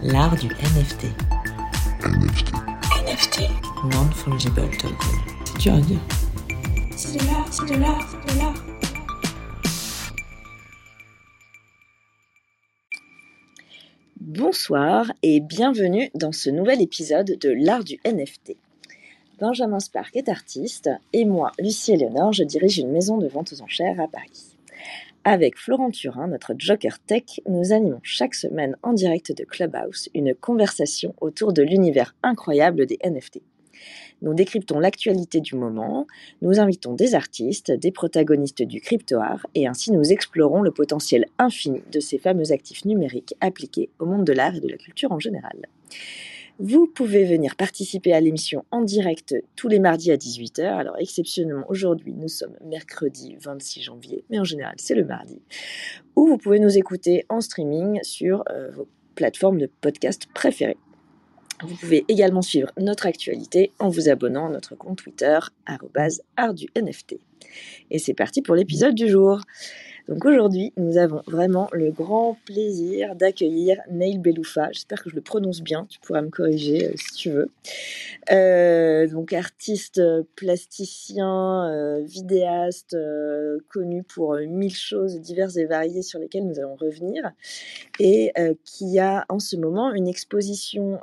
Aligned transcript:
L'art 0.00 0.36
du 0.36 0.46
NFT. 0.46 1.06
NFT. 2.04 2.52
NFT. 3.04 3.40
Non-fungible 3.92 4.70
token. 4.78 4.96
C'est 5.44 5.58
dur 5.58 5.74
à 5.74 5.80
dire. 5.80 5.98
C'est 6.96 7.18
de 7.18 7.26
l'art, 7.26 7.52
c'est 7.52 7.66
de 7.66 7.80
l'art, 7.80 8.08
c'est 8.08 8.32
de 8.32 8.38
l'art. 8.38 8.54
Bonsoir 14.20 15.10
et 15.24 15.40
bienvenue 15.40 16.10
dans 16.14 16.30
ce 16.30 16.48
nouvel 16.48 16.80
épisode 16.80 17.36
de 17.40 17.50
l'art 17.50 17.82
du 17.82 17.98
NFT. 18.06 18.56
Benjamin 19.40 19.80
Spark 19.80 20.14
est 20.14 20.28
artiste 20.28 20.90
et 21.12 21.24
moi, 21.24 21.50
Lucie 21.58 21.94
Eleonore, 21.94 22.32
je 22.32 22.44
dirige 22.44 22.78
une 22.78 22.92
maison 22.92 23.18
de 23.18 23.26
vente 23.26 23.52
aux 23.52 23.62
enchères 23.62 24.00
à 24.00 24.06
Paris. 24.06 24.47
Avec 25.24 25.58
Florent 25.58 25.90
Turin, 25.90 26.28
notre 26.28 26.54
Joker 26.56 26.98
Tech, 27.00 27.40
nous 27.48 27.72
animons 27.72 28.00
chaque 28.02 28.34
semaine 28.34 28.76
en 28.82 28.92
direct 28.92 29.36
de 29.36 29.44
Clubhouse 29.44 30.08
une 30.14 30.34
conversation 30.34 31.14
autour 31.20 31.52
de 31.52 31.62
l'univers 31.62 32.14
incroyable 32.22 32.86
des 32.86 32.98
NFT. 33.04 33.40
Nous 34.22 34.34
décryptons 34.34 34.78
l'actualité 34.78 35.40
du 35.40 35.54
moment, 35.54 36.06
nous 36.40 36.58
invitons 36.60 36.94
des 36.94 37.14
artistes, 37.14 37.70
des 37.70 37.92
protagonistes 37.92 38.62
du 38.62 38.80
crypto-art 38.80 39.46
et 39.54 39.66
ainsi 39.66 39.92
nous 39.92 40.12
explorons 40.12 40.62
le 40.62 40.70
potentiel 40.70 41.26
infini 41.38 41.82
de 41.92 42.00
ces 42.00 42.18
fameux 42.18 42.50
actifs 42.50 42.84
numériques 42.84 43.34
appliqués 43.40 43.90
au 43.98 44.06
monde 44.06 44.24
de 44.24 44.32
l'art 44.32 44.56
et 44.56 44.60
de 44.60 44.68
la 44.68 44.76
culture 44.76 45.12
en 45.12 45.20
général. 45.20 45.66
Vous 46.60 46.88
pouvez 46.88 47.24
venir 47.24 47.54
participer 47.54 48.12
à 48.12 48.20
l'émission 48.20 48.64
en 48.72 48.82
direct 48.82 49.32
tous 49.54 49.68
les 49.68 49.78
mardis 49.78 50.10
à 50.10 50.16
18h. 50.16 50.64
Alors 50.64 50.96
exceptionnellement 50.98 51.64
aujourd'hui, 51.68 52.14
nous 52.14 52.26
sommes 52.26 52.56
mercredi 52.64 53.36
26 53.40 53.82
janvier, 53.82 54.24
mais 54.28 54.40
en 54.40 54.44
général 54.44 54.74
c'est 54.76 54.96
le 54.96 55.04
mardi. 55.04 55.40
Ou 56.16 56.26
vous 56.26 56.36
pouvez 56.36 56.58
nous 56.58 56.76
écouter 56.76 57.24
en 57.28 57.40
streaming 57.40 58.00
sur 58.02 58.42
euh, 58.50 58.72
vos 58.72 58.88
plateformes 59.14 59.58
de 59.58 59.70
podcast 59.80 60.26
préférées. 60.34 60.76
Vous 61.62 61.76
pouvez 61.76 62.04
également 62.08 62.42
suivre 62.42 62.72
notre 62.76 63.06
actualité 63.06 63.70
en 63.78 63.88
vous 63.88 64.08
abonnant 64.08 64.46
à 64.46 64.50
notre 64.50 64.74
compte 64.74 64.98
Twitter, 64.98 65.38
@artdunft. 66.36 67.16
Et 67.92 68.00
c'est 68.00 68.14
parti 68.14 68.42
pour 68.42 68.56
l'épisode 68.56 68.96
du 68.96 69.08
jour. 69.08 69.40
Donc 70.08 70.24
aujourd'hui, 70.24 70.72
nous 70.78 70.96
avons 70.96 71.20
vraiment 71.26 71.68
le 71.72 71.90
grand 71.90 72.38
plaisir 72.46 73.14
d'accueillir 73.14 73.76
Neil 73.90 74.16
Beloufa. 74.16 74.70
J'espère 74.72 75.02
que 75.02 75.10
je 75.10 75.14
le 75.14 75.20
prononce 75.20 75.60
bien, 75.60 75.86
tu 75.90 76.00
pourras 76.00 76.22
me 76.22 76.30
corriger 76.30 76.86
euh, 76.86 76.92
si 76.96 77.14
tu 77.14 77.30
veux. 77.30 77.50
Euh, 78.32 79.06
donc 79.06 79.34
artiste 79.34 79.98
euh, 79.98 80.22
plasticien, 80.34 81.98
vidéaste, 82.04 82.96
connu 83.68 84.02
pour 84.02 84.36
mille 84.36 84.74
choses 84.74 85.20
diverses 85.20 85.58
et 85.58 85.66
variées 85.66 86.02
sur 86.02 86.18
lesquelles 86.18 86.46
nous 86.46 86.58
allons 86.58 86.76
revenir, 86.76 87.30
et 88.00 88.32
qui 88.64 88.98
a 88.98 89.26
en 89.28 89.38
ce 89.38 89.56
moment 89.56 89.92
une 89.92 90.08
exposition 90.08 91.00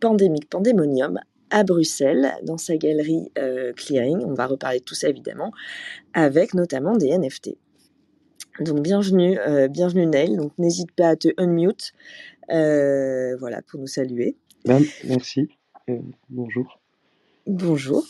pandémique, 0.00 0.48
pandémonium, 0.48 1.20
à 1.50 1.64
Bruxelles, 1.64 2.32
dans 2.44 2.58
sa 2.58 2.76
galerie 2.76 3.30
Clearing. 3.76 4.24
On 4.24 4.34
va 4.34 4.46
reparler 4.46 4.78
de 4.78 4.84
tout 4.84 4.94
ça 4.94 5.08
évidemment, 5.08 5.52
avec 6.14 6.54
notamment 6.54 6.96
des 6.96 7.16
NFT. 7.16 7.56
Donc 8.60 8.82
bienvenue, 8.82 9.38
euh, 9.38 9.68
bienvenue 9.68 10.06
Neil. 10.06 10.36
Donc 10.36 10.52
n'hésite 10.58 10.92
pas 10.92 11.08
à 11.08 11.16
te 11.16 11.28
unmute, 11.38 11.92
euh, 12.50 13.36
voilà, 13.38 13.62
pour 13.62 13.80
nous 13.80 13.86
saluer. 13.86 14.36
Ben, 14.66 14.82
merci. 15.04 15.48
Euh, 15.88 15.98
bonjour. 16.28 16.78
Bonjour. 17.46 18.04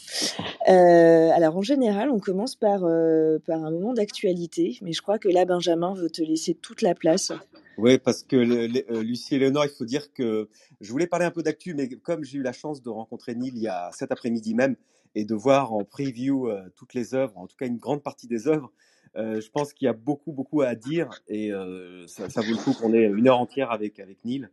Euh, 0.68 1.30
alors 1.30 1.56
en 1.56 1.62
général, 1.62 2.10
on 2.10 2.18
commence 2.18 2.56
par, 2.56 2.84
euh, 2.84 3.38
par 3.46 3.64
un 3.64 3.70
moment 3.70 3.94
d'actualité, 3.94 4.76
mais 4.82 4.92
je 4.92 5.00
crois 5.02 5.18
que 5.18 5.28
là, 5.28 5.44
Benjamin 5.44 5.94
veut 5.94 6.10
te 6.10 6.20
laisser 6.22 6.54
toute 6.54 6.82
la 6.82 6.94
place. 6.94 7.30
Oui, 7.78 7.98
parce 7.98 8.24
que 8.24 8.36
le- 8.36 8.66
le- 8.66 9.00
Lucie 9.02 9.36
et 9.36 9.38
Léonore, 9.38 9.64
il 9.64 9.70
faut 9.70 9.84
dire 9.84 10.12
que 10.12 10.48
je 10.80 10.90
voulais 10.90 11.06
parler 11.06 11.24
un 11.26 11.30
peu 11.30 11.42
d'actu, 11.44 11.74
mais 11.74 11.88
comme 11.88 12.24
j'ai 12.24 12.38
eu 12.38 12.42
la 12.42 12.52
chance 12.52 12.82
de 12.82 12.90
rencontrer 12.90 13.34
Neil 13.36 13.52
il 13.54 13.62
y 13.62 13.68
a 13.68 13.90
cet 13.92 14.10
après-midi 14.10 14.54
même 14.54 14.74
et 15.14 15.24
de 15.24 15.34
voir 15.34 15.72
en 15.72 15.84
preview 15.84 16.48
euh, 16.48 16.60
toutes 16.76 16.92
les 16.94 17.14
œuvres, 17.14 17.38
en 17.38 17.46
tout 17.46 17.56
cas 17.56 17.66
une 17.66 17.78
grande 17.78 18.02
partie 18.02 18.26
des 18.26 18.48
œuvres, 18.48 18.70
euh, 19.16 19.40
je 19.40 19.50
pense 19.50 19.72
qu'il 19.72 19.86
y 19.86 19.88
a 19.88 19.92
beaucoup, 19.92 20.32
beaucoup 20.32 20.62
à 20.62 20.74
dire 20.74 21.08
et 21.26 21.52
euh, 21.52 22.06
ça, 22.06 22.26
vaut 22.40 22.52
le 22.52 22.62
coup 22.62 22.72
qu'on 22.72 22.92
ait 22.92 23.04
une 23.04 23.28
heure 23.28 23.40
entière 23.40 23.70
avec, 23.72 23.98
avec 23.98 24.24
Neil. 24.24 24.48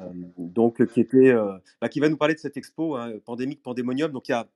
Euh, 0.00 0.04
donc, 0.36 0.84
qui 0.86 1.00
était, 1.00 1.34
bah, 1.80 1.88
qui 1.88 2.00
va 2.00 2.08
nous 2.08 2.16
parler 2.16 2.34
de 2.34 2.38
cette 2.38 2.56
expo, 2.56 2.96
hein, 2.96 3.12
pandémique, 3.24 3.62
pandémonium. 3.62 4.10
Donc, 4.12 4.28
il 4.28 4.32
y 4.32 4.34
a 4.34 4.48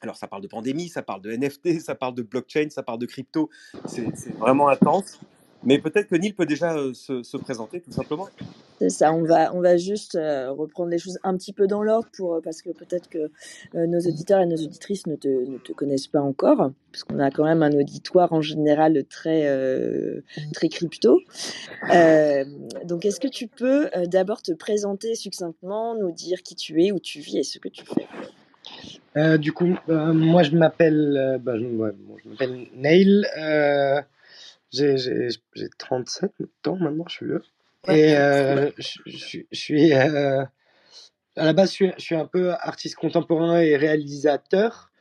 alors, 0.00 0.16
ça 0.16 0.26
parle 0.26 0.42
de 0.42 0.48
pandémie, 0.48 0.88
ça 0.88 1.02
parle 1.02 1.22
de 1.22 1.34
NFT, 1.34 1.80
ça 1.80 1.94
parle 1.94 2.14
de 2.14 2.22
blockchain, 2.22 2.68
ça 2.68 2.82
parle 2.82 2.98
de 2.98 3.06
crypto. 3.06 3.48
C'est 3.86 4.36
vraiment 4.36 4.68
intense. 4.68 5.18
Mais 5.64 5.78
peut-être 5.78 6.08
que 6.08 6.16
Neil 6.16 6.32
peut 6.32 6.46
déjà 6.46 6.76
euh, 6.76 6.92
se, 6.94 7.22
se 7.22 7.36
présenter, 7.36 7.80
tout 7.80 7.92
simplement. 7.92 8.28
C'est 8.78 8.90
ça, 8.90 9.12
on 9.12 9.22
va, 9.22 9.54
on 9.54 9.60
va 9.60 9.76
juste 9.76 10.14
euh, 10.14 10.50
reprendre 10.50 10.90
les 10.90 10.98
choses 10.98 11.18
un 11.22 11.36
petit 11.36 11.52
peu 11.52 11.66
dans 11.66 11.82
l'ordre 11.82 12.08
pour, 12.16 12.34
euh, 12.34 12.40
parce 12.42 12.60
que 12.62 12.70
peut-être 12.70 13.08
que 13.08 13.30
euh, 13.74 13.86
nos 13.86 14.00
auditeurs 14.00 14.40
et 14.40 14.46
nos 14.46 14.56
auditrices 14.56 15.06
ne 15.06 15.16
te, 15.16 15.28
ne 15.28 15.58
te 15.58 15.72
connaissent 15.72 16.08
pas 16.08 16.20
encore, 16.20 16.70
parce 16.92 17.04
qu'on 17.04 17.18
a 17.18 17.30
quand 17.30 17.44
même 17.44 17.62
un 17.62 17.72
auditoire 17.72 18.32
en 18.32 18.40
général 18.40 19.04
très, 19.08 19.48
très 20.52 20.68
crypto. 20.68 21.20
Euh, 21.92 22.44
donc, 22.84 23.04
est-ce 23.04 23.20
que 23.20 23.28
tu 23.28 23.48
peux 23.48 23.88
d'abord 24.06 24.42
te 24.42 24.52
présenter 24.52 25.14
succinctement, 25.14 25.96
nous 25.96 26.12
dire 26.12 26.42
qui 26.42 26.54
tu 26.54 26.84
es, 26.84 26.92
où 26.92 27.00
tu 27.00 27.20
vis 27.20 27.38
et 27.38 27.42
ce 27.42 27.58
que 27.58 27.68
tu 27.68 27.84
fais? 27.84 28.06
Euh, 29.16 29.38
du 29.38 29.52
coup, 29.52 29.76
euh, 29.88 30.12
moi 30.12 30.42
je 30.42 30.56
m'appelle 30.56 31.16
euh, 31.16 31.38
bah, 31.38 31.56
je, 31.56 31.64
ouais, 31.64 31.92
bon, 31.92 32.16
je 32.22 32.28
m'appelle 32.28 32.66
Neil. 32.74 33.24
J'ai, 34.74 34.98
j'ai, 34.98 35.28
j'ai 35.54 35.68
37 35.78 36.32
ans 36.68 36.76
maintenant, 36.76 37.04
je 37.08 37.14
suis 37.14 37.26
vieux. 37.26 37.42
Et 37.88 38.16
euh, 38.16 38.70
je, 38.78 38.98
je- 39.06 39.38
je 39.52 39.58
suis 39.58 39.94
euh, 39.94 40.44
à 41.36 41.44
la 41.46 41.52
base, 41.54 41.70
je 41.70 41.74
suis, 41.74 41.92
je 41.98 42.02
suis 42.02 42.16
un 42.16 42.26
peu 42.26 42.52
artiste 42.52 42.96
contemporain 42.96 43.60
et 43.60 43.76
réalisateur. 43.76 44.92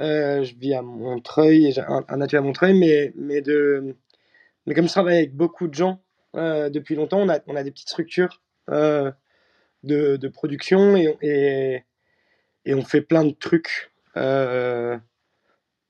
Euh, 0.00 0.44
je 0.44 0.54
vis 0.56 0.74
à 0.74 0.82
Montreuil, 0.82 1.72
j'ai 1.72 1.82
un, 1.82 2.04
un 2.08 2.20
atelier 2.22 2.38
à 2.38 2.42
Montreuil, 2.42 2.74
mais, 2.74 3.12
mais, 3.16 3.42
de, 3.42 3.96
mais 4.66 4.74
comme 4.74 4.86
je 4.86 4.92
travaille 4.92 5.18
avec 5.18 5.34
beaucoup 5.36 5.68
de 5.68 5.74
gens 5.74 6.00
depuis 6.34 6.96
longtemps, 6.96 7.20
on 7.20 7.28
a, 7.30 7.40
on 7.46 7.56
a 7.56 7.62
des 7.64 7.70
petites 7.72 7.90
structures 7.90 8.42
de, 8.68 10.16
de 10.16 10.28
production 10.28 10.96
et, 10.96 11.16
et, 11.22 11.84
et 12.64 12.74
on 12.74 12.82
fait 12.84 13.02
plein 13.02 13.24
de 13.24 13.32
trucs 13.32 13.92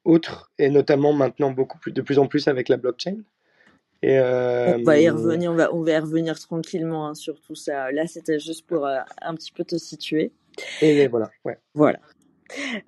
autres, 0.04 0.50
et 0.58 0.70
notamment 0.70 1.12
maintenant 1.12 1.50
beaucoup 1.50 1.78
plus, 1.78 1.92
de 1.92 2.02
plus 2.02 2.18
en 2.18 2.26
plus 2.26 2.48
avec 2.48 2.68
la 2.68 2.76
blockchain. 2.76 3.16
Et, 4.02 4.18
euh, 4.18 4.76
On 4.78 4.82
va 4.82 4.98
y 4.98 5.08
revenir, 5.08 5.50
on 5.50 5.54
va, 5.54 5.74
on 5.74 5.82
va 5.82 5.92
y 5.92 5.98
revenir 5.98 6.38
tranquillement 6.38 7.08
hein, 7.08 7.14
sur 7.14 7.40
tout 7.40 7.54
ça. 7.54 7.90
Là, 7.90 8.06
c'était 8.06 8.38
juste 8.38 8.66
pour 8.66 8.86
euh, 8.86 8.98
un 9.22 9.34
petit 9.34 9.50
peu 9.52 9.64
te 9.64 9.76
situer. 9.76 10.32
et 10.82 11.08
voilà, 11.08 11.30
ouais. 11.44 11.58
Voilà. 11.74 11.98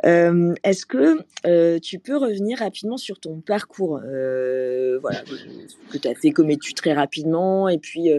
Euh, 0.04 0.54
Est-ce 0.64 0.86
que 0.86 1.18
euh, 1.46 1.78
tu 1.78 1.98
peux 1.98 2.16
revenir 2.16 2.58
rapidement 2.58 2.96
sur 2.96 3.18
ton 3.18 3.40
parcours 3.40 4.00
euh, 4.04 4.98
voilà, 5.00 5.22
ce 5.26 5.92
que 5.92 5.98
tu 5.98 6.08
as 6.08 6.14
fait 6.14 6.30
comme 6.30 6.50
étude 6.50 6.76
très 6.76 6.92
rapidement, 6.92 7.68
et 7.68 7.78
puis 7.78 8.10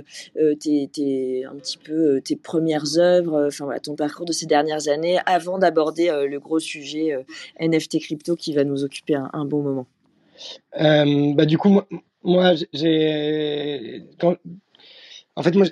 tes, 0.59 1.45
un 1.45 1.55
petit 1.55 1.77
peu 1.77 2.21
tes 2.21 2.35
premières 2.35 2.97
œuvres, 2.97 3.47
enfin 3.47 3.69
ton 3.81 3.95
parcours 3.95 4.25
de 4.25 4.31
ces 4.31 4.45
dernières 4.45 4.87
années, 4.87 5.19
avant 5.25 5.57
d'aborder 5.57 6.11
le 6.27 6.39
gros 6.39 6.59
sujet 6.59 7.25
NFT 7.59 7.99
crypto 7.99 8.35
qui 8.35 8.53
va 8.53 8.63
nous 8.63 8.83
occuper 8.83 9.15
un, 9.15 9.29
un 9.33 9.45
bon 9.45 9.61
moment? 9.61 9.87
Bah, 10.73 11.45
du 11.45 11.57
coup, 11.57 11.81
moi, 12.23 12.53
j'ai. 12.73 14.03
En 15.35 15.43
fait, 15.43 15.55
moi, 15.55 15.67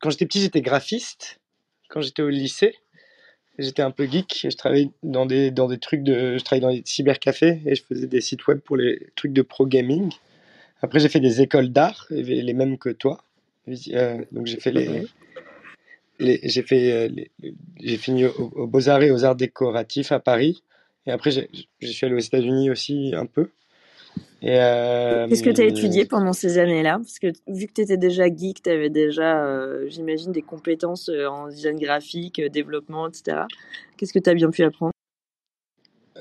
quand 0.00 0.10
j'étais 0.10 0.26
petit, 0.26 0.40
j'étais 0.40 0.62
graphiste. 0.62 1.40
Quand 1.88 2.02
j'étais 2.02 2.22
au 2.22 2.28
lycée, 2.28 2.74
j'étais 3.58 3.82
un 3.82 3.90
peu 3.90 4.06
geek. 4.06 4.46
Je 4.50 4.56
travaillais 4.56 4.90
dans 5.02 5.26
des, 5.26 5.50
dans 5.50 5.68
des 5.68 5.78
trucs 5.78 6.02
de. 6.02 6.38
Je 6.38 6.44
travaillais 6.44 6.62
dans 6.62 6.72
des 6.72 6.82
cybercafés 6.84 7.60
et 7.66 7.74
je 7.74 7.82
faisais 7.82 8.06
des 8.06 8.20
sites 8.20 8.46
web 8.46 8.60
pour 8.60 8.76
les 8.76 9.08
trucs 9.16 9.32
de 9.32 9.42
pro 9.42 9.66
gaming. 9.66 10.12
Après, 10.82 11.00
j'ai 11.00 11.08
fait 11.08 11.20
des 11.20 11.40
écoles 11.40 11.70
d'art, 11.70 12.06
les 12.10 12.52
mêmes 12.52 12.78
que 12.78 12.90
toi. 12.90 13.22
Euh, 13.92 14.24
donc, 14.32 14.46
j'ai 14.46 14.58
fait 14.60 14.70
les. 14.70 15.06
les- 16.18 16.40
j'ai 16.42 16.62
fait 16.62 16.92
euh, 16.92 17.08
j'ai 17.80 17.96
fini 17.96 18.24
au, 18.26 18.50
au 18.54 18.66
Beaux-Arts 18.66 19.02
et 19.02 19.10
aux 19.10 19.24
Arts 19.24 19.36
décoratifs 19.36 20.12
à 20.12 20.20
Paris. 20.20 20.62
Et 21.06 21.10
après, 21.10 21.30
je 21.30 21.86
suis 21.86 22.06
allé 22.06 22.14
aux 22.14 22.18
États-Unis 22.18 22.70
aussi 22.70 23.12
un 23.14 23.26
peu. 23.26 23.50
Euh, 24.44 25.26
Qu'est-ce 25.28 25.42
que 25.42 25.50
tu 25.50 25.62
as 25.62 25.64
étudié 25.64 26.04
pendant 26.04 26.32
ces 26.32 26.58
années-là? 26.58 26.98
Parce 26.98 27.18
que 27.18 27.28
vu 27.48 27.66
que 27.66 27.72
tu 27.72 27.80
étais 27.80 27.96
déjà 27.96 28.26
geek, 28.26 28.62
tu 28.62 28.70
avais 28.70 28.90
déjà, 28.90 29.44
euh, 29.44 29.86
j'imagine, 29.88 30.32
des 30.32 30.42
compétences 30.42 31.08
euh, 31.08 31.26
en 31.26 31.48
design 31.48 31.78
graphique, 31.78 32.40
développement, 32.40 33.08
etc. 33.08 33.46
Qu'est-ce 33.96 34.12
que 34.12 34.18
tu 34.18 34.30
as 34.30 34.34
bien 34.34 34.50
pu 34.50 34.62
apprendre? 34.62 34.92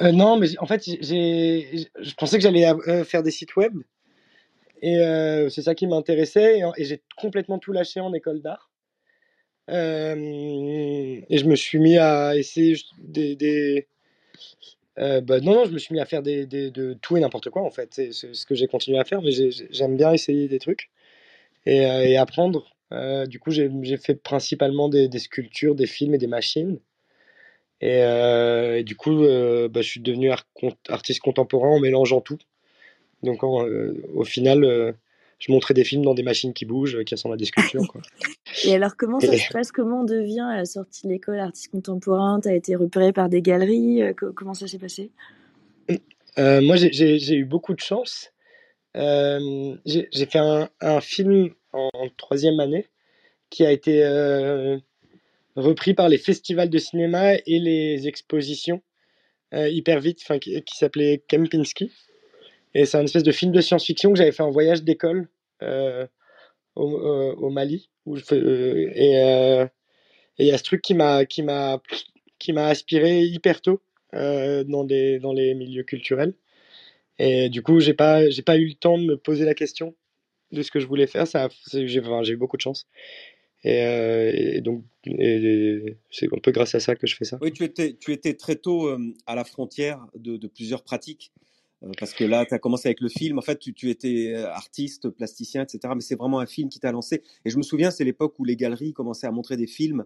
Euh, 0.02 0.12
non, 0.12 0.38
mais 0.38 0.48
en 0.60 0.66
fait, 0.66 0.84
j'ai- 0.84 1.88
je 2.00 2.14
pensais 2.16 2.38
que 2.38 2.44
j'allais 2.44 2.68
faire 3.04 3.24
des 3.24 3.32
sites 3.32 3.56
web. 3.56 3.74
Et 4.82 4.98
c'est 5.50 5.64
ça 5.64 5.76
qui 5.76 5.88
m'intéressait. 5.88 6.60
Et, 6.78 6.84
j'ai 6.84 7.02
complètement 7.18 7.60
tout 7.60 7.72
lâché 7.72 8.00
en 8.00 8.14
école 8.14 8.42
d'art. 8.42 8.72
Et 9.70 11.38
je 11.38 11.46
me 11.46 11.56
suis 11.56 11.80
mis 11.80 11.98
à 11.98 12.36
essayer 12.36 12.76
des 13.00 13.88
euh, 15.00 15.22
bah, 15.22 15.40
non, 15.40 15.54
non, 15.56 15.66
je 15.66 15.72
me 15.72 15.78
suis 15.80 15.94
mis 15.94 16.00
à 16.00 16.06
faire 16.06 16.24
de 16.24 16.94
tout 17.02 17.18
et 17.18 17.20
n'importe 17.20 17.50
quoi, 17.50 17.64
en 17.64 17.72
fait. 17.72 17.90
C'est 17.94 18.12
ce 18.14 18.46
que 18.46 18.56
j'ai 18.56 18.68
continué 18.68 19.00
à 19.00 19.06
faire, 19.06 19.22
mais 19.22 19.32
j'ai- 19.32 19.52
j'ai- 19.52 19.68
j'aime 19.72 19.98
bien 19.98 20.12
essayer 20.14 20.48
des 20.48 20.60
trucs 20.60 20.90
et, 21.66 21.86
euh, 21.86 22.22
apprendre. 22.22 22.68
Euh, 22.94 23.26
du 23.28 23.40
coup, 23.40 23.52
j'ai 23.52 23.70
fait 23.98 24.16
principalement 24.16 24.90
des, 24.90 25.10
sculptures, 25.20 25.76
des 25.76 25.88
films 25.88 26.16
et 26.16 26.20
des 26.20 26.28
machines. 26.28 26.80
Et, 27.82 28.84
du 28.84 28.96
coup, 28.96 29.18
bah, 29.70 29.82
je 29.82 29.90
suis 29.90 30.02
devenu 30.02 30.32
artiste 30.90 31.20
contemporain 31.22 31.70
en 31.70 31.80
mélangeant 31.80 32.22
tout. 32.22 32.40
Donc, 33.24 33.44
au 33.44 34.24
final, 34.24 34.96
je 35.40 35.52
montrais 35.52 35.74
des 35.74 35.84
films 35.84 36.04
dans 36.04 36.14
des 36.14 36.24
machines 36.24 36.54
qui 36.54 36.66
bougent, 36.66 36.96
euh, 36.98 37.04
qui 37.04 37.16
ressemblent 37.16 37.36
à 37.36 37.38
des 37.38 37.46
sculptures. 37.46 37.88
Quoi. 37.88 38.02
Et 38.66 38.74
alors, 38.74 38.96
comment 38.98 39.20
ça 39.20 39.34
Et- 39.34 39.38
se 39.38 39.52
passe? 39.52 39.72
Comment 39.72 40.02
on 40.02 40.06
devient 40.06 40.48
à 40.50 40.58
la 40.58 40.66
sortie 40.66 41.08
de 41.08 41.12
l'école 41.12 41.40
artiste 41.40 41.72
contemporain? 41.72 42.40
Tu 42.42 42.50
as 42.50 42.56
été 42.56 42.76
repéré 42.76 43.14
par 43.14 43.30
des 43.30 43.42
galeries 43.42 44.02
euh, 44.02 44.14
co- 44.14 44.34
Comment 44.34 44.54
ça 44.54 44.68
s'est 44.68 44.80
passé? 44.80 45.12
Euh, 46.40 46.62
moi, 46.62 46.76
j'ai- 46.76 47.36
eu 47.36 47.46
beaucoup 47.46 47.74
de 47.74 47.80
chance. 47.80 48.32
Euh, 48.96 49.76
j'ai 49.86 50.08
fait 50.26 50.40
un, 50.40 50.70
un 50.82 51.02
film 51.02 51.54
en, 51.74 51.90
en 51.94 52.10
troisième 52.18 52.60
année 52.60 52.88
qui 53.50 53.66
a 53.66 53.72
été 53.72 54.04
euh, 54.04 54.78
repris 55.56 55.94
par 55.94 56.10
les 56.10 56.18
festivals 56.18 56.70
de 56.70 56.78
cinéma 56.78 57.36
et 57.36 57.60
les 57.60 58.08
expositions 58.08 58.82
euh, 59.54 59.70
hyper 59.70 60.00
vite, 60.00 60.24
qui, 60.42 60.62
qui 60.64 60.78
s'appelait 60.78 61.24
Kempinski. 61.28 61.92
Et 62.78 62.86
c'est 62.86 62.98
un 62.98 63.04
espèce 63.04 63.24
de 63.24 63.32
film 63.32 63.52
de 63.52 63.60
science-fiction 63.60 64.14
que 64.14 64.20
j'avais 64.20 64.32
fait 64.32 64.44
en 64.44 64.52
voyage 64.52 64.84
d'école 64.84 65.28
euh, 65.64 66.06
au, 66.76 66.96
euh, 66.96 67.34
au 67.34 67.50
Mali. 67.50 67.90
Euh, 68.08 68.92
et 68.94 69.66
il 70.38 70.46
y 70.46 70.52
a 70.52 70.58
ce 70.60 70.64
truc 70.64 70.84
qui 70.84 70.94
m'a 70.94 71.26
qui 71.26 72.52
aspiré 72.56 73.24
hyper 73.24 73.62
tôt 73.62 73.82
dans 74.14 74.86
les 74.88 75.56
milieux 75.56 75.82
culturels. 75.82 76.36
Et 77.18 77.50
du 77.50 77.64
coup, 77.64 77.80
j'ai 77.80 77.96
pas 77.96 78.22
pas 78.46 78.58
eu 78.58 78.68
le 78.68 78.76
temps 78.76 79.00
de 79.00 79.06
me 79.06 79.18
poser 79.18 79.44
la 79.44 79.56
question 79.56 79.96
de 80.52 80.62
ce 80.62 80.70
que 80.70 80.80
je 80.80 80.86
voulais 80.86 81.08
faire. 81.08 81.26
J'ai 81.74 82.34
eu 82.34 82.38
beaucoup 82.38 82.58
de 82.58 82.62
chance. 82.62 82.88
Et, 83.64 84.62
donc, 84.62 84.84
c'est 86.12 86.32
un 86.32 86.40
peu 86.44 86.52
grâce 86.52 86.76
à 86.76 86.80
ça 86.80 86.96
que 86.96 87.08
je 87.08 87.16
fais 87.16 87.26
ça. 87.26 87.40
Oui, 87.42 87.52
tu 87.52 87.64
étais, 87.64 88.34
très 88.36 88.56
tôt 88.56 88.96
à 89.26 89.34
la 89.34 89.46
frontière 89.46 90.06
de 90.14 90.46
plusieurs 90.46 90.84
pratiques. 90.84 91.32
Euh, 91.84 91.92
parce 92.00 92.14
que 92.14 92.24
là, 92.24 92.46
tu 92.46 92.54
as 92.54 92.60
commencé 92.60 92.88
avec 92.88 93.02
le 93.02 93.10
film. 93.10 93.38
En 93.38 93.42
fait, 93.42 93.60
tu, 93.60 93.90
étais 93.90 94.34
euh, 94.36 94.50
artiste, 94.50 95.10
plasticien, 95.10 95.64
etc. 95.64 95.94
Mais 95.96 96.02
c'est 96.02 96.16
vraiment 96.16 96.40
un 96.40 96.46
film 96.46 96.70
qui 96.70 96.80
t'a 96.80 96.92
lancé. 96.92 97.24
Et 97.46 97.50
je 97.50 97.58
me 97.58 97.64
souviens, 97.64 97.92
c'est 97.92 98.04
l'époque 98.04 98.36
où 98.40 98.46
les 98.46 98.56
galeries 98.56 98.94
commençaient 98.94 99.28
à 99.28 99.32
montrer 99.32 99.58
des 99.58 99.68
films 99.68 100.06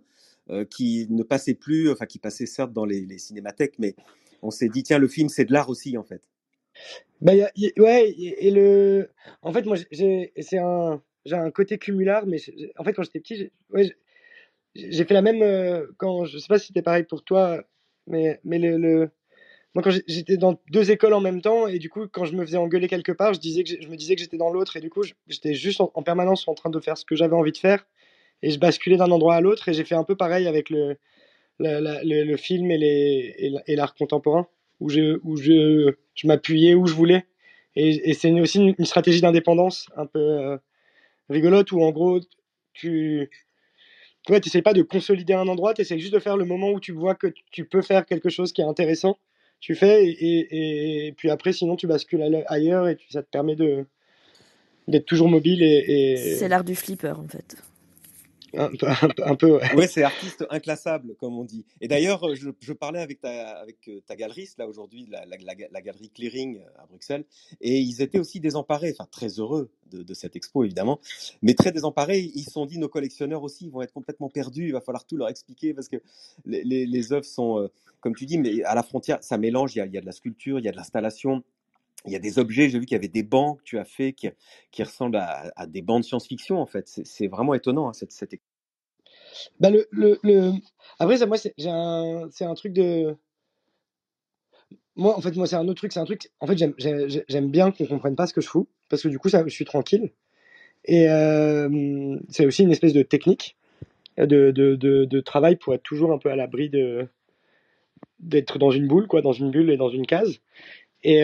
euh, 0.49 0.65
qui 0.65 1.07
ne 1.09 1.23
passaient 1.23 1.53
plus, 1.53 1.89
enfin, 1.91 2.05
qui 2.05 2.19
passaient 2.19 2.45
certes 2.45 2.73
dans 2.73 2.85
les, 2.85 3.01
les 3.01 3.17
cinémathèques, 3.17 3.79
mais 3.79 3.95
on 4.41 4.51
s'est 4.51 4.69
dit, 4.69 4.83
tiens, 4.83 4.97
le 4.97 5.07
film, 5.07 5.29
c'est 5.29 5.45
de 5.45 5.53
l'art 5.53 5.69
aussi, 5.69 5.97
en 5.97 6.03
fait. 6.03 6.23
Bah, 7.21 7.33
ouais, 7.77 8.15
et 8.17 8.51
le. 8.51 9.09
En 9.41 9.53
fait, 9.53 9.65
moi, 9.65 9.77
j'ai 9.91 10.31
un 10.57 11.01
un 11.29 11.51
côté 11.51 11.77
cumulard, 11.77 12.25
mais 12.25 12.37
en 12.77 12.83
fait, 12.83 12.93
quand 12.93 13.03
j'étais 13.03 13.19
petit, 13.19 13.51
j'ai 14.75 15.05
fait 15.05 15.13
la 15.13 15.21
même 15.21 15.41
euh, 15.41 15.85
quand 15.97 16.25
je 16.25 16.37
sais 16.37 16.47
pas 16.47 16.59
si 16.59 16.67
c'était 16.67 16.81
pareil 16.81 17.03
pour 17.03 17.23
toi, 17.23 17.63
mais 18.07 18.39
mais 18.43 18.57
le... 18.57 19.09
moi 19.73 19.83
quand 19.83 19.91
j'étais 20.07 20.37
dans 20.37 20.59
deux 20.69 20.91
écoles 20.91 21.13
en 21.13 21.21
même 21.21 21.41
temps 21.41 21.67
et 21.67 21.79
du 21.79 21.89
coup 21.89 22.07
quand 22.11 22.25
je 22.25 22.35
me 22.35 22.45
faisais 22.45 22.57
engueuler 22.57 22.87
quelque 22.87 23.11
part, 23.11 23.33
je 23.33 23.39
me 23.39 23.95
disais 23.95 24.15
que 24.15 24.21
j'étais 24.21 24.37
dans 24.37 24.49
l'autre 24.49 24.77
et 24.77 24.81
du 24.81 24.89
coup 24.89 25.03
j'étais 25.27 25.53
juste 25.53 25.81
en, 25.81 25.91
en 25.93 26.03
permanence 26.03 26.47
en 26.47 26.53
train 26.53 26.69
de 26.69 26.79
faire 26.79 26.97
ce 26.97 27.05
que 27.05 27.15
j'avais 27.15 27.35
envie 27.35 27.51
de 27.51 27.57
faire 27.57 27.85
et 28.41 28.49
je 28.49 28.59
basculais 28.59 28.97
d'un 28.97 29.11
endroit 29.11 29.35
à 29.35 29.41
l'autre 29.41 29.69
et 29.69 29.73
j'ai 29.73 29.83
fait 29.83 29.95
un 29.95 30.03
peu 30.03 30.15
pareil 30.15 30.47
avec 30.47 30.69
le 30.69 30.97
film 32.37 32.71
et 32.71 33.75
l'art 33.75 33.95
contemporain 33.95 34.47
où 34.79 34.89
je 34.89 36.25
m'appuyais 36.25 36.73
où 36.73 36.87
je 36.87 36.93
voulais 36.93 37.25
et, 37.75 38.13
c'est 38.13 38.31
aussi 38.39 38.73
une, 38.77 38.85
stratégie 38.85 39.21
d'indépendance 39.21 39.87
un 39.95 40.05
peu 40.05 40.19
euh, 40.19 40.57
rigolote 41.29 41.71
où 41.71 41.81
en 41.81 41.91
gros 41.91 42.19
tu 42.73 43.29
tu 44.25 44.33
n'essayes 44.33 44.61
pas 44.61 44.73
de 44.73 44.83
consolider 44.83 45.33
un 45.33 45.47
endroit, 45.47 45.73
tu 45.73 45.81
essayes 45.81 45.99
juste 45.99 46.13
de 46.13 46.19
faire 46.19 46.37
le 46.37 46.45
moment 46.45 46.69
où 46.69 46.79
tu 46.79 46.91
vois 46.91 47.15
que 47.15 47.33
tu 47.51 47.65
peux 47.65 47.81
faire 47.81 48.05
quelque 48.05 48.29
chose 48.29 48.53
qui 48.53 48.61
est 48.61 48.65
intéressant. 48.65 49.17
Tu 49.61 49.75
fais, 49.75 50.05
et, 50.07 51.13
puis 51.15 51.29
après, 51.29 51.53
sinon, 51.53 51.75
tu 51.75 51.87
bascules 51.87 52.21
aille- 52.21 52.43
ailleurs 52.47 52.87
et 52.89 52.97
ça 53.09 53.21
te 53.23 53.29
permet 53.29 53.55
de 53.55 53.85
d'être 54.87 55.05
toujours 55.05 55.29
mobile 55.29 55.61
et- 55.63 56.35
C'est 56.39 56.47
l'art 56.49 56.63
du 56.63 56.75
flipper, 56.75 57.13
en 57.17 57.27
fait. 57.27 57.55
Un, 58.57 59.35
peu- 59.35 59.57
ouais. 59.57 59.75
Ouais, 59.75 59.87
c'est 59.87 60.03
artiste 60.03 60.45
inclassable, 60.49 61.15
comme 61.15 61.37
on 61.37 61.43
dit. 61.43 61.65
Et 61.79 61.87
d'ailleurs, 61.87 62.27
euh, 62.27 62.35
je, 62.35 62.73
parlais 62.73 62.99
avec 62.99 63.19
euh, 63.25 63.99
ta 64.05 64.15
galeriste, 64.15 64.59
là, 64.59 64.67
aujourd'hui, 64.67 65.07
la, 65.09 65.81
galerie 65.81 66.09
Clearing 66.09 66.57
euh, 66.57 66.81
à 66.81 66.85
Bruxelles, 66.85 67.25
et 67.61 67.79
ils 67.79 68.01
étaient 68.01 68.19
aussi 68.19 68.39
désemparés, 68.39 68.93
enfin, 68.97 69.07
très 69.09 69.39
heureux 69.39 69.69
de, 69.91 70.13
cette 70.13 70.35
expo, 70.35 70.63
évidemment, 70.63 70.99
mais 71.41 71.53
très 71.53 71.71
désemparés. 71.71 72.19
Ils 72.19 72.43
se 72.43 72.51
sont 72.51 72.65
dit, 72.65 72.77
nos 72.77 72.89
collectionneurs 72.89 73.43
aussi, 73.43 73.69
vont 73.69 73.81
être 73.81 73.93
complètement 73.93 74.29
perdus, 74.29 74.67
il 74.67 74.73
va 74.73 74.81
falloir 74.81 75.05
tout 75.05 75.17
leur 75.17 75.29
expliquer, 75.29 75.73
parce 75.73 75.87
que 75.87 75.97
les, 76.45 77.13
œuvres 77.13 77.25
sont, 77.25 77.69
comme 77.99 78.15
tu 78.15 78.25
dis, 78.25 78.37
mais 78.37 78.63
à 78.63 78.75
la 78.75 78.83
frontière, 78.83 79.19
ça 79.21 79.37
mélange, 79.37 79.75
il 79.75 79.79
y 79.79 79.97
a 79.97 80.01
de 80.01 80.05
la 80.05 80.11
sculpture, 80.11 80.59
il 80.59 80.65
y 80.65 80.69
a 80.69 80.71
de 80.71 80.77
l'installation, 80.77 81.43
il 82.05 82.11
y 82.11 82.15
a 82.15 82.19
des 82.19 82.39
objets, 82.39 82.69
j'ai 82.69 82.79
vu 82.79 82.85
qu'il 82.85 82.95
y 82.95 82.99
avait 82.99 83.07
des 83.07 83.23
bancs 83.23 83.59
que 83.59 83.63
tu 83.63 83.77
as 83.79 83.85
fait 83.85 84.13
qui, 84.13 84.29
ressemblent 84.83 85.17
à, 85.17 85.67
des 85.67 85.81
bancs 85.81 86.01
de 86.01 86.05
science-fiction, 86.05 86.59
en 86.59 86.65
fait. 86.65 86.87
C'est 86.87 87.27
vraiment 87.27 87.53
étonnant, 87.53 87.89
hein, 87.89 87.93
cette, 87.93 88.11
cette 88.11 88.33
Bah, 89.59 89.69
le, 89.69 89.87
le, 89.91 90.19
le... 90.23 90.53
Après, 90.99 91.17
ça, 91.17 91.25
moi, 91.25 91.37
c'est 91.37 91.53
un, 91.67 92.29
un 92.41 92.53
truc 92.55 92.73
de. 92.73 93.15
Moi, 94.95 95.17
en 95.17 95.21
fait, 95.21 95.35
moi, 95.35 95.47
c'est 95.47 95.55
un 95.55 95.67
autre 95.67 95.75
truc. 95.79 95.93
C'est 95.93 95.99
un 95.99 96.05
truc. 96.05 96.31
En 96.39 96.47
fait, 96.47 96.57
j'aime 96.57 96.73
j'ai- 96.77 97.09
j'ai- 97.09 97.25
j'aime 97.29 97.49
bien 97.51 97.71
qu'on 97.71 97.85
comprenne 97.85 98.15
pas 98.15 98.27
ce 98.27 98.33
que 98.33 98.41
je 98.41 98.47
fous, 98.49 98.67
parce 98.89 99.01
que 99.03 99.07
du 99.07 99.19
coup, 99.19 99.29
ça, 99.29 99.43
je 99.45 99.53
suis 99.53 99.65
tranquille. 99.65 100.11
Et 100.85 101.09
euh, 101.09 102.17
c'est 102.29 102.45
aussi 102.45 102.63
une 102.63 102.71
espèce 102.71 102.93
de 102.93 103.03
technique 103.03 103.57
de, 104.17 104.51
de, 104.51 104.75
de, 104.75 105.05
de 105.05 105.21
travail 105.21 105.57
pour 105.57 105.73
être 105.73 105.83
toujours 105.83 106.11
un 106.13 106.17
peu 106.19 106.31
à 106.31 106.35
l'abri 106.35 106.69
de 106.69 107.07
d'être 108.19 108.59
dans 108.59 108.71
une 108.71 108.87
boule, 108.87 109.07
quoi, 109.07 109.21
dans 109.21 109.33
une 109.33 109.51
bulle 109.51 109.69
et 109.71 109.77
dans 109.77 109.89
une 109.89 110.05
case. 110.05 110.39
Et, 111.03 111.21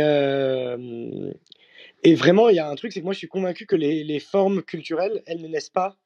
vraiment, 2.16 2.50
il 2.50 2.56
y 2.56 2.60
a 2.60 2.70
un 2.70 2.76
truc, 2.76 2.94
c'est 2.94 3.00
que 3.00 3.06
moi, 3.06 3.14
je 3.14 3.20
suis 3.20 3.28
convaincu 3.28 3.66
que 3.66 3.76
les, 3.76 4.20
formes 4.20 4.62
culturelles, 4.64 5.24
elles 5.26 5.42
ne 5.42 5.48
naissent 5.48 5.70
pas 5.70 5.98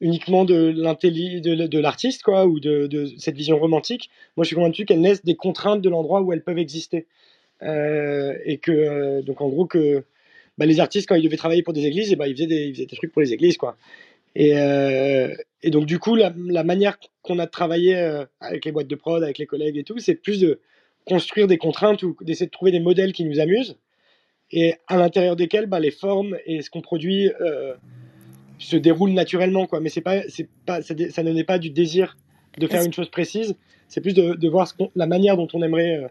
uniquement 0.00 0.44
de 0.44 1.78
l'artiste, 1.80 2.22
quoi, 2.22 2.46
ou 2.46 2.60
de, 2.60 3.12
cette 3.18 3.36
vision 3.36 3.58
romantique. 3.58 4.10
Moi, 4.36 4.44
je 4.44 4.48
suis 4.48 4.56
convaincu 4.56 4.84
qu'elles 4.84 5.00
naissent 5.00 5.24
des 5.24 5.36
contraintes 5.36 5.80
de 5.80 5.88
l'endroit 5.88 6.22
où 6.22 6.32
elles 6.32 6.42
peuvent 6.42 6.58
exister. 6.58 7.06
Et 7.62 8.58
que, 8.62 9.20
donc, 9.22 9.40
en 9.40 9.48
gros, 9.48 9.66
que 9.66 10.04
bah, 10.58 10.66
les 10.66 10.80
artistes, 10.80 11.08
quand 11.08 11.14
ils 11.14 11.22
devaient 11.22 11.36
travailler 11.36 11.62
pour 11.62 11.72
des 11.72 11.86
églises, 11.86 12.12
et 12.12 12.16
bah, 12.16 12.28
ils, 12.28 12.34
faisaient 12.34 12.46
des, 12.46 12.66
ils 12.66 12.74
faisaient 12.74 12.86
des 12.86 12.96
trucs 12.96 13.12
pour 13.12 13.22
les 13.22 13.32
églises, 13.32 13.56
quoi. 13.56 13.76
Et, 14.34 14.54
donc, 15.66 15.86
du 15.86 15.98
coup, 15.98 16.16
la, 16.16 16.32
la 16.36 16.64
manière 16.64 16.98
qu'on 17.22 17.38
a 17.38 17.46
de 17.46 17.50
travailler 17.50 17.94
avec 18.40 18.64
les 18.64 18.72
boîtes 18.72 18.88
de 18.88 18.96
prod, 18.96 19.22
avec 19.22 19.38
les 19.38 19.46
collègues 19.46 19.76
et 19.76 19.84
tout, 19.84 19.98
c'est 19.98 20.14
plus 20.14 20.40
de 20.40 20.60
construire 21.06 21.46
des 21.46 21.58
contraintes 21.58 22.02
ou 22.02 22.16
d'essayer 22.20 22.46
de 22.46 22.50
trouver 22.50 22.70
des 22.70 22.80
modèles 22.80 23.12
qui 23.12 23.24
nous 23.24 23.40
amusent 23.40 23.76
et 24.50 24.74
à 24.86 24.96
l'intérieur 24.96 25.36
desquels 25.36 25.66
bah, 25.66 25.80
les 25.80 25.90
formes 25.90 26.36
et 26.46 26.62
ce 26.62 26.70
qu'on 26.70 26.82
produit 26.82 27.30
euh, 27.40 27.74
se 28.58 28.76
déroulent 28.76 29.12
naturellement. 29.12 29.66
Quoi. 29.66 29.80
Mais 29.80 29.88
c'est 29.88 30.02
pas, 30.02 30.22
c'est 30.28 30.48
pas, 30.66 30.82
ça, 30.82 30.94
ça 31.10 31.22
ne 31.22 31.32
naît 31.32 31.44
pas 31.44 31.58
du 31.58 31.70
désir 31.70 32.16
de 32.58 32.66
faire 32.66 32.82
une 32.84 32.92
chose 32.92 33.08
précise, 33.08 33.56
c'est 33.88 34.02
plus 34.02 34.12
de, 34.12 34.34
de 34.34 34.48
voir 34.48 34.68
ce 34.68 34.74
la 34.94 35.06
manière 35.06 35.36
dont 35.36 35.48
on 35.54 35.62
aimerait 35.62 35.96
euh, 35.96 36.08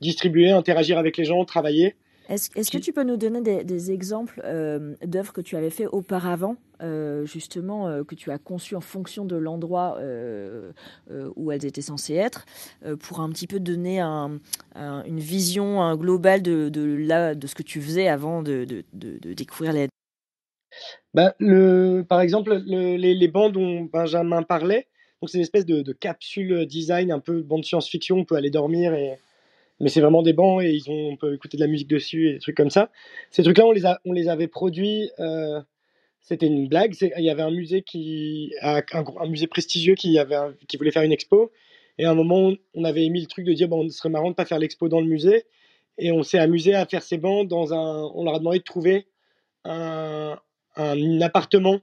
distribuer, 0.00 0.50
interagir 0.50 0.98
avec 0.98 1.18
les 1.18 1.24
gens, 1.24 1.44
travailler. 1.44 1.94
Est-ce 2.32 2.70
que 2.70 2.78
tu 2.78 2.94
peux 2.94 3.02
nous 3.04 3.18
donner 3.18 3.42
des, 3.42 3.62
des 3.62 3.90
exemples 3.90 4.40
euh, 4.44 4.94
d'œuvres 5.04 5.34
que 5.34 5.42
tu 5.42 5.54
avais 5.56 5.68
fait 5.68 5.86
auparavant, 5.86 6.56
euh, 6.80 7.26
justement, 7.26 7.88
euh, 7.88 8.04
que 8.04 8.14
tu 8.14 8.30
as 8.30 8.38
conçues 8.38 8.74
en 8.74 8.80
fonction 8.80 9.26
de 9.26 9.36
l'endroit 9.36 9.96
euh, 9.98 10.72
euh, 11.10 11.30
où 11.36 11.52
elles 11.52 11.66
étaient 11.66 11.82
censées 11.82 12.14
être, 12.14 12.46
euh, 12.86 12.96
pour 12.96 13.20
un 13.20 13.28
petit 13.28 13.46
peu 13.46 13.60
donner 13.60 14.00
un- 14.00 14.38
un- 14.74 15.04
une 15.04 15.20
vision 15.20 15.82
un 15.82 15.94
globale 15.94 16.40
de, 16.40 16.70
de, 16.70 16.82
là, 16.82 17.34
de 17.34 17.46
ce 17.46 17.54
que 17.54 17.62
tu 17.62 17.82
faisais 17.82 18.08
avant 18.08 18.42
de, 18.42 18.64
de, 18.64 18.82
de- 18.94 19.18
de 19.18 19.34
découvrir 19.34 19.74
les... 19.74 19.88
Bah, 21.12 21.34
le, 21.38 22.02
par 22.08 22.22
exemple, 22.22 22.62
le- 22.66 22.96
les, 22.96 23.14
les 23.14 23.28
bancs 23.28 23.52
dont 23.52 23.82
Benjamin 23.92 24.42
parlait, 24.42 24.88
donc 25.20 25.28
c'est 25.28 25.36
une 25.36 25.42
espèce 25.42 25.66
de, 25.66 25.82
de 25.82 25.92
capsule 25.92 26.64
design, 26.66 27.12
un 27.12 27.20
peu 27.20 27.42
bande 27.42 27.64
science-fiction, 27.64 28.16
on 28.18 28.24
peut 28.24 28.36
aller 28.36 28.50
dormir, 28.50 28.94
et, 28.94 29.18
mais 29.82 29.90
c'est 29.90 30.00
vraiment 30.00 30.22
des 30.22 30.32
bancs 30.32 30.62
et 30.62 30.70
ils 30.70 30.88
ont, 30.88 31.10
on 31.10 31.16
peut 31.16 31.34
écouter 31.34 31.58
de 31.58 31.62
la 31.62 31.68
musique 31.68 31.88
dessus 31.88 32.30
et 32.30 32.32
des 32.34 32.38
trucs 32.38 32.56
comme 32.56 32.70
ça. 32.70 32.90
Ces 33.30 33.42
trucs-là, 33.42 33.66
on 33.66 33.72
les, 33.72 33.84
a, 33.84 34.00
on 34.06 34.12
les 34.12 34.28
avait 34.28 34.48
produits, 34.48 35.10
euh, 35.18 35.60
c'était 36.20 36.46
une 36.46 36.68
blague, 36.68 36.94
il 37.00 37.24
y 37.24 37.30
avait 37.30 37.42
un 37.42 37.50
musée, 37.50 37.82
qui, 37.82 38.54
un, 38.62 38.80
un 38.92 39.28
musée 39.28 39.48
prestigieux 39.48 39.96
qui, 39.96 40.18
avait 40.18 40.36
qui 40.68 40.76
voulait 40.78 40.92
faire 40.92 41.02
une 41.02 41.12
expo, 41.12 41.52
et 41.98 42.06
à 42.06 42.10
un 42.10 42.14
moment, 42.14 42.52
on 42.74 42.84
avait 42.84 43.04
émis 43.04 43.20
le 43.20 43.26
truc 43.26 43.44
de 43.44 43.52
dire, 43.52 43.68
bon, 43.68 43.86
ce 43.88 43.98
serait 43.98 44.08
marrant 44.08 44.30
de 44.30 44.34
pas 44.34 44.46
faire 44.46 44.58
l'expo 44.58 44.88
dans 44.88 45.00
le 45.00 45.06
musée, 45.06 45.44
et 45.98 46.12
on 46.12 46.22
s'est 46.22 46.38
amusé 46.38 46.74
à 46.74 46.86
faire 46.86 47.02
ces 47.02 47.18
bancs 47.18 47.46
dans 47.48 47.74
un, 47.74 48.10
on 48.14 48.24
leur 48.24 48.36
a 48.36 48.38
demandé 48.38 48.58
de 48.58 48.64
trouver 48.64 49.08
un, 49.64 50.38
un 50.76 51.20
appartement 51.20 51.80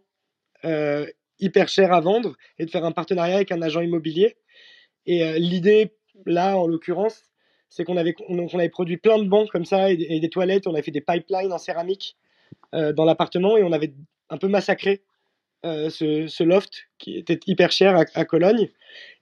euh, 0.65 1.05
hyper 1.39 1.67
cher 1.67 1.93
à 1.93 1.99
vendre 1.99 2.35
et 2.57 2.65
de 2.65 2.71
faire 2.71 2.85
un 2.85 2.91
partenariat 2.91 3.35
avec 3.35 3.51
un 3.51 3.61
agent 3.61 3.81
immobilier. 3.81 4.37
Et 5.05 5.23
euh, 5.23 5.37
l'idée, 5.37 5.93
là, 6.25 6.57
en 6.57 6.65
l'occurrence, 6.67 7.28
c'est 7.69 7.83
qu'on 7.83 7.97
avait, 7.97 8.15
on, 8.27 8.47
avait 8.47 8.69
produit 8.69 8.97
plein 8.97 9.19
de 9.19 9.27
bancs 9.27 9.49
comme 9.49 9.65
ça 9.65 9.91
et, 9.91 9.97
des- 9.97 10.05
et 10.05 10.19
des 10.19 10.29
toilettes. 10.29 10.67
On 10.67 10.73
avait 10.73 10.81
fait 10.81 10.91
des 10.91 11.01
pipelines 11.01 11.53
en 11.53 11.57
céramique 11.57 12.17
euh, 12.73 12.93
dans 12.93 13.05
l'appartement 13.05 13.57
et 13.57 13.63
on 13.63 13.71
avait 13.71 13.93
un 14.29 14.37
peu 14.37 14.47
massacré 14.47 15.01
euh, 15.65 15.89
ce, 15.89 16.43
loft 16.43 16.87
qui 16.97 17.17
était 17.17 17.39
hyper 17.45 17.71
cher 17.71 17.95
à, 18.13 18.25
Cologne. 18.25 18.69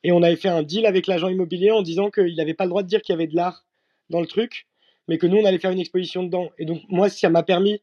Et 0.04 0.12
on 0.12 0.24
avait 0.24 0.36
fait 0.36 0.50
un 0.50 0.64
deal 0.64 0.86
avec 0.86 1.08
l'agent 1.08 1.28
immobilier 1.28 1.72
en 1.72 1.82
disant 1.82 2.10
qu'il 2.10 2.36
n'avait 2.36 2.54
pas 2.54 2.66
le 2.66 2.70
droit 2.70 2.84
de 2.84 2.88
dire 2.88 3.02
qu'il 3.02 3.14
y 3.14 3.16
avait 3.16 3.28
de 3.28 3.36
l'art 3.36 3.66
dans 4.10 4.22
le 4.22 4.28
truc, 4.28 4.68
mais 5.08 5.18
que 5.18 5.28
nous, 5.28 5.38
on 5.38 5.46
allait 5.46 5.60
faire 5.60 5.72
une 5.72 5.80
exposition 5.80 6.24
dedans. 6.24 6.50
Et 6.58 6.66
donc, 6.66 6.82
moi, 6.90 7.10
ça 7.10 7.30
m'a 7.30 7.44
permis 7.44 7.82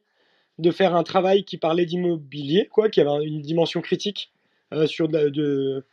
de 0.57 0.71
faire 0.71 0.95
un 0.95 1.03
travail 1.03 1.43
qui 1.43 1.57
parlait 1.57 1.85
d'immobilier, 1.85 2.67
quoi, 2.71 2.89
qui 2.89 3.01
avait 3.01 3.25
une 3.25 3.41
dimension 3.41 3.81
critique 3.81 4.31
euh, 4.73 4.87
sur 4.87 5.09
de 5.09 5.83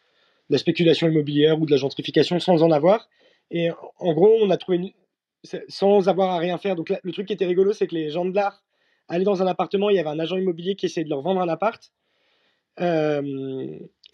la 0.48 0.58
spéculation 0.58 1.08
immobilière 1.08 1.60
ou 1.60 1.66
de 1.66 1.70
la 1.70 1.78
gentrification 1.78 2.38
sans 2.38 2.62
en 2.62 2.70
avoir. 2.70 3.08
Et 3.54 3.70
en 3.98 4.12
gros, 4.14 4.34
on 4.40 4.50
a 4.50 4.56
trouvé 4.56 4.78
une- 4.78 4.90
sans 5.68 6.08
avoir 6.08 6.30
à 6.30 6.38
rien 6.38 6.56
faire. 6.58 6.74
Donc 6.74 6.88
là, 6.88 6.98
le 7.02 7.12
truc 7.12 7.26
qui 7.26 7.32
était 7.34 7.46
rigolo, 7.46 7.72
c'est 7.72 7.86
que 7.86 7.94
les 7.94 8.10
gens 8.10 8.24
de 8.24 8.34
l'art 8.34 8.64
allaient 9.08 9.24
dans 9.24 9.42
un 9.42 9.46
appartement, 9.46 9.90
il 9.90 9.96
y 9.96 9.98
avait 9.98 10.08
un 10.08 10.18
agent 10.18 10.36
immobilier 10.36 10.74
qui 10.74 10.86
essayait 10.86 11.04
de 11.04 11.10
leur 11.10 11.20
vendre 11.20 11.40
un 11.40 11.48
appart. 11.48 11.92
Euh, 12.80 13.20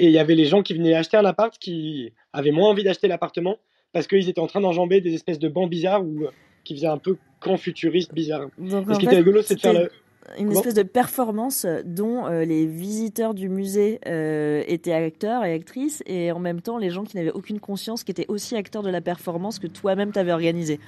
et 0.00 0.06
il 0.06 0.10
y 0.10 0.18
avait 0.18 0.34
les 0.34 0.44
gens 0.44 0.62
qui 0.62 0.74
venaient 0.74 0.94
acheter 0.94 1.16
un 1.16 1.24
appart 1.24 1.56
qui 1.58 2.12
avaient 2.32 2.50
moins 2.50 2.70
envie 2.70 2.82
d'acheter 2.82 3.08
l'appartement 3.08 3.58
parce 3.92 4.06
qu'ils 4.06 4.28
étaient 4.28 4.40
en 4.40 4.46
train 4.46 4.60
d'enjamber 4.60 5.00
des 5.00 5.14
espèces 5.14 5.38
de 5.38 5.48
bancs 5.48 5.70
bizarres 5.70 6.04
ou 6.04 6.24
euh, 6.24 6.30
qui 6.64 6.74
faisaient 6.74 6.86
un 6.86 6.98
peu 6.98 7.16
camp 7.40 7.56
futuriste 7.56 8.12
bizarre. 8.14 8.48
Donc, 8.58 8.94
ce 8.94 8.98
qui 8.98 9.04
fait, 9.04 9.12
était 9.12 9.16
rigolo, 9.16 9.42
c'est 9.42 9.54
de 9.54 9.60
faire 9.60 9.72
le. 9.84 9.90
Une 10.38 10.52
espèce 10.52 10.74
de 10.74 10.82
performance 10.82 11.66
dont 11.84 12.26
euh, 12.26 12.44
les 12.44 12.66
visiteurs 12.66 13.34
du 13.34 13.48
musée 13.48 14.00
euh, 14.06 14.62
étaient 14.66 14.92
acteurs 14.92 15.44
et 15.44 15.52
actrices 15.52 16.02
et 16.06 16.32
en 16.32 16.38
même 16.38 16.60
temps 16.60 16.78
les 16.78 16.90
gens 16.90 17.04
qui 17.04 17.16
n'avaient 17.16 17.32
aucune 17.32 17.60
conscience 17.60 18.04
qui 18.04 18.10
étaient 18.10 18.26
aussi 18.28 18.56
acteurs 18.56 18.82
de 18.82 18.90
la 18.90 19.00
performance 19.00 19.58
que 19.58 19.66
toi-même 19.66 20.12
t'avais 20.12 20.32
organisée. 20.32 20.80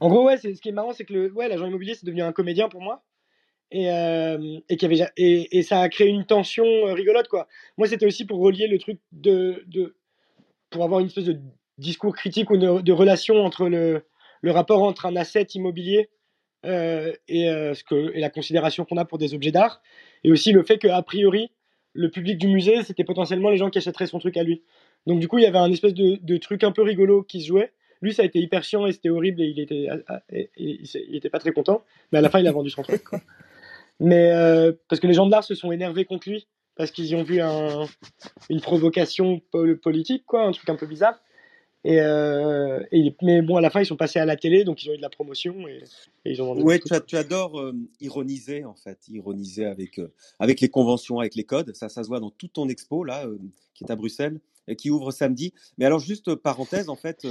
En 0.00 0.08
gros, 0.08 0.26
ouais, 0.26 0.36
ce 0.36 0.48
qui 0.48 0.68
est 0.68 0.72
marrant, 0.72 0.92
c'est 0.92 1.04
que 1.04 1.12
le, 1.12 1.32
ouais, 1.32 1.48
l'agent 1.48 1.66
immobilier, 1.66 1.94
c'est 1.94 2.04
devenu 2.04 2.22
un 2.22 2.32
comédien 2.32 2.68
pour 2.68 2.82
moi. 2.82 3.02
Et, 3.72 3.90
euh, 3.90 4.60
et, 4.68 4.76
qu'il 4.76 4.92
y 4.92 5.02
avait, 5.02 5.10
et, 5.16 5.58
et 5.58 5.62
ça 5.62 5.80
a 5.80 5.88
créé 5.88 6.08
une 6.08 6.24
tension 6.24 6.64
euh, 6.64 6.92
rigolote, 6.92 7.28
quoi. 7.28 7.48
Moi, 7.78 7.88
c'était 7.88 8.06
aussi 8.06 8.24
pour 8.24 8.38
relier 8.38 8.68
le 8.68 8.78
truc 8.78 9.00
de, 9.12 9.64
de. 9.66 9.96
pour 10.70 10.84
avoir 10.84 11.00
une 11.00 11.06
espèce 11.06 11.24
de 11.24 11.40
discours 11.78 12.14
critique 12.14 12.50
ou 12.50 12.58
de, 12.58 12.80
de 12.80 12.92
relation 12.92 13.36
entre 13.44 13.68
le, 13.68 14.04
le 14.40 14.50
rapport 14.50 14.82
entre 14.82 15.06
un 15.06 15.16
asset 15.16 15.46
immobilier 15.54 16.10
euh, 16.64 17.12
et, 17.28 17.48
euh, 17.48 17.74
et 18.14 18.20
la 18.20 18.30
considération 18.30 18.84
qu'on 18.84 18.96
a 18.96 19.04
pour 19.04 19.18
des 19.18 19.34
objets 19.34 19.52
d'art. 19.52 19.82
Et 20.24 20.30
aussi 20.30 20.52
le 20.52 20.62
fait 20.62 20.78
qu'a 20.78 21.00
priori, 21.02 21.50
le 21.92 22.10
public 22.10 22.38
du 22.38 22.48
musée, 22.48 22.82
c'était 22.82 23.04
potentiellement 23.04 23.50
les 23.50 23.56
gens 23.56 23.70
qui 23.70 23.78
achèteraient 23.78 24.06
son 24.06 24.18
truc 24.18 24.36
à 24.36 24.42
lui. 24.42 24.62
Donc, 25.06 25.20
du 25.20 25.28
coup, 25.28 25.38
il 25.38 25.44
y 25.44 25.46
avait 25.46 25.58
un 25.58 25.70
espèce 25.70 25.94
de, 25.94 26.36
truc 26.38 26.64
un 26.64 26.72
peu 26.72 26.82
rigolo 26.82 27.22
qui 27.22 27.40
se 27.40 27.48
jouait. 27.48 27.72
Lui, 28.02 28.12
ça 28.12 28.22
a 28.22 28.24
été 28.24 28.38
hyper 28.38 28.62
chiant 28.64 28.86
et 28.86 28.92
c'était 28.92 29.08
horrible 29.08 29.40
et 29.40 29.46
il 29.46 29.60
était, 31.16 31.30
pas 31.30 31.38
très 31.38 31.52
content. 31.52 31.82
Mais 32.12 32.18
à 32.18 32.20
la 32.20 32.28
fin, 32.28 32.40
il 32.40 32.46
a 32.46 32.52
vendu 32.52 32.70
son 32.70 32.82
truc. 32.82 33.02
Mais 34.00 34.30
euh, 34.32 34.72
parce 34.88 35.00
que 35.00 35.06
les 35.06 35.14
gens 35.14 35.24
de 35.24 35.30
l'art 35.30 35.44
se 35.44 35.54
sont 35.54 35.72
énervés 35.72 36.04
contre 36.04 36.28
lui 36.28 36.46
parce 36.76 36.90
qu'ils 36.90 37.06
y 37.06 37.14
ont 37.14 37.22
vu 37.22 37.40
un, 37.40 37.86
une 38.50 38.60
provocation 38.60 39.40
pol- 39.50 39.78
politique, 39.78 40.24
quoi, 40.26 40.44
un 40.44 40.52
truc 40.52 40.68
un 40.68 40.76
peu 40.76 40.86
bizarre. 40.86 41.18
Et, 41.88 42.00
euh, 42.00 42.82
et 42.90 43.14
mais 43.22 43.42
bon, 43.42 43.56
à 43.56 43.60
la 43.60 43.70
fin, 43.70 43.80
ils 43.80 43.86
sont 43.86 43.96
passés 43.96 44.18
à 44.18 44.24
la 44.24 44.36
télé, 44.36 44.64
donc 44.64 44.82
ils 44.82 44.90
ont 44.90 44.94
eu 44.94 44.96
de 44.96 45.02
la 45.02 45.08
promotion 45.08 45.68
et, 45.68 45.84
et 46.24 46.32
ils 46.32 46.42
ont. 46.42 46.60
Ouais, 46.60 46.80
tu, 46.80 46.92
tu 47.06 47.16
adores 47.16 47.60
euh, 47.60 47.72
ironiser 48.00 48.64
en 48.64 48.74
fait, 48.74 48.98
ironiser 49.08 49.66
avec 49.66 49.98
euh, 50.00 50.12
avec 50.40 50.60
les 50.60 50.68
conventions, 50.68 51.20
avec 51.20 51.36
les 51.36 51.44
codes. 51.44 51.74
Ça, 51.76 51.88
ça 51.88 52.02
se 52.02 52.08
voit 52.08 52.18
dans 52.18 52.30
toute 52.30 52.54
ton 52.54 52.68
expo 52.68 53.04
là, 53.04 53.24
qui 53.74 53.84
est 53.84 53.90
à 53.90 53.94
Bruxelles 53.96 54.40
et 54.66 54.74
qui 54.74 54.90
ouvre 54.90 55.12
samedi. 55.12 55.54
Mais 55.78 55.84
alors 55.84 56.00
juste 56.00 56.34
parenthèse, 56.34 56.88
en 56.88 56.96
fait, 56.96 57.24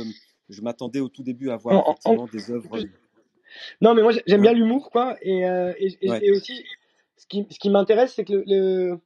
je 0.48 0.62
m'attendais 0.62 1.02
au 1.02 1.10
tout 1.10 1.24
début 1.24 1.50
à 1.50 1.58
voir 1.58 1.76
En- 1.76 1.90
en- 1.90 1.92
effectivement 1.92 2.30
des 2.32 2.52
œuvres. 2.52 2.80
Non, 3.82 3.94
mais 3.94 4.04
moi 4.04 4.12
j'ai- 4.14 4.24
j'aime 4.26 4.42
bien 4.42 4.54
l'humour, 4.54 4.90
quoi. 4.90 5.18
Et, 5.22 5.40
et, 5.42 5.98
et- 6.02 6.10
Ouais. 6.10 6.20
et 6.24 6.32
aussi, 6.32 6.64
ce 7.18 7.26
qui, 7.28 7.46
ce 7.50 7.60
qui 7.60 7.70
m'intéresse, 7.70 8.14
c'est 8.16 8.24
que 8.26 8.34
le. 8.34 8.44
le- 8.48 9.00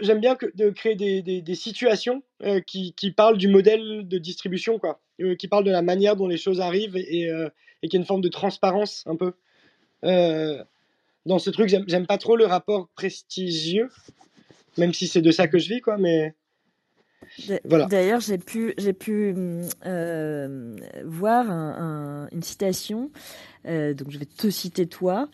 J'aime 0.00 0.20
bien 0.20 0.34
que, 0.36 0.46
de 0.54 0.70
créer 0.70 0.94
des, 0.94 1.22
des, 1.22 1.42
des 1.42 1.54
situations 1.54 2.22
euh, 2.42 2.60
qui, 2.60 2.94
qui 2.94 3.10
parlent 3.10 3.38
du 3.38 3.48
modèle 3.48 4.06
de 4.08 4.18
distribution, 4.18 4.78
quoi. 4.78 5.00
Euh, 5.20 5.34
qui 5.36 5.48
parlent 5.48 5.64
de 5.64 5.70
la 5.70 5.82
manière 5.82 6.16
dont 6.16 6.26
les 6.28 6.36
choses 6.36 6.60
arrivent 6.60 6.96
et, 6.96 7.20
et, 7.20 7.30
euh, 7.30 7.48
et 7.82 7.88
qu'il 7.88 7.98
y 7.98 8.00
a 8.00 8.02
une 8.02 8.06
forme 8.06 8.20
de 8.22 8.28
transparence, 8.28 9.04
un 9.06 9.16
peu. 9.16 9.32
Dans 11.26 11.38
ce 11.38 11.48
truc, 11.50 11.68
j'aime 11.68 12.06
pas 12.06 12.18
trop 12.18 12.36
le 12.36 12.44
rapport 12.44 12.88
prestigieux, 12.94 13.88
même 14.76 14.92
si 14.92 15.08
c'est 15.08 15.22
de 15.22 15.30
ça 15.30 15.48
que 15.48 15.58
je 15.58 15.68
vis, 15.68 15.80
quoi. 15.80 15.96
Mais 15.96 16.34
Voilà. 17.64 17.86
D'ailleurs, 17.86 18.20
j'ai 18.20 18.36
pu, 18.38 18.74
j'ai 18.76 18.92
pu 18.92 19.34
euh, 19.86 20.76
voir 21.04 21.50
un- 21.50 22.26
un- 22.26 22.28
une 22.30 22.42
citation, 22.42 23.10
euh, 23.66 23.94
donc 23.94 24.10
je 24.10 24.18
vais 24.18 24.26
te 24.26 24.50
citer 24.50 24.86
toi. 24.86 25.28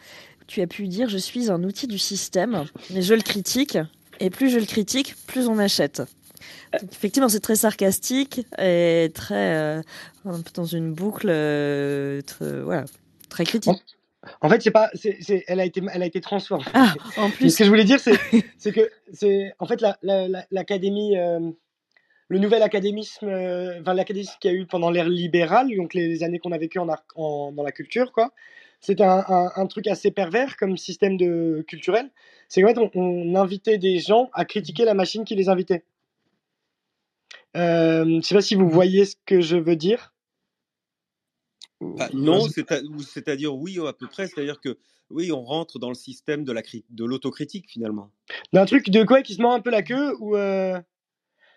Tu 0.46 0.60
as 0.60 0.66
pu 0.66 0.86
dire 0.88 1.08
Je 1.08 1.18
suis 1.18 1.50
un 1.50 1.62
outil 1.64 1.86
du 1.88 1.98
système, 1.98 2.64
mais 2.90 3.02
je 3.02 3.14
le 3.14 3.22
critique, 3.22 3.78
et 4.20 4.30
plus 4.30 4.50
je 4.50 4.58
le 4.58 4.66
critique, 4.66 5.14
plus 5.26 5.48
on 5.48 5.58
achète. 5.58 6.02
Donc, 6.80 6.92
effectivement, 6.92 7.28
c'est 7.28 7.40
très 7.40 7.56
sarcastique 7.56 8.46
et 8.58 9.10
très 9.14 9.54
euh, 9.56 9.82
un 10.24 10.40
peu 10.40 10.50
dans 10.54 10.64
une 10.64 10.92
boucle, 10.92 11.28
euh, 11.28 12.20
très- 12.22 12.60
voilà, 12.62 12.84
très 13.28 13.44
critique. 13.44 13.76
en 14.40 14.48
fait, 14.48 14.62
c'est 14.62 14.70
pas, 14.70 14.90
c'est, 14.94 15.16
c'est- 15.20 15.44
elle 15.48 15.60
a 15.60 15.64
été, 15.64 15.82
elle 15.92 16.02
a 16.02 16.06
été 16.06 16.20
transformée. 16.20 16.64
Ah, 16.74 16.94
en 17.16 17.28
Mais 17.28 17.34
plus, 17.34 17.50
ce 17.50 17.58
que 17.58 17.64
je 17.64 17.68
voulais 17.70 17.84
dire, 17.84 17.98
c'est, 18.58 18.72
que 18.72 18.88
c'est 19.12 19.52
en 19.58 19.66
fait 19.66 19.80
la- 19.80 19.98
la- 20.02 20.28
la- 20.28 20.46
l'académie, 20.50 21.16
euh, 21.18 21.40
le 22.28 22.38
nouvel 22.38 22.62
académisme, 22.62 23.26
euh, 23.26 23.80
enfin 23.80 23.92
l'académisme 23.94 24.34
qu'il 24.40 24.52
y 24.52 24.54
a 24.54 24.56
eu 24.56 24.66
pendant 24.66 24.90
l'ère 24.90 25.08
libérale, 25.08 25.68
donc 25.76 25.94
les, 25.94 26.06
les 26.06 26.22
années 26.22 26.38
qu'on 26.38 26.52
a 26.52 26.58
vécues 26.58 26.78
en, 26.78 26.88
en- 27.16 27.52
dans 27.52 27.62
la 27.64 27.72
culture, 27.72 28.12
quoi. 28.12 28.32
C'était 28.80 29.04
un, 29.04 29.24
un- 29.28 29.52
un 29.54 29.66
truc 29.66 29.86
assez 29.86 30.10
pervers 30.10 30.56
comme 30.56 30.76
système 30.76 31.16
de 31.16 31.64
culturel. 31.68 32.10
C'est 32.48 32.62
qu'en 32.62 32.68
fait, 32.68 32.78
on, 32.78 32.90
on 32.94 33.34
invitait 33.36 33.78
des 33.78 33.98
gens 34.00 34.30
à 34.32 34.44
critiquer 34.44 34.84
la 34.84 34.94
machine 34.94 35.24
qui 35.24 35.36
les 35.36 35.48
invitait. 35.48 35.84
Euh, 37.56 38.04
je 38.06 38.26
sais 38.26 38.34
pas 38.34 38.42
si 38.42 38.54
vous 38.54 38.68
voyez 38.68 39.04
ce 39.04 39.16
que 39.26 39.40
je 39.40 39.56
veux 39.56 39.76
dire. 39.76 40.12
Ah, 41.98 42.08
non, 42.12 42.46
c'est 42.48 42.66
c'est-à-dire 43.06 43.54
oui, 43.54 43.78
à 43.86 43.92
peu 43.92 44.06
près. 44.06 44.26
C'est-à-dire 44.26 44.60
que 44.60 44.78
oui, 45.10 45.32
on 45.32 45.42
rentre 45.42 45.78
dans 45.78 45.88
le 45.88 45.94
système 45.94 46.44
de 46.44 46.52
la 46.52 46.62
cri- 46.62 46.84
de 46.90 47.04
l'autocritique 47.04 47.68
finalement. 47.68 48.10
D'un 48.52 48.64
truc 48.66 48.90
de 48.90 49.02
quoi 49.02 49.22
qui 49.22 49.34
se 49.34 49.42
mord 49.42 49.52
un 49.52 49.60
peu 49.60 49.70
la 49.70 49.82
queue 49.82 50.14
ou 50.20 50.36
euh, 50.36 50.80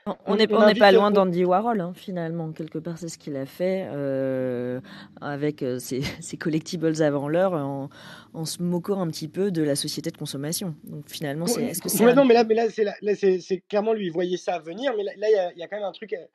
on 0.05 0.35
n'est 0.35 0.51
on 0.51 0.57
on 0.57 0.65
n'est 0.67 0.75
pas 0.75 0.91
loin 0.91 1.11
d'Andy 1.11 1.45
Warhol, 1.45 1.79
hein, 1.79 1.93
finalement. 1.95 2.51
Quelque 2.51 2.77
part, 2.77 2.97
c'est 2.97 3.07
ce 3.07 3.17
qu'il 3.17 3.35
a 3.37 3.45
fait 3.45 3.87
euh, 3.91 4.81
avec 5.21 5.63
euh, 5.63 5.79
ses, 5.79 6.01
ses 6.19 6.37
collectibles 6.37 7.01
avant 7.01 7.29
l'heure, 7.29 7.53
en, 7.53 7.89
en 8.33 8.45
se 8.45 8.61
moquant 8.61 8.99
un 9.01 9.07
petit 9.07 9.27
peu 9.29 9.51
de 9.51 9.63
la 9.63 9.75
société 9.75 10.11
de 10.11 10.17
consommation. 10.17 10.75
Donc 10.83 11.09
finalement, 11.09 11.47
c'est, 11.47 11.63
est-ce 11.63 11.81
que 11.81 11.89
c'est 11.89 12.03
Ouais, 12.03 12.11
un- 12.11 12.15
non, 12.15 12.25
mais 12.25 12.33
là, 12.33 12.43
mais 12.43 12.55
là, 12.55 12.69
c'est, 12.69 12.83
là, 12.83 12.93
là, 13.01 13.15
c'est, 13.15 13.39
c'est 13.39 13.59
clairement 13.69 13.93
lui, 13.93 14.07
il 14.07 14.11
voyait 14.11 14.37
ça 14.37 14.59
venir, 14.59 14.93
mais 14.97 15.03
là, 15.03 15.11
il 15.15 15.31
y 15.31 15.35
a, 15.35 15.53
y 15.65 15.69
quand 15.69 15.77
même 15.77 15.85
un 15.85 15.91
truc 15.93 16.13
euh, 16.13 16.25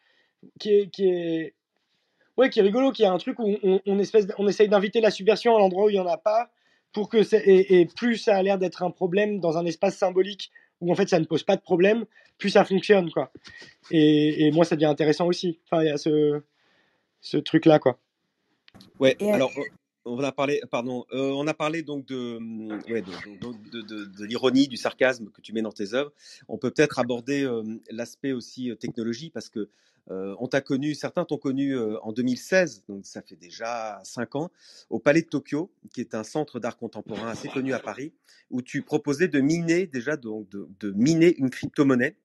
qui 0.59 0.71
est, 0.75 0.91
qui 0.91 1.09
est, 1.09 1.55
ouais, 2.39 2.49
qui 2.49 2.61
est 2.61 2.63
rigolo, 2.63 2.91
qui 2.93 3.03
est 3.03 3.07
un 3.07 3.19
truc 3.19 3.39
où 3.39 3.55
on, 3.63 3.81
on, 3.87 3.99
espèce, 3.99 4.27
on 4.39 4.49
essaye 4.49 4.69
d'inviter 4.69 5.01
la 5.01 5.11
subversion 5.11 5.55
à 5.57 5.59
l'endroit 5.59 5.87
où 5.87 5.91
il 5.91 5.95
n'y 5.95 6.01
en 6.01 6.07
a 6.07 6.17
pas, 6.17 6.51
pour 6.93 7.09
que 7.11 7.23
c'est, 7.23 7.41
et, 7.47 7.81
et 7.81 7.87
plus 7.87 8.17
ça 8.17 8.35
a 8.37 8.43
l'air 8.43 8.57
d'être 8.59 8.83
un 8.83 8.91
problème 8.91 9.41
dans 9.41 9.59
un 9.59 9.67
espace 9.67 9.97
symbolique 9.97 10.51
où 10.81 10.93
en 10.93 10.95
fait 10.95 11.09
ça 11.09 11.19
ne 11.19 11.25
pose 11.25 11.43
pas 11.43 11.57
de 11.57 11.63
problème, 11.63 12.05
plus 12.39 12.51
ça 12.51 12.65
fonctionne, 12.65 13.11
quoi. 13.11 13.33
Et, 13.91 14.47
et 14.47 14.51
moi, 14.53 14.65
ça 14.65 14.77
devient 14.77 14.87
intéressant 14.87 15.27
aussi. 15.27 15.59
Enfin, 15.65 15.83
il 15.83 15.89
y 15.89 15.91
a 15.91 15.99
ce, 15.99 16.41
ce 17.21 17.37
truc-là, 17.37 17.79
quoi. 17.79 17.99
Ouais. 19.01 19.17
Et, 19.19 19.31
euh, 19.31 19.35
alors. 19.35 19.53
On 20.09 20.19
a 20.25 20.33
parlé, 20.33 20.63
pardon, 20.71 21.05
euh, 21.13 21.31
on 21.33 21.47
a 21.47 21.55
parlé 21.55 21.83
donc 21.83 22.07
de, 22.07 22.39
ouais, 22.91 23.03
de, 23.03 24.25
l'ironie, 24.25 24.67
du 24.67 24.77
sarcasme 24.77 25.31
que 25.31 25.41
tu 25.43 25.53
mets 25.53 25.61
dans 25.61 25.73
tes 25.73 25.93
œuvres. 25.93 26.13
On 26.49 26.57
peut 26.57 26.71
peut-être 26.71 26.99
aborder 26.99 27.45
euh, 27.45 27.63
l'aspect 27.91 28.33
aussi 28.33 28.71
euh, 28.71 28.75
technologie 28.75 29.31
parce 29.31 29.49
que 29.49 29.69
on 30.11 30.49
t'a 30.49 30.63
connu, 30.63 30.95
certains 30.95 31.27
t'ont 31.27 31.37
connu 31.37 31.79
en 31.79 32.13
2016, 32.15 32.85
donc 32.89 33.05
ça 33.05 33.21
fait 33.21 33.37
déjà 33.37 34.01
cinq 34.05 34.37
ans, 34.37 34.51
au 34.89 34.99
Palais 34.99 35.21
de 35.21 35.27
Tokyo, 35.27 35.71
qui 35.93 36.01
est 36.01 36.15
un 36.15 36.25
centre 36.25 36.59
d'art 36.61 36.79
contemporain 36.79 37.29
assez 37.29 37.49
connu 37.49 37.75
à 37.75 37.79
Paris, 37.79 38.15
où 38.49 38.63
tu 38.63 38.81
proposais 38.81 39.29
de 39.29 39.39
miner 39.41 39.87
déjà 39.87 40.17
donc 40.17 40.49
de, 40.49 40.93
miner 40.93 41.37
une 41.37 41.51
crypto-monnaie. 41.51 42.17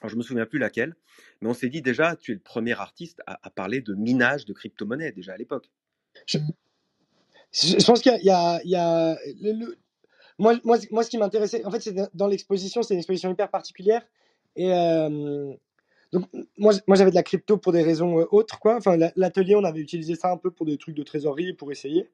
Alors 0.00 0.08
je 0.08 0.16
me 0.16 0.22
souviens 0.22 0.46
plus 0.46 0.58
laquelle, 0.58 0.96
mais 1.42 1.50
on 1.50 1.52
s'est 1.52 1.68
dit 1.68 1.82
déjà, 1.82 2.16
tu 2.16 2.30
es 2.30 2.34
le 2.34 2.40
premier 2.40 2.80
artiste 2.80 3.20
à, 3.26 3.50
parler 3.50 3.82
de 3.82 3.92
minage 3.92 4.46
de 4.46 4.54
crypto-monnaie 4.54 5.12
déjà 5.12 5.34
à 5.34 5.36
l'époque. 5.36 5.68
Je 7.52 7.84
pense 7.84 8.00
qu'il 8.02 8.12
y 8.22 8.30
a, 8.30 8.60
il 8.64 8.70
y 8.70 8.76
a, 8.76 9.16
moi, 10.38 10.54
moi, 10.64 10.78
moi, 10.90 11.02
ce 11.02 11.10
qui 11.10 11.18
m'intéressait, 11.18 11.64
en 11.64 11.70
fait, 11.70 11.80
c'est 11.80 11.94
dans 12.14 12.26
l'exposition, 12.28 12.82
c'est 12.82 12.94
une 12.94 13.00
exposition 13.00 13.30
hyper 13.30 13.50
particulière. 13.50 14.06
Et 14.56 14.72
euh, 14.72 15.52
donc, 16.12 16.26
moi, 16.58 16.74
moi 16.86 16.96
j'avais 16.96 17.10
de 17.10 17.16
la 17.16 17.22
crypto 17.24 17.56
pour 17.58 17.72
des 17.72 17.82
raisons 17.82 18.20
euh, 18.20 18.26
autres, 18.30 18.58
quoi. 18.60 18.76
Enfin, 18.76 18.96
la- 18.96 19.12
l'atelier, 19.16 19.56
on 19.56 19.64
avait 19.64 19.80
utilisé 19.80 20.14
ça 20.14 20.30
un 20.30 20.36
peu 20.36 20.50
pour 20.50 20.66
des 20.66 20.78
trucs 20.78 20.94
de 20.96 21.02
trésorerie, 21.02 21.54
pour 21.54 21.72
essayer. 21.72 22.08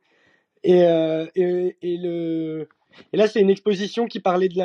Et, 0.64 0.84
euh, 0.84 1.26
et, 1.36 1.76
le, 1.98 2.68
et 3.12 3.16
là, 3.16 3.28
c'est 3.28 3.40
une 3.40 3.50
exposition 3.50 4.06
qui 4.06 4.20
parlait 4.20 4.48
de 4.48 4.62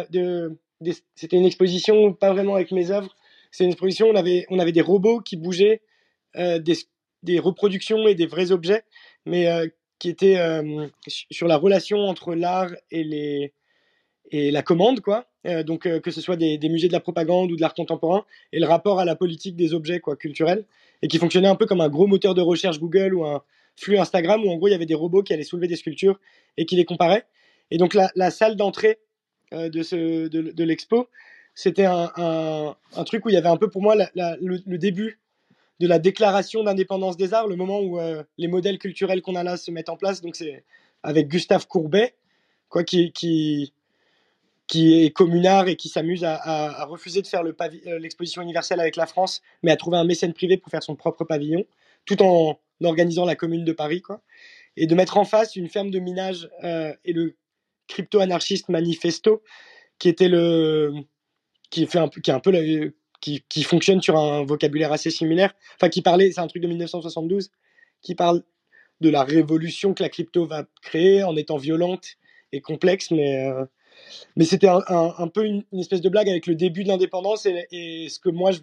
de, 0.82 0.94
c'était 1.16 1.38
une 1.38 1.46
exposition 1.46 2.14
pas 2.14 2.32
vraiment 2.34 2.56
avec 2.56 2.72
mes 2.72 2.92
œuvres. 2.92 3.16
C'est 3.52 3.66
une 3.66 3.72
exposition, 3.72 4.08
on 4.08 4.16
avait, 4.16 4.46
on 4.50 4.60
avait 4.60 4.72
des 4.72 4.82
robots 4.82 5.22
qui 5.22 5.38
bougeaient, 5.38 5.82
des, 6.36 6.76
des 7.24 7.40
reproductions 7.40 8.08
et 8.08 8.16
des 8.16 8.28
vrais 8.28 8.52
objets, 8.52 8.84
mais 9.26 9.48
qui 10.00 10.10
étaient 10.10 10.38
euh, 10.38 10.88
sur 11.08 11.48
la 11.48 11.58
relation 11.58 12.00
entre 12.00 12.34
l'art 12.34 12.72
et 12.90 13.04
les, 13.04 13.54
et 14.32 14.52
la 14.52 14.64
commande, 14.64 15.02
quoi. 15.02 15.26
Donc, 15.66 15.84
que 16.02 16.12
ce 16.12 16.20
soit 16.20 16.36
des, 16.36 16.60
musées 16.64 16.90
de 16.90 16.94
la 16.94 17.00
propagande 17.00 17.52
ou 17.52 17.56
de 17.56 17.62
l'art 17.62 17.74
contemporain, 17.74 18.26
et 18.52 18.60
le 18.60 18.68
rapport 18.68 19.00
à 19.00 19.06
la 19.06 19.16
politique 19.16 19.56
des 19.56 19.74
objets 19.74 20.02
quoi, 20.02 20.18
culturels, 20.18 20.66
et 21.02 21.08
qui 21.08 21.18
fonctionnait 21.18 21.48
un 21.48 21.56
peu 21.56 21.66
comme 21.66 21.80
un 21.80 21.88
gros 21.88 22.08
moteur 22.08 22.36
de 22.36 22.42
recherche 22.42 22.78
Google 22.78 23.16
ou 23.16 23.26
un 23.26 23.42
flux 23.78 23.98
Instagram, 23.98 24.44
où 24.44 24.50
en 24.50 24.58
gros, 24.58 24.68
il 24.68 24.72
y 24.72 24.76
avait 24.76 24.86
des 24.86 24.96
robots 24.96 25.24
qui 25.24 25.34
allaient 25.34 25.44
soulever 25.44 25.68
des 25.68 25.78
sculptures 25.78 26.20
et 26.58 26.66
qui 26.66 26.76
les 26.76 26.84
comparaient. 26.84 27.26
Et 27.72 27.78
donc, 27.78 27.94
la, 27.94 28.32
salle 28.32 28.58
d'entrée 28.58 29.00
de, 29.54 29.82
ce, 29.82 30.28
de, 30.28 30.64
l'expo, 30.64 31.08
c'était 31.56 31.86
un, 31.86 32.12
un, 32.18 33.04
truc 33.06 33.26
où 33.26 33.30
il 33.30 33.34
y 33.34 33.38
avait 33.38 33.48
un 33.48 33.58
peu 33.58 33.70
pour 33.70 33.82
moi 33.82 33.96
le 33.96 34.78
début 34.78 35.20
de 35.80 35.88
la 35.88 36.00
déclaration 36.00 36.64
d'indépendance 36.64 37.18
des 37.18 37.34
arts, 37.34 37.48
le 37.48 37.56
moment 37.56 37.80
où 37.80 38.00
euh, 38.00 38.24
les 38.38 38.48
modèles 38.48 38.78
culturels 38.78 39.22
qu'on 39.22 39.36
a 39.36 39.44
là 39.44 39.58
se 39.58 39.72
mettent 39.72 39.90
en 39.90 39.98
place. 39.98 40.22
Donc 40.22 40.36
c'est 40.36 40.64
avec 41.04 41.28
Gustave 41.28 41.68
Courbet, 41.68 42.16
quoi, 42.68 42.84
qui, 42.84 43.12
qui, 43.14 43.74
est 44.74 45.12
communard 45.12 45.68
et 45.68 45.76
qui 45.76 45.90
s'amuse 45.90 46.24
à, 46.26 46.86
refuser 46.86 47.22
de 47.22 47.28
faire 47.28 47.44
euh, 47.44 48.00
l'exposition 48.00 48.42
universelle 48.42 48.80
avec 48.80 48.96
la 48.98 49.06
France, 49.06 49.42
mais 49.64 49.72
à 49.72 49.78
trouver 49.78 49.98
un 49.98 50.04
mécène 50.04 50.34
privé 50.34 50.58
pour 50.58 50.70
faire 50.70 50.84
son 50.84 50.96
propre 50.96 51.24
pavillon, 51.24 51.66
tout 52.06 52.22
en 52.22 52.60
organisant 52.84 53.26
la 53.26 53.36
commune 53.36 53.66
de 53.66 53.74
Paris, 53.74 54.02
quoi. 54.02 54.22
Et 54.78 54.88
de 54.88 54.96
mettre 54.96 55.18
en 55.18 55.26
face 55.26 55.56
une 55.56 55.68
ferme 55.68 55.90
de 55.90 56.00
minage 56.00 56.50
euh, 56.64 56.94
et 57.04 57.12
le 57.14 57.36
crypto-anarchiste 57.88 58.70
Manifesto, 58.70 59.42
qui 59.98 60.08
était 60.08 60.30
le, 60.30 60.94
qui 61.70 61.86
fait 61.86 62.00
un 62.00 62.08
peu, 62.08 62.22
qui 62.22 62.32
est 62.32 62.34
un 62.34 62.40
peu 62.40 62.52
qui, 63.22 63.44
qui 63.50 63.64
fonctionne 63.64 64.02
sur 64.02 64.18
un 64.18 64.44
vocabulaire 64.44 64.92
assez 64.92 65.12
similaire. 65.12 65.54
Enfin, 65.76 65.90
qui 65.90 66.02
parlait, 66.02 66.32
c'est 66.32 66.42
un 66.42 66.48
truc 66.48 66.62
de 66.62 66.68
1972, 66.68 67.52
qui 68.02 68.16
parle 68.16 68.44
de 69.02 69.10
la 69.10 69.24
révolution 69.24 69.94
que 69.94 70.04
la 70.04 70.10
crypto 70.10 70.46
va 70.46 70.66
créer 70.82 71.24
en 71.24 71.36
étant 71.36 71.58
violente 71.58 72.18
et 72.52 72.62
complexe, 72.62 73.12
mais 73.12 73.46
euh, 73.48 73.66
mais 74.36 74.46
c'était 74.46 74.68
un, 74.68 74.82
un, 74.88 75.14
un 75.18 75.28
peu 75.28 75.46
une, 75.46 75.64
une 75.72 75.80
espèce 75.80 76.02
de 76.02 76.10
blague 76.10 76.30
avec 76.30 76.48
le 76.48 76.56
début 76.56 76.84
de 76.84 76.90
l'indépendance 76.90 77.46
et, 77.46 77.68
et 77.72 78.10
ce 78.10 78.20
que 78.20 78.30
moi 78.30 78.52
je 78.52 78.60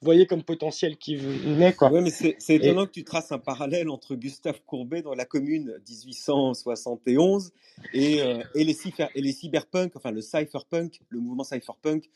voyais 0.00 0.26
comme 0.26 0.42
potentiel 0.42 0.96
qui 0.96 1.16
venait 1.16 1.72
quoi. 1.72 1.90
Ouais, 1.90 2.00
mais 2.00 2.10
c'est 2.10 2.36
c'est 2.38 2.54
Et 2.54 2.56
étonnant 2.56 2.86
que 2.86 2.90
tu 2.90 3.04
traces 3.04 3.32
un 3.32 3.38
parallèle 3.38 3.88
entre 3.88 4.16
Gustave 4.16 4.60
Courbet 4.66 5.02
dans 5.02 5.14
la 5.14 5.24
commune 5.24 5.80
1871 5.88 7.52
et, 7.92 8.20
euh, 8.20 8.42
et, 8.54 8.64
les, 8.64 8.74
cypher, 8.74 9.06
et 9.14 9.22
les 9.22 9.32
cyberpunk, 9.32 9.96
enfin 9.96 10.10
le 10.10 10.20
cypherpunk, 10.20 11.00
le 11.08 11.20
mouvement 11.20 11.44
cypherpunk, 11.44 12.10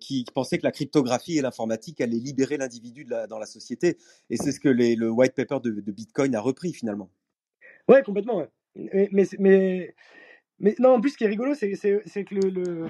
qui, 0.00 0.24
qui 0.24 0.32
pensait 0.32 0.58
que 0.58 0.64
la 0.64 0.72
cryptographie 0.72 1.38
et 1.38 1.42
l'informatique 1.42 2.00
allaient 2.00 2.18
libérer 2.18 2.56
l'individu 2.56 3.04
dans 3.04 3.38
la 3.38 3.46
société. 3.46 3.98
Et 4.30 4.36
c'est 4.36 4.52
ce 4.52 4.60
que 4.60 4.68
le 4.68 5.10
white 5.10 5.34
paper 5.34 5.58
de, 5.62 5.70
Bitcoin 5.90 6.34
a 6.34 6.40
repris 6.40 6.72
finalement. 6.72 7.10
ouais, 7.88 8.02
complètement. 8.02 8.46
Mais, 8.74 9.94
non, 10.78 10.90
en 10.90 11.00
plus 11.00 11.10
ce 11.10 11.18
qui 11.18 11.24
est 11.24 11.28
rigolo, 11.28 11.54
c'est 11.54 11.72
que 11.72 12.34
le, 12.34 12.88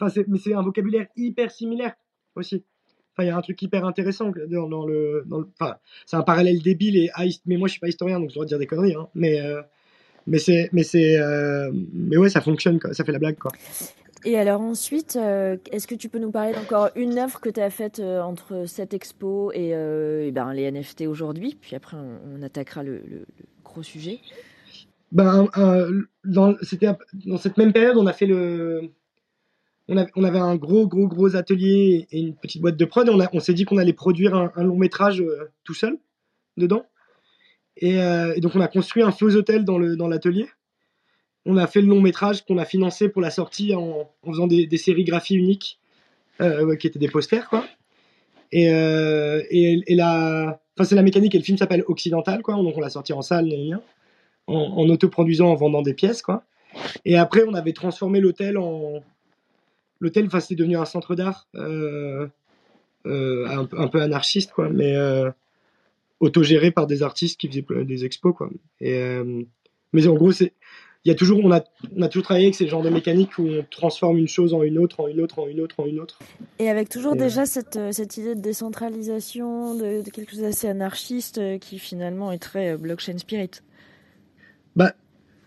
enfin 0.00 0.08
c'est 0.08 0.54
un 0.54 0.62
vocabulaire 0.62 1.06
hyper 1.16 1.50
similaire 1.50 1.94
aussi. 2.34 2.64
Enfin, 3.12 3.24
il 3.24 3.28
y 3.28 3.30
a 3.30 3.36
un 3.36 3.42
truc 3.42 3.60
hyper 3.62 3.84
intéressant 3.84 4.32
dans, 4.48 4.86
le, 4.86 5.26
enfin, 5.60 5.76
c'est 6.06 6.16
un 6.16 6.22
parallèle 6.22 6.62
débile 6.62 6.96
et 6.96 7.10
mais 7.46 7.56
moi 7.56 7.66
je 7.66 7.72
suis 7.72 7.80
pas 7.80 7.88
historien 7.88 8.20
donc 8.20 8.30
je 8.30 8.34
dois 8.36 8.44
dire 8.44 8.58
des 8.58 8.66
conneries, 8.66 8.94
hein. 8.94 9.08
Mais 9.14 9.40
euh, 9.40 9.60
mais 10.26 10.38
c'est 10.38 10.68
mais 10.72 10.84
c'est 10.84 11.18
euh, 11.18 11.70
mais 11.92 12.16
ouais, 12.16 12.30
ça 12.30 12.40
fonctionne 12.40 12.78
ça 12.92 13.04
fait 13.04 13.12
la 13.12 13.18
blague 13.18 13.38
quoi. 13.38 13.50
Et 14.24 14.36
alors 14.36 14.60
ensuite, 14.60 15.16
euh, 15.16 15.56
est-ce 15.70 15.86
que 15.86 15.94
tu 15.94 16.08
peux 16.08 16.18
nous 16.18 16.30
parler 16.30 16.52
d'encore 16.52 16.90
une 16.96 17.18
œuvre 17.18 17.40
que 17.40 17.48
tu 17.48 17.60
as 17.60 17.70
faite 17.70 18.00
euh, 18.00 18.20
entre 18.20 18.64
cette 18.66 18.92
expo 18.92 19.52
et, 19.52 19.74
euh, 19.74 20.30
ben, 20.32 20.52
les 20.52 20.70
NFT 20.70 21.02
aujourd'hui? 21.02 21.56
Puis 21.60 21.76
après, 21.76 21.96
on, 21.96 22.42
attaquera 22.42 22.82
le, 22.82 23.00
gros 23.62 23.82
sujet. 23.82 24.18
Ben, 25.12 25.48
dans, 26.24 26.54
dans 27.26 27.38
cette 27.38 27.56
même 27.56 27.72
période, 27.72 27.96
on 27.96 28.06
a 28.06 28.12
fait 28.12 28.26
le, 28.26 28.90
on, 29.88 30.24
avait 30.24 30.38
un 30.38 30.56
gros, 30.56 30.86
gros, 30.86 31.06
gros 31.06 31.36
atelier 31.36 32.06
et 32.10 32.20
une 32.20 32.34
petite 32.34 32.60
boîte 32.60 32.76
de 32.76 32.84
prod. 32.84 33.08
On, 33.08 33.40
s'est 33.40 33.54
dit 33.54 33.64
qu'on 33.64 33.78
allait 33.78 33.92
produire 33.92 34.34
un, 34.34 34.64
long 34.64 34.76
métrage 34.76 35.22
tout 35.64 35.74
seul 35.74 35.96
dedans. 36.56 36.84
Et, 37.76 37.94
et 37.96 38.40
donc 38.40 38.54
on 38.56 38.60
a 38.60 38.68
construit 38.68 39.02
un 39.02 39.12
faux 39.12 39.34
hôtel 39.34 39.64
dans 39.64 40.08
l'atelier. 40.08 40.48
On 41.46 41.56
a 41.56 41.66
fait 41.66 41.80
le 41.80 41.88
long 41.88 42.00
métrage 42.00 42.44
qu'on 42.44 42.58
a 42.58 42.64
financé 42.64 43.08
pour 43.08 43.22
la 43.22 43.30
sortie 43.30 43.74
en, 43.74 44.10
faisant 44.26 44.46
des, 44.46 44.66
des 44.66 44.76
sérigraphies 44.76 45.36
uniques 45.36 45.78
euh, 46.40 46.76
qui 46.76 46.86
étaient 46.86 46.98
des 46.98 47.08
posters 47.08 47.48
quoi. 47.48 47.64
Et, 48.52 48.70
euh, 48.70 49.42
et, 49.50 49.94
la, 49.94 50.60
enfin 50.76 50.84
c'est 50.84 50.94
la 50.94 51.02
mécanique 51.02 51.34
et 51.34 51.38
le 51.38 51.44
film 51.44 51.58
s'appelle 51.58 51.84
Occidental 51.86 52.42
quoi. 52.42 52.54
Donc 52.54 52.76
on 52.76 52.80
l'a 52.80 52.90
sorti 52.90 53.12
en 53.12 53.22
salle, 53.22 53.50
en, 54.46 54.54
en 54.54 54.88
autoproduisant, 54.88 55.48
en 55.48 55.54
vendant 55.54 55.82
des 55.82 55.94
pièces 55.94 56.22
quoi. 56.22 56.44
Et 57.04 57.16
après 57.16 57.44
on 57.46 57.54
avait 57.54 57.72
transformé 57.72 58.20
l'hôtel 58.20 58.58
en 58.58 59.02
l'hôtel, 60.00 60.26
enfin 60.26 60.38
devenu 60.50 60.76
un 60.76 60.84
centre 60.84 61.14
d'art 61.14 61.48
euh, 61.54 62.28
un, 63.04 63.64
peu- 63.64 64.00
anarchiste 64.00 64.52
quoi, 64.52 64.68
mais 64.68 64.94
autogéré 66.20 66.70
par 66.70 66.86
des 66.86 67.02
artistes 67.02 67.40
qui 67.40 67.48
faisaient 67.48 67.84
des 67.84 68.04
expos 68.04 68.34
quoi. 68.34 68.50
Et 68.80 69.18
mais 69.92 70.06
en 70.06 70.14
gros 70.14 70.32
c'est 70.32 70.52
il 71.04 71.08
y 71.08 71.12
a 71.12 71.14
toujours 71.14 71.40
on 71.44 71.50
a 71.52 71.64
on 71.96 72.02
a 72.02 72.08
toujours 72.08 72.24
travaillé 72.24 72.46
avec 72.46 72.54
ces 72.54 72.66
genres 72.68 72.82
de 72.82 72.90
mécaniques 72.90 73.38
où 73.38 73.46
on 73.46 73.64
transforme 73.70 74.18
une 74.18 74.28
chose 74.28 74.52
en 74.52 74.62
une 74.62 74.78
autre, 74.78 75.00
en 75.00 75.08
une 75.08 75.20
autre, 75.20 75.38
en 75.38 75.46
une 75.46 75.60
autre, 75.60 75.76
en 75.78 75.86
une 75.86 76.00
autre. 76.00 76.18
Et 76.58 76.68
avec 76.68 76.88
toujours 76.88 77.14
Et, 77.14 77.18
euh, 77.20 77.24
déjà 77.24 77.46
cette, 77.46 77.76
euh, 77.76 77.92
cette 77.92 78.16
idée 78.16 78.34
de 78.34 78.40
décentralisation, 78.40 79.74
de, 79.74 80.02
de 80.02 80.10
quelque 80.10 80.32
chose 80.32 80.40
d'assez 80.42 80.68
anarchiste 80.68 81.38
euh, 81.38 81.58
qui 81.58 81.78
finalement 81.78 82.32
est 82.32 82.38
très 82.38 82.76
blockchain 82.76 83.16
spirit. 83.18 83.50
Bah, 84.76 84.92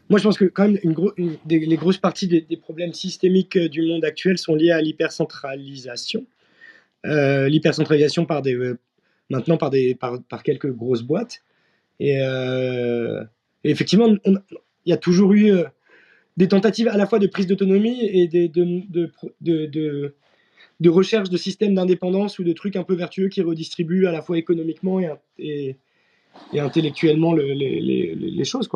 moi, 0.10 0.20
je 0.20 0.24
pense 0.24 0.38
que 0.38 0.46
quand 0.46 0.68
même, 0.68 0.80
une 0.84 0.94
gros- 0.94 1.14
une 1.18 1.38
des, 1.46 1.60
les 1.60 1.76
grosses 1.78 1.98
parties 1.98 2.28
des, 2.28 2.42
des 2.42 2.58
problèmes 2.58 2.94
systémiques 2.94 3.58
du 3.58 3.82
monde 3.84 4.04
actuel 4.04 4.38
sont 4.38 4.56
liées 4.56 4.72
à 4.72 4.82
l'hypercentralisation. 4.82 6.26
Euh, 7.06 7.48
l'hypercentralisation 7.50 8.26
par 8.26 8.42
des, 8.42 8.56
euh, 8.56 8.78
maintenant 9.30 9.58
par, 9.58 9.70
des, 9.70 9.96
par, 9.96 10.22
par 10.24 10.44
quelques 10.44 10.72
grosses 10.72 11.04
boîtes. 11.04 11.44
Et, 12.00 12.20
euh, 12.22 13.24
et 13.64 13.70
effectivement, 13.72 14.08
on- 14.26 14.38
il 14.86 14.90
y 14.90 14.94
a 14.94 14.98
toujours 14.98 15.34
eu 15.34 15.52
euh, 15.52 15.64
des 16.38 16.48
tentatives 16.48 16.88
à 16.88 16.98
la 16.98 17.06
fois 17.06 17.20
de 17.20 17.28
prise 17.28 17.48
d'autonomie 17.48 18.02
et 18.02 18.28
de, 18.28 18.50
recherche 20.88 21.30
de 21.30 21.38
systèmes 21.38 21.76
d'indépendance 21.76 22.40
ou 22.40 22.44
de 22.44 22.54
trucs 22.54 22.76
un 22.76 22.84
peu 22.84 22.96
vertueux 22.96 23.30
qui 23.30 23.42
redistribuent 23.42 24.08
à 24.08 24.12
la 24.12 24.22
fois 24.22 24.38
économiquement 24.38 25.00
et, 25.38 25.76
intellectuellement 26.54 27.34
le- 27.34 27.54
les, 27.54 28.46
choses. 28.46 28.70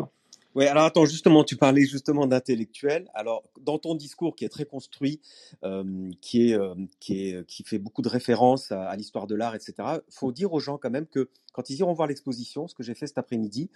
Ouais, 0.56 0.68
alors 0.68 0.84
attends, 0.84 1.04
justement, 1.04 1.44
tu 1.44 1.54
parlais 1.54 1.84
justement 1.84 2.26
d'intellectuel. 2.26 3.10
Alors, 3.12 3.44
dans 3.60 3.78
ton 3.78 3.94
discours 3.94 4.34
qui 4.34 4.46
est 4.46 4.48
très 4.48 4.64
construit, 4.64 5.20
euh, 5.64 6.10
qui, 6.22 6.50
est, 6.50 6.58
euh, 6.58 6.74
qui, 6.98 7.28
est, 7.28 7.46
qui 7.46 7.62
fait 7.62 7.78
beaucoup 7.78 8.00
de 8.00 8.08
références 8.08 8.72
à, 8.72 8.96
l'histoire 8.96 9.26
de 9.26 9.34
l'art, 9.34 9.54
etc., 9.54 9.74
faut 10.08 10.32
dire 10.32 10.54
aux 10.54 10.58
gens 10.58 10.78
quand 10.78 10.88
même 10.88 11.04
que 11.04 11.28
quand 11.52 11.68
ils 11.68 11.76
iront 11.80 11.92
voir 11.92 12.08
l'exposition, 12.08 12.68
ce 12.68 12.74
que 12.74 12.82
j'ai 12.82 12.94
fait 12.94 13.06
cet 13.06 13.18
après-midi, 13.18 13.68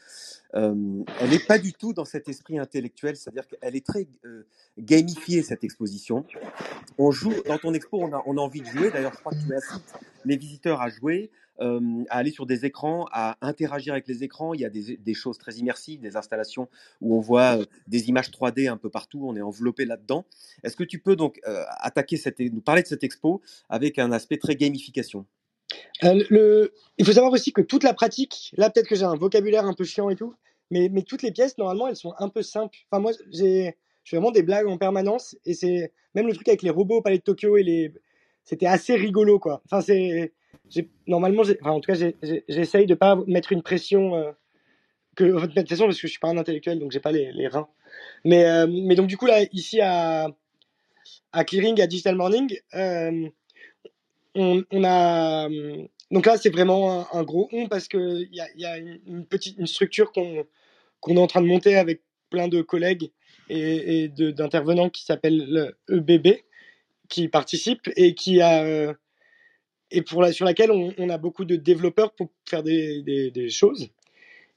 euh, 0.55 1.05
elle 1.21 1.29
n'est 1.29 1.39
pas 1.39 1.59
du 1.59 1.75
tout 1.75 1.93
dans 1.93 2.07
cet 2.07 2.31
esprit 2.31 2.59
intellectuel, 2.59 3.15
c'est-à-dire 3.15 3.47
qu'elle 3.47 3.77
est 3.77 3.85
très 3.85 4.09
euh, 4.25 4.47
gamifiée, 4.79 5.43
cette 5.43 5.65
exposition. 5.65 6.25
On 6.97 7.11
joue, 7.11 7.35
dans 7.47 7.59
ton 7.59 7.75
expo, 7.75 7.99
on 8.01 8.13
a, 8.15 8.23
on 8.25 8.39
a 8.39 8.41
envie 8.41 8.63
de 8.63 8.67
jouer. 8.67 8.91
D'ailleurs, 8.91 9.13
je 9.13 9.21
crois 9.21 9.33
que 9.33 9.47
tu 9.47 9.55
incites 9.55 9.95
les 10.25 10.39
visiteurs 10.39 10.81
à 10.81 10.89
jouer, 10.89 11.31
euh, 11.61 12.05
à 12.09 12.19
aller 12.19 12.31
sur 12.31 12.47
des 12.47 12.65
écrans, 12.65 13.07
à 13.13 13.37
interagir 13.41 13.93
avec 13.93 14.09
les 14.09 14.25
écrans. 14.25 14.55
Il 14.55 14.61
y 14.61 14.65
a 14.65 14.71
des, 14.71 15.15
choses 15.15 15.39
très 15.39 15.55
immersives, 15.55 16.01
des 16.01 16.17
installations 16.17 16.69
où 17.01 17.17
on 17.17 17.21
voit 17.21 17.59
euh, 17.59 17.65
des 17.87 18.09
images 18.09 18.31
3D 18.31 18.71
un 18.71 18.77
peu 18.77 18.91
partout, 18.91 19.23
on 19.25 19.37
est 19.37 19.43
enveloppé 19.43 19.85
là-dedans. 19.85 20.25
Est-ce 20.63 20.77
que 20.77 20.85
tu 20.85 20.99
peux 20.99 21.17
donc 21.17 21.41
euh, 21.47 21.63
attaquer 21.79 22.17
cette, 22.17 22.41
nous 22.41 22.61
parler 22.61 22.83
de 22.83 22.87
cette 22.87 23.05
expo 23.05 23.43
avec 23.69 23.99
un 23.99 24.13
aspect 24.13 24.39
très 24.39 24.57
gamification? 24.57 25.27
Il 26.03 27.05
faut 27.05 27.13
savoir 27.13 27.33
aussi 27.33 27.53
que 27.53 27.61
toute 27.61 27.85
la 27.85 27.95
pratique, 27.95 28.53
là 28.57 28.71
peut-être 28.71 28.89
que 28.89 28.97
j'ai 28.97 29.05
un 29.05 29.17
vocabulaire 29.17 29.67
un 29.67 29.75
peu 29.75 29.85
chiant 29.85 30.11
et 30.11 30.17
tout, 30.17 30.35
mais, 30.71 30.89
toutes 31.03 31.23
les 31.23 31.33
pièces, 31.33 31.59
normalement, 31.59 31.89
elles 31.89 31.97
sont 31.97 32.15
un 32.19 32.29
peu 32.29 32.43
simples. 32.43 32.79
Enfin, 32.91 33.03
moi, 33.03 33.13
j'ai 33.31 33.75
je 34.05 34.11
fais 34.11 34.17
vraiment 34.17 34.31
des 34.31 34.43
blagues 34.43 34.67
en 34.67 34.79
permanence, 34.79 35.37
et 35.45 35.55
c'est 35.55 35.93
même 36.15 36.27
le 36.27 36.33
truc 36.33 36.49
avec 36.49 36.63
les 36.63 36.71
robots 36.71 36.97
au 36.97 37.03
Palais 37.03 37.19
de 37.19 37.23
Tokyo, 37.23 37.57
les... 37.57 37.93
c'était 38.45 38.67
assez 38.67 38.95
rigolo, 38.97 39.39
quoi. 39.39 39.63
Enfin, 39.67 39.83
c'est... 39.83 40.33
Normalement, 41.07 41.43
en 41.63 41.81
tout 41.81 41.93
cas, 41.93 42.11
j'essaye 42.49 42.87
de 42.87 42.95
pas 42.95 43.19
mettre 43.27 43.53
une 43.53 43.63
pression... 43.63 44.15
Euh... 44.15 44.33
Que, 45.17 45.25
de 45.25 45.47
toute 45.47 45.69
façon, 45.69 45.87
parce 45.87 46.01
que 46.01 46.07
je 46.07 46.13
suis 46.13 46.21
pas 46.21 46.29
un 46.29 46.39
intellectuel, 46.39 46.79
donc 46.79 46.93
j'ai 46.93 47.01
pas 47.01 47.11
les, 47.11 47.49
reins. 47.49 47.69
Mais, 48.25 48.45
euh, 48.45 48.69
mais 48.69 48.95
donc, 48.95 49.09
du 49.09 49.17
coup, 49.17 49.27
là, 49.27 49.43
ici, 49.53 49.81
à, 49.81 50.29
à 51.33 51.45
Clearing, 51.45 51.81
à 51.81 51.89
Digital 51.89 52.15
Morning, 52.15 52.57
euh, 52.75 53.29
on, 54.35 54.85
a 54.85 55.49
donc 56.11 56.27
là 56.27 56.37
c'est 56.37 56.51
vraiment 56.51 57.13
un, 57.13 57.23
gros 57.25 57.49
on 57.53 57.69
parce 57.69 57.89
que 57.89 58.23
il 58.23 58.35
y 58.35 58.41
a, 58.41 58.47
y 58.57 58.65
a 58.65 58.79
une, 58.79 59.27
petite 59.27 59.59
une 59.59 59.67
structure 59.67 60.13
qu'on 60.13 60.47
qu'on 61.01 61.17
est 61.17 61.21
en 61.21 61.27
train 61.27 61.43
de 61.43 61.47
monter 61.47 61.77
avec 61.77 62.03
plein 62.31 62.47
de 62.47 62.63
collègues 62.63 63.11
et, 63.49 64.05
et 64.05 64.09
d'intervenants 64.09 64.89
qui 64.89 65.05
s'appelle 65.05 65.75
le 65.89 65.97
EBB 65.97 66.43
qui 67.09 67.29
participent 67.29 67.91
et 67.97 68.15
qui 68.15 68.41
a 68.41 68.63
euh, 68.63 68.95
et 69.91 70.03
pour 70.03 70.23
la 70.23 70.33
sur 70.33 70.45
laquelle 70.45 70.71
on, 70.71 70.93
on 70.99 71.09
a 71.11 71.19
beaucoup 71.19 71.45
de 71.45 71.57
développeurs 71.57 72.13
pour 72.13 72.31
faire 72.49 72.63
des, 72.63 73.03
des, 73.03 73.31
des 73.31 73.49
choses 73.51 73.91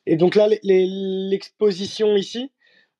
et 0.05 0.15
donc 0.17 0.35
là 0.35 0.47
l'exposition 0.63 2.15
ici 2.15 2.51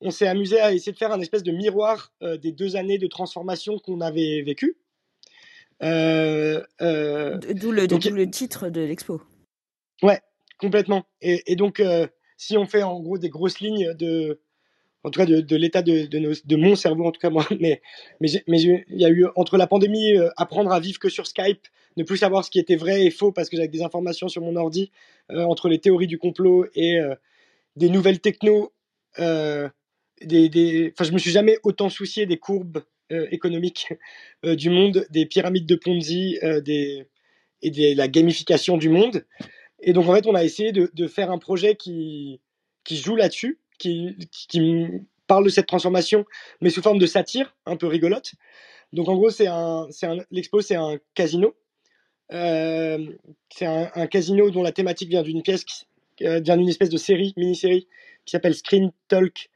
on 0.01 0.11
s'est 0.11 0.27
amusé 0.27 0.59
à 0.59 0.73
essayer 0.73 0.91
de 0.91 0.97
faire 0.97 1.13
un 1.13 1.21
espèce 1.21 1.43
de 1.43 1.51
miroir 1.51 2.11
euh, 2.21 2.37
des 2.37 2.51
deux 2.51 2.75
années 2.75 2.97
de 2.97 3.07
transformation 3.07 3.79
qu'on 3.79 4.01
avait 4.01 4.41
vécues. 4.41 4.75
Euh, 5.81 6.61
euh, 6.81 7.37
D'où 7.53 7.71
le, 7.71 7.87
titre 8.29 8.69
de 8.69 8.81
l'expo. 8.81 9.21
Ouais, 10.01 10.19
complètement. 10.57 11.05
Et, 11.21 11.51
et 11.51 11.55
donc, 11.55 11.79
euh, 11.79 12.07
si 12.37 12.57
on 12.57 12.65
fait 12.65 12.83
en 12.83 12.99
gros 12.99 13.17
des 13.17 13.29
grosses 13.29 13.59
lignes 13.59 13.93
de, 13.93 14.41
en 15.03 15.09
tout 15.09 15.19
cas 15.19 15.25
de, 15.25 15.41
de 15.41 15.55
l'état 15.55 15.81
de, 15.81 16.05
de, 16.05 16.19
nos- 16.19 16.33
de 16.45 16.55
mon 16.55 16.75
cerveau, 16.75 17.05
en 17.05 17.11
tout 17.11 17.19
cas 17.21 17.29
moi, 17.29 17.45
mais 17.59 17.81
il 18.21 18.83
y 18.89 19.05
a 19.05 19.09
eu 19.09 19.25
entre 19.35 19.57
la 19.57 19.67
pandémie, 19.67 20.17
euh, 20.17 20.29
apprendre 20.37 20.71
à 20.71 20.79
vivre 20.79 20.99
que 20.99 21.09
sur 21.09 21.27
Skype, 21.27 21.67
ne 21.97 22.03
plus 22.03 22.17
savoir 22.17 22.43
ce 22.43 22.51
qui 22.51 22.59
était 22.59 22.75
vrai 22.75 23.05
et 23.05 23.11
faux 23.11 23.31
parce 23.31 23.49
que 23.49 23.57
j'avais 23.57 23.67
des 23.67 23.81
informations 23.81 24.27
sur 24.27 24.41
mon 24.41 24.55
ordi, 24.55 24.91
euh, 25.31 25.43
entre 25.43 25.69
les 25.69 25.79
théories 25.79 26.07
du 26.07 26.17
complot 26.17 26.65
et 26.75 26.99
euh, 26.99 27.15
des 27.75 27.89
nouvelles 27.89 28.19
techno, 28.19 28.73
euh, 29.19 29.69
des, 30.21 30.49
des, 30.49 30.91
enfin 30.93 31.03
je 31.03 31.13
me 31.13 31.17
suis 31.17 31.31
jamais 31.31 31.57
autant 31.63 31.89
soucié 31.89 32.25
des 32.25 32.37
courbes 32.37 32.83
économiques 33.31 33.93
du 34.43 34.71
monde, 34.71 35.05
des 35.11 35.27
pyramides 35.27 35.67
de 35.67 35.75
Ponzi, 35.75 36.39
et 36.41 37.71
de 37.71 37.97
la 37.97 38.07
gamification 38.07 38.77
du 38.77 38.89
monde. 38.89 39.25
Et 39.81 39.93
donc, 39.93 40.07
en 40.07 40.15
fait, 40.15 40.25
on 40.25 40.33
a 40.33 40.43
essayé 40.43 40.71
de, 40.71 41.07
faire 41.07 41.29
un 41.29 41.37
projet 41.37 41.75
qui, 41.75 42.39
joue 42.89 43.15
là-dessus, 43.15 43.59
qui, 43.77 44.15
parle 45.27 45.45
de 45.45 45.49
cette 45.49 45.67
transformation, 45.67 46.25
mais 46.61 46.69
sous 46.69 46.81
forme 46.81 46.99
de 46.99 47.05
satire, 47.05 47.55
un 47.65 47.75
peu 47.75 47.87
rigolote. 47.87 48.33
Donc, 48.93 49.09
en 49.09 49.15
gros, 49.15 49.29
c'est 49.29 49.47
un, 49.47 49.87
un, 50.03 50.17
l'expo, 50.31 50.61
c'est 50.61 50.75
un 50.75 50.97
casino. 51.13 51.53
Euh, 52.33 52.97
c'est 53.49 53.65
un, 53.65 53.89
un 53.95 54.07
casino 54.07 54.49
dont 54.49 54.63
la 54.63 54.71
thématique 54.71 55.09
vient 55.09 55.21
d'une 55.23 55.41
pièce, 55.43 55.63
euh, 56.21 56.39
vient 56.39 56.57
d'une 56.57 56.69
espèce 56.69 56.89
de 56.89 56.97
série, 56.97 57.33
mini-série, 57.37 57.87
qui 58.25 58.31
s'appelle 58.31 58.55
Screen 58.55 58.91
Talk, 59.07 59.49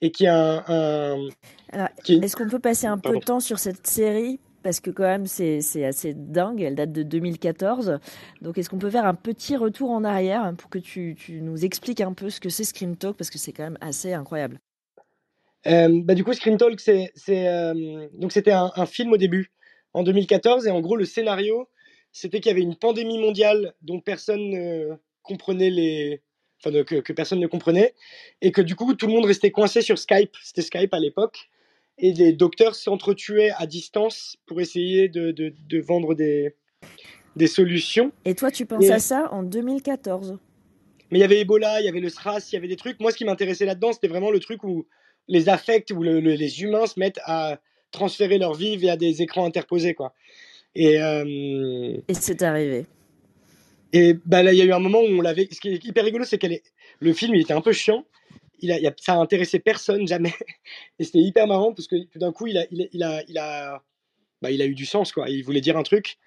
et 0.00 0.10
qui 0.10 0.26
a 0.26 0.36
un. 0.36 0.64
un- 0.68 1.28
Alors, 1.72 1.88
qui- 2.04 2.16
Est-ce 2.22 2.36
qu'on 2.36 2.48
peut 2.48 2.58
passer 2.58 2.86
un 2.86 2.98
peu 2.98 3.14
de 3.18 3.24
temps 3.24 3.40
sur 3.40 3.58
cette 3.58 3.86
série? 3.86 4.40
Parce 4.62 4.80
que 4.80 4.90
quand 4.90 5.04
même, 5.04 5.26
c'est 5.26 5.60
c'est 5.60 5.84
assez 5.84 6.12
dingue. 6.12 6.60
Elle 6.60 6.74
date 6.74 6.90
de 6.90 7.04
2014. 7.04 8.00
Donc, 8.42 8.58
est-ce 8.58 8.68
qu'on 8.68 8.78
peut 8.78 8.90
faire 8.90 9.06
un 9.06 9.14
petit 9.14 9.56
retour 9.56 9.90
en 9.90 10.02
arrière 10.02 10.52
pour 10.58 10.68
que 10.70 10.78
tu, 10.80 11.14
tu 11.16 11.40
nous 11.40 11.64
expliques 11.64 12.00
un 12.00 12.12
peu 12.14 12.30
ce 12.30 12.40
que 12.40 12.48
c'est 12.48 12.64
Scream 12.64 12.96
Talk? 12.96 13.16
Parce 13.16 13.30
que 13.30 13.38
c'est 13.38 13.52
quand 13.52 13.62
même 13.62 13.78
assez 13.80 14.12
incroyable. 14.12 14.58
Euh, 15.68 16.00
bah, 16.04 16.14
du 16.14 16.24
coup, 16.24 16.32
Screen 16.32 16.56
Talk, 16.56 16.80
c'est, 16.80 17.12
c'est, 17.14 17.46
euh, 17.48 18.08
donc 18.14 18.32
c'était 18.32 18.52
un, 18.52 18.72
un 18.74 18.86
film 18.86 19.12
au 19.12 19.16
début, 19.16 19.52
en 19.94 20.02
2014, 20.02 20.66
et 20.66 20.70
en 20.70 20.80
gros, 20.80 20.96
le 20.96 21.04
scénario, 21.04 21.68
c'était 22.18 22.40
qu'il 22.40 22.50
y 22.50 22.54
avait 22.54 22.62
une 22.62 22.76
pandémie 22.76 23.18
mondiale 23.18 23.74
dont 23.82 24.00
personne 24.00 24.48
ne 24.48 24.94
comprenait 25.22 25.68
les, 25.70 26.22
enfin, 26.64 26.82
que, 26.84 26.96
que 26.96 27.12
personne 27.12 27.40
ne 27.40 27.46
comprenait, 27.46 27.94
et 28.40 28.52
que 28.52 28.62
du 28.62 28.74
coup, 28.74 28.94
tout 28.94 29.06
le 29.06 29.12
monde 29.12 29.26
restait 29.26 29.50
coincé 29.50 29.82
sur 29.82 29.98
Skype. 29.98 30.34
C'était 30.42 30.62
Skype 30.62 30.94
à 30.94 30.98
l'époque, 30.98 31.50
et 31.98 32.12
les 32.14 32.32
docteurs 32.32 32.74
s'entretuaient 32.74 33.50
à 33.58 33.66
distance 33.66 34.36
pour 34.46 34.60
essayer 34.62 35.08
de, 35.08 35.30
de, 35.30 35.52
de 35.68 35.78
vendre 35.80 36.14
des, 36.14 36.54
des 37.36 37.46
solutions. 37.46 38.12
Et 38.24 38.34
toi, 38.34 38.50
tu 38.50 38.64
penses 38.64 38.84
Et- 38.84 38.92
à 38.92 38.98
ça 38.98 39.28
en 39.32 39.42
2014 39.42 40.38
Mais 41.10 41.18
il 41.18 41.20
y 41.20 41.24
avait 41.24 41.40
Ebola, 41.40 41.80
il 41.82 41.84
y 41.84 41.88
avait 41.88 42.00
le 42.00 42.08
SRAS, 42.08 42.48
il 42.50 42.54
y 42.54 42.58
avait 42.58 42.68
des 42.68 42.76
trucs. 42.76 42.98
Moi, 42.98 43.12
ce 43.12 43.18
qui 43.18 43.26
m'intéressait 43.26 43.66
là-dedans, 43.66 43.92
c'était 43.92 44.08
vraiment 44.08 44.30
le 44.30 44.40
truc 44.40 44.64
où 44.64 44.86
les 45.28 45.48
affects, 45.50 45.90
où 45.90 46.02
le- 46.02 46.20
le- 46.20 46.32
les 46.34 46.62
humains 46.62 46.86
se 46.86 46.98
mettent 46.98 47.20
à 47.24 47.60
transférer 47.90 48.38
leur 48.38 48.54
vie 48.54 48.76
via 48.78 48.96
des 48.96 49.20
écrans 49.22 49.44
interposés, 49.44 49.92
quoi. 49.94 50.14
Et, 50.78 51.00
euh, 51.00 51.96
Et 52.06 52.14
c'est 52.14 52.42
arrivé. 52.42 52.84
et 53.92 54.14
bah, 54.26 54.42
là, 54.42 54.52
il 54.52 54.58
y 54.58 54.62
a 54.62 54.64
eu 54.64 54.72
un 54.72 54.78
moment 54.78 55.00
où 55.00 55.06
on 55.06 55.22
l'avait. 55.22 55.48
Ce 55.50 55.58
qui 55.60 55.68
est 55.68 55.82
hyper 55.84 56.04
rigolo, 56.04 56.24
c'est 56.24 56.38
que 56.38 56.46
le 57.00 57.12
film, 57.14 57.34
il 57.34 57.40
était 57.40 57.54
un 57.54 57.62
peu 57.62 57.72
chiant. 57.72 58.04
Il 58.60 58.70
a, 58.72 58.78
il 58.78 58.86
a- 58.86 58.94
ça 58.98 59.14
a 59.14 59.16
intéressé 59.16 59.58
personne, 59.58 60.06
jamais. 60.06 60.32
Et 60.98 61.04
c'était 61.04 61.18
hyper 61.20 61.46
marrant 61.46 61.72
parce 61.72 61.88
que 61.88 61.96
tout 62.04 62.18
d'un 62.18 62.32
coup, 62.32 62.46
il 62.46 62.58
a, 62.58 62.66
il 62.70 62.82
a, 62.82 62.86
il 62.92 63.02
a, 63.02 63.22
il 63.28 63.38
a, 63.38 63.82
bah, 64.46 64.52
il 64.52 64.62
a 64.62 64.66
eu 64.66 64.74
du 64.74 64.86
sens, 64.86 65.10
quoi. 65.12 65.28
Il 65.28 65.42
voulait 65.44 65.60
dire 65.60 65.76
un 65.76 65.82
truc. 65.82 66.18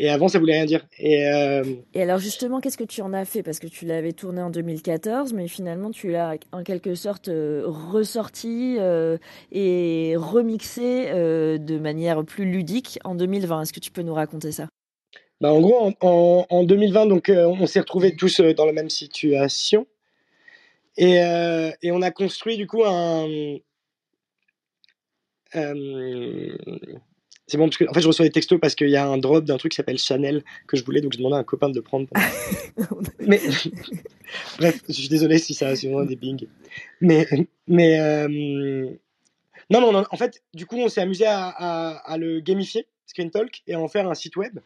Et 0.00 0.08
avant, 0.10 0.26
ça 0.26 0.38
voulait 0.40 0.54
rien 0.54 0.64
dire. 0.64 0.84
Et, 0.98 1.26
euh, 1.28 1.62
Et 1.94 2.02
alors 2.02 2.18
justement, 2.18 2.60
qu'est-ce 2.60 2.76
que 2.76 2.84
tu 2.84 3.02
en 3.02 3.12
as 3.12 3.24
fait? 3.24 3.42
Parce 3.44 3.60
que 3.60 3.68
tu 3.68 3.86
l'avais 3.86 4.12
tourné 4.12 4.42
en 4.42 4.50
2014, 4.50 5.32
mais 5.32 5.46
finalement 5.48 5.90
tu 5.90 6.10
l'as 6.10 6.36
en 6.52 6.62
quelque 6.64 6.94
sorte 6.96 7.28
euh, 7.28 7.62
ressorti 7.66 8.76
euh, 8.78 9.16
et 9.52 10.14
remixé 10.16 11.06
de 11.12 11.78
manière 11.78 12.24
plus 12.24 12.44
ludique 12.50 12.98
en 13.04 13.14
2020. 13.14 13.62
Est-ce 13.62 13.72
que 13.72 13.80
tu 13.80 13.90
peux 13.92 14.02
nous 14.02 14.14
raconter 14.14 14.50
ça? 14.52 14.68
Bah, 15.40 15.52
en 15.52 15.60
gros, 15.60 15.78
en, 15.78 15.92
en- 16.00 16.46
en 16.50 16.64
2020, 16.64 17.06
donc, 17.06 17.30
on 17.32 17.66
s'est 17.66 17.80
retrouvés 17.80 18.16
tous 18.16 18.40
dans 18.40 18.66
la 18.66 18.72
même 18.72 18.90
situation. 18.90 19.86
Et, 20.96 21.14
et 21.82 21.92
on 21.92 22.02
a 22.02 22.10
construit, 22.10 22.56
du 22.56 22.66
coup, 22.66 22.84
un. 22.84 23.26
euh, 25.54 26.56
c'est 27.48 27.56
bon, 27.56 27.64
parce 27.64 27.78
que 27.78 27.88
en 27.88 27.94
fait, 27.94 28.02
je 28.02 28.06
reçois 28.06 28.26
des 28.26 28.30
textos 28.30 28.60
parce 28.60 28.74
qu'il 28.74 28.90
y 28.90 28.96
a 28.96 29.06
un 29.06 29.16
drop 29.16 29.42
d'un 29.42 29.56
truc 29.56 29.72
qui 29.72 29.76
s'appelle 29.76 29.98
Chanel 29.98 30.44
que 30.66 30.76
je 30.76 30.84
voulais, 30.84 31.00
donc 31.00 31.12
j'ai 31.12 31.18
demandé 31.18 31.36
à 31.36 31.38
un 31.38 31.44
copain 31.44 31.70
de 31.70 31.74
le 31.74 31.82
prendre. 31.82 32.06
Mais 33.20 33.40
bref, 34.58 34.82
je 34.86 34.92
suis 34.92 35.08
désolé 35.08 35.38
si 35.38 35.54
ça 35.54 35.68
a 35.68 36.04
des 36.04 36.16
bings. 36.16 36.46
Mais 37.00 37.26
mais 37.66 37.98
euh, 38.00 38.28
non, 39.70 39.80
non, 39.80 39.92
non, 39.92 40.04
en 40.10 40.16
fait, 40.18 40.42
du 40.52 40.66
coup, 40.66 40.76
on 40.76 40.90
s'est 40.90 41.00
amusé 41.00 41.24
à, 41.24 41.48
à, 41.48 42.12
à 42.12 42.18
le 42.18 42.40
gamifier, 42.40 42.86
Screen 43.06 43.30
Talk, 43.30 43.62
et 43.66 43.72
à 43.74 43.80
en 43.80 43.88
faire 43.88 44.06
un 44.10 44.14
site 44.14 44.36
web 44.36 44.58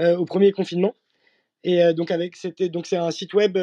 euh, 0.00 0.16
au 0.16 0.24
premier 0.24 0.52
confinement. 0.52 0.94
Et 1.64 1.82
euh, 1.82 1.92
donc 1.92 2.10
avec 2.10 2.36
c'était 2.36 2.70
donc 2.70 2.86
c'est 2.86 2.96
un 2.96 3.10
site 3.10 3.34
web 3.34 3.58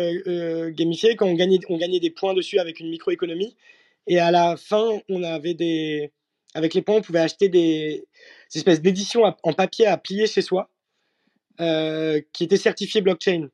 gamifié 0.76 1.16
quand 1.16 1.26
on 1.26 1.36
gagnait 1.36 1.60
on 1.70 1.78
gagnait 1.78 2.00
des 2.00 2.12
points 2.12 2.36
dessus 2.36 2.60
avec 2.60 2.80
une 2.80 2.90
microéconomie. 2.90 3.56
Et 4.06 4.20
à 4.20 4.30
la 4.30 4.58
fin, 4.58 5.00
on 5.10 5.24
avait 5.24 5.56
des 5.56 6.12
avec 6.54 6.74
les 6.74 6.82
points, 6.82 6.96
on 6.96 7.02
pouvait 7.02 7.20
acheter 7.20 7.50
des, 7.50 8.06
des 8.52 8.60
espèces 8.60 8.82
d'éditions 8.82 9.24
en 9.24 9.54
papier 9.54 9.88
à 9.88 9.98
plier 9.98 10.28
chez 10.28 10.42
soi, 10.42 10.70
euh, 11.60 12.22
qui 12.34 12.44
étaient 12.44 12.58
certifiées 12.58 13.02
blockchain. 13.02 13.50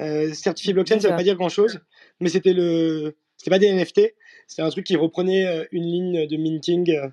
Euh, 0.00 0.32
certifié 0.34 0.72
blockchain, 0.72 0.94
ça 0.94 0.96
veut 0.96 1.02
D'accord. 1.02 1.16
pas 1.18 1.22
dire 1.22 1.36
grand 1.36 1.48
chose, 1.48 1.80
mais 2.20 2.28
c'était 2.28 2.52
le, 2.52 3.16
c'était 3.36 3.50
pas 3.50 3.58
des 3.58 3.72
NFT, 3.72 4.14
c'était 4.46 4.62
un 4.62 4.70
truc 4.70 4.86
qui 4.86 4.96
reprenait 4.96 5.46
euh, 5.46 5.64
une 5.70 5.84
ligne 5.84 6.26
de 6.26 6.36
minting 6.36 6.90
euh, 6.90 7.08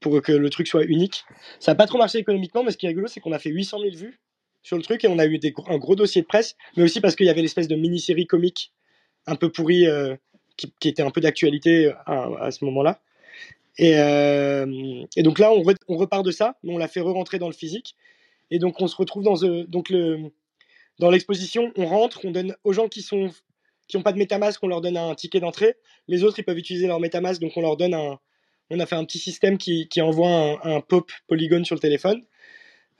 pour 0.00 0.20
que 0.20 0.32
le 0.32 0.50
truc 0.50 0.68
soit 0.68 0.84
unique. 0.84 1.24
Ça 1.60 1.72
a 1.72 1.74
pas 1.74 1.86
trop 1.86 1.98
marché 1.98 2.18
économiquement, 2.18 2.62
mais 2.62 2.70
ce 2.70 2.76
qui 2.76 2.86
est 2.86 2.90
rigolo, 2.90 3.06
c'est 3.06 3.20
qu'on 3.20 3.32
a 3.32 3.38
fait 3.38 3.50
800 3.50 3.78
000 3.80 3.96
vues 3.96 4.20
sur 4.62 4.76
le 4.76 4.82
truc 4.82 5.04
et 5.04 5.08
on 5.08 5.18
a 5.18 5.26
eu 5.26 5.38
des, 5.38 5.54
un 5.66 5.78
gros 5.78 5.94
dossier 5.94 6.22
de 6.22 6.26
presse, 6.26 6.56
mais 6.76 6.82
aussi 6.82 7.00
parce 7.00 7.16
qu'il 7.16 7.26
y 7.26 7.30
avait 7.30 7.42
l'espèce 7.42 7.68
de 7.68 7.76
mini-série 7.76 8.26
comique 8.26 8.72
un 9.26 9.36
peu 9.36 9.50
pourrie 9.50 9.86
euh, 9.86 10.16
qui, 10.56 10.72
qui 10.80 10.88
était 10.88 11.02
un 11.02 11.10
peu 11.10 11.20
d'actualité 11.20 11.92
à, 12.06 12.28
à 12.40 12.50
ce 12.50 12.64
moment-là. 12.66 13.00
Et, 13.78 13.96
euh, 13.96 15.04
et 15.16 15.22
donc 15.22 15.38
là, 15.38 15.52
on, 15.52 15.62
re- 15.62 15.76
on 15.88 15.96
repart 15.96 16.24
de 16.24 16.30
ça, 16.30 16.56
on 16.64 16.78
l'a 16.78 16.88
fait 16.88 17.00
re-rentrer 17.00 17.38
dans 17.38 17.48
le 17.48 17.54
physique. 17.54 17.96
Et 18.50 18.58
donc 18.58 18.80
on 18.80 18.86
se 18.86 18.96
retrouve 18.96 19.22
dans, 19.22 19.42
euh, 19.44 19.66
le, 19.90 20.30
l'exposition, 21.10 21.72
on 21.76 21.86
rentre, 21.86 22.20
on 22.24 22.30
donne 22.30 22.54
aux 22.64 22.72
gens 22.72 22.88
qui 22.88 23.02
sont 23.02 23.30
qui 23.86 23.96
n'ont 23.96 24.02
pas 24.02 24.12
de 24.12 24.18
MetaMask, 24.18 24.62
on 24.62 24.68
leur 24.68 24.80
donne 24.80 24.96
un 24.96 25.14
ticket 25.14 25.40
d'entrée. 25.40 25.74
Les 26.08 26.24
autres, 26.24 26.38
ils 26.38 26.44
peuvent 26.44 26.58
utiliser 26.58 26.86
leur 26.86 27.00
MetaMask, 27.00 27.40
donc 27.40 27.52
on 27.56 27.60
leur 27.60 27.76
donne 27.76 27.92
un. 27.94 28.18
On 28.70 28.80
a 28.80 28.86
fait 28.86 28.94
un 28.94 29.04
petit 29.04 29.18
système 29.18 29.58
qui, 29.58 29.88
qui 29.88 30.00
envoie 30.00 30.58
un, 30.66 30.80
pop 30.80 31.12
polygone 31.26 31.66
sur 31.66 31.74
le 31.74 31.80
téléphone. 31.80 32.22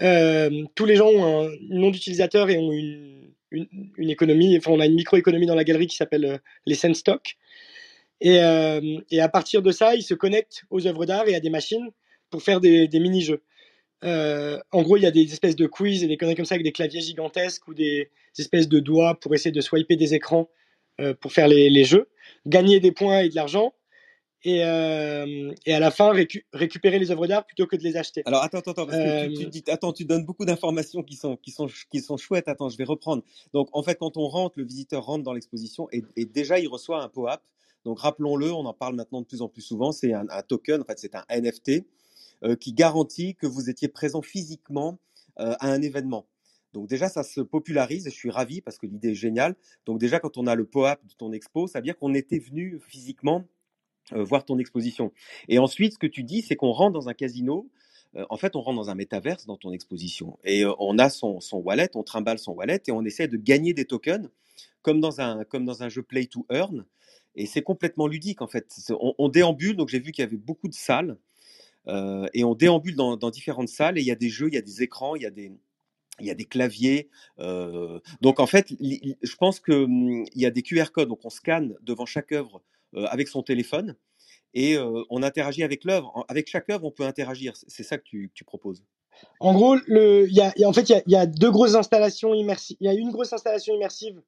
Euh, 0.03 0.65
tous 0.75 0.85
les 0.85 0.97
gens 0.97 1.09
ont 1.09 1.47
un 1.47 1.51
nom 1.71 1.91
d'utilisateur 1.91 2.51
et 2.51 2.59
ont 2.59 2.71
une, 2.71 3.33
une, 3.51 4.11
économie. 4.11 4.59
Enfin, 4.59 4.73
on 4.73 4.81
a 4.81 4.85
une 4.85 4.95
microéconomie 4.95 5.47
dans 5.47 5.55
la 5.55 5.65
galerie 5.65 5.87
qui 5.87 5.97
s'appelle 5.97 6.39
les 6.67 6.75
Senstock. 6.75 7.39
Et, 8.20 8.40
euh, 8.40 9.00
et 9.11 9.20
à 9.20 9.29
partir 9.29 9.61
de 9.61 9.70
ça, 9.70 9.94
ils 9.94 10.03
se 10.03 10.14
connectent 10.14 10.64
aux 10.70 10.87
œuvres 10.87 11.05
d'art 11.05 11.29
et 11.29 11.35
à 11.35 11.40
des 11.40 11.50
machines 11.50 11.90
pour 12.31 12.42
faire 12.42 12.61
des, 12.61 12.88
des 12.88 13.00
mini-jeux. 13.00 13.42
Euh, 14.03 14.59
en 14.70 14.83
gros, 14.83 14.96
il 14.96 15.03
y 15.03 15.07
a 15.07 15.11
des 15.11 15.24
espèces 15.24 15.57
de 15.57 15.66
quiz 15.66 16.03
et 16.05 16.09
des 16.09 16.16
conneries 16.16 16.37
comme 16.37 16.44
ça 16.44 16.55
avec 16.55 16.64
des 16.64 16.72
claviers 16.72 17.00
gigantesques 17.00 17.66
ou 17.68 17.74
des, 17.74 18.11
des 18.37 18.42
espèces 18.42 18.68
de 18.68 18.79
doigts 18.81 19.18
pour 19.18 19.35
essayer 19.35 19.53
de 19.53 19.61
swiper 19.61 19.96
des 19.96 20.14
écrans 20.14 20.48
euh, 21.00 21.14
pour 21.14 21.33
faire 21.33 21.48
les, 21.48 21.70
les 21.70 21.85
jeux, 21.85 22.09
gagner 22.46 22.81
des 22.81 22.92
points 22.92 23.20
et 23.20 23.29
de 23.29 23.35
l'argent, 23.35 23.74
et, 24.46 24.59
et 24.59 25.74
à 25.74 25.81
la 25.81 25.90
fin 25.90 26.12
récu- 26.12 26.44
récupérer 26.53 26.98
les 26.98 27.11
œuvres 27.11 27.27
d'art 27.27 27.46
plutôt 27.46 27.66
que 27.66 27.77
de 27.77 27.83
les 27.83 27.96
acheter. 27.96 28.22
Alors 28.27 28.42
attends, 28.42 28.59
attends, 28.59 28.72
attends, 28.72 28.87
parce 28.87 28.98
que 28.98 29.29
tu, 29.29 29.44
tu 29.44 29.46
dis, 29.46 29.64
attends, 29.68 29.92
tu 29.94 30.05
donnes 30.05 30.27
beaucoup 30.27 30.44
d'informations 30.44 31.03
qui 31.03 31.16
sont, 31.16 31.37
qui 31.37 31.50
sont, 31.50 31.66
qui 31.90 32.00
sont 32.00 32.18
chouettes. 32.18 32.46
Attends, 32.46 32.68
je 32.68 32.77
vais 32.77 32.85
reprendre. 32.85 33.22
Donc 33.55 33.70
en 33.72 33.83
fait, 33.83 33.96
quand 33.96 34.18
on 34.18 34.29
rentre, 34.29 34.59
le 34.59 34.66
visiteur 34.66 35.03
rentre 35.03 35.24
dans 35.24 35.33
l'exposition 35.33 35.88
et, 35.92 36.05
et 36.16 36.27
déjà 36.27 36.59
il 36.59 36.68
reçoit 36.68 37.03
un 37.03 37.09
POAP. 37.09 37.42
Donc 37.85 38.01
rappelons-le, 38.01 38.53
on 38.53 38.64
en 38.64 38.73
parle 38.73 38.97
maintenant 38.97 39.20
de 39.20 39.27
plus 39.27 39.42
en 39.42 39.49
plus 39.49 39.62
souvent. 39.62 39.92
C'est 39.92 40.12
un, 40.12 40.27
token, 40.47 40.81
en 40.81 40.85
fait, 40.85 40.99
c'est 40.99 41.14
un 41.14 41.25
NFT 41.31 41.87
euh, 42.42 42.57
qui 42.57 42.73
garantit 42.73 43.35
que 43.35 43.47
vous 43.47 43.68
étiez 43.70 43.88
présent 43.88 44.23
physiquement 44.23 44.99
euh, 45.38 45.55
à 45.61 45.70
un 45.70 45.83
événement. 45.83 46.27
Donc 46.73 46.88
déjà, 46.88 47.09
ça 47.09 47.23
se 47.23 47.40
popularise 47.40 48.07
et 48.07 48.11
je 48.11 48.16
suis 48.16 48.31
ravi 48.31 48.61
parce 48.61 48.79
que 48.79 48.87
l'idée 48.87 49.11
est 49.11 49.14
géniale. 49.14 49.55
Donc 49.87 50.01
déjà, 50.01 50.18
quand 50.18 50.38
on 50.38 50.47
a 50.47 50.55
le 50.55 50.64
POAP 50.64 51.07
de 51.07 51.14
ton 51.14 51.33
expo, 51.33 51.66
ça 51.66 51.79
veut 51.79 51.85
dire 51.85 51.97
qu'on 51.97 52.14
était 52.14 52.38
venu 52.38 52.81
physiquement 52.88 53.44
euh, 54.12 54.25
voir 54.25 54.44
ton 54.44 54.59
exposition. 54.59 55.12
Et 55.49 55.59
ensuite, 55.59 55.94
ce 55.94 55.99
que 55.99 56.07
tu 56.07 56.25
dis, 56.25 56.42
c'est 56.42 56.57
qu'on 56.57 56.73
rentre 56.73 56.92
dans 56.92 57.09
un 57.09 57.14
casino. 57.14 57.70
En 58.31 58.37
fait, 58.37 58.55
on 58.55 58.61
rentre 58.61 58.77
dans 58.77 58.90
un 58.90 58.94
métaverse 58.94 59.44
dans 59.44 59.57
ton 59.57 59.73
exposition. 59.73 60.38
Et 60.44 60.64
on 60.79 60.99
a 60.99 61.11
son, 61.11 61.40
son 61.40 61.57
wallet, 61.59 61.90
on 61.94 62.05
trimballe 62.05 62.38
son 62.38 62.53
wallet 62.53 62.81
et 62.87 62.92
on 62.92 63.05
essaie 63.05 63.27
de 63.27 63.37
gagner 63.37 63.75
des 63.75 63.87
tokens 63.87 64.31
comme 64.83 65.01
dans 65.01 65.20
un, 65.20 65.42
comme 65.44 65.64
dans 65.64 65.83
un 65.83 65.88
jeu 65.88 66.03
Play 66.03 66.27
to 66.27 66.47
Earn. 66.51 66.85
Et 67.37 67.47
c'est 67.47 67.62
complètement 67.62 68.07
ludique 68.07 68.42
en 68.42 68.47
fait. 68.47 68.92
On, 69.18 69.29
déambule, 69.29 69.77
donc 69.77 69.88
j'ai 69.88 69.99
vu 69.99 70.12
qu'il 70.12 70.23
y 70.23 70.27
avait 70.27 70.37
beaucoup 70.37 70.68
de 70.68 70.75
salles. 70.75 71.16
Euh, 71.87 72.27
et 72.33 72.44
on 72.44 72.55
déambule 72.55 72.97
dans, 72.97 73.31
différentes 73.31 73.68
salles 73.68 73.99
et 73.99 74.01
il 74.01 74.07
y 74.07 74.11
a 74.11 74.16
des 74.16 74.31
jeux, 74.31 74.49
il 74.49 74.55
y 74.55 74.59
a 74.59 74.62
des 74.62 74.83
écrans, 74.83 75.16
il 75.16 75.23
y 75.23 75.27
a 75.27 75.31
des, 75.31 75.53
il 76.20 76.27
y 76.27 76.31
a 76.31 76.35
des 76.35 76.44
claviers. 76.44 77.09
Euh, 77.38 78.01
donc 78.20 78.40
en 78.40 78.47
fait, 78.47 78.68
je 78.81 79.37
pense 79.37 79.61
qu'il 79.61 79.75
hum, 79.75 80.25
y 80.35 80.47
a 80.47 80.51
des 80.51 80.62
QR 80.62 80.87
codes, 80.92 81.09
donc 81.09 81.25
on 81.25 81.31
scanne 81.31 81.75
devant 81.83 82.07
chaque 82.07 82.33
œuvre 82.33 82.62
euh, 82.94 83.07
avec 83.07 83.29
son 83.29 83.42
téléphone 83.42 83.97
et 84.53 84.77
euh, 84.77 85.03
on 85.11 85.23
interagit 85.23 85.64
avec 85.64 85.85
l'œuvre. 85.85 86.25
Avec 86.29 86.49
chaque 86.49 86.70
œuvre, 86.70 86.85
on 86.85 86.92
peut 86.92 87.05
interagir. 87.05 87.55
C'est 87.57 87.83
ça 87.83 87.99
que 87.99 88.05
tu, 88.05 88.44
proposes. 88.44 88.85
En 89.40 89.55
gros, 89.55 89.77
le, 89.87 90.29
y 90.31 90.40
a, 90.40 90.53
en 90.64 90.73
fait, 90.73 90.88
il 90.90 91.03
y, 91.07 91.16
a, 91.16 91.27
deux 91.27 91.51
grosses 91.51 91.75
installations 91.75 92.35
immersives. 92.35 92.77
Il 92.81 92.87
y 92.87 92.88
a 92.88 92.94
une 92.94 93.11
grosse 93.11 93.33
installation 93.33 93.75
immersive 93.75 94.20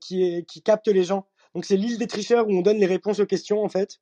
qui 0.00 0.62
capte 0.64 0.88
les 0.88 1.04
gens. 1.04 1.26
Donc 1.54 1.64
c'est 1.64 1.76
l'île 1.76 1.98
des 1.98 2.06
tricheurs 2.06 2.48
où 2.48 2.52
on 2.52 2.62
donne 2.62 2.78
les 2.78 2.86
réponses 2.86 3.20
aux 3.20 3.26
questions 3.26 3.62
en 3.62 3.68
fait. 3.68 4.00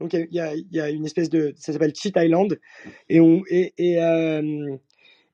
Donc 0.00 0.12
il 0.12 0.28
y 0.30 0.40
a, 0.40 0.90
une 0.90 1.06
espèce 1.06 1.30
de, 1.30 1.54
ça 1.56 1.72
s'appelle 1.72 1.94
Cheat 1.94 2.14
Island, 2.18 2.60
et 3.08 3.18
euh, 3.18 4.76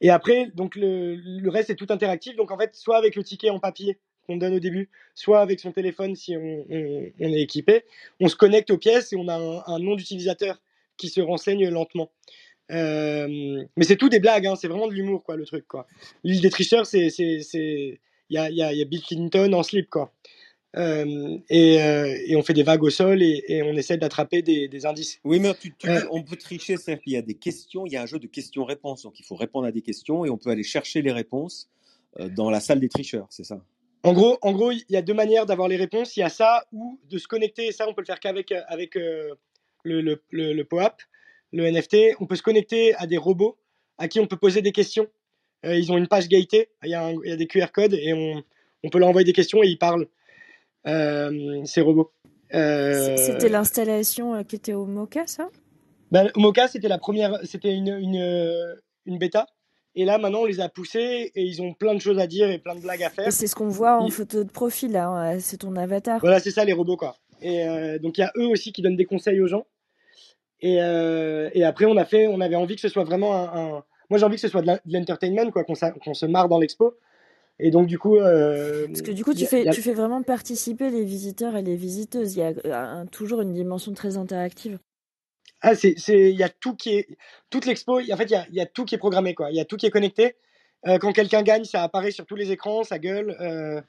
après 0.08 0.50
donc 0.54 0.76
le, 0.76 1.48
reste 1.48 1.70
est 1.70 1.74
tout 1.74 1.88
interactif. 1.90 2.36
Donc 2.36 2.50
en 2.50 2.58
fait 2.58 2.74
soit 2.74 2.96
avec 2.96 3.16
le 3.16 3.24
ticket 3.24 3.50
en 3.50 3.58
papier 3.58 3.98
qu'on 4.26 4.36
donne 4.36 4.54
au 4.54 4.60
début, 4.60 4.88
soit 5.14 5.40
avec 5.40 5.58
son 5.58 5.72
téléphone 5.72 6.14
si 6.14 6.36
on, 6.36 6.64
est 6.70 7.42
équipé, 7.42 7.82
on 8.20 8.28
se 8.28 8.36
connecte 8.36 8.70
aux 8.70 8.78
pièces 8.78 9.12
et 9.12 9.16
on 9.16 9.26
a 9.26 9.34
un, 9.66 9.78
nom 9.80 9.96
d'utilisateur 9.96 10.62
qui 10.96 11.08
se 11.08 11.20
renseigne 11.20 11.68
lentement. 11.68 12.12
Euh, 12.70 13.64
mais 13.76 13.84
c'est 13.84 13.96
tout 13.96 14.08
des 14.08 14.20
blagues, 14.20 14.46
hein, 14.46 14.54
c'est 14.54 14.68
vraiment 14.68 14.86
de 14.86 14.92
l'humour 14.92 15.24
quoi 15.24 15.34
le 15.34 15.44
truc 15.44 15.66
quoi. 15.66 15.88
L'île 16.22 16.40
des 16.40 16.50
tricheurs 16.50 16.86
c'est 16.86 17.10
c'est 17.10 18.00
il 18.30 18.40
y 18.40 18.52
y, 18.52 18.54
y 18.54 18.82
a 18.82 18.84
Bill 18.84 19.02
Clinton 19.02 19.52
en 19.54 19.64
slip 19.64 19.90
quoi. 19.90 20.12
Euh, 20.76 21.38
et, 21.50 21.82
euh, 21.82 22.16
et, 22.26 22.34
on 22.34 22.42
fait 22.42 22.54
des 22.54 22.62
vagues 22.62 22.82
au 22.82 22.88
sol 22.88 23.22
et, 23.22 23.44
et 23.48 23.62
on 23.62 23.74
essaie 23.74 23.98
d'attraper 23.98 24.40
des, 24.40 24.68
des, 24.68 24.86
indices. 24.86 25.20
Oui, 25.22 25.38
mais 25.38 25.52
tu, 25.54 25.74
tu, 25.76 25.88
euh, 25.88 26.00
on 26.10 26.22
peut 26.22 26.36
tricher, 26.36 26.78
c'est-à-dire 26.78 27.02
qu'il 27.02 27.12
y 27.12 27.16
a 27.16 27.22
des 27.22 27.34
questions, 27.34 27.84
il 27.84 27.92
y 27.92 27.96
a 27.96 28.02
un 28.02 28.06
jeu 28.06 28.18
de 28.18 28.26
questions-réponses, 28.26 29.02
donc 29.02 29.20
il 29.20 29.24
faut 29.24 29.36
répondre 29.36 29.66
à 29.66 29.72
des 29.72 29.82
questions 29.82 30.24
et 30.24 30.30
on 30.30 30.38
peut 30.38 30.48
aller 30.48 30.62
chercher 30.62 31.02
les 31.02 31.12
réponses 31.12 31.68
dans 32.30 32.50
la 32.50 32.60
salle 32.60 32.78
des 32.80 32.90
tricheurs, 32.90 33.26
c'est 33.30 33.44
ça? 33.44 33.62
En 34.02 34.12
gros, 34.12 34.38
en 34.42 34.52
gros, 34.52 34.70
il 34.70 34.84
y 34.88 34.96
a 34.96 35.02
deux 35.02 35.14
manières 35.14 35.46
d'avoir 35.46 35.68
les 35.68 35.76
réponses. 35.76 36.16
Il 36.16 36.20
y 36.20 36.24
a 36.24 36.28
ça 36.28 36.64
ou 36.72 36.98
de 37.08 37.18
se 37.18 37.28
connecter, 37.28 37.68
et 37.68 37.72
ça, 37.72 37.88
on 37.88 37.94
peut 37.94 38.02
le 38.02 38.06
faire 38.06 38.20
qu'avec 38.20 38.52
avec, 38.66 38.96
euh, 38.96 39.34
le, 39.84 40.00
le, 40.00 40.22
le, 40.30 40.52
le 40.52 40.64
POAP, 40.64 41.00
le 41.52 41.70
NFT. 41.70 42.16
On 42.18 42.26
peut 42.26 42.36
se 42.36 42.42
connecter 42.42 42.94
à 42.96 43.06
des 43.06 43.16
robots 43.16 43.58
à 43.98 44.08
qui 44.08 44.20
on 44.20 44.26
peut 44.26 44.36
poser 44.36 44.62
des 44.62 44.72
questions. 44.72 45.06
ils 45.64 45.92
ont 45.92 45.98
une 45.98 46.08
page 46.08 46.28
Gaïté, 46.28 46.70
il 46.82 46.90
y, 46.90 46.94
a 46.94 47.06
un, 47.06 47.12
il 47.24 47.30
y 47.30 47.32
a 47.32 47.36
des 47.36 47.46
QR 47.46 47.66
codes 47.72 47.94
et 47.94 48.12
on, 48.12 48.42
on 48.82 48.90
peut 48.90 48.98
leur 48.98 49.08
envoyer 49.08 49.24
des 49.24 49.32
questions 49.32 49.62
et 49.62 49.68
ils 49.68 49.78
parlent 49.78 50.08
ces 50.84 51.80
robots. 51.80 52.12
Euh, 52.54 53.16
c'était 53.16 53.48
l'installation 53.48 54.44
qui 54.44 54.56
était 54.56 54.74
au 54.74 54.84
Mocha, 54.84 55.26
ça? 55.26 55.48
Ben, 56.10 56.30
Au 56.34 56.40
Mocha, 56.40 56.68
c'était 56.68 56.88
la 56.88 56.98
première, 56.98 57.38
c'était 57.44 57.74
une, 57.74 57.88
une, 57.88 58.76
une 59.06 59.18
bêta. 59.18 59.46
Et 59.94 60.04
là, 60.04 60.18
maintenant, 60.18 60.40
on 60.40 60.44
les 60.46 60.60
a 60.60 60.68
poussés 60.68 61.32
et 61.34 61.42
ils 61.42 61.60
ont 61.60 61.74
plein 61.74 61.94
de 61.94 62.00
choses 62.00 62.18
à 62.18 62.26
dire 62.26 62.50
et 62.50 62.58
plein 62.58 62.74
de 62.74 62.80
blagues 62.80 63.02
à 63.02 63.10
faire. 63.10 63.30
C'est 63.32 63.46
ce 63.46 63.54
qu'on 63.54 63.68
voit 63.68 63.98
en 64.00 64.08
photo 64.08 64.42
de 64.42 64.50
profil, 64.50 64.92
là. 64.92 65.08
Hein, 65.08 65.40
c'est 65.40 65.58
ton 65.58 65.76
avatar. 65.76 66.18
Voilà, 66.20 66.40
c'est 66.40 66.50
ça, 66.50 66.64
les 66.64 66.72
robots, 66.72 66.96
quoi. 66.96 67.16
Et 67.42 67.66
euh, 67.66 67.98
donc, 67.98 68.16
il 68.16 68.22
y 68.22 68.24
a 68.24 68.32
eux 68.36 68.46
aussi 68.46 68.72
qui 68.72 68.80
donnent 68.80 68.96
des 68.96 69.04
conseils 69.04 69.40
aux 69.40 69.48
gens. 69.48 69.66
Et, 70.60 70.80
euh, 70.80 71.50
et 71.52 71.64
après, 71.64 71.84
on 71.84 71.96
a 71.96 72.04
fait, 72.04 72.26
on 72.26 72.40
avait 72.40 72.56
envie 72.56 72.76
que 72.76 72.80
ce 72.80 72.88
soit 72.88 73.04
vraiment 73.04 73.34
un. 73.34 73.44
un... 73.44 73.84
Moi, 74.08 74.18
j'ai 74.18 74.24
envie 74.24 74.36
que 74.36 74.40
ce 74.40 74.48
soit 74.48 74.62
de 74.62 74.78
l'entertainment, 74.86 75.50
quoi, 75.50 75.64
qu'on 75.64 75.74
qu 75.74 76.14
se 76.14 76.26
marre 76.26 76.48
dans 76.48 76.58
l'expo. 76.58 76.94
Et 77.58 77.70
donc, 77.70 77.86
du 77.86 77.98
coup. 77.98 78.16
Euh, 78.16 78.86
Parce 78.88 79.02
que 79.02 79.10
du 79.10 79.24
coup, 79.24 79.34
tu, 79.34 79.46
fais, 79.46 79.68
tu 79.70 79.82
fais 79.82 79.94
vraiment 79.94 80.22
participer 80.22 80.90
les 80.90 81.04
visiteurs 81.04 81.56
et 81.56 81.62
les 81.62 81.76
visiteuses. 81.76 82.36
Il 82.36 82.40
y 82.40 82.70
a 82.70 82.80
un, 82.80 83.06
toujours 83.06 83.40
une 83.40 83.52
dimension 83.52 83.92
très 83.92 84.16
interactive. 84.16 84.78
Ah, 85.60 85.76
c'est, 85.76 85.94
c'est, 85.96 86.30
il 86.30 86.36
y 86.36 86.42
a 86.42 86.48
tout 86.48 86.74
qui 86.74 86.96
est, 86.96 87.06
toute 87.48 87.66
l'expo, 87.66 88.00
en 88.00 88.16
fait, 88.16 88.24
il 88.24 88.32
y 88.32 88.36
a, 88.36 88.46
il 88.48 88.56
y 88.56 88.60
a 88.60 88.66
tout 88.66 88.84
qui 88.84 88.96
est 88.96 88.98
programmé, 88.98 89.34
quoi. 89.34 89.50
Il 89.50 89.56
y 89.56 89.60
a 89.60 89.64
tout 89.64 89.76
qui 89.76 89.86
est 89.86 89.90
connecté. 89.90 90.34
Euh, 90.88 90.98
quand 90.98 91.12
quelqu'un 91.12 91.42
gagne, 91.42 91.64
ça 91.64 91.84
apparaît 91.84 92.10
sur 92.10 92.26
tous 92.26 92.34
les 92.34 92.50
écrans, 92.50 92.82
ça 92.82 92.98
gueule. 92.98 93.36
Euh, 93.40 93.80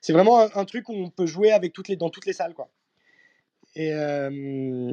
c'est 0.00 0.12
vraiment 0.12 0.40
un, 0.40 0.48
un, 0.54 0.64
truc 0.64 0.88
où 0.88 0.94
on 0.94 1.10
peut 1.10 1.26
jouer 1.26 1.50
avec 1.50 1.72
toutes 1.72 1.88
les, 1.88 1.96
dans 1.96 2.10
toutes 2.10 2.26
les 2.26 2.32
salles, 2.32 2.54
quoi. 2.54 2.70
Et, 3.74 3.92
euh, 3.92 4.92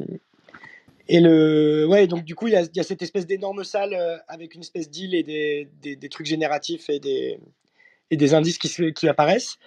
et 1.08 1.20
le, 1.20 1.86
ouais, 1.88 2.08
donc 2.08 2.24
du 2.24 2.36
coup, 2.36 2.48
il 2.48 2.54
y 2.54 2.56
a, 2.56 2.64
y 2.74 2.80
a 2.80 2.84
cette 2.84 3.02
espèce 3.02 3.28
d'énorme 3.28 3.64
salle 3.64 3.94
euh, 3.94 4.18
avec 4.28 4.56
une 4.56 4.62
espèce 4.62 4.90
d'île 4.90 5.14
et 5.14 5.24
des, 5.24 5.70
des, 5.82 5.96
des, 5.96 6.10
trucs 6.10 6.26
génératifs 6.26 6.90
et 6.90 7.00
des, 7.00 7.40
et 8.12 8.18
des 8.18 8.34
indices 8.34 8.58
qui, 8.58 9.08
apparaissent. 9.08 9.58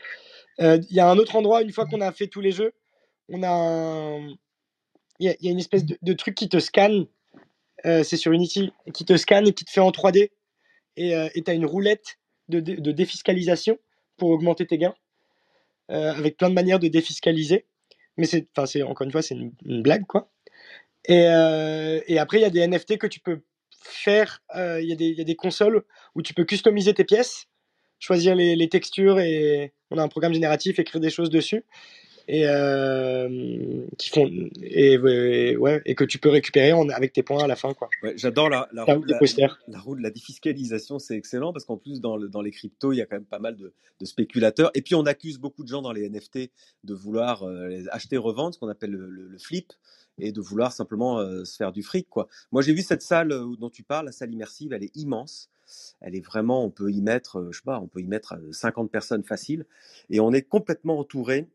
Euh, 0.61 0.79
il 0.91 0.97
y 0.97 1.01
a 1.01 1.09
un 1.09 1.19
autre 1.19 1.37
endroit, 1.37 1.63
une 1.63 1.73
fois 1.73 1.87
qu'on 1.87 2.01
a 2.01 2.13
fait 2.13 2.27
tous 2.27 2.41
les 2.41 2.53
jeux, 2.53 2.73
on 3.29 3.43
a 3.43 3.51
un 3.51 4.29
il 5.19 5.37
y, 5.41 5.49
a 5.49 5.51
une 5.51 5.59
espèce 5.59 5.85
de, 5.85 6.13
truc 6.13 6.35
qui 6.35 6.49
te 6.49 6.61
scanne, 6.61 7.07
euh, 7.87 8.05
c'est 8.05 8.17
sur 8.17 8.33
Unity, 8.33 8.73
qui 8.95 9.05
te 9.05 9.17
scanne 9.17 9.49
et 9.49 9.53
qui 9.53 9.65
te 9.65 9.71
fait 9.71 9.81
en 9.81 9.91
3D. 9.91 10.31
Et 10.97 11.15
euh, 11.15 11.29
tu 11.35 11.51
as 11.51 11.55
une 11.55 11.67
roulette 11.67 12.19
de, 12.49 12.61
défiscalisation 12.61 13.79
pour 14.17 14.31
augmenter 14.31 14.67
tes 14.67 14.79
gains, 14.79 14.95
euh, 15.91 16.13
avec 16.13 16.37
plein 16.37 16.49
de 16.49 16.55
manières 16.55 16.79
de 16.79 16.89
défiscaliser. 16.89 17.67
Mais 18.17 18.27
c'est, 18.27 18.49
encore 18.83 19.05
une 19.05 19.13
fois, 19.13 19.23
c'est 19.23 19.35
une, 19.35 19.53
blague, 19.83 20.07
quoi. 20.07 20.31
Et, 21.07 21.23
et 21.23 22.19
après, 22.19 22.39
il 22.39 22.43
y 22.43 22.45
a 22.45 22.51
des 22.51 22.67
NFT 22.67 22.99
que 22.99 23.07
tu 23.07 23.21
peux 23.21 23.43
faire. 23.81 24.43
Il 24.55 24.85
y, 24.85 25.05
y, 25.05 25.21
a 25.21 25.25
des 25.25 25.37
consoles 25.37 25.85
où 26.15 26.23
tu 26.23 26.35
peux 26.35 26.45
customiser 26.45 26.95
tes 26.95 27.05
pièces, 27.05 27.48
choisir 27.99 28.35
les, 28.35 28.57
les 28.57 28.69
textures 28.69 29.19
et 29.21 29.73
on 29.91 29.99
a 29.99 30.03
un 30.03 30.09
programme 30.09 30.35
génératif, 30.35 30.79
écrire 30.79 31.01
des 31.01 31.11
choses 31.11 31.31
dessus. 31.31 31.65
Et 32.31 32.47
euh, 32.47 33.87
qui 33.97 34.11
font 34.11 34.31
et, 34.63 34.93
et, 34.93 35.57
ouais 35.57 35.81
et 35.87 35.95
que 35.95 36.05
tu 36.05 36.19
peux 36.19 36.29
récupérer 36.29 36.75
en, 36.75 36.87
avec 36.91 37.15
tes 37.15 37.23
points 37.23 37.43
à 37.43 37.47
la 37.47 37.57
fin 37.57 37.73
quoi. 37.73 37.89
Ouais, 38.03 38.13
J'adore 38.19 38.51
la, 38.51 38.69
la, 38.75 38.85
roue 38.85 39.03
de 39.03 39.13
la, 39.13 39.49
la, 39.67 39.81
roue 39.81 39.97
de 39.97 40.03
la 40.03 40.11
défiscalisation, 40.11 40.99
c'est 40.99 41.17
excellent 41.17 41.55
parce 41.55 41.65
qu'en 41.65 41.79
plus 41.79 42.03
dans, 42.03 42.19
le, 42.19 42.29
dans 42.29 42.43
les 42.43 42.51
cryptos 42.51 42.93
il 42.93 42.99
y 42.99 43.01
a 43.01 43.07
quand 43.07 43.17
même 43.17 43.25
pas 43.25 43.39
mal 43.39 43.57
de, 43.57 43.73
de, 43.99 44.05
spéculateurs. 44.05 44.71
Et 44.75 44.83
puis 44.83 44.95
on 44.95 45.07
accuse 45.07 45.39
beaucoup 45.39 45.63
de 45.63 45.69
gens 45.69 45.81
dans 45.81 45.93
les 45.93 46.07
NFT 46.07 46.51
de 46.85 46.95
vouloir 46.95 47.45
euh, 47.45 47.67
les 47.69 47.89
acheter 47.89 48.19
revendre, 48.19 48.53
ce 48.53 48.59
qu'on 48.59 48.69
appelle 48.69 48.91
le, 48.91 49.09
le, 49.09 49.27
le, 49.27 49.39
flip 49.39 49.73
et 50.19 50.33
de 50.33 50.41
vouloir 50.41 50.73
simplement 50.73 51.21
se 51.45 51.57
faire 51.57 51.73
du 51.73 51.83
fric 51.83 52.09
quoi. 52.09 52.29
Moi 52.53 52.63
j'ai 52.63 52.73
vu 52.73 52.83
cette 52.83 53.03
salle 53.03 53.29
dont 53.59 53.71
tu 53.71 53.83
parles, 53.83 54.07
la 54.07 54.13
salle 54.13 54.33
immersive, 54.33 54.73
elle 54.73 54.85
est 54.85 54.97
immense 54.97 55.51
elle 56.01 56.17
est 56.17 56.25
vraiment, 56.25 56.65
on 56.65 56.71
peut 56.71 56.91
y 56.91 57.03
mettre, 57.03 57.49
je 57.51 57.59
sais 57.59 57.65
pas, 57.65 57.79
on 57.79 57.89
peut 57.89 58.01
y 58.01 58.07
mettre 58.07 58.39
50 58.53 58.91
personnes 58.91 59.23
faciles, 59.23 59.67
et 60.09 60.19
on 60.21 60.33
est 60.33 60.43
complètement 60.43 60.99
entouré 60.99 61.47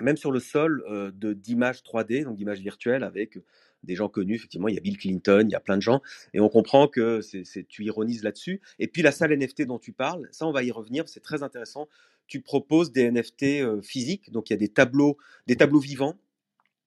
même 0.00 0.16
sur 0.16 0.30
le 0.30 0.40
sol 0.40 0.84
de 1.14 1.32
d'images 1.32 1.82
3D, 1.82 2.24
donc 2.24 2.36
d'images 2.36 2.60
virtuelles 2.60 3.02
avec 3.02 3.38
des 3.82 3.96
gens 3.96 4.08
connus. 4.08 4.36
Effectivement, 4.36 4.68
il 4.68 4.74
y 4.74 4.78
a 4.78 4.80
Bill 4.80 4.96
Clinton, 4.96 5.44
il 5.46 5.50
y 5.50 5.56
a 5.56 5.60
plein 5.60 5.76
de 5.76 5.82
gens, 5.82 6.00
et 6.32 6.40
on 6.40 6.48
comprend 6.48 6.86
que 6.86 7.20
tu 7.62 7.84
ironises 7.84 8.22
là-dessus. 8.22 8.60
Et 8.78 8.86
puis 8.86 9.02
la 9.02 9.12
salle 9.12 9.36
NFT 9.36 9.62
dont 9.62 9.78
tu 9.78 9.92
parles, 9.92 10.28
ça, 10.30 10.46
on 10.46 10.52
va 10.52 10.62
y 10.62 10.70
revenir, 10.70 11.08
c'est 11.08 11.20
très 11.20 11.42
intéressant. 11.42 11.88
Tu 12.28 12.40
proposes 12.40 12.92
des 12.92 13.10
NFT 13.10 13.82
physiques, 13.82 14.30
donc 14.30 14.48
il 14.48 14.52
y 14.52 14.54
a 14.54 14.58
des 14.58 14.68
tableaux, 14.68 15.18
des 15.46 15.56
tableaux 15.56 15.80
vivants. 15.80 16.16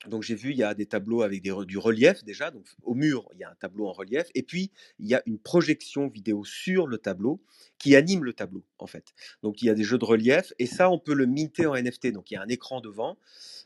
Donc 0.08 0.24
j'ai 0.24 0.36
vu, 0.36 0.52
il 0.52 0.58
y 0.58 0.64
a 0.64 0.74
des 0.74 0.86
tableaux 0.86 1.22
avec 1.22 1.42
du 1.42 1.78
relief 1.78 2.24
déjà, 2.24 2.52
donc 2.52 2.66
au 2.84 2.94
mur, 2.94 3.28
il 3.34 3.40
y 3.40 3.44
a 3.44 3.50
un 3.50 3.56
tableau 3.56 3.88
en 3.88 3.94
relief, 3.94 4.28
et 4.36 4.44
puis 4.44 4.72
il 5.00 5.08
y 5.08 5.16
a 5.16 5.22
une 5.26 5.40
projection 5.40 6.08
vidéo 6.08 6.44
sur 6.44 6.88
le 6.88 6.98
tableau 6.98 7.42
qui 7.78 7.96
anime 7.96 8.24
le 8.24 8.34
tableau 8.34 8.64
en 8.80 8.88
fait. 8.88 9.14
Donc 9.42 9.62
il 9.62 9.66
y 9.66 9.70
a 9.70 9.74
des 9.74 9.84
jeux 9.84 9.98
de 9.98 10.06
relief, 10.06 10.54
et 10.60 10.66
ça 10.66 10.90
on 10.90 11.00
peut 11.00 11.14
le 11.14 11.26
minter 11.26 11.66
en 11.66 11.76
NFT, 11.76 12.12
donc 12.12 12.32
il 12.32 12.36
y 12.36 12.38
a 12.38 12.42
un 12.42 12.48
écran 12.48 12.82
devant, 12.82 13.18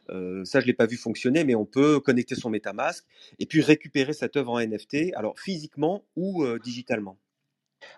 euh, 0.10 0.44
ça 0.46 0.60
je 0.60 0.66
l'ai 0.66 0.74
pas 0.74 0.86
vu 0.86 0.98
fonctionner, 0.98 1.44
mais 1.44 1.56
on 1.56 1.66
peut 1.66 2.00
connecter 2.00 2.36
son 2.36 2.50
MetaMask, 2.50 3.06
et 3.40 3.46
puis 3.46 3.62
récupérer 3.62 4.14
cette 4.14 4.38
œuvre 4.38 4.52
en 4.52 4.60
NFT, 4.60 5.14
alors 5.16 5.40
physiquement 5.40 6.04
ou 6.16 6.44
euh, 6.44 6.60
digitalement. 6.64 7.18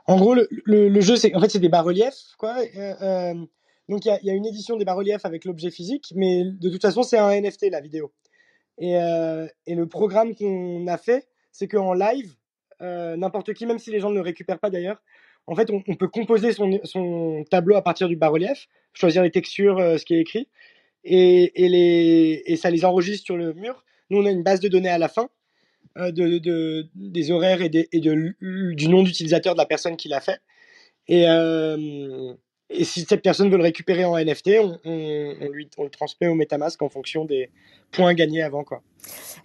En 0.08 0.17
gros, 0.17 0.36
le 0.36 1.02
jeu, 1.02 1.15
c'est 1.15 1.34
en 1.36 1.39
fait 1.39 1.49
c'est 1.49 1.60
des 1.60 1.69
bas-reliefs, 1.69 2.36
quoi. 2.38 2.58
Euh, 2.75 2.93
euh 3.02 3.45
donc 3.88 4.06
il 4.06 4.19
y, 4.21 4.28
y, 4.28 4.30
a 4.30 4.34
une 4.36 4.45
édition 4.45 4.78
des 4.78 4.86
bas-reliefs 4.86 5.25
avec 5.25 5.45
l'objet 5.45 5.71
physique, 5.71 6.13
mais 6.15 6.43
de 6.45 6.69
toute 6.69 6.84
façon 6.84 7.02
c'est 7.02 7.17
un 7.17 7.32
NFT 7.32 7.71
la 7.71 7.82
vidéo. 7.82 8.13
Et, 8.80 8.98
euh, 8.98 9.46
et 9.68 9.76
le 9.76 9.88
programme 9.88 10.34
qu'on 10.34 10.88
a 10.88 10.98
fait, 10.98 11.28
c'est 11.52 11.68
qu'en 11.68 11.94
live, 11.94 12.34
euh, 12.82 13.18
n'importe 13.18 13.54
qui, 13.54 13.65
même 13.65 13.78
si 13.78 13.92
les 13.92 14.00
gens 14.00 14.10
ne 14.10 14.15
le 14.15 14.22
récupèrent 14.22 14.60
pas 14.60 14.70
d'ailleurs, 14.70 15.02
en 15.48 15.56
fait, 15.56 15.70
on, 15.72 15.82
peut 15.82 16.08
composer 16.08 16.54
son, 16.54 17.44
tableau 17.50 17.76
à 17.76 17.82
partir 17.82 18.08
du 18.08 18.15
bas-relief, 18.15 18.68
choisir 18.94 19.24
les 19.24 19.32
textures, 19.32 19.80
euh, 19.80 19.98
ce 19.98 20.06
qui 20.06 20.13
est 20.13 20.22
écrit, 20.22 20.48
et, 21.04 22.56
ça 22.62 22.70
les 22.70 22.86
enregistre 22.86 23.26
sur 23.26 23.36
le 23.36 23.54
mur. 23.54 23.84
Nous, 24.10 24.20
on 24.20 24.26
a 24.26 24.32
une 24.32 24.44
base 24.44 24.60
de 24.60 24.68
données 24.68 24.89
à 24.89 24.98
la 24.98 25.10
fin 25.10 25.30
de, 25.98 26.38
de, 26.38 26.88
des 26.94 27.32
horaires 27.32 27.62
et, 27.62 27.70
du 27.70 28.88
nom 28.88 29.04
d'utilisateur 29.04 29.56
de 29.56 29.60
la 29.60 29.65
personne 29.65 29.98
qui 29.98 30.08
l'a 30.08 30.22
fait. 30.22 30.39
Et, 31.08 31.26
et 32.70 32.84
si 32.84 33.02
cette 33.02 33.22
personne 33.22 33.50
veut 33.50 33.58
le 33.58 33.64
récupérer 33.64 34.06
en 34.06 34.18
NFT, 34.18 34.52
on, 34.62 34.80
on, 34.86 35.34
on, 35.42 35.50
lui, 35.50 35.70
on 35.78 35.84
le 35.84 35.90
transmet 35.90 36.28
au 36.28 36.36
MetaMask 36.36 36.82
en 36.82 36.90
fonction 36.90 37.26
des 37.26 37.50
points 37.92 38.14
gagnés 38.14 38.44
avant. 38.44 38.64
Quoi. 38.64 38.82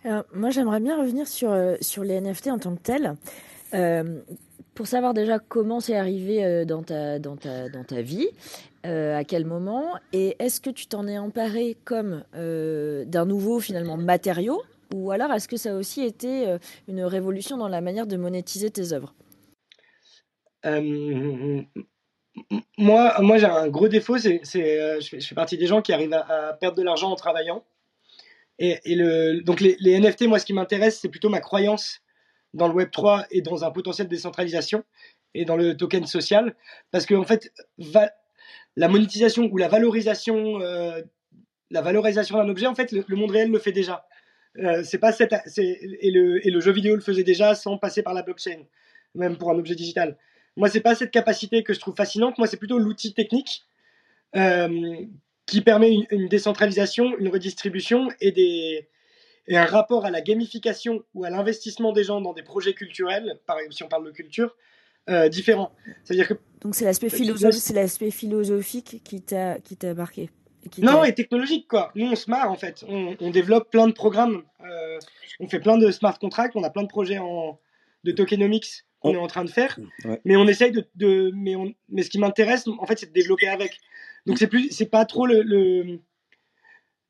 Alors, 0.05 0.25
moi, 0.35 0.51
j'aimerais 0.51 0.81
bien 0.81 1.01
revenir 1.01 1.27
sur, 1.27 1.51
euh, 1.51 1.77
sur 1.81 2.05
les 2.05 2.21
NFT 2.21 2.49
en 2.49 2.59
tant 2.59 2.75
que 2.75 2.83
tel. 2.83 3.15
Euh, 3.73 4.21
pour 4.75 4.87
savoir 4.87 5.15
déjà 5.15 5.39
comment 5.39 5.81
c'est 5.81 5.97
arrivé 5.97 6.45
euh, 6.45 6.65
dans, 6.65 6.83
ta, 6.83 7.19
dans, 7.19 7.37
ta, 7.37 7.69
dans 7.69 7.85
ta 7.85 8.03
vie 8.03 8.29
à 8.87 9.25
quel 9.25 9.47
moment 9.47 9.95
Et 10.13 10.37
est-ce 10.39 10.61
que 10.61 10.69
tu 10.69 10.87
t'en 10.87 11.07
es 11.07 11.17
emparé 11.17 11.75
comme 11.87 12.23
d'un 12.35 13.25
nouveau 13.25 13.59
finalement 13.59 13.97
matériau 13.97 14.63
ou 14.95 15.11
alors 15.11 15.33
est-ce 15.33 15.49
que 15.49 15.57
ça 15.57 15.73
a 15.73 15.75
aussi 15.75 16.03
été 16.03 16.55
une 16.87 17.03
révolution 17.03 17.57
dans 17.57 17.69
la 17.69 17.81
manière 17.81 18.07
de 18.07 18.19
monétiser 18.19 18.71
tes 18.71 18.93
œuvres? 18.93 19.15
Moi, 22.79 23.21
moi 23.21 23.39
j'ai 23.39 23.47
un 23.47 23.69
gros 23.69 23.89
défaut, 23.89 24.19
c'est 24.19 24.41
je, 24.45 24.99
je, 25.01 25.27
fais 25.27 25.35
partie 25.35 25.57
des 25.57 25.67
gens 25.67 25.83
qui 25.83 25.93
arrivent 25.93 26.15
à, 26.15 26.57
perdre 26.61 26.77
de 26.77 26.83
l'argent 26.83 27.11
en 27.11 27.17
travaillant. 27.17 27.65
Et, 28.59 28.79
le, 28.87 29.41
donc 29.43 29.61
les, 29.61 29.99
NFT, 29.99 30.23
moi, 30.23 30.39
ce 30.39 30.47
qui 30.47 30.53
m'intéresse, 30.53 31.01
c'est 31.01 31.09
plutôt 31.09 31.29
ma 31.29 31.41
croyance 31.41 32.01
dans 32.53 32.69
le 32.69 32.75
Web 32.75 32.91
3 32.93 33.27
et 33.33 33.43
dans 33.43 33.65
un 33.65 33.71
potentiel 33.71 34.07
de 34.07 34.11
décentralisation 34.15 34.85
et 35.35 35.45
dans 35.45 35.57
le 35.57 35.77
token 35.77 36.07
social, 36.07 36.55
parce 36.93 37.05
que 37.07 37.15
en 37.15 37.25
fait, 37.25 37.53
la 38.77 38.89
monétisation 38.89 39.49
ou 39.51 39.57
la 39.57 39.67
valorisation, 39.67 40.59
la 41.71 41.81
valorisation 41.83 42.39
d'un 42.39 42.49
objet, 42.49 42.67
en 42.67 42.75
fait, 42.75 42.93
le, 42.93 43.17
monde 43.17 43.33
réel 43.33 43.51
le 43.51 43.59
fait 43.59 43.73
déjà. 43.73 44.07
Euh, 44.59 44.85
c'est 44.85 44.99
pas 44.99 45.11
cette, 45.11 45.35
et, 45.59 46.11
le, 46.13 46.47
et 46.47 46.51
le 46.51 46.61
jeu 46.61 46.71
vidéo 46.71 46.95
le 46.95 47.01
faisait 47.01 47.25
déjà 47.25 47.57
sans 47.57 47.77
passer 47.77 48.05
par 48.05 48.15
la 48.15 48.23
blockchain, 48.23 48.63
même 49.17 49.37
pour 49.37 49.51
un 49.51 49.59
objet 49.59 49.75
digital. 49.75 50.17
Moi, 50.57 50.69
c'est 50.69 50.81
pas 50.81 50.95
cette 50.95 51.11
capacité 51.11 51.63
que 51.63 51.75
je 51.75 51.81
trouve 51.81 51.95
fascinante. 51.95 52.39
Moi, 52.39 52.47
c'est 52.47 52.57
plutôt 52.57 52.79
l'outil 52.79 53.13
technique 53.13 53.65
euh, 54.37 54.97
qui 55.47 55.61
permet 55.61 56.07
une, 56.11 56.29
décentralisation, 56.29 57.17
une 57.19 57.29
redistribution 57.29 58.09
et, 58.21 58.33
des, 58.33 58.89
et 59.49 59.57
un 59.57 59.65
rapport 59.65 60.05
à 60.05 60.11
la 60.11 60.21
gamification 60.21 61.05
ou 61.15 61.25
à 61.25 61.31
l'investissement 61.31 61.93
des 61.93 62.05
gens 62.05 62.21
dans 62.21 62.33
des 62.33 62.43
projets 62.43 62.75
culturels, 62.75 63.41
par 63.47 63.59
exemple, 63.59 63.75
si 63.75 63.83
on 63.83 63.89
parle 63.89 64.07
de 64.07 64.11
culture, 64.11 64.57
euh, 65.11 65.29
différent. 65.29 65.73
C'est-à-dire 66.03 66.29
que 66.29 66.35
donc 66.63 66.75
c'est 66.75 66.87
l'aspect 66.87 67.11
philosophique, 67.11 67.61
c'est 67.61 67.75
l'aspect 67.75 68.11
philosophique 68.11 69.03
qui 69.05 69.21
t'a 69.21 69.61
qui 69.61 69.77
t'a 69.77 69.93
marqué. 69.93 70.31
Non, 70.79 71.05
et 71.05 71.15
technologique, 71.15 71.69
quoi. 71.69 71.93
Nous, 71.95 72.07
on 72.07 72.17
se 72.17 72.31
marre, 72.31 72.51
en 72.51 72.57
fait. 72.57 72.85
On, 72.89 73.31
développe 73.31 73.71
plein 73.71 73.87
de 73.87 73.93
programmes. 73.93 74.45
Euh, 74.65 74.99
on 75.41 75.47
fait 75.47 75.61
plein 75.61 75.77
de 75.77 75.91
smart 75.91 76.19
contracts. 76.19 76.57
On 76.57 76.63
a 76.63 76.71
plein 76.71 76.83
de 76.83 76.89
projets 76.89 77.19
en, 77.19 77.61
de 78.05 78.13
tokenomics 78.13 78.85
qu'on 79.05 79.15
est 79.15 79.19
en 79.19 79.27
train 79.27 79.45
de 79.45 79.51
faire. 79.51 79.79
Mais 80.25 80.37
on 80.37 80.47
essaye 80.47 80.73
de. 80.73 81.31
mais, 81.35 81.57
on, 81.57 81.73
mais 81.89 82.03
ce 82.03 82.11
qui 82.11 82.19
m'intéresse, 82.19 82.67
en 82.67 82.87
fait, 82.87 82.99
c'est 82.99 83.07
de 83.07 83.13
développer 83.13 83.49
avec. 83.49 83.79
Donc, 84.27 84.39
c'est 84.39 84.47
plus, 84.47 84.71
c'est 84.71 84.87
pas 84.87 85.05
trop 85.05 85.27
le, 85.27 85.99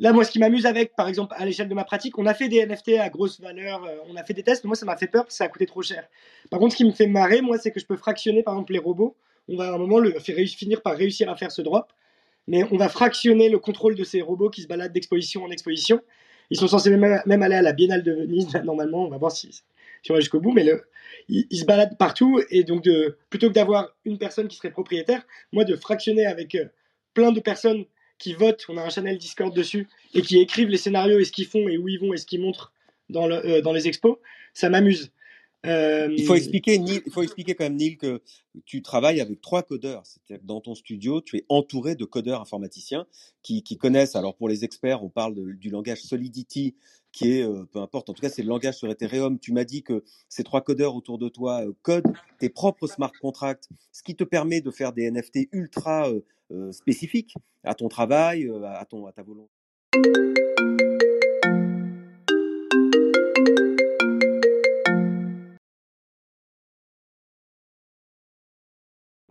Là, 0.00 0.12
moi, 0.12 0.24
ce 0.24 0.33
qui 0.33 0.40
m'amuse 0.40 0.66
avec, 0.66 0.96
par 0.96 1.09
exemple, 1.09 1.35
à 1.38 1.44
l'échelle 1.44 1.68
de 1.68 1.74
ma 1.74 1.85
pratique, 1.85 2.18
on 2.18 2.26
a 2.26 2.35
fait 2.35 2.48
des 2.48 2.66
NFT 2.66 2.98
à 3.00 3.09
grosse 3.11 3.40
valeur, 3.40 3.85
euh, 3.85 3.96
on 4.09 4.16
a 4.16 4.24
fait 4.24 4.35
des 4.35 4.42
tests, 4.42 4.64
mais 4.64 4.68
moi, 4.68 4.76
ça 4.76 4.85
m'a 4.85 4.96
fait 4.96 5.07
peur 5.07 5.22
parce 5.22 5.35
que 5.35 5.38
ça 5.38 5.44
a 5.44 5.48
coûté 5.48 5.66
trop 5.66 5.83
cher. 5.83 6.09
Par 6.50 6.59
contre, 6.59 6.72
ce 6.72 6.78
qui 6.78 6.85
me 6.85 6.90
fait 6.90 7.07
marrer, 7.07 7.40
moi, 7.42 7.59
c'est 7.59 7.70
que 7.70 7.78
je 7.78 7.87
peux 7.87 7.96
fractionner, 7.96 8.42
par 8.42 8.54
exemple, 8.54 8.72
les 8.72 8.80
robots. 8.80 9.16
On 9.48 9.57
va 9.57 9.68
à 9.68 9.74
un 9.74 9.78
moment 9.78 10.00
le, 10.00 10.12
finir 10.18 10.83
par 10.83 10.96
réussir 10.96 11.30
à 11.30 11.37
faire 11.37 11.52
ce 11.52 11.62
drop 11.62 11.92
mais 12.46 12.62
on 12.70 12.76
va 12.76 12.88
fractionner 12.88 13.48
le 13.48 13.59
contrôle 13.59 13.94
de 13.94 14.04
ces 14.04 14.20
robots 14.20 14.50
qui 14.50 14.62
se 14.62 14.66
baladent 14.66 14.92
d'exposition 14.92 15.44
en 15.44 15.50
exposition. 15.50 16.00
Ils 16.50 16.59
sont 16.59 16.68
censés 16.68 16.94
même, 16.94 17.42
aller 17.42 17.54
à 17.54 17.62
la 17.62 17.72
Biennale 17.72 18.02
de 18.02 18.12
Venise, 18.12 18.48
normalement, 18.64 19.04
on 19.04 19.09
va 19.09 19.16
voir 19.16 19.33
si, 19.33 19.50
si 20.02 20.11
on 20.11 20.14
va 20.14 20.20
jusqu'au 20.20 20.40
bout, 20.40 20.52
mais 20.52 20.64
le, 20.64 20.85
ils, 21.28 21.58
se 21.58 21.64
baladent 21.64 21.96
partout, 21.98 22.40
et 22.50 22.64
donc 22.64 22.88
plutôt 23.30 23.48
que 23.48 23.54
d'avoir 23.54 23.94
une 24.04 24.18
personne 24.18 24.48
qui 24.48 24.56
serait 24.56 24.70
propriétaire, 24.70 25.26
moi 25.52 25.64
de 25.64 25.74
fractionner 25.76 26.26
avec 26.26 26.54
euh, 26.54 26.66
plein 27.14 27.32
de 27.32 27.40
personnes 27.40 27.84
qui 28.18 28.34
votent, 28.34 28.64
on 28.68 28.76
a 28.76 28.82
un 28.82 28.90
channel 28.90 29.18
Discord 29.18 29.54
dessus, 29.54 29.88
et 30.14 30.22
qui 30.22 30.38
écrivent 30.38 30.68
les 30.68 30.76
scénarios 30.76 31.18
et 31.18 31.24
ce 31.24 31.32
qu'ils 31.32 31.46
font 31.46 31.68
et 31.68 31.78
où 31.78 31.88
ils 31.88 31.98
vont 31.98 32.12
et 32.12 32.16
ce 32.16 32.26
qu'ils 32.26 32.40
montrent 32.40 32.72
dans, 33.08 33.30
euh, 33.30 33.60
dans 33.60 33.72
les 33.72 33.88
expos, 33.88 34.16
ça 34.52 34.68
m'amuse. 34.68 35.10
Euh, 35.64 36.09
il 36.16 36.24
faut 36.24 36.35
expliquer, 36.35 36.74
il 36.74 37.11
faut 37.11 37.22
expliquer 37.22 37.55
quand 37.55 37.64
même, 37.64 37.77
Neil, 37.77 37.96
que 37.96 38.22
tu 38.64 38.83
travailles 38.83 39.20
avec 39.20 39.40
trois 39.40 39.62
codeurs. 39.62 40.03
C'est-à-dire 40.05 40.44
dans 40.44 40.61
ton 40.61 40.74
studio, 40.74 41.20
tu 41.20 41.38
es 41.38 41.44
entouré 41.48 41.94
de 41.94 42.05
codeurs 42.05 42.40
informaticiens 42.40 43.07
qui, 43.42 43.62
qui 43.62 43.77
connaissent. 43.77 44.16
Alors 44.16 44.37
pour 44.37 44.48
les 44.48 44.64
experts, 44.64 45.03
on 45.03 45.09
parle 45.09 45.55
du 45.57 45.70
langage 45.70 46.03
Solidity, 46.03 46.74
qui 47.12 47.33
est, 47.33 47.42
euh, 47.42 47.64
peu 47.64 47.79
importe, 47.79 48.11
en 48.11 48.12
tout 48.12 48.20
cas, 48.20 48.29
c'est 48.29 48.42
le 48.42 48.48
langage 48.48 48.77
sur 48.77 48.90
Ethereum. 48.90 49.38
Tu 49.38 49.53
m'as 49.53 49.64
dit 49.64 49.83
que 49.83 50.05
ces 50.29 50.44
trois 50.44 50.61
codeurs 50.61 50.94
autour 50.96 51.18
de 51.18 51.29
toi 51.29 51.64
euh, 51.66 51.72
codent 51.83 52.12
tes 52.38 52.48
propres 52.48 52.87
smart 52.87 53.12
contracts, 53.20 53.68
ce 53.92 54.03
qui 54.03 54.16
te 54.16 54.24
permet 54.24 54.61
de 54.61 54.70
faire 54.70 54.92
des 54.92 55.11
NFT 55.11 55.48
ultra 55.53 56.11
spécifiques 56.70 57.35
à 57.64 57.74
ton 57.74 57.88
travail, 57.88 58.48
à, 58.64 58.85
ton, 58.85 59.07
à 59.07 59.12
ta 59.12 59.22
volonté. 59.22 59.50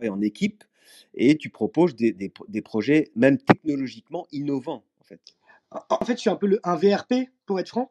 En 0.08 0.20
équipe 0.20 0.64
et 1.14 1.36
tu 1.36 1.50
proposes 1.50 1.94
des, 1.96 2.32
projets 2.62 3.10
même 3.16 3.38
technologiquement 3.38 4.26
innovants 4.32 4.84
en 5.00 5.04
fait. 5.04 6.14
Je 6.14 6.20
suis 6.20 6.30
un 6.30 6.36
peu 6.36 6.58
un 6.62 6.76
VRP 6.76 7.28
pour 7.46 7.58
être 7.60 7.68
franc. 7.68 7.90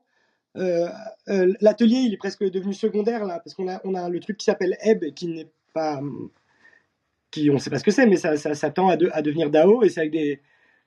Euh, 0.55 0.87
euh, 1.29 1.53
l'atelier, 1.61 1.97
il 1.97 2.13
est 2.13 2.17
presque 2.17 2.43
devenu 2.43 2.73
secondaire 2.73 3.25
là 3.25 3.39
parce 3.39 3.55
qu'on 3.55 3.67
a, 3.67 4.09
le 4.09 4.19
truc 4.19 4.37
qui 4.37 4.45
s'appelle 4.45 4.77
Ebb 4.81 5.13
qui 5.13 5.27
n'est 5.27 5.49
pas, 5.73 6.01
qui 7.31 7.49
on 7.49 7.57
sait 7.57 7.69
pas 7.69 7.79
ce 7.79 7.83
que 7.83 7.91
c'est, 7.91 8.05
mais 8.05 8.17
ça, 8.17 8.37
ça, 8.37 8.69
tend 8.69 8.89
à, 8.89 9.21
devenir 9.21 9.49
DAO 9.49 9.83
et 9.83 9.89
c'est 9.89 10.01
avec 10.01 10.11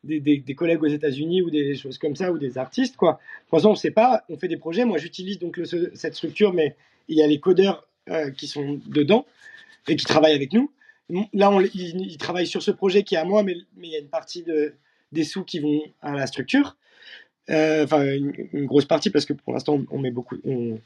des, 0.05 0.55
collègues 0.55 0.83
aux 0.83 0.89
États-Unis 0.89 1.43
ou 1.43 1.51
des 1.51 1.75
choses 1.75 1.99
comme 1.99 2.15
ça 2.15 2.33
ou 2.33 2.39
des 2.39 2.59
artistes 2.59 2.97
quoi. 2.97 3.19
Pour 3.49 3.57
l'instant, 3.57 3.73
on 3.73 3.77
sait 3.77 3.91
pas. 3.91 4.25
On 4.29 4.39
fait 4.39 4.49
des 4.49 4.57
projets. 4.57 4.85
Moi, 4.85 4.99
j'utilise 4.99 5.39
donc 5.39 5.61
cette 5.95 6.15
structure, 6.15 6.53
mais 6.53 6.77
il 7.09 7.19
y 7.19 7.23
a 7.23 7.27
les 7.27 7.41
codeurs 7.41 7.89
euh, 8.09 8.31
qui 8.31 8.47
sont 8.47 8.81
dedans 8.87 9.27
et 9.89 9.97
qui 9.97 10.05
travaillent 10.05 10.35
avec 10.35 10.53
nous. 10.53 10.71
Là, 11.09 11.51
on, 11.51 11.61
il, 11.61 12.17
travaille 12.19 12.47
sur 12.47 12.63
ce 12.63 12.71
projet 12.71 13.05
qui 13.05 13.15
est 13.15 13.19
à 13.19 13.25
moi, 13.25 13.43
mais, 13.43 13.57
il 13.81 13.91
y 13.91 13.97
a 13.97 14.01
une 14.01 14.09
partie 14.09 14.43
de, 14.43 14.75
des 15.13 15.25
sous 15.25 15.45
qui 15.45 15.61
vont 15.61 15.81
à 16.03 16.13
la 16.13 16.27
structure. 16.27 16.77
Euh, 17.49 17.85
enfin, 17.85 18.05
une, 18.05 18.67
grosse 18.67 18.87
partie, 18.87 19.11
parce 19.11 19.25
que 19.25 19.33
pour 19.33 19.53
l'instant, 19.53 19.81
on, 19.91 19.99
met 19.99 20.11
beaucoup, 20.11 20.37
on, 20.45 20.81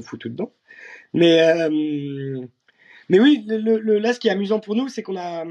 fout 0.00 0.20
tout 0.20 0.28
dedans. 0.28 0.52
Mais, 1.12 1.40
euh, 1.40 2.46
oui, 3.10 3.44
là, 3.46 4.12
ce 4.12 4.20
qui 4.20 4.28
est 4.28 4.32
amusant 4.32 4.60
pour 4.60 4.76
nous, 4.76 4.88
c'est 4.88 5.02
qu'on 5.02 5.16
a. 5.16 5.44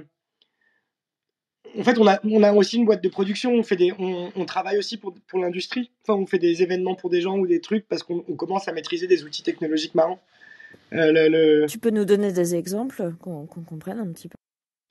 En 1.78 1.84
fait, 1.84 1.98
on 2.00 2.08
a, 2.44 2.54
aussi 2.54 2.78
une 2.78 2.86
boîte 2.86 3.04
de 3.04 3.10
production. 3.10 3.52
On, 3.52 3.62
fait 3.62 3.78
on, 4.00 4.46
travaille 4.46 4.78
aussi 4.78 4.98
pour, 4.98 5.14
pour 5.28 5.40
l'industrie. 5.40 5.92
Enfin, 6.04 6.18
on 6.18 6.26
fait 6.26 6.40
des 6.40 6.64
événements 6.64 6.96
pour 6.96 7.10
des 7.10 7.20
gens 7.20 7.38
ou 7.38 7.46
des 7.46 7.60
trucs 7.60 7.88
parce 7.88 8.04
qu'on 8.04 8.22
commence 8.22 8.70
à 8.70 8.72
maîtriser 8.72 9.06
des 9.06 9.26
outils 9.26 9.44
technologiques 9.44 9.94
marrants. 9.94 10.22
Euh, 10.94 11.66
tu 11.68 11.80
peux 11.80 11.90
nous 11.90 12.06
donner 12.06 12.32
des 12.32 12.56
exemples 12.56 13.14
qu'on 13.20 13.46
comprenne 13.46 14.00
un 14.00 14.12
petit 14.12 14.30
peu 14.30 14.38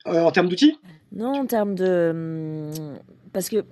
euh, 0.05 0.21
En 0.21 0.31
termes 0.31 0.49
d'outils? 0.49 0.77
Non, 1.11 1.33
en 1.39 1.45
termes 1.45 1.75
de. 1.75 2.11
Hum, 2.11 2.99
parce 3.37 3.49
que 3.49 3.63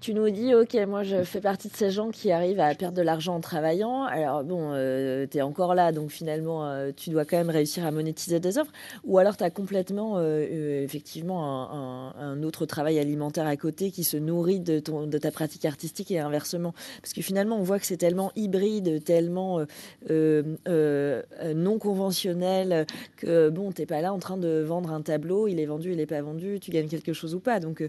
tu 0.00 0.14
nous 0.14 0.28
dis, 0.30 0.54
ok, 0.54 0.74
moi 0.88 1.04
je 1.04 1.22
fais 1.22 1.40
partie 1.40 1.68
de 1.68 1.76
ces 1.76 1.90
gens 1.90 2.10
qui 2.10 2.32
arrivent 2.32 2.60
à 2.60 2.74
perdre 2.74 2.96
de 2.96 3.02
l'argent 3.02 3.36
en 3.36 3.40
travaillant. 3.40 4.02
Alors 4.02 4.42
bon, 4.42 4.72
euh, 4.72 5.26
tu 5.30 5.38
es 5.38 5.42
encore 5.42 5.74
là, 5.74 5.92
donc 5.92 6.10
finalement, 6.10 6.66
euh, 6.66 6.90
tu 6.96 7.10
dois 7.10 7.24
quand 7.24 7.36
même 7.36 7.50
réussir 7.50 7.86
à 7.86 7.90
monétiser 7.90 8.40
des 8.40 8.58
offres. 8.58 8.72
Ou 9.04 9.18
alors 9.18 9.36
tu 9.36 9.44
as 9.44 9.50
complètement, 9.50 10.14
euh, 10.16 10.82
effectivement, 10.82 11.70
un, 12.18 12.42
autre 12.42 12.66
travail 12.66 12.98
alimentaire 12.98 13.46
à 13.46 13.56
côté 13.56 13.90
qui 13.90 14.02
se 14.02 14.16
nourrit 14.16 14.60
de, 14.60 14.80
ton, 14.80 15.06
de 15.06 15.18
ta 15.18 15.30
pratique 15.30 15.64
artistique 15.64 16.10
et 16.10 16.18
inversement. 16.18 16.74
Parce 17.00 17.12
que 17.12 17.22
finalement, 17.22 17.56
on 17.56 17.62
voit 17.62 17.78
que 17.78 17.86
c'est 17.86 17.96
tellement 17.96 18.32
hybride, 18.34 19.04
tellement 19.04 19.64
non 20.08 21.78
conventionnel 21.78 22.86
que 23.16 23.50
bon, 23.50 23.70
t'es 23.72 23.86
pas 23.86 24.00
là 24.00 24.12
en 24.12 24.18
train 24.18 24.36
de 24.36 24.62
vendre 24.66 24.90
un 24.92 25.02
tableau, 25.02 25.46
il 25.46 25.60
est 25.60 25.66
vendu, 25.66 25.81
il 25.90 25.96
n'est 25.96 26.06
pas 26.06 26.22
vendu, 26.22 26.58
tu 26.60 26.70
gagnes 26.70 26.88
quelque 26.88 27.12
chose 27.12 27.34
ou 27.34 27.40
pas. 27.40 27.60
Donc, 27.60 27.82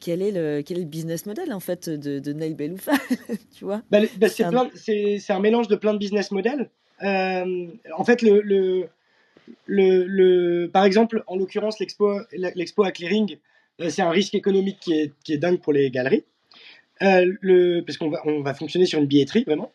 quel 0.00 0.22
est 0.22 0.32
le, 0.32 0.62
quel 0.62 0.78
est 0.78 0.82
le 0.82 0.86
business 0.86 1.26
model 1.26 1.52
en 1.52 1.60
fait 1.60 1.88
de, 1.88 2.18
de 2.18 2.32
Nail 2.32 2.54
Beloufa 2.54 2.92
Tu 3.56 3.64
vois? 3.64 3.82
Bah, 3.90 4.00
bah, 4.16 4.28
C'est 4.28 4.44
un... 4.44 5.36
un... 5.36 5.40
mélange 5.40 5.68
de 5.68 5.76
plein 5.76 5.92
de 5.92 5.98
business 5.98 6.30
models. 6.30 6.70
Euh, 7.02 7.66
en 7.96 8.04
fait, 8.04 8.22
le, 8.22 8.40
le, 8.40 8.88
le, 9.66 10.66
par 10.72 10.84
exemple, 10.84 11.22
en 11.26 11.36
l'occurrence, 11.36 11.78
l'expo, 11.80 12.20
l'expo 12.32 12.84
à 12.84 12.92
clearing, 12.92 13.38
euh, 13.80 13.90
c'est 13.90 14.02
un 14.02 14.10
risque 14.10 14.34
économique 14.34 14.78
qui 14.80 14.92
est, 14.92 15.12
qui 15.24 15.32
est 15.32 15.38
dingue 15.38 15.60
pour 15.60 15.72
les 15.72 15.90
galeries. 15.90 16.24
Euh, 17.02 17.32
le, 17.40 17.80
parce 17.80 17.98
qu'on 17.98 18.08
va, 18.08 18.20
on 18.24 18.40
va 18.40 18.54
fonctionner 18.54 18.86
sur 18.86 19.00
une 19.00 19.06
billetterie, 19.06 19.44
vraiment. 19.44 19.72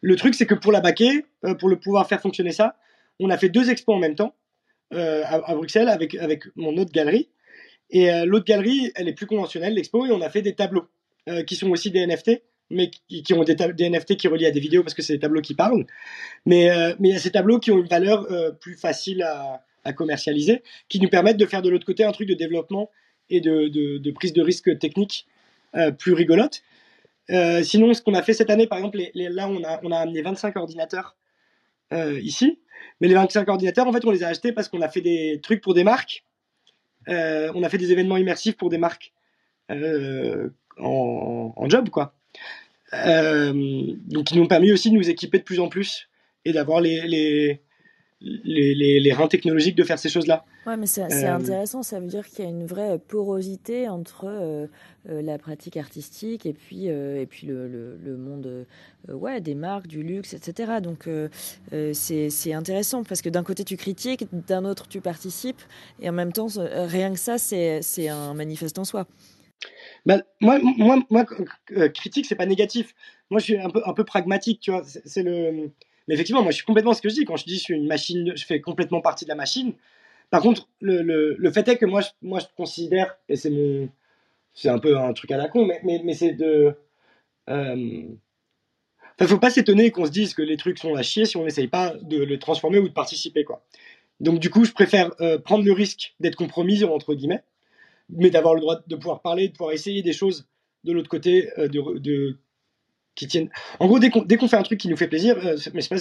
Le 0.00 0.16
truc, 0.16 0.34
c'est 0.34 0.46
que 0.46 0.54
pour 0.54 0.72
la 0.72 0.80
baquer, 0.80 1.24
pour 1.58 1.68
le 1.68 1.76
pouvoir 1.76 2.08
faire 2.08 2.20
fonctionner 2.20 2.52
ça, 2.52 2.76
on 3.20 3.30
a 3.30 3.38
fait 3.38 3.48
deux 3.48 3.70
expos 3.70 3.94
en 3.94 3.98
même 3.98 4.16
temps 4.16 4.34
à, 4.92 5.50
à, 5.50 5.54
Bruxelles 5.54 5.88
avec, 5.88 6.14
avec 6.14 6.44
mon 6.56 6.76
autre 6.76 6.92
galerie. 6.92 7.28
Et 7.92 8.10
euh, 8.10 8.24
l'autre 8.24 8.46
galerie, 8.46 8.90
elle 8.96 9.06
est 9.06 9.12
plus 9.12 9.26
conventionnelle, 9.26 9.74
l'expo, 9.74 10.06
et 10.06 10.10
on 10.10 10.22
a 10.22 10.30
fait 10.30 10.42
des 10.42 10.54
tableaux 10.54 10.88
euh, 11.28 11.44
qui 11.44 11.56
sont 11.56 11.70
aussi 11.70 11.90
des 11.90 12.04
NFT, 12.06 12.42
mais 12.70 12.90
qui, 12.90 13.34
ont 13.34 13.44
des, 13.44 13.54
NFT 13.54 14.16
qui 14.16 14.28
relient 14.28 14.46
à 14.46 14.50
des 14.50 14.60
vidéos 14.60 14.82
parce 14.82 14.94
que 14.94 15.02
c'est 15.02 15.12
des 15.12 15.18
tableaux 15.18 15.42
qui 15.42 15.54
parlent. 15.54 15.84
Mais 16.46 16.70
euh, 16.70 16.94
mais 16.98 17.10
il 17.10 17.12
y 17.12 17.16
a 17.16 17.20
ces 17.20 17.30
tableaux 17.30 17.58
qui 17.58 17.70
ont 17.70 17.78
une 17.78 17.86
valeur 17.86 18.26
plus 18.60 18.76
facile 18.76 19.22
à, 19.22 19.92
commercialiser, 19.92 20.62
qui 20.88 21.00
nous 21.00 21.08
permettent 21.08 21.36
de 21.36 21.44
faire 21.44 21.60
de 21.60 21.68
l'autre 21.68 21.84
côté 21.84 22.02
un 22.02 22.12
truc 22.12 22.28
de 22.28 22.34
développement 22.34 22.88
et 23.28 23.40
de, 23.40 23.68
de, 23.68 23.98
de 23.98 24.10
prise 24.10 24.32
de 24.32 24.40
risque 24.40 24.78
technique 24.78 25.26
plus 25.98 26.14
rigolote. 26.14 26.62
sinon, 27.62 27.92
ce 27.92 28.00
qu'on 28.00 28.14
a 28.14 28.22
fait 28.22 28.32
cette 28.32 28.48
année, 28.48 28.66
par 28.66 28.78
exemple, 28.78 28.98
les, 29.14 29.28
là, 29.28 29.48
on 29.48 29.62
a, 29.64 29.80
on 29.82 29.90
a 29.90 29.98
amené 29.98 30.22
25 30.22 30.56
ordinateurs 30.56 31.16
ici. 32.22 32.58
Mais 33.00 33.08
les 33.08 33.14
25 33.14 33.48
ordinateurs, 33.48 33.86
en 33.86 33.92
fait, 33.92 34.04
on 34.04 34.10
les 34.10 34.22
a 34.22 34.28
achetés 34.28 34.52
parce 34.52 34.68
qu'on 34.68 34.80
a 34.80 34.88
fait 34.88 35.00
des 35.00 35.40
trucs 35.42 35.60
pour 35.60 35.74
des 35.74 35.84
marques 35.84 36.24
euh, 37.08 37.50
on 37.54 37.62
a 37.62 37.68
fait 37.68 37.78
des 37.78 37.92
événements 37.92 38.16
immersifs 38.16 38.56
pour 38.56 38.68
des 38.68 38.78
marques 38.78 39.12
euh, 39.70 40.48
en, 40.78 41.68
job, 41.68 41.88
quoi. 41.90 42.14
Euh, 42.94 43.52
donc, 44.06 44.26
qui 44.26 44.36
nous 44.36 44.42
ont 44.42 44.48
permis 44.48 44.72
aussi 44.72 44.90
de 44.90 44.96
nous 44.96 45.08
équiper 45.08 45.38
de 45.38 45.44
plus 45.44 45.60
en 45.60 45.68
plus 45.68 46.08
et 46.44 46.52
d'avoir 46.52 46.80
les, 46.80 47.60
les, 48.22 48.74
les, 48.74 49.00
les 49.00 49.12
reins 49.12 49.28
technologiques 49.28 49.76
de 49.76 49.84
faire 49.84 49.98
ces 49.98 50.08
choses-là. 50.08 50.44
Ouais, 50.66 50.76
mais 50.76 50.86
c'est 50.86 51.02
Euh, 51.02 51.34
intéressant. 51.34 51.82
Ça 51.82 51.98
veut 51.98 52.06
dire 52.06 52.26
qu'il 52.28 52.44
y 52.44 52.48
a 52.48 52.50
une 52.50 52.66
vraie 52.66 52.98
porosité 52.98 53.88
entre 53.88 54.26
euh, 54.26 54.66
euh, 55.08 55.22
la 55.22 55.38
pratique 55.38 55.76
artistique 55.76 56.46
et 56.46 56.52
puis 56.52 56.88
euh, 56.88 57.20
et 57.20 57.26
puis 57.26 57.46
le, 57.48 57.66
le, 57.68 57.96
le 57.96 58.16
monde 58.16 58.66
ouais 59.08 59.40
des 59.40 59.54
marques, 59.56 59.88
du 59.88 60.02
luxe, 60.02 60.34
etc. 60.34 60.74
Donc 60.80 61.08
c'est 61.92 62.52
intéressant 62.52 63.02
parce 63.02 63.22
que 63.22 63.28
d'un 63.28 63.42
côté 63.42 63.64
tu 63.64 63.76
critiques, 63.76 64.24
d'un 64.32 64.64
autre 64.64 64.86
tu 64.88 65.00
participes 65.00 65.60
et 66.00 66.08
en 66.08 66.12
même 66.12 66.32
temps 66.32 66.46
rien 66.56 67.12
que 67.12 67.18
ça 67.18 67.38
c'est 67.38 68.08
un 68.08 68.34
manifeste 68.34 68.78
en 68.78 68.84
soi. 68.84 69.06
Bah, 70.06 70.18
moi, 70.40 70.58
moi, 70.60 70.98
moi, 71.10 71.24
critique, 71.94 72.26
c'est 72.26 72.34
pas 72.34 72.46
négatif. 72.46 72.94
Moi, 73.30 73.38
je 73.40 73.44
suis 73.44 73.58
un 73.58 73.70
peu, 73.70 73.80
un 73.84 73.94
peu 73.94 74.04
pragmatique, 74.04 74.60
tu 74.60 74.70
vois. 74.72 74.82
C'est 74.84 75.22
le. 75.22 75.70
Mais 76.08 76.14
effectivement, 76.14 76.42
moi, 76.42 76.50
je 76.50 76.56
suis 76.56 76.64
complètement 76.64 76.94
ce 76.94 77.02
que 77.02 77.08
je 77.08 77.14
dis. 77.14 77.24
Quand 77.24 77.36
je 77.36 77.44
dis 77.44 77.56
je 77.56 77.60
suis 77.60 77.74
une 77.74 77.86
machine, 77.86 78.32
je 78.36 78.44
fais 78.44 78.60
complètement 78.60 79.00
partie 79.00 79.24
de 79.24 79.30
la 79.30 79.34
machine. 79.36 79.74
Par 80.30 80.40
contre, 80.40 80.68
le, 80.80 81.02
le, 81.02 81.36
le 81.38 81.50
fait 81.50 81.66
est 81.68 81.76
que 81.76 81.86
moi, 81.86 82.00
je, 82.00 82.08
moi, 82.22 82.38
je 82.40 82.46
considère, 82.56 83.16
et 83.28 83.36
c'est 83.36 83.50
mon, 83.50 83.88
c'est 84.54 84.68
un 84.68 84.78
peu 84.78 84.98
un 84.98 85.12
truc 85.12 85.30
à 85.30 85.36
la 85.36 85.48
con, 85.48 85.66
mais, 85.66 85.80
mais, 85.84 86.00
mais 86.04 86.14
c'est 86.14 86.32
de. 86.32 86.74
Euh... 87.50 88.02
Enfin, 89.18 89.26
faut 89.26 89.38
pas 89.38 89.50
s'étonner 89.50 89.90
qu'on 89.90 90.06
se 90.06 90.10
dise 90.10 90.34
que 90.34 90.42
les 90.42 90.56
trucs 90.56 90.78
sont 90.78 90.94
à 90.94 91.02
chier 91.02 91.26
si 91.26 91.36
on 91.36 91.44
n'essaye 91.44 91.68
pas 91.68 91.94
de 92.02 92.22
les 92.22 92.38
transformer 92.38 92.78
ou 92.78 92.88
de 92.88 92.92
participer, 92.92 93.44
quoi. 93.44 93.62
Donc, 94.20 94.38
du 94.38 94.50
coup, 94.50 94.64
je 94.64 94.72
préfère 94.72 95.10
euh, 95.20 95.38
prendre 95.38 95.64
le 95.64 95.72
risque 95.72 96.14
d'être 96.20 96.36
compromis, 96.36 96.84
entre 96.84 97.14
guillemets, 97.14 97.42
mais 98.08 98.30
d'avoir 98.30 98.54
le 98.54 98.60
droit 98.60 98.80
de 98.86 98.96
pouvoir 98.96 99.20
parler, 99.20 99.48
de 99.48 99.52
pouvoir 99.52 99.72
essayer 99.72 100.02
des 100.02 100.12
choses 100.12 100.46
de 100.84 100.92
l'autre 100.92 101.08
côté, 101.08 101.50
euh, 101.58 101.68
de, 101.68 101.98
de, 101.98 102.38
qui 103.14 103.26
tiennent. 103.26 103.50
En 103.80 103.86
gros, 103.86 103.98
dès 103.98 104.10
qu'on 104.10 104.26
qu'on 104.26 104.48
fait 104.48 104.56
un 104.56 104.62
truc 104.62 104.80
qui 104.80 104.88
nous 104.88 104.96
fait 104.96 105.08
plaisir, 105.08 105.36
euh, 105.38 105.56
mais 105.74 105.80
je 105.82 105.88
sais 105.88 105.94
pas 105.94 106.00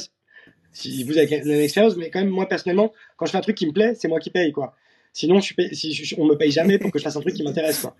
si 0.73 1.03
vous 1.03 1.17
avez 1.17 1.35
une 1.43 1.51
expérience, 1.51 1.97
mais 1.97 2.09
quand 2.09 2.19
même, 2.19 2.29
moi, 2.29 2.47
personnellement, 2.47 2.93
quand 3.17 3.25
je 3.25 3.31
fais 3.31 3.37
un 3.37 3.41
truc 3.41 3.57
qui 3.57 3.67
me 3.67 3.73
plaît, 3.73 3.93
c'est 3.95 4.07
moi 4.07 4.19
qui 4.19 4.29
paye, 4.29 4.51
quoi. 4.51 4.75
Sinon, 5.13 5.39
je 5.39 5.45
suis 5.45 5.55
si 5.75 5.93
je- 5.93 6.15
on 6.17 6.25
me 6.25 6.35
paye 6.35 6.51
jamais 6.51 6.77
pour 6.79 6.91
que 6.91 6.97
je 6.99 7.03
fasse 7.03 7.17
un 7.17 7.21
truc 7.21 7.33
qui 7.33 7.43
m'intéresse, 7.43 7.79
quoi. 7.81 7.95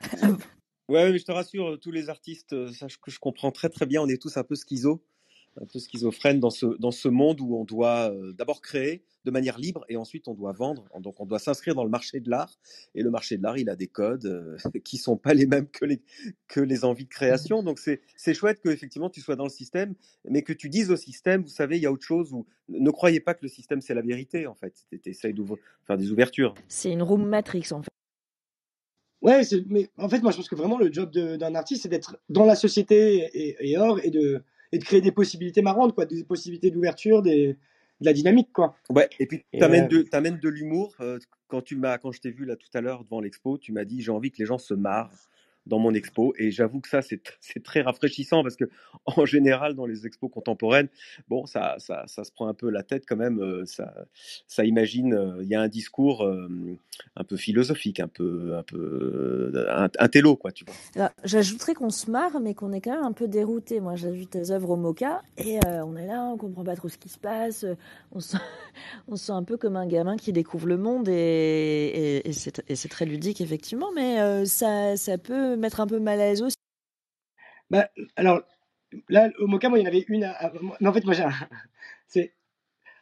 Ouais, 0.87 1.11
mais 1.11 1.17
je 1.17 1.25
te 1.25 1.31
rassure, 1.31 1.77
tous 1.81 1.91
les 1.91 2.09
artistes, 2.09 2.53
euh, 2.53 2.71
sache 2.71 2.97
que 3.01 3.11
je 3.11 3.19
comprends 3.19 3.51
très 3.51 3.69
très 3.69 3.85
bien, 3.85 4.01
on 4.01 4.07
est 4.07 4.21
tous 4.21 4.37
un 4.37 4.43
peu 4.43 4.55
schizo, 4.55 5.03
un 5.59 5.65
peu 5.65 5.79
schizophrènes 5.79 6.39
dans 6.39 6.49
ce, 6.49 6.65
dans 6.79 6.91
ce 6.91 7.07
monde 7.09 7.41
où 7.41 7.55
on 7.57 7.65
doit 7.65 8.11
euh, 8.11 8.31
d'abord 8.33 8.61
créer 8.61 9.03
de 9.25 9.31
manière 9.31 9.59
libre 9.59 9.83
et 9.89 9.97
ensuite 9.97 10.27
on 10.27 10.33
doit 10.33 10.53
vendre. 10.53 10.87
Donc 10.99 11.19
on 11.19 11.25
doit 11.25 11.39
s'inscrire 11.39 11.75
dans 11.75 11.83
le 11.83 11.89
marché 11.89 12.19
de 12.21 12.29
l'art. 12.29 12.57
Et 12.95 13.03
le 13.03 13.09
marché 13.11 13.37
de 13.37 13.43
l'art, 13.43 13.57
il 13.57 13.69
a 13.69 13.75
des 13.75 13.87
codes 13.87 14.25
euh, 14.25 14.57
qui 14.83 14.97
sont 14.97 15.17
pas 15.17 15.33
les 15.33 15.45
mêmes 15.45 15.67
que 15.67 15.85
les, 15.85 16.01
que 16.47 16.59
les 16.61 16.85
envies 16.85 17.03
de 17.05 17.09
création. 17.09 17.63
Donc 17.63 17.79
c'est 17.79 18.01
c'est 18.15 18.33
chouette 18.33 18.61
que 18.61 18.69
effectivement 18.69 19.09
tu 19.09 19.19
sois 19.21 19.35
dans 19.35 19.43
le 19.43 19.49
système, 19.49 19.93
mais 20.29 20.41
que 20.41 20.53
tu 20.53 20.69
dises 20.69 20.89
au 20.89 20.97
système, 20.97 21.41
vous 21.41 21.49
savez, 21.49 21.77
il 21.77 21.83
y 21.83 21.85
a 21.85 21.91
autre 21.91 22.05
chose. 22.05 22.31
Où, 22.33 22.45
ne 22.69 22.89
croyez 22.89 23.19
pas 23.19 23.33
que 23.33 23.41
le 23.43 23.49
système 23.49 23.81
c'est 23.81 23.93
la 23.93 24.01
vérité 24.01 24.47
en 24.47 24.55
fait. 24.55 24.73
Tu 24.89 25.09
essayes 25.09 25.33
de 25.33 25.43
faire 25.85 25.97
des 25.97 26.11
ouvertures. 26.11 26.55
C'est 26.67 26.91
une 26.91 27.03
room 27.03 27.25
matrix 27.27 27.67
en 27.71 27.81
fait. 27.81 27.89
Ouais, 29.21 29.43
c'est- 29.43 29.63
mais 29.69 29.87
en 29.97 30.09
fait, 30.09 30.19
moi, 30.21 30.31
je 30.31 30.37
pense 30.37 30.49
que 30.49 30.55
vraiment 30.55 30.79
le 30.79 30.91
job 30.91 31.11
de- 31.11 31.35
d'un 31.35 31.53
artiste, 31.53 31.83
c'est 31.83 31.89
d'être 31.89 32.17
dans 32.29 32.43
la 32.45 32.55
société 32.55 33.29
et, 33.33 33.55
et 33.69 33.77
hors 33.77 34.03
et 34.03 34.09
de, 34.09 34.41
et 34.71 34.79
de 34.79 34.83
créer 34.83 35.01
des 35.01 35.11
possibilités 35.11 35.61
marrantes, 35.61 35.93
quoi, 35.93 36.05
des 36.05 36.23
possibilités 36.23 36.71
d'ouverture, 36.71 37.21
des, 37.21 37.57
de 37.99 38.05
la 38.05 38.13
dynamique, 38.13 38.51
quoi. 38.53 38.75
Ouais, 38.89 39.09
et 39.19 39.25
puis 39.27 39.43
Et, 39.53 39.59
tu 39.59 39.63
amènes 39.63 39.85
euh, 39.85 39.87
de, 39.87 40.01
t'amènes 40.01 40.39
de 40.39 40.49
l'humour. 40.49 40.95
euh, 41.01 41.19
quand 41.47 41.61
tu 41.61 41.75
m'as, 41.75 41.97
quand 41.97 42.11
je 42.11 42.21
t'ai 42.21 42.31
vu 42.31 42.45
là 42.45 42.55
tout 42.55 42.69
à 42.73 42.81
l'heure 42.81 43.03
devant 43.03 43.19
l'expo, 43.19 43.57
tu 43.57 43.71
m'as 43.73 43.85
dit 43.85 44.01
j'ai 44.01 44.11
envie 44.11 44.31
que 44.31 44.37
les 44.39 44.45
gens 44.45 44.57
se 44.57 44.73
marrent 44.73 45.11
dans 45.65 45.79
mon 45.79 45.93
expo. 45.93 46.33
Et 46.37 46.51
j'avoue 46.51 46.79
que 46.79 46.89
ça, 46.89 47.01
c'est, 47.01 47.23
tr- 47.23 47.37
c'est 47.39 47.63
très 47.63 47.81
rafraîchissant 47.81 48.43
parce 48.43 48.55
que 48.55 48.65
en 49.05 49.25
général, 49.25 49.75
dans 49.75 49.85
les 49.85 50.05
expos 50.05 50.31
contemporaines, 50.31 50.89
bon, 51.27 51.45
ça, 51.45 51.75
ça, 51.77 52.03
ça 52.07 52.23
se 52.23 52.31
prend 52.31 52.47
un 52.47 52.53
peu 52.53 52.69
la 52.69 52.83
tête 52.83 53.03
quand 53.07 53.15
même. 53.15 53.39
euh, 53.39 53.65
ça, 53.65 53.93
ça 54.47 54.65
imagine, 54.65 55.13
euh, 55.13 55.39
il 55.43 55.49
y 55.49 55.55
a 55.55 55.61
un 55.61 55.67
discours 55.67 56.23
euh, 56.23 56.49
un 57.15 57.23
peu 57.23 57.37
philosophique, 57.37 57.99
un 57.99 58.07
peu, 58.07 58.55
un 58.57 58.63
peu, 58.63 59.51
un, 59.69 59.89
un 59.97 60.07
télo, 60.07 60.35
quoi, 60.35 60.51
tu 60.51 60.65
vois. 60.65 61.11
J'ajouterais 61.23 61.73
qu'on 61.73 61.89
se 61.89 62.09
marre, 62.09 62.39
mais 62.39 62.53
qu'on 62.53 62.73
est 62.73 62.81
quand 62.81 62.95
même 62.95 63.03
un 63.03 63.11
peu 63.11 63.27
dérouté. 63.27 63.79
Moi, 63.79 63.95
vu 63.95 64.27
tes 64.27 64.51
œuvres 64.51 64.71
au 64.71 64.75
Mocha 64.77 65.21
et 65.37 65.59
on 65.65 65.95
est 65.95 66.07
là, 66.07 66.23
on 66.23 66.37
comprend 66.37 66.63
pas 66.63 66.75
trop 66.75 66.89
ce 66.89 66.97
qui 66.97 67.09
se 67.09 67.19
passe. 67.19 67.65
On 68.11 68.19
se, 68.19 68.37
on 69.07 69.15
se 69.15 69.25
sent 69.25 69.31
un 69.31 69.43
peu 69.43 69.57
comme 69.57 69.75
un 69.75 69.87
gamin 69.87 70.17
qui 70.17 70.33
découvre 70.33 70.67
le 70.67 70.77
monde 70.77 71.07
et, 71.07 72.21
et, 72.25 72.33
c'est 72.33 72.89
très 72.89 73.05
ludique, 73.05 73.41
effectivement, 73.41 73.91
mais 73.95 74.45
ça, 74.45 74.97
ça 74.97 75.17
peut 75.17 75.50
mettre 75.55 75.79
un 75.79 75.87
peu 75.87 75.99
mal 75.99 76.19
à 76.19 76.25
l'aise 76.25 76.41
aussi. 76.41 76.55
Bah, 77.69 77.89
alors, 78.15 78.41
là, 79.09 79.29
au 79.39 79.47
Mocha, 79.47 79.69
moi, 79.69 79.79
il 79.79 79.83
y 79.83 79.85
en 79.85 79.87
avait 79.87 80.05
une. 80.07 80.23
à- 80.25 80.31
à- 80.33 80.53
mais 80.79 80.87
en 80.87 80.93
fait, 80.93 81.05
moi, 81.05 81.13
c'est. 82.07 82.33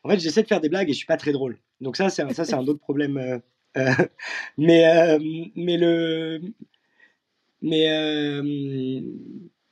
En 0.04 0.10
fait, 0.10 0.20
j'essaie 0.20 0.44
de 0.44 0.48
faire 0.48 0.62
des 0.62 0.70
blagues 0.70 0.90
et 0.90 0.94
je 0.94 0.98
suis 0.98 1.06
pas 1.06 1.18
très 1.18 1.32
drôle. 1.32 1.58
Donc, 1.82 1.98
ça, 1.98 2.10
c'est 2.10 2.22
un, 2.22 2.30
ça, 2.34 2.46
c'est 2.46 2.54
un 2.54 2.66
autre 2.68 2.80
problème. 2.80 3.18
euh, 3.18 3.40
euh, 3.78 3.92
mais, 4.58 4.86
euh, 4.88 5.20
mais 5.56 5.78
le. 5.78 6.42
Mais. 7.62 9.02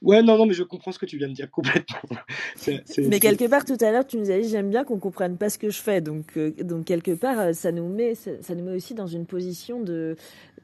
Ouais, 0.02 0.22
non, 0.22 0.38
non, 0.38 0.46
mais 0.46 0.54
je 0.54 0.62
comprends 0.62 0.92
ce 0.92 1.00
que 1.00 1.08
tu 1.08 1.18
viens 1.18 1.28
de 1.28 1.34
dire 1.34 1.50
complètement. 1.50 1.98
Mais 3.10 3.20
quelque 3.20 3.48
part, 3.50 3.66
tout 3.66 3.78
à 3.82 3.92
l'heure, 3.92 4.06
tu 4.06 4.18
nous 4.18 4.30
as 4.30 4.40
dit 4.40 4.48
j'aime 4.48 4.70
bien 4.70 4.84
qu'on 4.84 5.00
comprenne 5.00 5.38
pas 5.38 5.50
ce 5.50 5.58
que 5.58 5.72
je 5.72 5.82
fais. 5.82 6.02
Donc, 6.02 6.38
donc 6.38 6.86
quelque 6.86 7.16
part, 7.16 7.56
ça 7.56 7.72
nous 7.72 7.88
met, 7.90 8.14
ça, 8.14 8.32
ça 8.44 8.54
nous 8.54 8.64
met 8.64 8.76
aussi 8.76 8.94
dans 8.94 9.08
une 9.08 9.26
position 9.26 9.82
de 9.82 10.16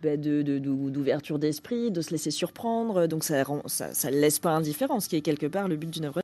bah, 0.04 0.18
de- 0.18 0.41
de- 0.41 0.60
d'ouverture 0.60 1.39
d'esprit, 1.39 1.91
de 1.91 2.01
se 2.01 2.12
laisser 2.12 2.32
surprendre. 2.32 3.08
Donc, 3.08 3.24
ça 3.24 3.43
rend, 3.43 3.64
ça, 3.68 4.12
laisse 4.12 4.39
pas 4.39 4.51
indifférent, 4.51 4.99
ce 4.99 5.10
qui 5.10 5.16
est 5.16 5.22
quelque 5.22 5.47
part 5.47 5.68
le 5.68 5.78
but 5.78 5.89
d'une 5.89 6.06
œuvre. 6.06 6.22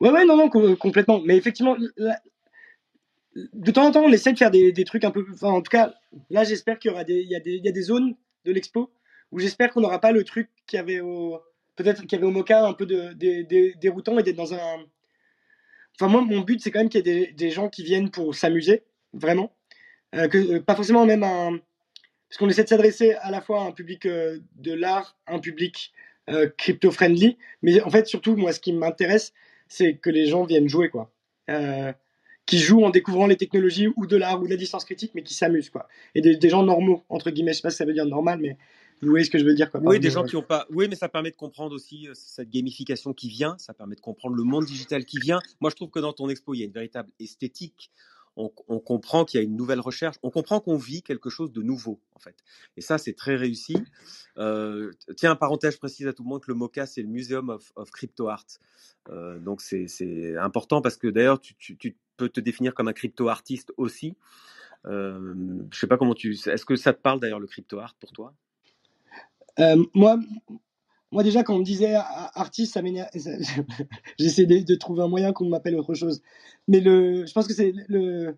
Ouais, 0.00 0.10
ouais, 0.10 0.24
non, 0.24 0.36
non, 0.36 0.48
com- 0.50 0.76
complètement. 0.76 1.20
Mais 1.24 1.36
effectivement, 1.36 1.76
de 3.34 3.70
temps 3.70 3.86
en 3.86 3.90
temps, 3.92 4.02
on 4.04 4.12
essaie 4.12 4.32
de 4.32 4.38
faire 4.38 4.50
des, 4.50 4.72
trucs 4.84 5.04
un 5.04 5.10
peu. 5.10 5.24
En 5.42 5.60
tout 5.62 5.70
cas, 5.70 5.94
là, 6.30 6.44
j'espère 6.44 6.78
qu'il 6.78 6.90
y 6.90 6.94
aura 6.94 7.04
des, 7.04 7.20
il 7.20 7.30
y 7.30 7.36
a 7.36 7.40
des, 7.40 7.52
il 7.52 7.64
y 7.64 7.68
a 7.68 7.72
des 7.72 7.82
zones 7.82 8.14
de 8.44 8.52
l'expo 8.52 8.90
où 9.32 9.38
j'espère 9.38 9.72
qu'on 9.72 9.80
n'aura 9.80 10.00
pas 10.00 10.12
le 10.12 10.22
truc 10.24 10.48
qu'il 10.66 10.76
y 10.76 10.80
avait 10.80 11.00
au, 11.00 11.40
peut-être 11.76 12.02
qu'il 12.02 12.12
y 12.12 12.16
avait 12.16 12.26
au 12.26 12.30
Mocha, 12.30 12.66
un 12.66 12.74
peu 12.74 12.86
déroutant 12.86 14.18
et 14.18 14.22
d'être 14.22 14.36
dans 14.36 14.54
un. 14.54 14.84
Enfin, 15.98 16.10
moi, 16.10 16.22
mon 16.22 16.40
but, 16.40 16.60
c'est 16.60 16.70
quand 16.70 16.80
même 16.80 16.88
qu'il 16.88 17.06
y 17.06 17.10
ait 17.10 17.26
des, 17.26 17.32
des 17.32 17.50
gens 17.50 17.68
qui 17.68 17.82
viennent 17.84 18.10
pour 18.10 18.34
s'amuser, 18.34 18.84
vraiment. 19.12 19.52
Euh, 20.14 20.28
que, 20.28 20.38
euh, 20.38 20.60
pas 20.60 20.74
forcément 20.74 21.06
même 21.06 21.22
un. 21.22 21.58
Parce 22.34 22.40
qu'on 22.40 22.48
essaie 22.48 22.64
de 22.64 22.68
s'adresser 22.68 23.12
à 23.12 23.30
la 23.30 23.40
fois 23.40 23.62
à 23.62 23.66
un 23.68 23.70
public 23.70 24.06
euh, 24.06 24.40
de 24.56 24.72
l'art, 24.72 25.16
un 25.28 25.38
public 25.38 25.92
euh, 26.28 26.48
crypto-friendly, 26.58 27.38
mais 27.62 27.80
en 27.80 27.90
fait, 27.90 28.08
surtout, 28.08 28.34
moi, 28.34 28.52
ce 28.52 28.58
qui 28.58 28.72
m'intéresse, 28.72 29.32
c'est 29.68 29.98
que 29.98 30.10
les 30.10 30.26
gens 30.26 30.42
viennent 30.42 30.68
jouer, 30.68 30.90
quoi. 30.90 31.12
Euh, 31.48 31.92
qui 32.44 32.58
jouent 32.58 32.82
en 32.82 32.90
découvrant 32.90 33.28
les 33.28 33.36
technologies 33.36 33.86
ou 33.94 34.08
de 34.08 34.16
l'art 34.16 34.42
ou 34.42 34.46
de 34.46 34.50
la 34.50 34.56
distance 34.56 34.84
critique, 34.84 35.12
mais 35.14 35.22
qui 35.22 35.32
s'amusent, 35.32 35.70
quoi. 35.70 35.86
Et 36.16 36.22
des, 36.22 36.34
des 36.34 36.48
gens 36.48 36.64
normaux, 36.64 37.04
entre 37.08 37.30
guillemets, 37.30 37.52
je 37.52 37.58
sais 37.58 37.62
pas 37.62 37.70
si 37.70 37.76
ça 37.76 37.84
veut 37.84 37.92
dire 37.92 38.04
normal, 38.04 38.40
mais 38.42 38.56
vous 39.00 39.10
voyez 39.10 39.24
ce 39.24 39.30
que 39.30 39.38
je 39.38 39.44
veux 39.44 39.54
dire, 39.54 39.70
quoi. 39.70 39.78
Oui, 39.84 40.00
des 40.00 40.10
gens 40.10 40.24
qui 40.24 40.34
ont 40.34 40.42
pas. 40.42 40.66
Oui, 40.70 40.88
mais 40.90 40.96
ça 40.96 41.08
permet 41.08 41.30
de 41.30 41.36
comprendre 41.36 41.72
aussi 41.72 42.08
cette 42.14 42.50
gamification 42.50 43.12
qui 43.12 43.28
vient. 43.28 43.54
Ça 43.58 43.74
permet 43.74 43.94
de 43.94 44.00
comprendre 44.00 44.34
le 44.34 44.42
monde 44.42 44.64
digital 44.64 45.04
qui 45.04 45.20
vient. 45.20 45.38
Moi, 45.60 45.70
je 45.70 45.76
trouve 45.76 45.90
que 45.90 46.00
dans 46.00 46.12
ton 46.12 46.28
expo, 46.28 46.52
il 46.54 46.58
y 46.58 46.62
a 46.62 46.66
une 46.66 46.72
véritable 46.72 47.10
esthétique. 47.20 47.92
On, 48.36 48.48
comprend 48.48 49.24
qu'il 49.24 49.38
y 49.38 49.42
a 49.42 49.44
une 49.44 49.56
nouvelle 49.56 49.80
recherche. 49.80 50.16
On 50.24 50.30
comprend 50.30 50.58
qu'on 50.60 50.76
vit 50.76 51.02
quelque 51.02 51.30
chose 51.30 51.52
de 51.52 51.62
nouveau, 51.62 52.00
en 52.14 52.18
fait. 52.18 52.34
Et 52.76 52.80
ça, 52.80 52.98
c'est 52.98 53.12
très 53.12 53.36
réussi. 53.36 53.76
Euh, 54.38 54.90
tiens, 55.16 55.36
parenthèse 55.36 55.76
précise 55.76 56.08
à 56.08 56.12
tout 56.12 56.24
le 56.24 56.28
monde 56.28 56.42
que 56.42 56.50
le 56.50 56.56
MoCA, 56.56 56.86
c'est 56.86 57.02
le 57.02 57.08
Museum 57.08 57.50
of, 57.50 57.90
Crypto 57.92 58.28
Art. 58.28 58.46
Euh, 59.08 59.38
donc, 59.38 59.60
c'est 59.60 60.36
important 60.36 60.82
parce 60.82 60.96
que 60.96 61.06
d'ailleurs, 61.06 61.40
tu, 61.40 61.96
peux 62.16 62.28
te 62.28 62.40
définir 62.40 62.74
comme 62.74 62.88
un 62.88 62.92
crypto-artiste 62.92 63.72
aussi. 63.76 64.16
Euh, 64.86 65.34
je 65.70 65.78
sais 65.78 65.86
pas 65.86 65.96
comment 65.96 66.14
tu. 66.14 66.32
Est-ce 66.32 66.64
que 66.64 66.76
ça 66.76 66.92
te 66.92 67.00
parle 67.00 67.20
d'ailleurs 67.20 67.40
le 67.40 67.46
crypto-art 67.46 67.94
pour 67.94 68.12
toi? 68.12 68.34
Euh, 69.60 69.84
moi, 69.94 70.18
moi 71.14 71.22
déjà 71.22 71.44
quand 71.44 71.54
on 71.54 71.60
me 71.60 71.64
disait 71.64 71.94
a- 71.94 72.30
artiste, 72.34 72.74
ça 72.74 72.82
m'énerve. 72.82 73.08
J'essaie 74.18 74.46
de, 74.46 74.74
trouver 74.74 75.02
un 75.02 75.08
moyen 75.08 75.32
qu'on 75.32 75.48
m'appelle 75.48 75.76
autre 75.76 75.94
chose. 75.94 76.22
Mais 76.68 76.80
le, 76.80 77.24
je 77.24 77.32
pense 77.32 77.46
que 77.46 77.54
c'est 77.54 77.72
le. 77.88 78.36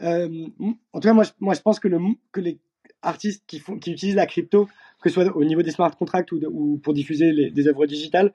euh, 0.00 0.46
en 0.92 1.00
tout 1.00 1.08
cas, 1.08 1.12
moi, 1.12 1.24
je, 1.24 1.32
moi, 1.40 1.54
je 1.54 1.60
pense 1.60 1.80
que 1.80 1.88
le 1.88 1.98
que 2.30 2.40
les 2.40 2.60
artistes 3.02 3.42
qui 3.48 3.58
font, 3.58 3.78
qui 3.78 3.90
utilisent 3.92 4.14
la 4.14 4.26
crypto, 4.26 4.68
que 5.02 5.10
ce 5.10 5.14
soit 5.14 5.36
au 5.36 5.44
niveau 5.44 5.62
des 5.62 5.72
smart 5.72 5.94
contracts 5.96 6.30
ou, 6.32 6.80
pour 6.82 6.94
diffuser 6.94 7.50
des 7.50 7.68
œuvres 7.68 7.86
digitales, 7.86 8.32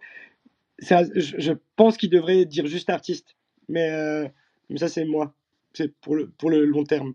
je 0.80 1.54
pense 1.78 1.96
qu'ils 1.96 2.10
devraient 2.10 2.46
dire 2.46 2.68
juste 2.68 2.90
artiste. 2.90 3.38
Mais, 3.70 3.90
euh, 3.92 4.28
mais 4.70 4.78
ça, 4.78 4.90
c'est 4.90 5.06
moi. 5.06 5.34
C'est 5.74 5.94
pour 6.02 6.16
le 6.16 6.30
pour 6.30 6.50
le 6.50 6.66
long 6.66 6.84
terme. 6.84 7.14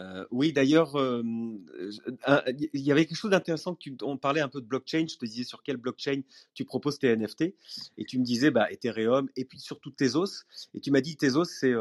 Euh, 0.00 0.26
oui, 0.30 0.52
d'ailleurs, 0.52 0.96
il 0.96 2.68
y 2.72 2.92
avait 2.92 3.06
quelque 3.06 3.16
chose 3.16 3.30
d'intéressant. 3.30 3.76
On 4.02 4.16
parlait 4.16 4.40
un 4.40 4.48
peu 4.48 4.60
de 4.60 4.66
blockchain. 4.66 5.06
Je 5.08 5.16
te 5.16 5.24
disais 5.24 5.44
sur 5.44 5.62
quelle 5.62 5.76
blockchain 5.76 6.22
tu 6.54 6.64
proposes 6.64 6.98
tes 6.98 7.14
NFT. 7.16 7.54
Et 7.98 8.04
tu 8.04 8.18
me 8.18 8.24
disais 8.24 8.50
bah, 8.50 8.70
Ethereum 8.70 9.28
et 9.36 9.44
puis 9.44 9.60
surtout 9.60 9.90
Tezos. 9.90 10.44
Et 10.74 10.80
tu 10.80 10.90
m'as 10.90 11.00
dit 11.00 11.16
Tezos, 11.16 11.44
c'est 11.44 11.74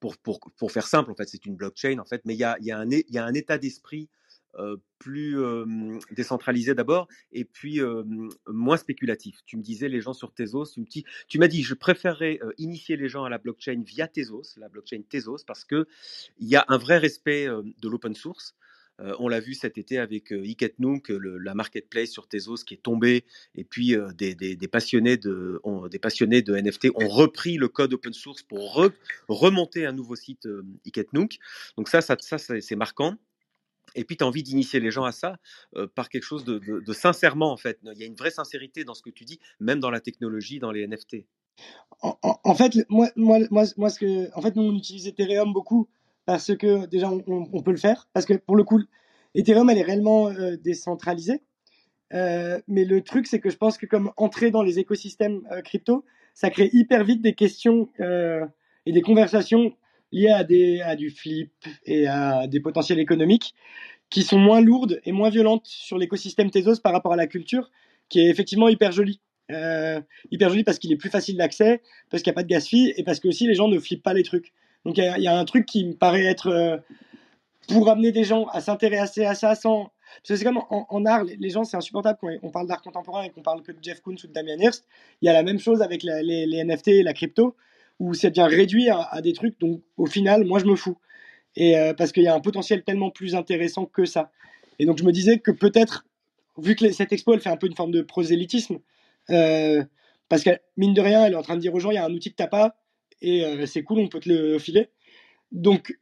pour, 0.00 0.72
faire 0.72 0.86
simple, 0.86 1.10
en 1.10 1.14
fait, 1.14 1.28
c'est 1.28 1.46
une 1.46 1.56
blockchain, 1.56 1.98
en 1.98 2.04
fait, 2.04 2.22
mais 2.24 2.34
il 2.34 2.38
y 2.38 2.44
a, 2.44 2.78
un, 2.78 3.34
état 3.34 3.58
d'esprit 3.58 4.08
plus 4.98 5.38
euh, 5.38 5.64
décentralisé 6.12 6.74
d'abord 6.74 7.08
et 7.32 7.44
puis 7.44 7.80
euh, 7.80 8.02
moins 8.48 8.76
spéculatif. 8.76 9.40
Tu 9.46 9.56
me 9.56 9.62
disais 9.62 9.88
les 9.88 10.00
gens 10.00 10.12
sur 10.12 10.32
Tezos, 10.32 10.72
tu, 10.88 11.04
tu 11.28 11.38
m'as 11.38 11.48
dit 11.48 11.62
je 11.62 11.74
préférerais 11.74 12.40
initier 12.58 12.96
les 12.96 13.08
gens 13.08 13.24
à 13.24 13.28
la 13.28 13.38
blockchain 13.38 13.82
via 13.84 14.08
Tezos, 14.08 14.56
la 14.56 14.68
blockchain 14.68 15.02
Tezos, 15.08 15.44
parce 15.46 15.64
que 15.64 15.86
il 16.38 16.48
y 16.48 16.56
a 16.56 16.64
un 16.68 16.78
vrai 16.78 16.98
respect 16.98 17.46
de 17.46 17.88
l'open 17.88 18.14
source. 18.14 18.56
on 18.98 19.28
l'a 19.28 19.40
vu 19.40 19.54
cet 19.54 19.76
été 19.76 19.98
avec 19.98 20.32
euh, 20.32 21.38
la 21.42 21.54
marketplace 21.54 22.10
sur 22.10 22.26
Tezos 22.28 22.64
qui 22.66 22.74
est 22.74 22.82
tombée, 22.82 23.24
et 23.54 23.64
puis 23.64 23.94
des, 24.14 24.34
des, 24.34 24.56
des, 24.56 24.68
passionnés 24.68 25.18
de, 25.18 25.60
des 25.90 25.98
passionnés 25.98 26.42
de 26.42 26.56
NFT 26.56 26.88
ont 26.94 27.08
repris 27.08 27.56
le 27.56 27.68
code 27.68 27.92
open 27.92 28.14
source 28.14 28.42
pour 28.42 28.90
remonter 29.28 29.84
un 29.86 29.92
nouveau 29.92 30.16
site 30.16 30.46
euh, 30.46 30.62
Donc 31.76 31.88
ça, 31.88 32.00
ça, 32.00 32.16
ça 32.18 32.38
c'est 32.38 32.76
marquant 32.76 33.18
et 33.96 34.04
puis 34.04 34.16
tu 34.16 34.24
as 34.24 34.26
envie 34.26 34.42
d'initier 34.42 34.78
les 34.80 34.90
gens 34.90 35.04
à 35.04 35.12
ça 35.12 35.38
par 35.94 36.08
quelque 36.08 36.22
chose 36.22 36.44
de, 36.44 36.92
sincèrement, 36.92 37.50
en 37.50 37.56
fait. 37.56 37.78
Il 37.82 37.98
y 37.98 38.04
a 38.04 38.06
une 38.06 38.14
vraie 38.14 38.30
sincérité 38.30 38.84
dans 38.84 38.94
ce 38.94 39.02
que 39.02 39.10
tu 39.10 39.24
dis, 39.24 39.40
même 39.60 39.80
dans 39.80 39.90
la 39.90 40.00
technologie, 40.00 40.58
dans 40.58 40.70
les 40.70 40.86
NFT. 40.86 41.26
En, 42.02 42.54
fait, 42.54 42.76
moi, 42.88 43.08
moi, 43.16 43.38
moi, 43.50 43.64
moi, 43.76 43.90
ce 43.90 43.98
que, 43.98 44.36
en 44.36 44.42
fait, 44.42 44.54
nous, 44.56 44.62
on 44.62 44.76
utilise 44.76 45.06
Ethereum 45.06 45.52
beaucoup 45.52 45.88
parce 46.26 46.54
que 46.56 46.86
déjà, 46.86 47.10
on, 47.10 47.62
peut 47.62 47.70
le 47.70 47.76
faire. 47.78 48.08
Parce 48.12 48.26
que 48.26 48.34
pour 48.34 48.56
le 48.56 48.64
coup, 48.64 48.82
Ethereum, 49.34 49.70
elle 49.70 49.78
est 49.78 49.82
réellement 49.82 50.30
décentralisée. 50.62 51.42
mais 52.12 52.84
le 52.84 53.00
truc, 53.00 53.26
c'est 53.26 53.40
que 53.40 53.50
je 53.50 53.56
pense 53.56 53.78
que 53.78 53.86
comme 53.86 54.12
entrer 54.16 54.50
dans 54.50 54.62
les 54.62 54.78
écosystèmes 54.78 55.42
crypto, 55.64 56.04
ça 56.34 56.50
crée 56.50 56.68
hyper 56.72 57.04
vite 57.04 57.22
des 57.22 57.34
questions 57.34 57.88
et 57.98 58.92
des 58.92 59.02
conversations 59.02 59.74
liées 60.12 60.80
à, 60.82 60.96
du 60.96 61.10
flip 61.10 61.52
et 61.84 62.06
à 62.06 62.46
des 62.46 62.60
potentiels 62.60 62.98
économiques 62.98 63.54
qui 64.10 64.22
sont 64.22 64.38
moins 64.38 64.60
lourdes 64.60 65.00
et 65.04 65.12
moins 65.12 65.30
violentes 65.30 65.66
sur 65.66 65.98
l'écosystème 65.98 66.50
Tezos 66.50 66.80
par 66.80 66.92
rapport 66.92 67.12
à 67.12 67.16
la 67.16 67.26
culture, 67.26 67.70
qui 68.08 68.20
est 68.20 68.28
effectivement 68.28 68.68
hyper 68.68 68.92
jolie. 68.92 69.20
Euh, 69.52 70.00
hyper 70.32 70.48
joli 70.48 70.64
parce 70.64 70.78
qu'il 70.78 70.92
est 70.92 70.96
plus 70.96 71.10
facile 71.10 71.36
d'accès, 71.36 71.80
parce 72.10 72.22
qu'il 72.22 72.30
n'y 72.30 72.34
a 72.34 72.38
pas 72.38 72.42
de 72.42 72.48
gas 72.48 72.66
fee 72.66 72.92
et 72.96 73.04
parce 73.04 73.20
que 73.20 73.28
aussi 73.28 73.46
les 73.46 73.54
gens 73.54 73.68
ne 73.68 73.78
flippent 73.78 74.02
pas 74.02 74.14
les 74.14 74.22
trucs. 74.22 74.52
Donc 74.84 74.98
il 74.98 75.04
y, 75.04 75.26
a 75.26 75.36
un 75.36 75.44
truc 75.44 75.66
qui 75.66 75.84
me 75.84 75.94
paraît 75.94 76.24
être 76.24 76.48
euh, 76.48 76.76
pour 77.68 77.88
amener 77.88 78.12
des 78.12 78.24
gens 78.24 78.46
à 78.46 78.60
s'intéresser 78.60 79.24
à 79.24 79.34
ça 79.34 79.54
sans. 79.54 79.90
Parce 80.18 80.28
que 80.28 80.36
c'est 80.36 80.44
comme 80.44 80.62
en, 80.70 81.04
art, 81.04 81.24
les 81.24 81.50
gens 81.50 81.64
c'est 81.64 81.76
insupportable 81.76 82.18
quand 82.20 82.30
on 82.42 82.50
parle 82.50 82.68
d'art 82.68 82.80
contemporain 82.80 83.24
et 83.24 83.30
qu'on 83.30 83.42
parle 83.42 83.62
que 83.62 83.72
de 83.72 83.78
Jeff 83.82 84.00
Koons 84.00 84.14
ou 84.22 84.28
de 84.28 84.32
Damien 84.32 84.56
Hirst. 84.58 84.86
Il 85.20 85.26
y 85.26 85.28
a 85.28 85.32
la 85.32 85.42
même 85.42 85.58
chose 85.58 85.82
avec 85.82 86.04
les, 86.04 86.64
NFT 86.64 86.88
et 86.88 87.02
la 87.02 87.12
crypto 87.12 87.56
où 87.98 88.14
c'est 88.14 88.30
bien 88.30 88.46
réduit 88.46 88.88
à, 88.90 89.20
des 89.22 89.32
trucs 89.32 89.58
dont 89.58 89.82
au 89.96 90.06
final, 90.06 90.44
moi 90.44 90.58
je 90.58 90.66
me 90.66 90.76
fous. 90.76 90.98
Et 91.56 91.76
euh, 91.78 91.94
parce 91.94 92.12
qu'il 92.12 92.22
y 92.22 92.28
a 92.28 92.34
un 92.34 92.40
potentiel 92.40 92.82
tellement 92.84 93.10
plus 93.10 93.34
intéressant 93.34 93.86
que 93.86 94.04
ça. 94.04 94.30
Et 94.78 94.84
donc 94.86 94.98
je 94.98 95.04
me 95.04 95.12
disais 95.12 95.38
que 95.38 95.50
peut-être, 95.50 96.06
vu 96.58 96.76
que 96.76 96.90
cette 96.92 97.12
expo 97.12 97.32
elle 97.34 97.40
fait 97.40 97.50
un 97.50 97.56
peu 97.56 97.66
une 97.66 97.74
forme 97.74 97.92
de 97.92 98.02
prosélytisme, 98.02 98.78
euh, 99.30 99.82
parce 100.28 100.42
que 100.42 100.50
mine 100.76 100.92
de 100.92 101.00
rien, 101.00 101.24
elle 101.24 101.32
est 101.32 101.36
en 101.36 101.42
train 101.42 101.56
de 101.56 101.60
dire 101.60 101.74
aux 101.74 101.80
gens 101.80 101.90
il 101.90 101.94
y 101.94 101.98
a 101.98 102.04
un 102.04 102.12
outil 102.12 102.30
que 102.30 102.36
t'as 102.36 102.46
pas 102.46 102.76
et 103.22 103.44
euh, 103.44 103.64
c'est 103.64 103.82
cool, 103.82 104.00
on 104.00 104.08
peut 104.08 104.20
te 104.20 104.28
le 104.28 104.58
filer. 104.58 104.88
Donc 105.52 105.98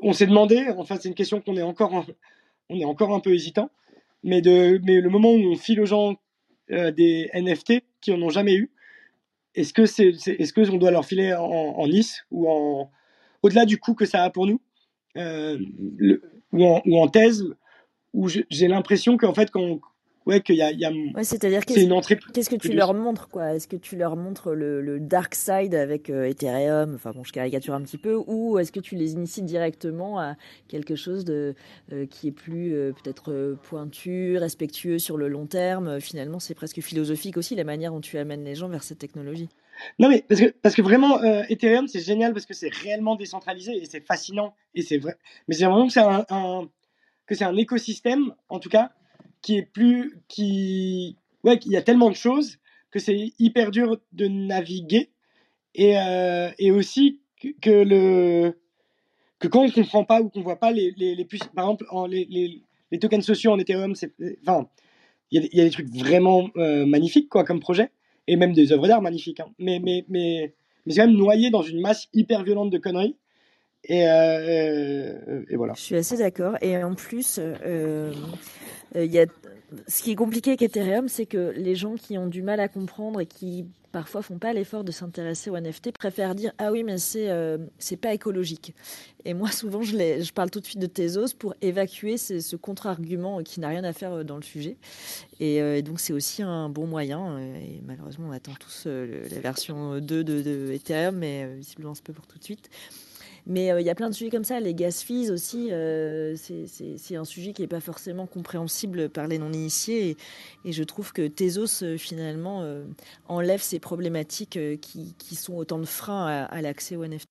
on 0.00 0.12
s'est 0.12 0.26
demandé, 0.26 0.66
enfin 0.76 0.96
c'est 1.00 1.08
une 1.08 1.14
question 1.14 1.40
qu'on 1.40 1.56
est 1.56 1.62
encore, 1.62 2.06
on 2.68 2.78
est 2.78 2.84
encore 2.84 3.12
un 3.12 3.20
peu 3.20 3.34
hésitant, 3.34 3.70
mais, 4.22 4.40
de, 4.42 4.80
mais 4.84 5.00
le 5.00 5.10
moment 5.10 5.32
où 5.32 5.52
on 5.52 5.56
file 5.56 5.80
aux 5.80 5.86
gens 5.86 6.16
des 6.68 7.28
NFT 7.34 7.82
qui 8.00 8.12
en 8.12 8.22
ont 8.22 8.30
jamais 8.30 8.54
eu, 8.54 8.70
est-ce 9.54 9.72
que 9.72 9.86
c'est, 9.86 10.08
est, 10.08 10.44
ce 10.44 10.52
qu'on 10.52 10.76
doit 10.76 10.90
leur 10.90 11.04
filer 11.04 11.34
en, 11.34 11.42
en 11.42 11.86
Nice 11.88 12.24
ou 12.30 12.50
en 12.50 12.90
au-delà 13.42 13.64
du 13.64 13.78
coût 13.78 13.94
que 13.94 14.06
ça 14.06 14.22
a 14.22 14.30
pour 14.30 14.46
nous, 14.46 14.60
euh, 15.16 15.58
le, 15.96 16.22
ou, 16.52 16.64
en, 16.64 16.80
ou, 16.86 16.98
en, 17.00 17.08
thèse, 17.08 17.44
où 18.12 18.28
j'ai 18.28 18.68
l'impression 18.68 19.16
qu'en 19.16 19.34
fait 19.34 19.50
quand 19.50 19.80
ouais 20.26 20.40
qu'il 20.40 20.56
y 20.56 20.62
a, 20.62 20.72
y 20.72 20.84
a 20.84 20.90
ouais, 20.90 21.24
c'est-à-dire 21.24 21.64
qu'est-ce, 21.64 21.80
une 21.80 21.92
entrée 21.92 22.18
qu'est-ce 22.32 22.50
que 22.50 22.56
tu 22.56 22.72
leur 22.72 22.94
montres 22.94 23.28
quoi? 23.28 23.54
Est-ce 23.54 23.68
que 23.68 23.76
tu 23.76 23.96
leur 23.96 24.16
montres 24.16 24.50
le, 24.50 24.80
le 24.80 25.00
dark 25.00 25.34
side 25.34 25.74
avec 25.74 26.10
euh, 26.10 26.28
Ethereum? 26.28 26.94
Enfin 26.94 27.12
bon, 27.12 27.24
je 27.24 27.32
caricature 27.32 27.74
un 27.74 27.82
petit 27.82 27.98
peu, 27.98 28.14
ou 28.26 28.58
est-ce 28.58 28.72
que 28.72 28.80
tu 28.80 28.96
les 28.96 29.12
inities 29.12 29.42
directement 29.42 30.20
à 30.20 30.36
quelque 30.68 30.94
chose 30.96 31.24
de 31.24 31.54
euh, 31.92 32.06
qui 32.06 32.28
est 32.28 32.32
plus 32.32 32.74
euh, 32.74 32.92
peut-être 32.92 33.56
pointu, 33.62 34.36
respectueux 34.38 34.98
sur 34.98 35.16
le 35.16 35.28
long 35.28 35.46
terme? 35.46 36.00
Finalement, 36.00 36.38
c'est 36.38 36.54
presque 36.54 36.80
philosophique 36.80 37.36
aussi 37.36 37.54
la 37.54 37.64
manière 37.64 37.92
dont 37.92 38.00
tu 38.00 38.18
amènes 38.18 38.44
les 38.44 38.54
gens 38.54 38.68
vers 38.68 38.82
cette 38.82 38.98
technologie. 38.98 39.48
Non 39.98 40.08
mais 40.08 40.24
parce 40.28 40.40
que 40.40 40.54
parce 40.62 40.74
que 40.74 40.82
vraiment 40.82 41.20
Ethereum 41.48 41.88
c'est 41.88 42.00
génial 42.00 42.34
parce 42.34 42.46
que 42.46 42.54
c'est 42.54 42.72
réellement 42.72 43.16
décentralisé 43.16 43.72
et 43.72 43.86
c'est 43.86 44.00
fascinant 44.00 44.54
et 44.74 44.82
c'est 44.82 44.98
vrai. 44.98 45.16
Mais 45.48 45.56
j'ai 45.56 45.64
l'impression 45.64 45.86
que 45.86 45.92
c'est 45.92 46.34
un 46.34 46.68
que 47.26 47.34
c'est 47.34 47.44
un 47.44 47.56
écosystème 47.56 48.34
en 48.48 48.60
tout 48.60 48.68
cas 48.68 48.92
qui 49.42 49.56
est 49.56 49.62
plus 49.62 50.18
qui 50.28 51.16
ouais 51.44 51.58
il 51.66 51.72
y 51.72 51.76
a 51.76 51.82
tellement 51.82 52.10
de 52.10 52.16
choses 52.16 52.58
que 52.92 52.98
c'est 52.98 53.32
hyper 53.38 53.72
dur 53.72 53.98
de 54.12 54.28
naviguer. 54.28 55.10
Et, 55.74 55.98
euh, 55.98 56.50
et 56.58 56.70
aussi 56.70 57.20
que, 57.62 57.70
le 57.70 58.58
que 59.38 59.48
quand 59.48 59.62
on 59.62 59.70
comprend 59.70 60.04
pas 60.04 60.20
ou 60.20 60.28
qu'on 60.28 60.42
voit 60.42 60.60
pas 60.60 60.70
les, 60.70 60.92
les, 60.98 61.14
les 61.14 61.24
par 61.54 61.64
exemple 61.64 61.86
les, 62.08 62.26
les, 62.30 62.62
les, 62.90 62.98
tokens 62.98 63.24
sociaux 63.24 63.52
en 63.52 63.58
Ethereum 63.58 63.94
c'est 63.94 64.12
enfin 64.46 64.68
il 65.30 65.42
y, 65.44 65.56
y, 65.56 65.60
a 65.62 65.64
des 65.64 65.70
trucs 65.70 65.88
vraiment 65.88 66.50
euh, 66.58 66.84
magnifiques 66.84 67.30
quoi 67.30 67.42
comme 67.44 67.58
projet. 67.58 67.90
Et 68.28 68.36
même 68.36 68.52
des 68.52 68.70
œuvres 68.70 68.86
d'art 68.86 69.02
magnifiques 69.02 69.40
hein. 69.40 69.50
mais 69.58 69.80
mais 69.82 70.04
mais 70.08 70.54
mais 70.84 70.92
c'est 70.92 71.00
quand 71.00 71.06
même 71.06 71.16
noyé 71.16 71.50
dans 71.50 71.62
une 71.62 71.80
masse 71.80 72.08
hyper 72.12 72.44
violente 72.44 72.70
de 72.70 72.78
conneries 72.78 73.16
et, 73.84 74.08
euh, 74.08 75.44
et, 75.48 75.56
voilà. 75.56 75.74
Je 75.74 75.80
suis 75.80 75.96
assez 75.96 76.16
d'accord. 76.16 76.56
Et 76.60 76.82
en 76.82 76.94
plus, 76.94 77.38
euh, 77.40 78.12
il 78.94 79.12
y 79.12 79.18
a 79.18 79.26
ce 79.88 80.02
qui 80.02 80.12
est 80.12 80.16
compliqué 80.16 80.50
avec 80.50 80.62
Ethereum, 80.62 81.08
c'est 81.08 81.26
que 81.26 81.52
les 81.56 81.74
gens 81.74 81.94
qui 81.94 82.18
ont 82.18 82.26
du 82.26 82.42
mal 82.42 82.60
à 82.60 82.68
comprendre 82.68 83.20
et 83.20 83.26
qui 83.26 83.66
parfois 83.90 84.22
font 84.22 84.38
pas 84.38 84.52
l'effort 84.54 84.84
de 84.84 84.90
s'intéresser 84.90 85.50
au 85.50 85.58
NFT 85.58 85.92
préfèrent 85.92 86.34
dire 86.34 86.52
ah 86.56 86.72
oui 86.72 86.82
mais 86.82 86.96
c'est 86.96 87.28
euh, 87.28 87.58
pas 88.00 88.14
écologique. 88.14 88.74
Et 89.24 89.34
moi 89.34 89.50
souvent 89.50 89.82
je, 89.82 89.92
je 89.96 90.32
parle 90.32 90.50
tout 90.50 90.60
de 90.60 90.64
suite 90.64 90.80
de 90.80 90.86
Tezos 90.86 91.34
pour 91.38 91.54
évacuer 91.60 92.16
ce, 92.16 92.56
contre-argument 92.56 93.42
qui 93.42 93.60
n'a 93.60 93.68
rien 93.68 93.84
à 93.84 93.92
faire 93.92 94.24
dans 94.24 94.36
le 94.36 94.42
sujet. 94.42 94.76
Et, 95.40 95.60
euh, 95.60 95.82
donc 95.82 96.00
c'est 96.00 96.14
aussi 96.14 96.42
un 96.42 96.68
bon 96.68 96.86
moyen. 96.86 97.38
Et 97.38 97.80
malheureusement 97.86 98.28
on 98.28 98.32
attend 98.32 98.54
tous 98.58 98.84
euh, 98.86 99.28
la 99.30 99.40
version 99.40 100.00
2 100.00 100.24
de, 100.24 100.42
de 100.42 100.72
Ethereum, 100.72 101.16
mais 101.16 101.54
visiblement 101.56 101.94
c'est 101.94 102.04
pas 102.04 102.14
pour 102.14 102.26
tout 102.26 102.38
de 102.38 102.44
suite. 102.44 102.70
Mais 103.46 103.72
euh, 103.72 103.80
il 103.80 103.86
y 103.86 103.90
a 103.90 103.94
plein 103.94 104.08
de 104.08 104.14
sujets 104.14 104.30
comme 104.30 104.44
ça. 104.44 104.60
Les 104.60 104.74
gas 104.74 105.02
fees 105.04 105.30
aussi, 105.30 105.68
euh, 105.72 106.36
c'est 106.36 107.16
un 107.16 107.24
sujet 107.24 107.52
qui 107.52 107.62
n'est 107.62 107.68
pas 107.68 107.80
forcément 107.80 108.26
compréhensible 108.26 109.08
par 109.08 109.26
les 109.26 109.38
non-initiés. 109.38 110.16
Et, 110.64 110.72
je 110.72 110.82
trouve 110.84 111.12
que 111.12 111.26
Tezos, 111.26 111.82
euh, 111.82 111.96
finalement, 111.96 112.64
enlève 113.26 113.60
ces 113.60 113.78
problématiques 113.78 114.58
qui, 114.80 115.14
qui, 115.18 115.34
sont 115.34 115.54
autant 115.54 115.78
de 115.78 115.84
freins 115.84 116.46
à, 116.50 116.62
l'accès 116.62 116.96
au 116.96 117.04
NFT. 117.04 117.26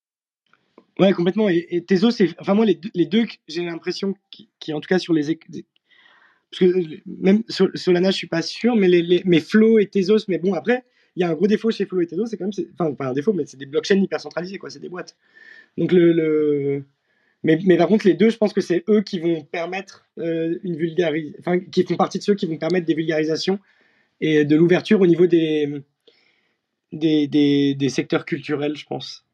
Ouais, 0.99 1.13
complètement. 1.13 1.47
Et, 1.49 1.83
Tezos, 1.87 2.11
c'est, 2.11 2.29
enfin 2.39 2.53
moi, 2.53 2.65
les 2.65 3.05
deux, 3.05 3.25
j'ai 3.47 3.63
l'impression, 3.63 4.13
qui, 4.29 4.73
en 4.73 4.81
tout 4.81 4.87
cas 4.87 4.99
sur 4.99 5.13
les, 5.13 5.39
parce 6.51 6.59
que 6.59 7.01
même 7.05 7.43
Solana, 7.47 8.11
je 8.11 8.17
suis 8.17 8.27
pas 8.27 8.41
sûr, 8.41 8.75
mais 8.75 8.89
les, 8.89 9.01
les 9.01 9.21
mais 9.25 9.39
Flow 9.39 9.79
et 9.79 9.87
Tezos, 9.87 10.25
mais 10.27 10.37
bon 10.37 10.53
après, 10.53 10.83
il 11.15 11.21
y 11.21 11.23
a 11.23 11.29
un 11.29 11.33
gros 11.33 11.47
défaut 11.47 11.71
chez 11.71 11.85
Flow 11.85 12.01
et 12.01 12.07
Tezos, 12.07 12.27
c'est 12.27 12.37
quand 12.37 12.45
même, 12.45 12.67
enfin 12.73 12.93
pas 12.93 13.07
un 13.07 13.13
défaut, 13.13 13.33
mais 13.33 13.45
c'est 13.45 13.57
des 13.57 13.65
blockchains 13.65 14.01
hyper 14.01 14.19
centralisées, 14.19 14.57
quoi, 14.57 14.69
c'est 14.69 14.79
des 14.79 14.89
boîtes. 14.89 15.17
Donc 15.77 15.91
le, 15.91 16.83
Mais, 17.43 17.59
mais, 17.65 17.77
par 17.77 17.87
contre, 17.87 18.07
les 18.07 18.13
deux, 18.13 18.29
je 18.29 18.37
pense 18.37 18.53
que 18.53 18.61
c'est 18.61 18.83
eux 18.89 19.01
qui 19.01 19.19
vont 19.19 19.43
permettre 19.43 20.05
euh, 20.19 20.59
une 20.63 20.75
vulgarisation, 20.77 21.39
enfin, 21.39 21.59
qui 21.59 21.83
font 21.83 21.97
partie 21.97 22.19
de 22.19 22.23
ceux 22.23 22.35
qui 22.35 22.45
vont 22.45 22.57
permettre 22.57 22.85
des 22.85 22.93
vulgarisations 22.93 23.59
et 24.21 24.45
de 24.45 24.55
l'ouverture 24.55 25.01
au 25.01 25.07
niveau 25.07 25.27
des, 25.27 25.81
des, 26.91 27.27
des, 27.75 27.89
secteurs 27.89 28.25
culturels, 28.25 28.75
je 28.77 28.85
pense. 28.85 29.25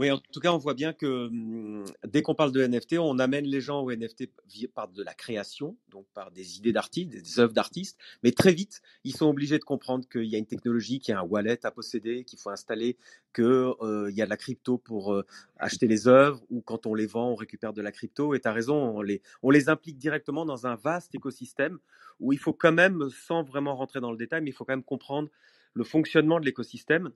Oui, 0.00 0.10
en 0.10 0.16
tout 0.16 0.40
cas, 0.40 0.50
on 0.50 0.56
voit 0.56 0.72
bien 0.72 0.94
que 0.94 1.26
hum, 1.26 1.84
dès 2.06 2.22
qu'on 2.22 2.34
parle 2.34 2.52
de 2.52 2.66
NFT, 2.66 2.94
on 2.98 3.18
amène 3.18 3.44
les 3.44 3.60
gens 3.60 3.82
au 3.82 3.92
NFT 3.92 4.30
par 4.74 4.88
de 4.88 5.02
la 5.02 5.12
création, 5.12 5.76
donc 5.90 6.06
par 6.14 6.30
des 6.30 6.56
idées 6.56 6.72
d'artistes, 6.72 7.10
des 7.10 7.38
œuvres 7.38 7.52
d'artistes, 7.52 7.98
mais 8.22 8.32
très 8.32 8.54
vite, 8.54 8.80
ils 9.04 9.14
sont 9.14 9.26
obligés 9.26 9.58
de 9.58 9.64
comprendre 9.64 10.08
qu'il 10.08 10.24
y 10.24 10.36
a 10.36 10.38
une 10.38 10.46
technologie, 10.46 11.00
qu'il 11.00 11.12
y 11.12 11.14
a 11.14 11.20
un 11.20 11.24
wallet 11.24 11.66
à 11.66 11.70
posséder, 11.70 12.24
qu'il 12.24 12.38
faut 12.38 12.48
installer, 12.48 12.96
qu'il 13.34 13.44
euh, 13.44 14.10
y 14.10 14.22
a 14.22 14.24
de 14.24 14.30
la 14.30 14.38
crypto 14.38 14.78
pour 14.78 15.12
euh, 15.12 15.26
acheter 15.58 15.86
les 15.86 16.08
œuvres, 16.08 16.40
ou 16.48 16.62
quand 16.62 16.86
on 16.86 16.94
les 16.94 17.06
vend, 17.06 17.32
on 17.32 17.34
récupère 17.34 17.74
de 17.74 17.82
la 17.82 17.92
crypto. 17.92 18.34
Et 18.34 18.40
tu 18.40 18.48
as 18.48 18.54
raison, 18.54 18.76
on 18.76 19.02
les, 19.02 19.20
on 19.42 19.50
les 19.50 19.68
implique 19.68 19.98
directement 19.98 20.46
dans 20.46 20.66
un 20.66 20.76
vaste 20.76 21.14
écosystème 21.14 21.78
où 22.20 22.32
il 22.32 22.38
faut 22.38 22.54
quand 22.54 22.72
même, 22.72 23.10
sans 23.10 23.42
vraiment 23.42 23.76
rentrer 23.76 24.00
dans 24.00 24.12
le 24.12 24.16
détail, 24.16 24.40
mais 24.40 24.48
il 24.48 24.54
faut 24.54 24.64
quand 24.64 24.72
même 24.72 24.82
comprendre 24.82 25.28
le 25.74 25.84
fonctionnement 25.84 26.40
de 26.40 26.46
l'écosystème 26.46 27.12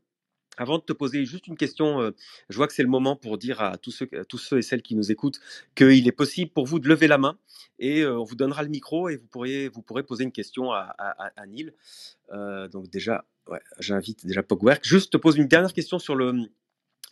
avant 0.56 0.78
de 0.78 0.82
te 0.82 0.92
poser 0.92 1.24
juste 1.24 1.46
une 1.46 1.56
question, 1.56 2.00
euh, 2.00 2.10
je 2.48 2.56
vois 2.56 2.66
que 2.66 2.72
c'est 2.72 2.82
le 2.82 2.88
moment 2.88 3.16
pour 3.16 3.38
dire 3.38 3.60
à 3.60 3.76
tous 3.78 3.90
ceux, 3.90 4.08
tous 4.28 4.38
ceux 4.38 4.58
et 4.58 4.62
celles 4.62 4.82
qui 4.82 4.94
nous 4.94 5.10
écoutent 5.10 5.40
qu'il 5.74 6.06
est 6.06 6.12
possible 6.12 6.50
pour 6.50 6.66
vous 6.66 6.78
de 6.78 6.88
lever 6.88 7.06
la 7.06 7.18
main 7.18 7.38
et 7.78 8.02
euh, 8.02 8.18
on 8.18 8.24
vous 8.24 8.36
donnera 8.36 8.62
le 8.62 8.68
micro 8.68 9.08
et 9.08 9.16
vous, 9.16 9.26
pourriez, 9.26 9.68
vous 9.68 9.82
pourrez 9.82 10.02
poser 10.02 10.24
une 10.24 10.32
question 10.32 10.72
à, 10.72 10.94
à, 10.98 11.46
Neil. 11.46 11.72
Euh, 12.32 12.68
donc 12.68 12.88
déjà, 12.88 13.24
j'invite 13.78 14.26
déjà 14.26 14.42
Pogwerk. 14.42 14.84
Juste 14.84 15.12
te 15.12 15.16
poser 15.16 15.40
une 15.40 15.48
dernière 15.48 15.72
question 15.72 15.98
sur 15.98 16.14
le, 16.14 16.48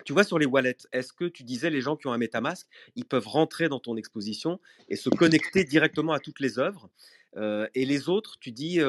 tu 0.05 0.12
vois, 0.12 0.24
sur 0.24 0.38
les 0.38 0.47
wallets, 0.47 0.76
est-ce 0.93 1.12
que 1.12 1.24
tu 1.24 1.43
disais 1.43 1.70
les 1.70 1.80
gens 1.80 1.97
qui 1.97 2.07
ont 2.07 2.12
un 2.12 2.18
MetaMask, 2.18 2.66
ils 2.97 3.05
peuvent 3.05 3.28
rentrer 3.28 3.68
dans 3.68 3.80
ton 3.80 3.97
exposition 3.97 4.61
et 4.88 4.97
se 4.97 5.09
connecter 5.11 5.64
directement 5.64 6.12
à 6.12 6.18
toutes 6.18 6.40
les 6.40 6.59
œuvres? 6.59 6.90
Et 7.37 7.85
les 7.85 8.09
autres, 8.09 8.37
tu 8.41 8.53
dis, 8.53 8.80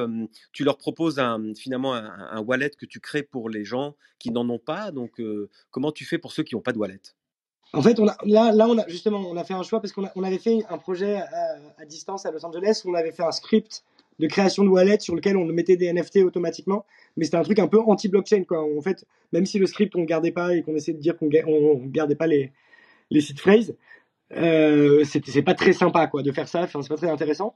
tu 0.52 0.64
leur 0.64 0.78
proposes 0.78 1.22
finalement 1.58 1.94
un, 1.94 2.42
wallet 2.42 2.72
que 2.72 2.86
tu 2.86 3.00
crées 3.00 3.24
pour 3.24 3.50
les 3.50 3.64
gens 3.64 3.96
qui 4.20 4.32
n'en 4.32 4.48
ont 4.50 4.60
pas. 4.60 4.92
Donc, 4.92 5.22
comment 5.72 5.92
tu 5.92 6.06
fais 6.06 6.18
pour 6.18 6.32
ceux 6.32 6.44
qui 6.44 6.56
n'ont 6.56 6.62
pas 6.62 6.74
de 6.74 6.78
wallet? 6.78 7.02
En 7.74 7.82
fait, 7.82 8.00
on 8.00 8.06
là, 8.06 8.18
là, 8.26 8.68
on 8.68 8.78
justement, 8.88 9.20
on 9.20 9.36
a 9.36 9.44
fait 9.44 9.56
un 9.56 9.64
choix 9.64 9.82
parce 9.82 9.92
qu'on 9.92 10.08
on 10.16 10.24
avait 10.24 10.38
fait 10.38 10.60
un 10.70 10.78
projet 10.78 11.16
à, 11.16 11.86
distance 11.86 12.26
à 12.26 12.32
Los 12.32 12.46
Angeles 12.46 12.84
où 12.86 12.92
on 12.92 12.94
avait 12.94 13.12
fait 13.12 13.24
un 13.24 13.32
script 13.32 13.84
de 14.20 14.28
création 14.28 14.64
de 14.64 14.70
wallet 14.70 15.00
sur 15.00 15.16
lequel 15.16 15.38
on 15.38 15.46
mettait 15.46 15.76
des 15.76 15.92
NFT 15.92 16.18
automatiquement. 16.18 16.86
Mais 17.18 17.26
c'était 17.26 17.38
un 17.38 17.44
truc 17.44 17.58
un 17.58 17.68
peu 17.68 17.80
anti-blockchain. 17.80 18.44
En 18.52 18.82
fait, 18.82 19.06
même 19.32 19.48
si 19.48 19.58
le 19.58 19.66
script 19.66 19.96
on 19.96 20.02
ne 20.02 20.06
gardait 20.06 20.32
pas 20.32 20.56
et 20.56 20.62
qu'on 20.62 20.76
essayait 20.76 20.96
de 20.96 21.02
dire 21.02 21.18
qu'on 21.18 21.26
ne 21.26 21.88
gardait 21.88 22.16
pas 22.16 22.28
les, 22.28 22.52
les 23.10 23.22
seed 23.22 23.40
phrases, 23.40 23.74
euh, 24.36 25.04
c'est 25.04 25.42
pas 25.42 25.56
très 25.56 25.74
sympa, 25.74 26.06
quoi, 26.06 26.22
de 26.22 26.32
faire 26.32 26.48
ça. 26.48 26.62
Enfin, 26.62 26.84
c'est 26.84 26.90
pas 26.90 26.98
très 26.98 27.10
intéressant. 27.10 27.56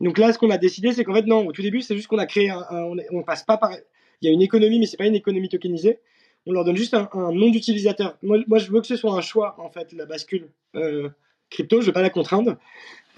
Donc 0.00 0.18
là, 0.18 0.32
ce 0.32 0.38
qu'on 0.38 0.50
a 0.50 0.58
décidé, 0.58 0.92
c'est 0.92 1.04
qu'en 1.04 1.14
fait, 1.14 1.26
non, 1.26 1.46
au 1.46 1.52
tout 1.52 1.62
début, 1.62 1.80
c'est 1.80 1.96
juste 1.96 2.08
qu'on 2.08 2.18
a 2.18 2.26
créé 2.26 2.50
un, 2.50 2.64
on, 3.10 3.22
passe 3.22 3.44
pas 3.44 3.56
par, 3.56 3.72
il 3.72 4.26
y 4.26 4.28
a 4.28 4.32
une 4.32 4.42
économie, 4.42 4.78
mais 4.78 4.86
c'est 4.86 4.96
pas 4.96 5.06
une 5.06 5.14
économie 5.14 5.48
tokenisée. 5.48 6.00
On 6.46 6.52
leur 6.52 6.64
donne 6.64 6.76
juste 6.76 6.94
un, 6.94 7.08
nom 7.14 7.50
d'utilisateur. 7.50 8.18
Moi, 8.22 8.58
je 8.58 8.70
veux 8.70 8.80
que 8.80 8.86
ce 8.86 8.96
soit 8.96 9.14
un 9.14 9.20
choix, 9.20 9.56
en 9.58 9.70
fait, 9.70 9.92
la 9.92 10.04
bascule 10.04 10.50
euh, 10.74 11.08
crypto. 11.48 11.80
Je 11.80 11.86
veux 11.86 11.92
pas 11.92 12.02
la 12.02 12.10
contraindre. 12.10 12.58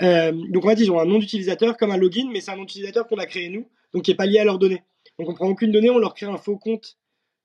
Euh, 0.01 0.33
donc 0.33 0.64
en 0.64 0.68
fait, 0.68 0.81
ils 0.81 0.91
ont 0.91 1.01
un 1.01 1.07
nom 1.07 1.18
d'utilisateur 1.18 1.77
comme 1.77 1.91
un 1.91 1.97
login, 1.97 2.29
mais 2.33 2.41
c'est 2.41 2.51
un 2.51 2.57
nom 2.57 2.62
d'utilisateur 2.62 3.07
qu'on 3.07 3.18
a 3.18 3.27
créé 3.27 3.49
nous, 3.49 3.66
donc 3.95 4.05
qui 4.05 4.11
est 4.11 4.16
pas 4.16 4.27
lié 4.27 4.39
à 4.39 4.45
leurs 4.45 4.59
données. 4.59 4.83
Donc 5.18 5.29
on 5.29 5.35
prend 5.35 5.49
aucune 5.49 5.72
donnée, 5.72 5.91
on 5.91 5.99
leur 5.99 6.14
crée 6.14 6.27
un 6.27 6.37
faux 6.37 6.59
compte. 6.59 6.99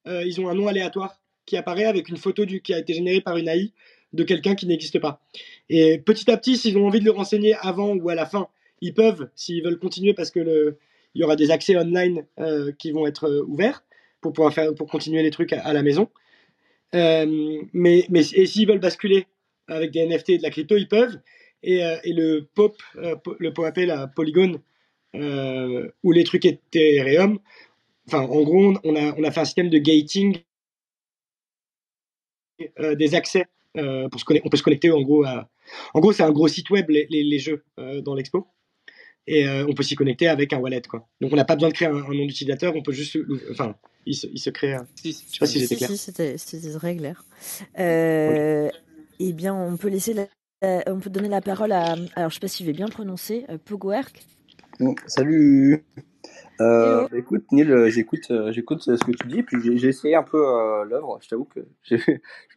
Euh, 0.07 0.23
ils 0.25 0.41
ont 0.41 0.49
un 0.49 0.55
nom 0.55 0.67
aléatoire 0.67 1.19
qui 1.45 1.57
apparaît 1.57 1.85
avec 1.85 2.09
une 2.09 2.17
photo 2.17 2.45
du, 2.45 2.61
qui 2.61 2.73
a 2.73 2.79
été 2.79 2.93
générée 2.93 3.21
par 3.21 3.37
une 3.37 3.47
AI 3.47 3.71
de 4.13 4.23
quelqu'un 4.23 4.55
qui 4.55 4.67
n'existe 4.67 4.99
pas. 4.99 5.21
Et 5.69 5.99
petit 5.99 6.29
à 6.29 6.37
petit, 6.37 6.57
s'ils 6.57 6.77
ont 6.77 6.85
envie 6.85 6.99
de 6.99 7.05
le 7.05 7.11
renseigner 7.11 7.55
avant 7.61 7.95
ou 7.95 8.09
à 8.09 8.15
la 8.15 8.25
fin, 8.25 8.49
ils 8.81 8.93
peuvent, 8.93 9.29
s'ils 9.35 9.63
veulent 9.63 9.79
continuer, 9.79 10.13
parce 10.13 10.31
que 10.31 10.77
il 11.13 11.21
y 11.21 11.23
aura 11.23 11.35
des 11.35 11.51
accès 11.51 11.75
online 11.75 12.25
euh, 12.39 12.71
qui 12.73 12.91
vont 12.91 13.05
être 13.07 13.25
euh, 13.25 13.43
ouverts 13.43 13.83
pour 14.21 14.33
pouvoir 14.33 14.53
faire, 14.53 14.73
pour 14.75 14.87
continuer 14.87 15.23
les 15.23 15.31
trucs 15.31 15.53
à, 15.53 15.73
la 15.73 15.83
maison. 15.83 16.09
Euh, 16.93 17.61
mais, 17.73 18.05
mais 18.09 18.21
et 18.33 18.45
s'ils 18.45 18.67
veulent 18.67 18.79
basculer 18.79 19.25
avec 19.67 19.91
des 19.91 20.05
NFT 20.05 20.29
et 20.29 20.37
de 20.37 20.43
la 20.43 20.51
crypto, 20.51 20.77
ils 20.77 20.87
peuvent. 20.87 21.19
Et, 21.63 21.81
le 22.05 22.41
POP, 22.41 22.81
le 22.95 23.53
POAP, 23.53 23.77
la 23.77 24.07
Polygon, 24.07 24.61
où 25.13 26.11
les 26.11 26.23
trucs 26.23 26.45
Ethereum, 26.45 27.39
enfin, 28.07 28.21
en 28.21 28.41
gros, 28.41 28.73
on 28.83 28.95
a, 28.95 29.15
on 29.17 29.23
a 29.23 29.31
fait 29.31 29.39
un 29.39 29.45
système 29.45 29.69
de 29.69 29.77
gating 29.77 30.39
des 32.77 33.15
accès 33.15 33.45
pour 33.73 34.19
se. 34.19 34.25
On 34.43 34.49
peut 34.49 34.57
se 34.57 34.63
connecter 34.63 34.91
en 34.91 35.01
gros 35.01 35.23
à. 35.23 35.49
En 35.93 35.99
gros, 35.99 36.13
c'est 36.13 36.23
un 36.23 36.31
gros 36.31 36.47
site 36.47 36.69
web 36.69 36.89
les 36.89 37.39
jeux 37.39 37.63
dans 37.77 38.15
l'expo 38.15 38.47
et 39.27 39.47
euh, 39.47 39.65
on 39.67 39.73
peut 39.73 39.83
s'y 39.83 39.95
connecter 39.95 40.27
avec 40.27 40.53
un 40.53 40.57
wallet 40.59 40.81
quoi. 40.89 41.07
Donc 41.21 41.31
on 41.33 41.35
n'a 41.35 41.45
pas 41.45 41.55
besoin 41.55 41.69
de 41.69 41.73
créer 41.73 41.87
un, 41.87 41.95
un 41.95 42.13
nom 42.13 42.25
d'utilisateur, 42.25 42.75
on 42.75 42.81
peut 42.81 42.91
juste 42.91 43.17
enfin 43.51 43.75
il 44.05 44.15
se, 44.15 44.27
il 44.27 44.39
se 44.39 44.49
crée 44.49 44.73
un... 44.73 44.87
si, 44.95 45.11
je 45.11 45.33
sais 45.33 45.39
pas 45.39 45.45
si, 45.45 45.53
si 45.53 45.59
j'étais 45.59 45.75
clair. 45.75 45.89
Si, 45.89 45.97
c'était 45.97 46.73
très 46.73 46.95
clair. 46.95 47.23
Euh. 47.79 48.69
Eh 49.19 49.33
bien 49.33 49.53
on 49.53 49.77
peut 49.77 49.89
laisser 49.89 50.13
la, 50.13 50.27
euh, 50.63 50.81
on 50.87 50.99
peut 50.99 51.09
donner 51.09 51.29
la 51.29 51.41
parole 51.41 51.71
à 51.71 51.95
alors 52.15 52.29
je 52.29 52.35
sais 52.35 52.39
pas 52.39 52.47
si 52.47 52.63
je 52.63 52.67
vais 52.67 52.75
bien 52.75 52.87
prononcer 52.87 53.45
euh, 53.49 53.57
Pogowerk. 53.63 54.23
Bon, 54.79 54.95
salut. 55.05 55.83
Euh, 56.59 57.07
écoute, 57.15 57.51
Neil, 57.51 57.89
j'écoute, 57.89 58.29
euh, 58.29 58.51
j'écoute 58.51 58.81
ce 58.81 58.91
que 59.03 59.11
tu 59.11 59.27
dis, 59.27 59.43
puis 59.43 59.57
j'ai 59.77 59.87
essayé 59.87 60.15
un 60.15 60.23
peu 60.23 60.37
euh, 60.37 60.85
l'œuvre. 60.85 61.19
Je 61.21 61.29
t'avoue 61.29 61.45
que 61.45 61.59
je 61.83 61.95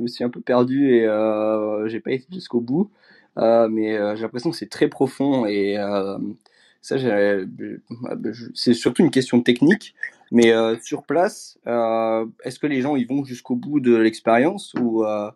me 0.01 0.07
suis 0.07 0.25
un 0.25 0.31
peu 0.31 0.41
perdu 0.41 0.91
et 0.95 1.07
euh, 1.07 1.89
j'ai 1.89 2.01
pas 2.01 2.12
été 2.12 2.27
jusqu'au 2.33 2.61
bout, 2.61 2.91
euh, 3.39 3.69
mais 3.69 3.97
j'ai 4.17 4.23
l'impression 4.23 4.51
que 4.51 4.57
c'est 4.57 4.69
très 4.69 4.89
profond 4.89 5.47
et 5.47 5.77
ça, 6.85 6.97
c'est 8.55 8.74
surtout 8.74 9.03
une 9.03 9.11
question 9.11 9.41
technique. 9.41 9.95
Mais 10.30 10.53
euh, 10.53 10.76
sur 10.82 11.05
place, 11.05 11.59
euh, 11.66 12.26
est-ce 12.45 12.59
que 12.59 12.66
les 12.66 12.82
gens 12.82 12.95
ils 12.95 13.07
vont 13.07 13.24
jusqu'au 13.24 13.57
bout 13.57 13.80
de 13.80 13.97
l'expérience 13.97 14.74
ou 14.78 15.03
euh, 15.05 15.30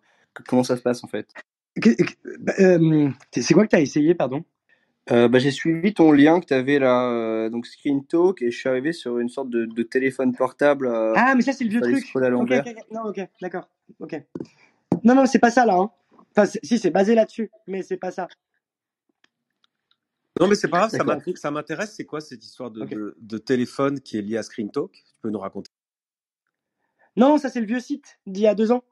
comment 0.47 0.63
ça 0.63 0.77
se 0.77 0.83
passe 0.83 1.03
en 1.03 1.07
fait? 1.07 1.27
Bah, 2.39 2.53
C'est 3.33 3.53
quoi 3.55 3.65
que 3.65 3.69
tu 3.69 3.75
as 3.75 3.81
essayé, 3.81 4.13
pardon? 4.13 4.43
Bah, 5.09 5.39
J'ai 5.39 5.49
suivi 5.49 5.95
ton 5.95 6.11
lien 6.11 6.39
que 6.39 6.45
tu 6.45 6.53
avais 6.53 6.77
là, 6.77 7.49
donc 7.49 7.65
Screen 7.65 8.05
Talk, 8.05 8.43
et 8.43 8.51
je 8.51 8.57
suis 8.57 8.69
arrivé 8.69 8.93
sur 8.93 9.17
une 9.17 9.29
sorte 9.29 9.49
de, 9.49 9.65
de 9.65 9.83
téléphone 9.83 10.35
portable. 10.35 10.87
ah, 11.15 11.33
mais 11.35 11.41
ça, 11.41 11.51
c'est 11.51 11.63
le 11.63 11.71
vieux 11.71 11.81
truc. 11.81 12.05
Ok, 12.15 12.51
ok, 12.51 12.75
non, 12.91 13.01
ok, 13.05 13.21
d'accord. 13.41 13.67
Ok. 13.99 14.21
Non, 15.03 15.15
non, 15.15 15.25
c'est 15.25 15.39
pas 15.39 15.49
ça 15.49 15.65
là. 15.65 15.77
Hein. 15.77 15.89
Enfin, 16.35 16.45
si, 16.61 16.77
c'est 16.77 16.91
basé 16.91 17.15
là-dessus, 17.15 17.49
mais 17.67 17.81
c'est 17.81 17.97
pas 17.97 18.11
ça. 18.11 18.27
Non, 20.39 20.47
mais 20.47 20.55
c'est 20.55 20.67
pas 20.67 20.87
grave, 20.87 21.35
ça 21.35 21.51
m'intéresse. 21.51 21.93
C'est 21.95 22.05
quoi 22.05 22.21
cette 22.21 22.43
histoire 22.43 22.71
de, 22.71 22.81
okay. 22.81 22.95
de, 22.95 23.15
de, 23.19 23.37
téléphone 23.37 23.99
qui 23.99 24.17
est 24.17 24.21
liée 24.21 24.37
à 24.37 24.43
Screen 24.43 24.71
Talk? 24.71 24.91
Tu 24.91 25.21
peux 25.21 25.29
nous 25.29 25.39
raconter? 25.39 25.69
Non, 27.15 27.37
ça 27.37 27.49
c'est 27.49 27.59
le 27.59 27.65
vieux 27.65 27.79
site 27.79 28.19
d'il 28.25 28.43
y 28.43 28.47
a 28.47 28.55
deux 28.55 28.71
ans. 28.71 28.83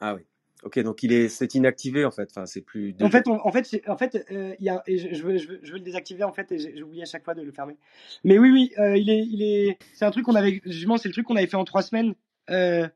Ah 0.00 0.14
oui. 0.14 0.22
Ok, 0.62 0.78
donc 0.80 1.02
il 1.02 1.12
est, 1.12 1.28
c'est 1.30 1.54
inactivé 1.54 2.04
en 2.04 2.10
fait. 2.10 2.28
Enfin, 2.30 2.44
c'est 2.44 2.60
plus. 2.60 2.94
En 3.00 3.08
fait, 3.08 3.26
on, 3.28 3.40
en 3.46 3.50
fait, 3.50 3.80
en 3.86 3.96
fait, 3.96 4.26
euh, 4.30 4.54
y 4.60 4.68
a, 4.68 4.82
et 4.86 4.98
je, 4.98 5.14
je, 5.14 5.22
veux, 5.22 5.38
je, 5.38 5.48
veux, 5.48 5.60
je 5.62 5.72
veux 5.72 5.78
le 5.78 5.84
désactiver 5.84 6.24
en 6.24 6.32
fait, 6.32 6.52
et 6.52 6.76
j'oublie 6.76 7.00
à 7.00 7.06
chaque 7.06 7.24
fois 7.24 7.34
de 7.34 7.40
le 7.40 7.50
fermer. 7.50 7.76
Mais 8.24 8.38
oui, 8.38 8.50
oui, 8.50 8.72
euh, 8.78 8.96
il 8.96 9.08
est, 9.08 9.26
il 9.26 9.42
est, 9.42 9.78
c'est 9.94 10.04
un 10.04 10.10
truc 10.10 10.26
qu'on 10.26 10.34
avait, 10.34 10.60
justement, 10.66 10.98
c'est 10.98 11.08
le 11.08 11.14
truc 11.14 11.26
qu'on 11.26 11.36
avait 11.36 11.46
fait 11.46 11.56
en 11.56 11.64
trois 11.64 11.82
semaines 11.82 12.14
euh, 12.50 12.86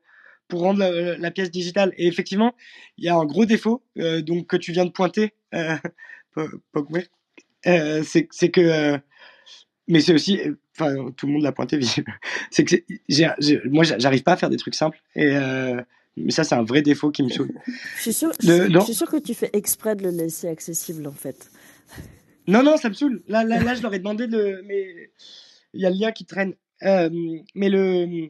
pour 0.47 0.61
rendre 0.61 0.79
la, 0.79 1.17
la, 1.17 1.31
pièce 1.31 1.49
digitale. 1.49 1.91
Et 1.97 2.07
effectivement, 2.07 2.53
il 2.97 3.05
y 3.05 3.09
a 3.09 3.15
un 3.15 3.25
gros 3.25 3.45
défaut, 3.45 3.83
euh, 3.97 4.21
donc 4.21 4.47
que 4.47 4.57
tu 4.57 4.71
viens 4.71 4.85
de 4.85 4.91
pointer, 4.91 5.33
euh, 5.55 5.75
euh, 7.67 8.03
c'est 8.03 8.49
que 8.49 8.61
euh, 8.61 8.97
mais 9.87 10.01
c'est 10.01 10.13
aussi 10.13 10.39
enfin 10.77 11.11
tout 11.15 11.27
le 11.27 11.33
monde 11.33 11.43
l'a 11.43 11.51
pointé 11.51 11.79
c'est 12.51 12.63
que 12.63 13.67
moi 13.67 13.83
j'arrive 13.83 14.23
pas 14.23 14.33
à 14.33 14.37
faire 14.37 14.49
des 14.49 14.57
trucs 14.57 14.75
simples 14.75 15.01
et 15.15 15.35
euh, 15.35 15.81
mais 16.17 16.31
ça 16.31 16.43
c'est 16.43 16.55
un 16.55 16.63
vrai 16.63 16.81
défaut 16.81 17.11
qui 17.11 17.23
me 17.23 17.29
saoule. 17.29 17.51
Je 17.97 18.01
suis 18.01 18.13
sûr 18.13 18.31
le, 18.43 18.67
je, 18.67 18.71
je 18.71 18.79
suis 18.79 18.95
sûr 18.95 19.09
que 19.09 19.17
tu 19.17 19.33
fais 19.33 19.49
exprès 19.53 19.95
de 19.95 20.03
le 20.03 20.11
laisser 20.11 20.47
accessible 20.47 21.07
en 21.07 21.13
fait. 21.13 21.49
Non 22.47 22.63
non 22.63 22.77
ça 22.77 22.89
me 22.89 22.93
saoule. 22.93 23.21
Là 23.27 23.43
là, 23.43 23.61
là 23.61 23.75
je 23.75 23.81
leur 23.81 23.93
ai 23.93 23.99
demandé 23.99 24.27
de 24.27 24.63
mais 24.65 25.11
il 25.73 25.81
y 25.81 25.85
a 25.85 25.89
le 25.89 25.97
lien 25.97 26.11
qui 26.11 26.25
traîne. 26.25 26.53
Euh, 26.83 27.09
mais 27.53 27.69
le 27.69 28.29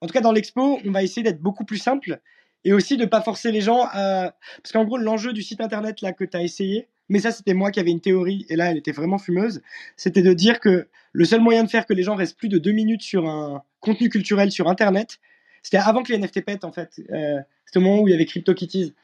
en 0.00 0.06
tout 0.06 0.12
cas 0.12 0.20
dans 0.20 0.32
l'expo 0.32 0.80
on 0.84 0.90
va 0.90 1.02
essayer 1.02 1.22
d'être 1.22 1.40
beaucoup 1.40 1.64
plus 1.64 1.78
simple 1.78 2.20
et 2.64 2.72
aussi 2.72 2.96
de 2.96 3.04
pas 3.04 3.20
forcer 3.20 3.52
les 3.52 3.60
gens 3.60 3.86
à 3.92 4.34
parce 4.62 4.72
qu'en 4.72 4.84
gros 4.84 4.98
l'enjeu 4.98 5.32
du 5.32 5.42
site 5.42 5.60
internet 5.60 6.00
là 6.00 6.12
que 6.12 6.24
tu 6.24 6.36
as 6.36 6.42
essayé 6.42 6.88
mais 7.08 7.18
ça 7.18 7.30
c'était 7.32 7.54
moi 7.54 7.70
qui 7.70 7.80
avais 7.80 7.90
une 7.90 8.00
théorie 8.00 8.46
et 8.48 8.56
là 8.56 8.70
elle 8.70 8.78
était 8.78 8.92
vraiment 8.92 9.18
fumeuse, 9.18 9.62
c'était 9.96 10.22
de 10.22 10.32
dire 10.32 10.60
que 10.60 10.88
le 11.12 11.24
seul 11.24 11.40
moyen 11.40 11.64
de 11.64 11.70
faire 11.70 11.86
que 11.86 11.92
les 11.92 12.02
gens 12.02 12.14
restent 12.14 12.38
plus 12.38 12.48
de 12.48 12.58
deux 12.58 12.72
minutes 12.72 13.02
sur 13.02 13.28
un 13.28 13.62
contenu 13.80 14.08
culturel 14.08 14.50
sur 14.50 14.68
internet, 14.68 15.18
c'était 15.62 15.78
avant 15.78 16.02
que 16.02 16.12
les 16.12 16.18
NFT 16.18 16.44
pètent 16.44 16.64
en 16.64 16.72
fait, 16.72 17.00
euh, 17.10 17.40
c'était 17.66 17.78
au 17.78 17.82
moment 17.82 18.02
où 18.02 18.08
il 18.08 18.12
y 18.12 18.14
avait 18.14 18.26
CryptoKitties 18.26 18.94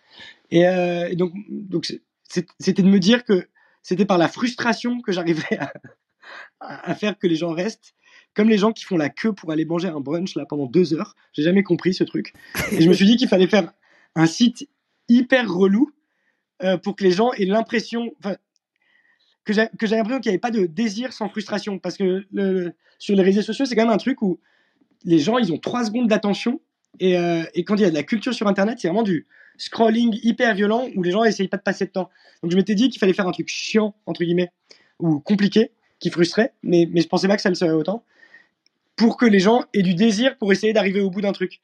et, 0.51 0.67
euh, 0.67 1.09
et 1.09 1.17
donc 1.17 1.33
c'était 2.27 2.83
de 2.83 2.89
me 2.89 2.99
dire 2.99 3.25
que 3.25 3.47
c'était 3.83 4.05
par 4.05 4.19
la 4.19 4.29
frustration 4.29 5.01
que 5.01 5.13
j'arrivais 5.13 5.59
à, 5.59 5.73
à, 6.61 6.95
faire 6.95 7.19
que 7.19 7.27
les 7.27 7.37
gens 7.37 7.53
restent 7.53 7.95
comme 8.35 8.49
les 8.49 8.59
gens 8.59 8.73
qui 8.73 8.85
font 8.85 8.97
la 8.97 9.09
queue 9.09 9.33
pour 9.33 9.51
aller 9.51 9.65
manger 9.65 9.89
un 9.89 10.01
brunch 10.01 10.37
là 10.37 10.45
pendant 10.47 10.67
deux 10.67 10.95
heures. 10.95 11.17
J'ai 11.33 11.43
jamais 11.43 11.63
compris 11.63 11.95
ce 11.95 12.05
truc. 12.05 12.33
Et 12.73 12.81
je 12.81 12.89
me 12.89 12.95
suis 12.95 13.07
dit 13.07 13.17
qu'il 13.17 13.29
fallait 13.29 13.49
faire 13.49 13.73
un 14.15 14.27
site 14.27 14.69
hyper 15.09 15.53
relou 15.53 15.91
euh, 16.63 16.77
pour 16.77 16.97
que 16.97 17.05
les 17.05 17.11
gens 17.11 17.33
aient 17.33 17.45
l'impression, 17.45 18.15
que 19.45 19.53
j'ai 19.53 19.69
l'impression 19.97 20.21
qu'il 20.21 20.31
n'y 20.31 20.35
avait 20.35 20.39
pas 20.39 20.51
de 20.51 20.67
désir 20.67 21.13
sans 21.13 21.29
frustration. 21.29 21.79
Parce 21.79 21.97
que 21.97 22.27
sur 22.99 23.17
les 23.17 23.23
réseaux 23.23 23.43
sociaux, 23.43 23.65
c'est 23.65 23.75
quand 23.75 23.85
même 23.85 23.93
un 23.93 23.99
truc 23.99 24.23
où 24.23 24.39
les 25.05 25.19
gens, 25.19 25.39
ils 25.39 25.53
ont 25.53 25.59
trois 25.59 25.85
secondes 25.85 26.09
d'attention. 26.09 26.61
Et, 26.99 27.17
euh, 27.17 27.45
et, 27.55 27.65
quand 27.65 27.77
il 27.77 27.83
y 27.83 27.85
a 27.85 27.91
de 27.91 27.95
la 27.95 28.03
culture 28.03 28.35
sur 28.35 28.47
Internet, 28.49 28.79
c'est 28.81 28.89
vraiment 28.89 29.03
du 29.03 29.27
scrolling 29.57 30.19
hyper 30.23 30.55
violent 30.55 30.89
où 30.97 31.03
les 31.03 31.11
gens 31.13 31.25
n'essayent 31.25 31.49
pas 31.49 31.57
de 31.57 31.63
passer 31.63 31.87
de 31.87 31.91
temps. 31.91 32.11
Donc 32.43 32.51
je 32.51 32.57
m'étais 32.57 32.75
dit 32.75 32.89
qu'il 32.89 32.99
fallait 32.99 33.13
faire 33.13 33.29
un 33.29 33.33
truc 33.33 33.49
chiant, 33.49 33.95
entre 34.07 34.25
guillemets, 34.25 34.51
ou 34.99 35.21
compliqué, 35.21 35.71
qui 35.99 36.11
frustrait, 36.11 36.53
mais, 36.63 36.89
mais 36.91 37.01
je 37.01 37.09
pensais 37.09 37.29
pas 37.29 37.37
que 37.37 37.43
ça 37.43 37.49
le 37.49 37.55
serait 37.55 37.71
autant, 37.71 38.05
pour 38.97 39.17
que 39.17 39.27
les 39.27 39.39
gens 39.39 39.65
aient 39.73 39.83
du 39.83 39.95
désir 39.95 40.37
pour 40.39 40.53
essayer 40.53 40.73
d'arriver 40.73 41.01
au 41.01 41.11
bout 41.11 41.21
d'un 41.21 41.33
truc. 41.33 41.61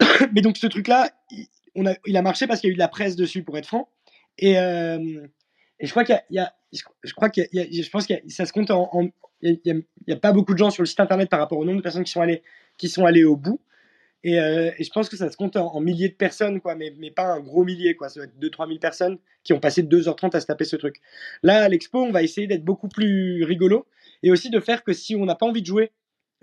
mais 0.32 0.40
donc 0.40 0.56
ce 0.56 0.66
truc-là, 0.66 1.10
on 1.74 1.86
a, 1.86 1.94
il 2.06 2.16
a 2.16 2.22
marché 2.22 2.46
parce 2.46 2.60
qu'il 2.60 2.68
y 2.68 2.70
a 2.70 2.72
eu 2.72 2.74
de 2.74 2.80
la 2.80 2.88
presse 2.88 3.16
dessus, 3.16 3.42
pour 3.42 3.58
être 3.58 3.66
franc. 3.66 3.88
Et, 4.38 4.58
euh, 4.58 5.26
je 5.80 5.90
crois 5.90 6.04
qu'il 6.04 6.20
y, 6.30 6.36
y 6.36 6.38
a, 6.38 6.54
je 6.72 7.12
crois 7.14 7.30
y 7.34 7.82
je 7.82 7.90
pense 7.90 8.06
que 8.06 8.14
ça 8.28 8.46
se 8.46 8.52
compte 8.52 8.70
en, 8.70 9.10
il 9.42 9.60
n'y 10.06 10.14
a, 10.14 10.16
pas 10.16 10.32
beaucoup 10.32 10.54
de 10.54 10.58
gens 10.58 10.70
sur 10.70 10.82
le 10.82 10.86
site 10.86 11.00
internet 11.00 11.28
par 11.28 11.38
rapport 11.38 11.58
au 11.58 11.64
nombre 11.64 11.78
de 11.78 11.82
personnes 11.82 12.04
qui 12.04 12.12
sont 12.12 12.20
allées, 12.20 12.42
qui 12.78 12.88
sont 12.88 13.04
allées 13.04 13.24
au 13.24 13.36
bout. 13.36 13.60
Et, 14.22 14.40
euh, 14.40 14.70
je 14.80 14.88
pense 14.88 15.10
que 15.10 15.16
ça 15.16 15.30
se 15.30 15.36
compte 15.36 15.56
en, 15.56 15.80
milliers 15.80 16.08
de 16.08 16.14
personnes, 16.14 16.60
quoi, 16.60 16.74
mais, 16.74 16.90
pas 17.10 17.26
un 17.26 17.40
gros 17.40 17.64
millier, 17.64 17.94
quoi. 17.94 18.08
Ça 18.08 18.20
doit 18.20 18.24
être 18.24 18.38
2-3 18.38 18.68
000 18.68 18.78
personnes 18.78 19.18
qui 19.42 19.52
ont 19.52 19.60
passé 19.60 19.82
2h30 19.82 20.34
à 20.34 20.40
se 20.40 20.46
taper 20.46 20.64
ce 20.64 20.76
truc. 20.76 20.96
Là, 21.42 21.64
à 21.64 21.68
l'expo, 21.68 22.02
on 22.02 22.10
va 22.10 22.22
essayer 22.22 22.46
d'être 22.46 22.64
beaucoup 22.64 22.88
plus 22.88 23.44
rigolo 23.44 23.86
et 24.22 24.30
aussi 24.30 24.48
de 24.48 24.60
faire 24.60 24.82
que 24.82 24.94
si 24.94 25.14
on 25.14 25.26
n'a 25.26 25.34
pas 25.34 25.46
envie 25.46 25.60
de 25.60 25.66
jouer 25.66 25.92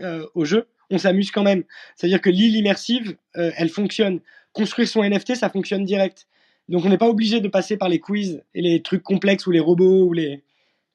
euh, 0.02 0.28
au 0.36 0.46
jeu, 0.46 0.68
on 0.92 1.00
s'amuse 1.00 1.32
quand 1.32 1.44
même. 1.44 1.64
C'est-à-dire 1.96 2.22
que 2.22 2.30
l'île 2.30 2.56
immersive, 2.56 3.16
elle 3.34 3.70
fonctionne 3.70 4.20
construire 4.54 4.88
son 4.88 5.04
NFT, 5.04 5.36
ça 5.36 5.50
fonctionne 5.50 5.84
direct. 5.86 6.28
Donc 6.70 6.86
on 6.86 6.90
n'est 6.90 6.98
pas 6.98 7.10
obligé 7.10 7.40
de 7.42 7.48
passer 7.48 7.78
par 7.78 7.90
les 7.90 8.00
quiz 8.00 8.44
et 8.54 8.62
les 8.62 8.82
trucs 8.82 9.04
complexes 9.04 9.48
ou 9.48 9.52
les 9.52 9.60
robots 9.60 10.04
ou 10.06 10.14
les 10.14 10.44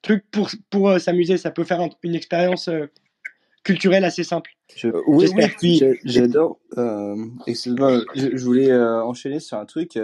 trucs 0.01 0.29
pour, 0.31 0.49
pour 0.69 0.89
euh, 0.89 0.99
s'amuser. 0.99 1.37
Ça 1.37 1.51
peut 1.51 1.63
faire 1.63 1.81
un- 1.81 1.89
une 2.03 2.15
expérience 2.15 2.67
euh, 2.67 2.85
culturelle 3.63 4.05
assez 4.05 4.23
simple. 4.23 4.51
Je- 4.75 4.87
Euh, 4.87 5.01
oui, 5.07 5.17
oui, 5.17 5.21
J'espère. 5.21 5.55
puis 5.57 5.77
J'ai- 5.77 5.99
J'adore. 6.05 6.59
Euh, 6.77 7.15
je, 8.15 8.35
je 8.37 8.45
voulais 8.45 8.71
euh, 8.71 9.03
enchaîner 9.03 9.39
sur 9.39 9.57
un 9.57 9.65
truc. 9.65 9.97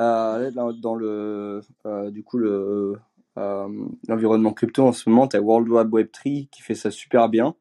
Euh, 0.00 0.50
dans, 0.52 0.72
dans 0.72 0.94
le, 0.94 1.60
euh, 1.86 2.10
du 2.10 2.22
coup, 2.22 2.38
le, 2.38 2.94
euh, 3.36 3.68
l'environnement 4.08 4.52
crypto 4.52 4.86
en 4.86 4.92
ce 4.92 5.08
moment, 5.10 5.28
tu 5.28 5.36
as 5.36 5.40
World 5.42 5.68
Wide 5.68 5.88
Web 5.92 6.08
3 6.12 6.32
qui 6.50 6.62
fait 6.62 6.74
ça 6.74 6.90
super 6.90 7.28
bien. 7.28 7.54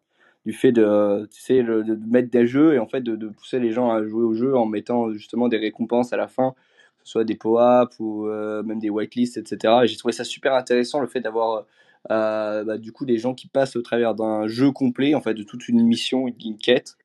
Du 0.50 0.56
fait 0.56 0.72
de, 0.72 1.28
tu 1.32 1.39
sais, 1.39 1.62
le- 1.62 1.84
mettre 2.08 2.32
des 2.32 2.47
jeux 2.47 2.74
et 2.74 2.80
en 2.80 2.88
fait 2.88 3.02
de, 3.02 3.28
pousser 3.28 3.60
les 3.60 3.72
gens 3.72 3.91
à 3.91 4.04
jouer 4.04 4.24
au 4.24 4.34
jeu 4.34 4.58
en 4.58 4.66
mettant 4.66 5.12
justement 5.12 5.47
des 5.47 5.58
récompenses 5.58 6.12
à 6.12 6.18
la 6.18 6.28
fin, 6.28 6.56
que 6.97 7.04
ce 7.04 7.12
soit 7.12 7.24
des 7.24 7.36
POAP 7.36 7.93
ou 8.00 8.26
euh, 8.26 8.64
même 8.64 8.80
des 8.80 8.89
whitelists, 8.89 9.38
etc. 9.38 9.82
Et 9.84 9.88
j'ai 9.88 9.95
trouvé 9.95 10.12
ça 10.12 10.24
super 10.24 10.56
intéressant 10.56 11.02
le 11.02 11.06
fait 11.06 11.20
d'avoir 11.20 11.68
euh, 12.10 12.64
bah, 12.64 12.80
du 12.80 12.91
coup 12.91 13.06
des 13.06 13.20
gens 13.20 13.36
qui 13.36 13.47
passent 13.47 13.76
au 13.76 13.84
travers 13.84 14.16
d'un 14.16 14.47
jeu 14.47 14.72
complet, 14.72 15.14
en 15.14 15.22
fait, 15.22 15.36
de 15.36 15.43
toute 15.43 15.68
une 15.68 15.86
mission, 15.86 16.28
une, 16.28 16.58
quête, 16.58 16.97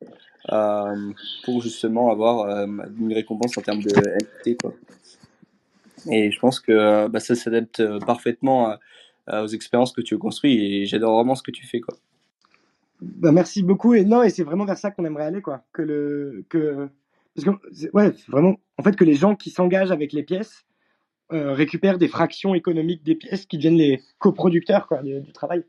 euh, 0.51 1.13
pour 1.45 1.61
justement 1.61 2.11
avoir 2.11 2.49
une 2.49 3.13
récompense 3.13 3.59
en 3.59 3.61
termes 3.61 3.83
de 3.83 3.91
NFT. 3.91 4.57
Et 6.11 6.31
je 6.31 6.41
pense 6.41 6.61
que 6.61 7.09
bah, 7.09 7.21
ça 7.21 7.35
s'adapte 7.35 7.83
parfaitement 8.07 8.79
aux 9.31 9.49
expériences 9.49 9.93
que 9.93 10.01
tu 10.01 10.17
construis 10.17 10.65
et 10.65 10.87
j'adore 10.87 11.17
vraiment 11.17 11.35
ce 11.35 11.43
que 11.43 11.51
tu 11.51 11.67
fais, 11.67 11.81
quoi. 11.81 11.95
Bah, 13.05 13.33
merci 13.33 13.63
beaucoup. 13.63 13.95
Et 13.95 14.05
non, 14.05 14.23
et 14.23 14.31
c'est 14.31 14.45
vraiment 14.45 14.65
vers 14.65 14.79
ça 14.79 14.91
qu'on 14.91 15.05
aimerait 15.05 15.25
aller, 15.25 15.43
quoi. 15.43 15.65
Que 15.73 15.83
le, 15.83 16.45
que, 16.49 16.89
parce 17.35 17.47
que, 17.47 17.91
ouais, 17.93 18.13
vraiment, 18.29 18.57
en 18.79 18.83
fait, 18.83 18.97
que 18.97 19.05
les 19.05 19.15
gens 19.15 19.37
qui 19.37 19.51
s'engagent 19.51 19.93
avec 19.93 20.13
les 20.13 20.23
pièces 20.23 20.65
euh, 21.33 21.53
récupèrent 21.53 21.99
des 21.99 22.09
fractions 22.09 22.55
économiques 22.55 23.03
des 23.03 23.15
pièces 23.15 23.45
qui 23.47 23.59
deviennent 23.59 23.77
les 23.77 24.01
coproducteurs, 24.19 24.87
quoi, 24.87 25.03
du, 25.03 25.21
du 25.21 25.33
travail. 25.33 25.65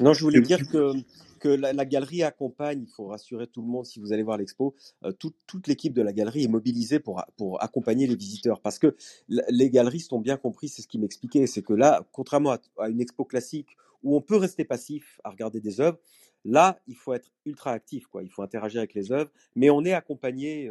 Non, 0.00 0.12
je 0.12 0.22
voulais 0.24 0.40
dire 0.40 0.66
que, 0.68 0.92
que 1.38 1.48
la, 1.48 1.72
la 1.72 1.84
galerie 1.84 2.24
accompagne, 2.24 2.82
il 2.82 2.90
faut 2.90 3.06
rassurer 3.06 3.46
tout 3.46 3.62
le 3.62 3.68
monde 3.68 3.86
si 3.86 4.00
vous 4.00 4.12
allez 4.12 4.24
voir 4.24 4.36
l'expo, 4.38 4.74
euh, 5.04 5.12
toute, 5.12 5.36
toute 5.46 5.68
l'équipe 5.68 5.92
de 5.94 6.02
la 6.02 6.12
galerie 6.12 6.44
est 6.44 6.48
mobilisée 6.48 6.98
pour, 6.98 7.22
pour 7.36 7.62
accompagner 7.62 8.08
les 8.08 8.16
visiteurs. 8.16 8.60
Parce 8.60 8.80
que 8.80 8.96
les 9.28 9.70
galeristes 9.70 10.12
ont 10.12 10.20
bien 10.20 10.36
compris, 10.36 10.68
c'est 10.68 10.82
ce 10.82 10.88
qu'ils 10.88 11.00
m'expliquaient, 11.00 11.46
c'est 11.46 11.62
que 11.62 11.74
là, 11.74 12.04
contrairement 12.10 12.50
à, 12.50 12.58
à 12.78 12.88
une 12.88 13.00
expo 13.00 13.24
classique 13.24 13.76
où 14.02 14.16
on 14.16 14.20
peut 14.20 14.36
rester 14.36 14.64
passif 14.64 15.20
à 15.24 15.30
regarder 15.30 15.60
des 15.60 15.80
œuvres, 15.80 15.98
là, 16.44 16.78
il 16.86 16.96
faut 16.96 17.12
être 17.14 17.30
ultra 17.44 17.72
actif, 17.72 18.06
quoi. 18.06 18.22
il 18.22 18.30
faut 18.30 18.42
interagir 18.42 18.78
avec 18.78 18.94
les 18.94 19.12
œuvres, 19.12 19.30
mais 19.56 19.70
on 19.70 19.84
est 19.84 19.92
accompagné 19.92 20.70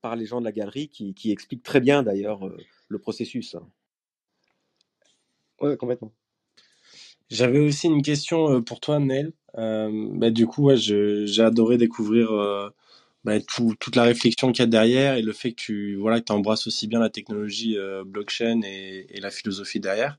par 0.00 0.16
les 0.16 0.26
gens 0.26 0.40
de 0.40 0.44
la 0.44 0.52
galerie 0.52 0.88
qui, 0.88 1.30
expliquent 1.30 1.62
très 1.62 1.80
bien 1.80 2.02
d'ailleurs 2.02 2.40
le 2.88 2.98
processus. 2.98 3.56
Ouais, 5.60 5.76
complètement. 5.76 6.12
J'avais 7.30 7.60
aussi 7.60 7.86
une 7.86 8.02
question 8.02 8.62
pour 8.62 8.80
toi. 8.80 9.00
Euh, 9.58 10.08
bah, 10.12 10.30
du 10.30 10.46
coup, 10.46 10.70
j'ai 10.74 11.40
adoré 11.40 11.78
découvrir 11.78 12.30
bah, 13.24 13.40
tout- 13.40 13.74
toute 13.80 13.96
la 13.96 14.02
réflexion 14.02 14.52
qu'il 14.52 14.62
y 14.62 14.64
a 14.64 14.66
derrière 14.66 15.14
et 15.14 15.22
le 15.22 15.32
fait 15.32 15.52
que 15.52 15.56
tu 15.56 15.96
voilà, 15.96 16.20
que 16.20 16.32
embrasses 16.32 16.66
aussi 16.66 16.88
bien 16.88 17.00
la 17.00 17.08
technologie 17.08 17.76
blockchain 18.04 18.60
et, 18.64 19.18
la 19.20 19.30
philosophie 19.30 19.80
derrière. 19.80 20.18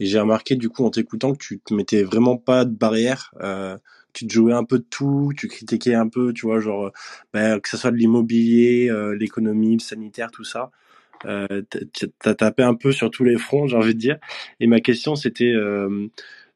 Et 0.00 0.06
j'ai 0.06 0.18
remarqué 0.18 0.56
du 0.56 0.68
coup 0.70 0.84
en 0.84 0.90
t'écoutant 0.90 1.32
que 1.32 1.44
tu 1.44 1.60
te 1.60 1.74
mettais 1.74 2.02
vraiment 2.02 2.36
pas 2.38 2.64
de 2.64 2.74
barrière, 2.74 3.34
tu 4.16 4.26
te 4.26 4.32
jouais 4.32 4.54
un 4.54 4.64
peu 4.64 4.78
de 4.78 4.86
tout, 4.90 5.32
tu 5.36 5.48
critiquais 5.48 5.94
un 5.94 6.08
peu, 6.08 6.32
tu 6.32 6.46
vois, 6.46 6.60
genre 6.60 6.92
bah, 7.34 7.60
que 7.60 7.68
ce 7.68 7.76
soit 7.76 7.90
de 7.92 7.96
l'immobilier, 7.96 8.88
euh, 8.90 9.16
l'économie, 9.16 9.74
le 9.74 9.80
sanitaire, 9.80 10.30
tout 10.32 10.44
ça. 10.44 10.70
Euh, 11.26 11.62
t'as- 12.20 12.34
tapé 12.34 12.62
un 12.62 12.74
peu 12.74 12.92
sur 12.92 13.10
tous 13.10 13.24
les 13.24 13.38
fronts, 13.38 13.66
j'ai 13.68 13.76
envie 13.76 13.94
de 13.94 13.98
dire. 14.00 14.18
Et 14.60 14.66
ma 14.66 14.80
question, 14.80 15.16
c'était 15.16 15.52
euh, 15.54 16.08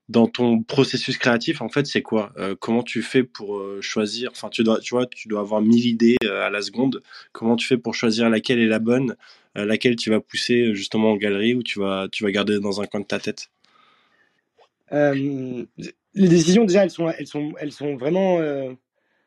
dans 0.08 0.26
ton 0.28 0.62
processus 0.62 1.18
créatif, 1.18 1.62
en 1.62 1.68
fait, 1.68 1.86
c'est 1.86 2.02
quoi 2.02 2.32
Euh, 2.38 2.56
Comment 2.58 2.82
tu 2.82 3.02
fais 3.02 3.24
pour 3.24 3.58
euh, 3.58 3.80
choisir 3.80 4.30
Enfin, 4.32 4.48
tu 4.50 4.62
dois, 4.64 4.80
tu 4.80 4.94
vois, 4.94 5.06
tu 5.06 5.28
dois 5.28 5.40
avoir 5.40 5.62
mille 5.62 5.86
idées 5.86 6.16
euh, 6.24 6.46
à 6.46 6.50
la 6.50 6.62
seconde. 6.62 7.02
Comment 7.32 7.56
tu 7.56 7.66
fais 7.66 7.78
pour 7.78 7.94
choisir 7.94 8.28
laquelle 8.30 8.58
est 8.60 8.66
la 8.66 8.80
bonne, 8.80 9.16
euh, 9.58 9.64
laquelle 9.64 9.96
tu 9.96 10.10
vas 10.10 10.20
pousser 10.20 10.68
euh, 10.68 10.74
justement 10.74 11.12
en 11.12 11.16
galerie 11.16 11.54
ou 11.54 11.62
tu 11.62 11.78
vas, 11.80 12.08
tu 12.10 12.24
vas 12.24 12.30
garder 12.32 12.60
dans 12.60 12.80
un 12.80 12.86
coin 12.86 13.00
de 13.00 13.06
ta 13.06 13.20
tête? 13.20 13.50
Euh, 14.92 15.64
les 16.14 16.28
décisions, 16.28 16.64
déjà, 16.64 16.84
elles 16.84 16.90
sont, 16.90 17.08
elles 17.08 17.26
sont, 17.26 17.52
elles 17.58 17.72
sont 17.72 17.96
vraiment. 17.96 18.40
euh, 18.40 18.72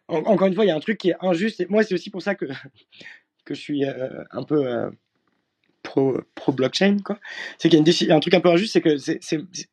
en- 0.08 0.18
encore 0.26 0.48
une 0.48 0.56
fois, 0.56 0.66
il 0.66 0.70
y 0.70 0.72
a 0.72 0.76
un 0.76 0.80
truc 0.80 0.98
qui 0.98 1.10
est 1.12 1.16
injuste. 1.22 1.62
Et 1.62 1.68
moi, 1.68 1.84
c'est 1.84 1.94
aussi 1.96 2.10
pour 2.10 2.22
ça 2.22 2.36
que, 2.36 2.46
que 3.46 3.54
je 3.54 3.62
suis 3.62 3.86
euh, 3.86 4.24
un 4.32 4.44
peu 4.44 4.68
euh, 4.68 4.90
pro, 5.84 6.20
pro 6.36 6.52
blockchain, 6.52 6.98
quoi. 7.04 7.20
C'est 7.58 7.70
qu'il 7.70 7.80
y 8.08 8.12
a 8.12 8.16
un 8.16 8.20
truc 8.20 8.34
un 8.34 8.42
peu 8.42 8.50
injuste, 8.50 8.74
c'est 8.74 8.82
que 8.82 8.98
c'est, 8.98 9.20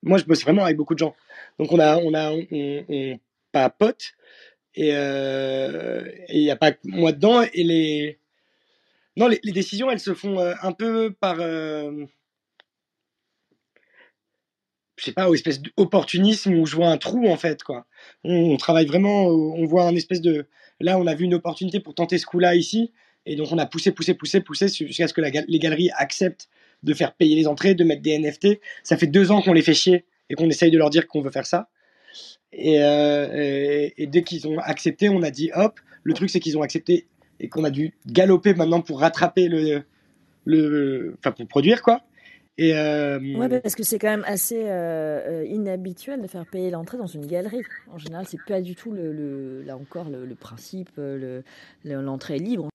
moi, 0.03 0.19
je 0.19 0.25
bosse 0.25 0.43
vraiment 0.43 0.65
avec 0.65 0.77
beaucoup 0.77 0.95
de 0.95 1.01
gens. 1.01 1.15
Donc, 1.59 1.73
on 1.73 1.79
a, 1.81 1.99
on 1.99 2.15
a, 2.15 2.33
on, 2.33 2.47
et 4.75 4.93
il 6.33 6.43
n'y 6.43 6.51
a 6.51 6.57
pas 6.57 6.73
moi 6.85 7.13
dedans. 7.13 7.43
Et 7.43 7.65
les, 7.65 8.19
non, 9.17 9.29
les, 9.29 9.41
décisions, 9.53 9.91
elles 9.91 10.01
se 10.01 10.15
font 10.15 10.39
un 10.39 10.73
peu 10.73 11.13
par. 11.13 11.39
Euh, 15.01 15.03
je 15.03 15.05
sais 15.07 15.13
pas, 15.13 15.29
au 15.29 15.35
espèce 15.35 15.61
d'opportunisme 15.61 16.55
où 16.55 16.67
je 16.67 16.77
vois 16.77 16.89
un 16.89 16.99
trou 16.99 17.29
en 17.29 17.37
fait 17.37 17.63
quoi. 17.63 17.87
On, 18.25 18.57
travaille 18.57 18.87
vraiment, 18.87 19.25
au- 19.27 19.55
on 19.57 19.65
voit 19.67 19.85
un 19.85 19.95
espèce 19.95 20.21
de, 20.21 20.47
là 20.81 20.99
on 20.99 21.07
a 21.07 21.15
vu 21.15 21.25
une 21.25 21.35
opportunité 21.35 21.81
pour 21.81 21.95
tenter 21.95 22.19
ce 22.19 22.27
coup-là 22.27 22.55
ici, 22.55 22.93
et 23.27 23.37
donc 23.37 23.49
on 23.53 23.59
a 23.59 23.67
poussé, 23.67 23.93
poussé, 23.93 24.15
poussé, 24.15 24.41
poussé 24.41 24.69
jusqu'à 24.69 25.09
ce 25.09 25.15
que 25.15 25.21
les 25.21 25.59
galeries 25.59 25.91
acceptent 25.97 26.49
de 26.83 26.95
faire 26.95 27.15
payer 27.15 27.37
les 27.37 27.47
entrées, 27.47 27.75
de 27.75 27.85
mettre 27.85 28.03
des 28.03 28.19
NFT. 28.19 28.59
Ça 28.83 28.97
fait 28.97 29.07
deux 29.07 29.31
ans 29.31 29.43
qu'on 29.43 29.53
les 29.53 29.63
fait 29.63 29.75
chier 29.75 30.07
et 30.31 30.35
qu'on 30.35 30.49
essaye 30.49 30.71
de 30.71 30.79
leur 30.79 30.89
dire 30.91 31.07
qu'on 31.07 31.21
veut 31.21 31.31
faire 31.31 31.45
ça. 31.47 31.69
Et, 32.53 32.83
euh, 32.83 33.29
et, 33.35 33.95
et 34.03 34.07
dès 34.07 34.23
qu'ils 34.23 34.49
ont 34.49 34.59
accepté, 34.59 35.09
on 35.09 35.23
a 35.23 35.31
dit 35.31 35.51
hop. 35.55 35.79
Le 36.03 36.15
truc 36.15 36.31
c'est 36.31 36.41
qu'ils 36.41 36.57
ont 36.57 36.63
accepté 36.63 37.07
et 37.39 37.49
qu'on 37.49 37.65
a 37.65 37.71
dû 37.71 37.93
galoper 38.07 38.55
maintenant 38.55 38.81
pour 38.81 39.01
rattraper 39.01 39.49
le, 39.49 39.83
le, 40.47 41.15
enfin 41.19 41.33
pour 41.33 41.47
produire 41.47 41.83
quoi. 41.83 42.03
Et 42.61 42.77
euh, 42.77 43.19
Ouais, 43.39 43.49
parce 43.49 43.75
que 43.75 43.83
c'est 43.83 43.99
quand 43.99 44.11
même 44.11 44.25
assez 44.27 44.65
euh, 44.67 45.41
euh, 45.43 45.47
inhabituel 45.47 46.21
de 46.21 46.27
faire 46.27 46.45
payer 46.45 46.71
l'entrée 46.71 46.99
dans 46.99 47.07
une 47.07 47.25
galerie. 47.27 47.63
En 47.91 47.97
général, 47.97 48.27
c'est 48.29 48.45
pas 48.47 48.61
du 48.61 48.75
tout 48.75 48.93
le, 48.93 49.13
le- 49.13 49.63
là 49.63 49.79
encore 49.79 50.11
le, 50.11 50.27
le 50.27 50.35
principe, 50.35 50.91
le- 50.99 51.43
le- 51.85 52.03
l'entrée 52.03 52.39
libre. 52.39 52.69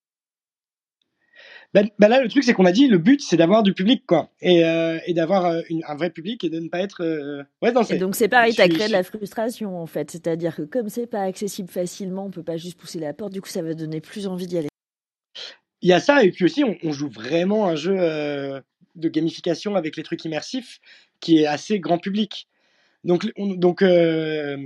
Ben, 1.76 1.88
ben 2.00 2.08
là, 2.08 2.22
le 2.22 2.30
truc, 2.30 2.44
c'est 2.44 2.54
qu'on 2.54 2.66
a 2.66 2.72
dit, 2.72 2.88
le 2.88 2.98
but, 2.98 3.22
c'est 3.22 3.38
d'avoir 3.38 3.62
du 3.62 3.74
public, 3.74 4.06
quoi. 4.08 4.30
Et, 4.42 4.64
euh, 4.66 4.98
et 5.06 5.14
d'avoir 5.14 5.46
un 5.46 5.96
vrai 5.96 6.10
public 6.10 6.44
et 6.44 6.50
de 6.50 6.60
ne 6.60 6.70
pas 6.70 6.80
être. 6.80 7.46
Ouais, 7.62 7.72
non, 7.72 7.84
Et 7.84 7.98
donc 7.98 8.16
c'est 8.16 8.28
pareil, 8.30 8.56
t'as 8.56 8.68
créé 8.68 8.88
de 8.88 8.94
la 8.94 9.04
frustration 9.04 9.80
en 9.80 9.86
fait. 9.86 10.10
C'est-à-dire 10.10 10.56
que 10.56 10.64
comme 10.64 10.90
c'est 10.90 11.06
pas 11.06 11.22
accessible 11.22 11.70
facilement, 11.70 12.26
on 12.26 12.32
peut 12.32 12.44
pas 12.44 12.58
juste 12.58 12.80
pousser 12.80 13.00
la 13.00 13.14
porte. 13.14 13.34
Du 13.34 13.42
coup, 13.42 13.50
ça 13.50 13.62
va 13.62 13.76
donner 13.76 14.02
plus 14.02 14.26
envie 14.26 14.48
d'y 14.48 14.58
aller. 14.58 14.70
Il 15.82 15.90
y 15.90 15.94
a 15.94 16.00
ça, 16.00 16.24
et 16.24 16.32
puis 16.32 16.46
aussi, 16.46 16.64
on, 16.64 16.76
on 16.84 16.92
joue 16.92 17.10
vraiment 17.10 17.68
un 17.68 17.76
jeu 17.76 17.96
de 18.96 19.10
gamification 19.10 19.76
avec 19.76 19.96
les 19.98 20.04
trucs 20.04 20.24
immersifs 20.26 20.80
qui 21.20 21.40
est 21.40 21.46
assez 21.48 21.80
grand 21.80 21.98
public. 21.98 22.48
Donc, 23.04 23.28
on- 23.38 23.54
donc 23.54 23.82
euh, 23.82 24.58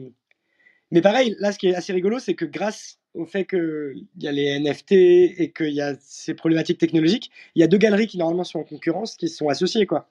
mais 0.91 1.01
pareil, 1.01 1.36
là, 1.39 1.51
ce 1.51 1.59
qui 1.59 1.67
est 1.67 1.75
assez 1.75 1.93
rigolo, 1.93 2.19
c'est 2.19 2.34
que 2.34 2.45
grâce 2.45 2.97
au 3.13 3.25
fait 3.25 3.45
qu'il 3.45 4.05
y 4.19 4.27
a 4.27 4.32
les 4.32 4.45
NFT 4.59 4.91
et 4.91 5.51
qu'il 5.55 5.73
y 5.73 5.82
a 5.82 5.95
ces 5.99 6.34
problématiques 6.34 6.77
technologiques, 6.77 7.32
il 7.55 7.59
y 7.59 7.63
a 7.63 7.67
deux 7.67 7.77
galeries 7.77 8.07
qui 8.07 8.17
normalement 8.17 8.43
sont 8.43 8.59
en 8.59 8.63
concurrence 8.63 9.15
qui 9.15 9.27
se 9.30 9.38
sont 9.38 9.49
associées, 9.49 9.86
quoi. 9.86 10.09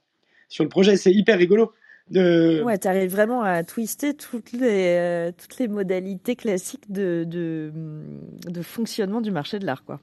Sur 0.49 0.65
le 0.65 0.71
projet, 0.71 0.97
c'est 0.97 1.13
hyper 1.13 1.39
rigolo. 1.39 1.73
De... 2.11 2.63
Ouais, 2.65 2.79
t'arrives 2.79 3.11
vraiment 3.11 3.43
à 3.43 3.63
twister 3.65 4.15
toutes 4.15 4.53
les 4.53 4.97
euh, 4.97 5.31
toutes 5.37 5.59
les 5.59 5.69
modalités 5.69 6.37
classiques 6.37 6.91
de 6.91 7.25
de, 7.27 7.71
de 8.47 8.63
fonctionnement 8.63 9.21
du 9.21 9.31
marché 9.31 9.59
de 9.59 9.67
l'art, 9.67 9.85
quoi. 9.85 10.01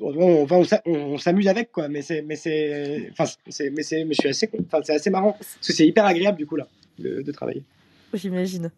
On, 0.00 0.42
enfin, 0.42 0.56
on 0.56 0.64
s'a- 0.64 0.82
on- 0.86 0.92
on 1.14 1.18
s'amuse 1.18 1.48
avec 1.48 1.72
quoi 1.72 1.88
mais 1.88 2.02
c'est 2.02 2.22
mais 2.22 2.36
c'est 2.36 3.08
enfin 3.12 3.24
c'est 3.48 3.70
mais 3.70 3.82
c'est 3.82 4.04
mais 4.04 4.14
je 4.14 4.20
suis 4.20 4.28
assez 4.28 4.50
enfin 4.66 4.80
c'est 4.84 4.94
assez 4.94 5.10
marrant 5.10 5.32
parce 5.32 5.66
que 5.68 5.72
c'est 5.72 5.86
hyper 5.86 6.04
agréable 6.04 6.38
du 6.38 6.46
coup 6.46 6.56
là 6.56 6.66
de, 6.98 7.22
de 7.22 7.32
travailler 7.32 7.62
J'imagine. 8.12 8.70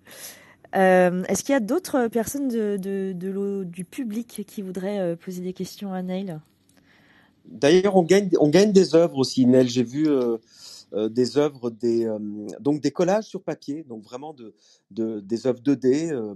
Euh, 0.74 1.22
Est-ce 1.24 1.42
qu'il 1.42 1.52
y 1.52 1.56
a 1.56 1.60
d'autres 1.60 2.08
personnes 2.08 2.48
de, 2.48 2.76
de, 2.76 3.12
de 3.14 3.28
l'eau- 3.30 3.64
du 3.64 3.84
public 3.84 4.44
qui 4.46 4.62
voudraient 4.62 4.98
euh, 5.00 5.16
poser 5.16 5.42
des 5.42 5.52
questions 5.52 5.92
à 5.92 6.02
Neil? 6.02 6.38
D'ailleurs, 7.46 7.96
on 7.96 8.02
gagne, 8.02 8.30
on 8.40 8.48
gagne 8.48 8.72
des 8.72 8.94
œuvres 8.94 9.18
aussi, 9.18 9.46
Nel. 9.46 9.68
J'ai 9.68 9.82
vu 9.82 10.08
euh, 10.08 10.36
euh, 10.94 11.08
des 11.08 11.36
œuvres, 11.38 11.70
des, 11.70 12.06
euh, 12.06 12.18
donc 12.60 12.80
des 12.80 12.90
collages 12.90 13.24
sur 13.24 13.42
papier, 13.42 13.84
donc 13.88 14.02
vraiment 14.04 14.32
de, 14.32 14.54
de, 14.90 15.20
des 15.20 15.46
œuvres 15.46 15.60
2D, 15.60 16.12
euh, 16.12 16.34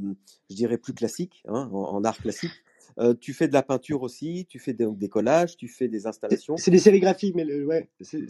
je 0.50 0.56
dirais 0.56 0.78
plus 0.78 0.92
classiques, 0.94 1.42
hein, 1.48 1.68
en, 1.72 1.76
en 1.96 2.04
art 2.04 2.18
classique. 2.18 2.50
Euh, 2.98 3.14
tu 3.20 3.34
fais 3.34 3.46
de 3.48 3.52
la 3.52 3.62
peinture 3.62 4.02
aussi, 4.02 4.46
tu 4.48 4.58
fais 4.58 4.72
des, 4.72 4.86
des 4.86 5.08
collages, 5.08 5.56
tu 5.56 5.68
fais 5.68 5.88
des 5.88 6.06
installations. 6.06 6.56
c'est 6.56 6.70
des 6.70 6.78
sérigraphies 6.78 7.32
mais 7.34 7.44
le, 7.44 7.66
ouais 7.66 7.88
c'est- 8.00 8.24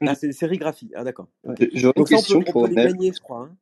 Ah, 0.00 0.14
c'est 0.14 0.26
des 0.26 0.32
sérigraphies. 0.32 0.90
Ah, 0.94 1.04
d'accord. 1.04 1.28
ouais. 1.44 1.54
J'aurais 1.72 1.94
une 1.96 2.00
Donc 2.02 2.08
ça, 2.08 2.16
on 2.16 2.18
question 2.18 2.38
peut, 2.40 2.44
on 2.48 2.52
pour 2.52 2.62
peut 2.64 2.68
les 2.70 2.74
Nel. 2.76 2.92
gagner, 2.92 3.12
je 3.14 3.20
crois. 3.20 3.48
hein. 3.50 3.56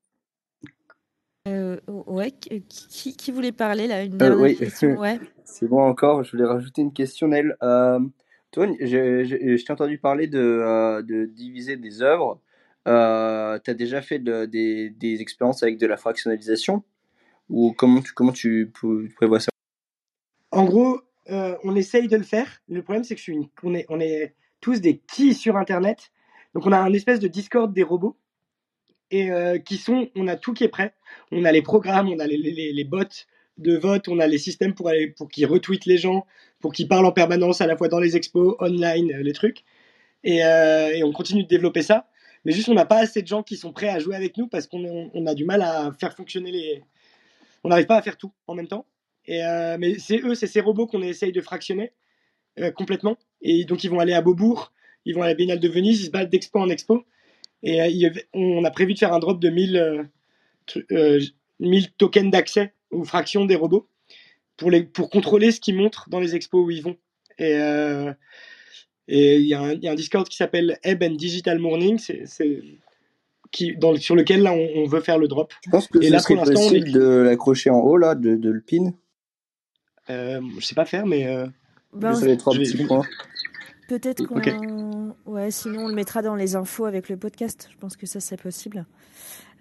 Euh, 1.48 1.78
ouais, 1.88 2.30
qui, 2.30 3.16
qui, 3.16 3.32
voulait 3.32 3.52
parler 3.52 3.88
là 3.88 4.04
Une 4.04 4.22
euh, 4.22 4.36
oui. 4.36 4.56
question? 4.56 4.96
Ouais. 4.98 5.18
C'est 5.44 5.66
bon 5.66 5.82
encore, 5.82 6.22
je 6.22 6.30
voulais 6.32 6.44
rajouter 6.44 6.82
une 6.82 6.92
question, 6.92 7.28
Nel. 7.28 7.56
Euh, 7.62 7.98
toi, 8.52 8.66
je 8.80 9.64
t'ai 9.64 9.72
entendu 9.72 9.98
parler 9.98 10.28
de, 10.28 10.38
euh, 10.38 11.02
de 11.02 11.24
diviser 11.24 11.76
des 11.76 12.00
œuvres. 12.00 12.40
Euh, 12.88 13.58
tu 13.64 13.70
as 13.70 13.74
déjà 13.74 14.02
fait 14.02 14.18
de, 14.18 14.44
des, 14.46 14.90
des, 14.90 15.20
expériences 15.20 15.62
avec 15.62 15.78
de 15.78 15.86
la 15.86 15.96
fractionnalisation? 15.96 16.82
Ou 17.48 17.74
comment 17.76 18.00
tu, 18.00 18.12
comment 18.12 18.32
tu, 18.32 18.72
tu 18.80 19.12
prévois 19.16 19.40
ça? 19.40 19.51
En 20.52 20.64
gros, 20.64 21.00
euh, 21.30 21.56
on 21.64 21.74
essaye 21.74 22.08
de 22.08 22.16
le 22.16 22.22
faire. 22.22 22.60
Le 22.68 22.82
problème, 22.82 23.04
c'est 23.04 23.14
que 23.14 23.18
je 23.18 23.24
suis 23.24 23.50
on, 23.62 24.00
est, 24.00 24.34
tous 24.60 24.80
des 24.80 24.98
qui 24.98 25.34
sur 25.34 25.56
Internet. 25.56 26.12
Donc, 26.54 26.66
on 26.66 26.72
a 26.72 26.78
un 26.78 26.92
espèce 26.92 27.20
de 27.20 27.26
Discord 27.28 27.72
des 27.72 27.82
robots 27.82 28.16
et 29.10 29.30
euh, 29.30 29.58
qui 29.58 29.78
sont, 29.78 30.10
on 30.14 30.28
a 30.28 30.36
tout 30.36 30.52
qui 30.52 30.64
est 30.64 30.68
prêt. 30.68 30.94
On 31.30 31.44
a 31.44 31.52
les 31.52 31.62
programmes, 31.62 32.08
on 32.08 32.18
a 32.18 32.26
les, 32.26 32.84
bots 32.84 33.26
de 33.56 33.76
vote, 33.76 34.08
on 34.08 34.18
a 34.18 34.26
les 34.26 34.38
systèmes 34.38 34.74
pour, 34.74 34.90
qu'ils 35.30 35.46
retweetent 35.46 35.86
les 35.86 35.96
gens, 35.96 36.26
pour 36.60 36.72
qu'ils 36.72 36.88
parlent 36.88 37.06
en 37.06 37.12
permanence 37.12 37.62
à 37.62 37.66
la 37.66 37.76
fois 37.76 37.88
dans 37.88 38.00
les 38.00 38.16
expos, 38.16 38.54
online, 38.60 39.12
euh, 39.12 39.22
les 39.22 39.32
trucs. 39.32 39.64
Et, 40.22 40.42
on 41.02 41.12
continue 41.12 41.44
de 41.44 41.48
développer 41.48 41.82
ça. 41.82 42.08
Mais 42.44 42.52
juste, 42.52 42.68
on 42.68 42.74
n'a 42.74 42.86
pas 42.86 42.98
assez 42.98 43.22
de 43.22 43.26
gens 43.26 43.42
qui 43.42 43.56
sont 43.56 43.72
prêts 43.72 43.88
à 43.88 43.98
jouer 44.00 44.16
avec 44.16 44.36
nous 44.36 44.48
parce 44.48 44.66
qu'on 44.66 45.10
on 45.14 45.26
a 45.26 45.34
du 45.34 45.44
mal 45.44 45.62
à 45.62 45.92
faire 45.98 46.14
fonctionner 46.14 46.50
les. 46.50 46.82
On 47.64 47.68
n'arrive 47.68 47.86
pas 47.86 47.96
à 47.96 48.02
faire 48.02 48.18
tout 48.18 48.32
en 48.48 48.54
même 48.54 48.66
temps. 48.66 48.84
Et 49.26 49.44
euh, 49.44 49.76
mais 49.78 49.98
c'est 49.98 50.20
eux, 50.24 50.34
c'est 50.34 50.46
ces 50.46 50.60
robots 50.60 50.86
qu'on 50.86 51.02
essaye 51.02 51.32
de 51.32 51.40
fractionner 51.40 51.92
euh, 52.58 52.70
complètement. 52.70 53.16
Et 53.40 53.64
donc, 53.64 53.84
ils 53.84 53.90
vont 53.90 54.00
aller 54.00 54.12
à 54.12 54.20
Beaubourg, 54.20 54.72
ils 55.04 55.14
vont 55.14 55.22
à 55.22 55.26
la 55.26 55.34
Biennale 55.34 55.60
de 55.60 55.68
Venise, 55.68 56.00
ils 56.00 56.06
se 56.06 56.10
battent 56.10 56.30
d'expo 56.30 56.58
en 56.58 56.68
expo. 56.68 57.04
Et 57.62 57.80
euh, 57.80 58.10
on 58.32 58.64
a 58.64 58.70
prévu 58.70 58.94
de 58.94 58.98
faire 58.98 59.12
un 59.12 59.20
drop 59.20 59.40
de 59.40 59.48
1000, 59.48 60.10
1000 61.60 61.92
tokens 61.92 62.30
d'accès 62.30 62.74
ou 62.90 63.04
fractions 63.04 63.44
des 63.44 63.54
robots 63.54 63.88
pour, 64.56 64.70
les, 64.70 64.82
pour 64.82 65.10
contrôler 65.10 65.52
ce 65.52 65.60
qu'ils 65.60 65.76
montrent 65.76 66.08
dans 66.10 66.20
les 66.20 66.34
expos 66.34 66.64
où 66.66 66.70
ils 66.70 66.82
vont. 66.82 66.96
Et 67.38 67.56
et 69.08 69.36
il 69.36 69.46
y, 69.46 69.48
y, 69.48 69.54
a 69.54 69.92
un 69.92 69.94
Discord 69.94 70.28
qui 70.28 70.36
s'appelle 70.36 70.78
Ebb 70.84 71.02
and 71.02 71.16
Digital 71.16 71.58
Morning, 71.58 71.98
c'est, 71.98 72.24
qui, 73.50 73.76
dans, 73.76 73.94
sur 73.96 74.14
lequel 74.14 74.42
là, 74.42 74.52
on, 74.52 74.68
on, 74.76 74.86
veut 74.86 75.00
faire 75.00 75.18
le 75.18 75.28
drop. 75.28 75.52
Je 75.64 75.70
pense 75.70 75.88
que 75.88 75.98
et 76.02 76.08
là, 76.08 76.20
serait 76.20 76.36
pour 76.36 76.44
possible 76.44 76.88
est... 76.88 76.92
de 76.92 77.04
l'accrocher 77.04 77.70
en 77.70 77.80
haut, 77.80 77.96
là, 77.96 78.14
de, 78.14 78.36
de 78.36 78.50
le 78.50 78.60
pin. 78.60 78.94
Euh, 80.10 80.40
je 80.58 80.66
sais 80.66 80.74
pas 80.74 80.84
faire, 80.84 81.06
mais. 81.06 81.26
Euh... 81.26 81.46
Ben, 81.92 82.14
ça 82.14 82.26
les 82.26 82.36
trois 82.36 82.54
petits 82.54 82.76
vais... 82.76 82.86
points. 82.86 83.06
Peut-être 83.88 84.24
qu'on. 84.24 84.38
Okay. 84.38 84.56
Ouais, 85.26 85.50
sinon 85.50 85.84
on 85.84 85.88
le 85.88 85.94
mettra 85.94 86.22
dans 86.22 86.34
les 86.34 86.56
infos 86.56 86.86
avec 86.86 87.08
le 87.08 87.16
podcast. 87.16 87.68
Je 87.72 87.76
pense 87.78 87.96
que 87.96 88.06
ça, 88.06 88.20
c'est 88.20 88.40
possible. 88.40 88.86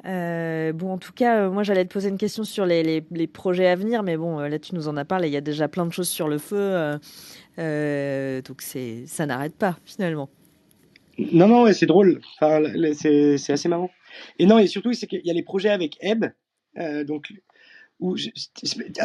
Euh, 0.06 0.74
bon, 0.74 0.92
en 0.92 0.98
tout 0.98 1.14
cas, 1.14 1.42
euh, 1.42 1.52
moi 1.52 1.64
j'allais 1.64 1.86
te 1.86 1.94
poser 1.94 2.10
une 2.10 2.18
question 2.18 2.44
sur 2.44 2.66
les, 2.66 2.82
les, 2.82 3.04
les, 3.12 3.28
projets 3.28 3.68
à 3.68 3.76
venir, 3.76 4.02
mais 4.02 4.18
bon, 4.18 4.40
euh, 4.40 4.48
là 4.48 4.58
tu 4.58 4.74
nous 4.74 4.88
en 4.88 4.98
as 4.98 5.06
parlé. 5.06 5.28
Il 5.28 5.34
y 5.34 5.38
a 5.38 5.42
déjà 5.42 5.68
plein 5.68 5.86
de 5.86 5.94
choses 5.94 6.10
sur 6.10 6.28
le 6.28 6.40
feu, 6.40 7.00
euh, 7.60 8.42
donc 8.42 8.62
c'est 8.62 9.06
ça 9.06 9.26
n'arrête 9.28 9.56
pas 9.56 9.78
finalement. 9.86 10.30
Non, 11.32 11.48
non, 11.48 11.64
ouais, 11.64 11.74
c'est 11.74 11.86
drôle. 11.86 12.20
Enfin, 12.40 12.64
c'est 12.94 13.52
assez 13.52 13.70
marrant. 13.70 13.92
Et 14.40 14.46
non, 14.46 14.58
et 14.58 14.66
surtout, 14.66 14.94
c'est 14.94 15.06
qu'il 15.06 15.22
y 15.24 15.30
a 15.30 15.34
les 15.34 15.44
projets 15.44 15.70
avec 15.70 15.98
Ebb, 16.02 16.32
donc 17.06 17.32
où 18.02 18.18
je, 18.18 18.30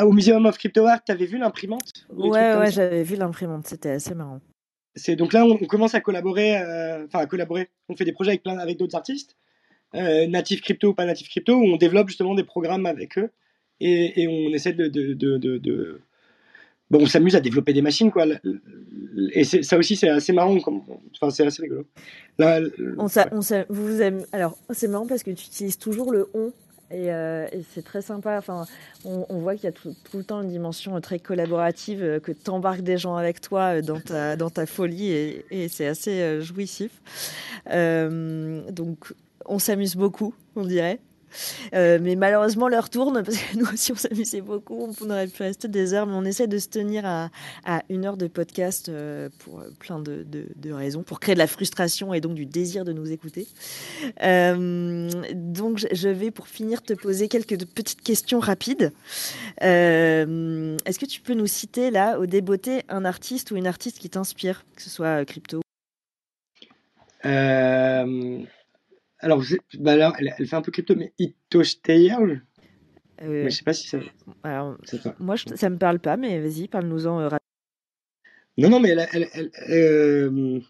au 0.03 0.13
Museum 0.13 0.45
of 0.47 0.59
Crypto 0.59 0.85
Art, 0.87 1.05
tu 1.05 1.13
avais 1.13 1.27
vu 1.27 1.39
l'imprimante 1.39 1.93
Ouais, 2.11 2.57
ouais, 2.57 2.71
j'avais 2.73 3.05
vu 3.05 3.15
l'imprimante. 3.15 3.69
C'était 3.69 3.91
assez 3.91 4.15
marrant. 4.15 4.41
C'est 4.95 5.15
donc 5.15 5.33
là, 5.33 5.45
on, 5.45 5.59
on, 5.61 5.67
commence 5.67 5.95
à 5.95 6.01
collaborer, 6.01 6.57
enfin 7.05 7.21
à 7.21 7.27
collaborer. 7.27 7.69
On 7.89 7.95
fait 7.95 8.07
des 8.07 8.13
projets 8.13 8.31
avec 8.31 8.43
plein, 8.43 8.59
avec 8.59 8.79
d'autres 8.79 8.97
artistes 8.97 9.37
euh, 9.95 10.27
natif 10.27 10.61
crypto 10.61 10.89
ou 10.89 10.95
pas 10.95 11.05
natif 11.05 11.29
crypto, 11.29 11.55
où 11.55 11.65
on 11.65 11.77
développe 11.77 12.09
justement 12.09 12.35
des 12.35 12.45
programmes 12.45 12.87
avec 12.87 13.19
eux 13.19 13.31
et, 13.81 14.23
et 14.23 14.29
on 14.29 14.53
essaie 14.53 14.73
de, 14.73 14.89
de, 14.89 15.15
de, 15.15 15.37
de 15.59 16.01
bon, 16.91 17.03
on 17.03 17.07
s'amuse 17.07 17.37
à 17.37 17.41
développer 17.41 17.73
des 17.73 17.83
machines 17.83 18.11
quoi. 18.11 18.27
Et 19.33 19.45
ça 19.45 19.79
aussi 19.79 19.97
c'est 19.97 20.09
assez 20.09 20.33
marrant, 20.33 20.59
comme... 20.61 20.83
enfin 21.15 21.31
c'est 21.31 21.47
assez 21.47 21.63
rigolo. 21.63 21.87
Là, 22.39 22.61
on 22.99 23.07
ouais. 23.07 23.25
on 23.31 23.41
vous 23.69 24.03
aime... 24.03 24.25
alors 24.33 24.59
c'est 24.71 24.89
marrant 24.89 25.07
parce 25.07 25.23
que 25.23 25.31
tu 25.31 25.47
utilises 25.47 25.79
toujours 25.79 26.13
le 26.13 26.29
on. 26.35 26.53
Et, 26.91 27.13
euh, 27.13 27.49
et 27.53 27.65
c'est 27.75 27.83
très 27.83 28.01
sympa. 28.01 28.37
Enfin, 28.39 28.67
on, 29.05 29.39
voit 29.39 29.55
qu'il 29.55 29.65
y 29.65 29.69
a 29.69 29.73
tout, 29.73 29.95
le 30.15 30.25
temps 30.25 30.43
une 30.43 30.51
dimension 30.51 31.01
très 31.01 31.19
collaborative, 31.19 32.03
euh, 32.03 32.21
que 32.21 32.31
tu 32.31 32.51
embarques 32.51 32.83
des 32.83 32.97
gens 32.97 33.17
avec 33.17 33.41
toi 33.41 33.83
dans 33.83 34.01
ta, 34.51 34.67
folie, 34.67 35.11
et, 35.51 35.69
c'est 35.69 35.87
assez 35.87 36.21
euh, 36.21 36.41
jouissif. 36.41 36.93
Euh, 37.71 38.71
donc, 38.71 39.13
on 39.47 39.59
s'amuse 39.59 39.97
beaucoup, 39.97 40.35
on 40.55 40.65
dirait. 40.65 41.01
Euh, 41.75 41.99
mais 42.01 42.17
malheureusement, 42.17 42.69
l'heure 42.69 42.91
tourne 42.91 43.23
parce 43.23 43.37
que 43.37 43.57
nous 43.59 43.67
aussi 43.73 43.93
on 43.93 43.97
s'amusait 43.97 44.41
beaucoup. 44.41 44.93
On 45.01 45.11
aurait 45.11 45.27
pu 45.27 45.43
rester 45.43 45.69
des 45.69 45.95
heures, 45.95 46.07
mais 46.07 46.15
on 46.15 46.25
essaie 46.25 46.47
de 46.47 46.59
se 46.59 46.69
tenir 46.69 47.05
à, 47.07 47.31
une 47.89 48.05
heure 48.05 48.17
de 48.17 48.27
podcast 48.27 48.89
euh, 48.89 49.29
pour 49.39 49.63
plein 49.79 50.01
de, 50.01 50.25
raisons, 50.73 51.03
pour 51.03 51.21
créer 51.21 51.35
de 51.35 51.39
la 51.39 51.47
frustration 51.47 52.13
et 52.15 52.21
donc 52.21 52.35
du 52.35 52.47
désir 52.47 52.85
de 52.85 52.93
nous 52.93 53.13
écouter. 53.13 53.47
Euh, 54.23 55.11
donc, 55.35 55.87
je 55.93 56.09
vais 56.09 56.31
pour 56.31 56.49
finir 56.49 56.83
te 56.83 56.93
poser 56.93 57.29
quelques 57.29 57.65
petites 57.67 58.03
questions 58.03 58.41
rapides. 58.41 58.93
Euh, 59.63 60.77
est-ce 60.85 60.99
que 60.99 61.07
tu 61.07 61.21
peux 61.21 61.35
nous 61.35 61.47
citer 61.47 61.91
là, 61.91 62.19
au 62.19 62.27
débeauté, 62.27 62.83
un 62.89 63.05
artiste 63.05 63.51
ou 63.51 63.57
une 63.57 63.67
artiste 63.67 63.99
qui 63.99 64.11
t'inspire, 64.11 64.65
que 64.77 64.83
ce 64.83 64.91
soit 64.91 65.25
crypto 65.25 65.61
euh, 67.25 68.43
alors, 69.27 69.43
bah 69.81 70.15
elle, 70.19 70.47
fait 70.47 70.55
un 70.55 70.63
peu 70.63 70.71
crypto, 70.71 70.95
mais 70.95 71.13
Ito 71.19 71.65
Steyer 71.65 72.15
euh, 72.15 72.37
Mais 73.21 73.51
je 73.51 73.57
sais 73.57 73.65
pas 73.65 73.73
si 73.73 73.89
ça. 73.89 73.99
Alors, 74.45 74.77
moi, 75.19 75.35
je, 75.35 75.53
ça 75.57 75.69
me 75.69 75.79
parle 75.79 75.99
pas, 75.99 76.17
mais 76.17 76.39
vas-y, 76.39 76.69
parle-nous-en 76.69 77.21
euh, 77.23 77.29
Non, 78.57 78.69
non, 78.69 78.79
mais 78.79 78.91
elle, 78.91 79.09
elle, 79.13 79.29
elle, 79.35 79.51
euh, 79.69 80.61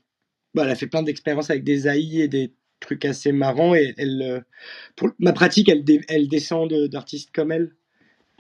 bah, 0.54 0.62
elle 0.64 0.70
a 0.70 0.74
fait 0.74 0.86
plein 0.86 1.02
d'expériences 1.02 1.50
avec 1.50 1.64
des 1.64 1.86
AI 1.86 2.22
et 2.22 2.28
des 2.28 2.54
trucs 2.80 3.04
assez 3.04 3.30
marrants. 3.30 3.74
Et 3.74 3.92
elle, 3.98 4.22
euh, 4.22 4.40
pour 4.96 5.10
ma 5.18 5.34
pratique, 5.34 5.68
elle, 5.68 5.84
elle 6.08 6.28
descend 6.28 6.72
d'artistes 6.88 7.32
comme 7.34 7.52
elle, 7.52 7.72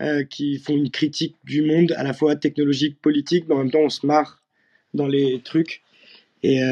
euh, 0.00 0.24
qui 0.24 0.58
font 0.58 0.76
une 0.76 0.90
critique 0.90 1.36
du 1.44 1.60
monde, 1.60 1.92
à 1.92 2.04
la 2.04 2.14
fois 2.14 2.36
technologique, 2.36 3.02
politique, 3.02 3.44
mais 3.48 3.54
en 3.54 3.58
même 3.58 3.70
temps, 3.70 3.80
on 3.80 3.90
se 3.90 4.06
marre 4.06 4.42
dans 4.94 5.08
les 5.08 5.42
trucs. 5.42 5.82
Et 6.42 6.62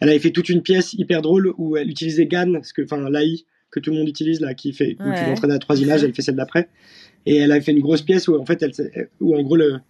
elle 0.00 0.08
avait 0.10 0.18
fait 0.18 0.30
toute 0.30 0.48
une 0.48 0.62
pièce 0.62 0.94
hyper 0.94 1.22
drôle 1.22 1.52
où 1.58 1.76
elle 1.76 1.88
utilisait 1.88 2.26
GAN, 2.26 2.62
ce 2.62 2.72
que, 2.72 2.82
enfin 2.82 3.08
l'AI 3.10 3.44
que 3.70 3.80
tout 3.80 3.90
le 3.90 3.96
monde 3.96 4.08
utilise 4.08 4.40
là, 4.40 4.54
qui 4.54 4.72
fait, 4.72 4.96
où 4.98 5.04
ouais. 5.04 5.18
tu 5.18 5.28
l'entraînes 5.28 5.50
à 5.50 5.58
trois 5.58 5.78
images, 5.80 6.02
elle 6.02 6.14
fait 6.14 6.22
celle 6.22 6.36
d'après. 6.36 6.68
Et 7.26 7.36
elle 7.36 7.52
avait 7.52 7.60
fait 7.60 7.72
une 7.72 7.80
grosse 7.80 8.02
pièce 8.02 8.26
où 8.28 8.36
en 8.36 8.46
fait, 8.46 8.62
elle, 8.62 9.10
où 9.20 9.36
en 9.36 9.42
gros 9.42 9.56
le, 9.56 9.80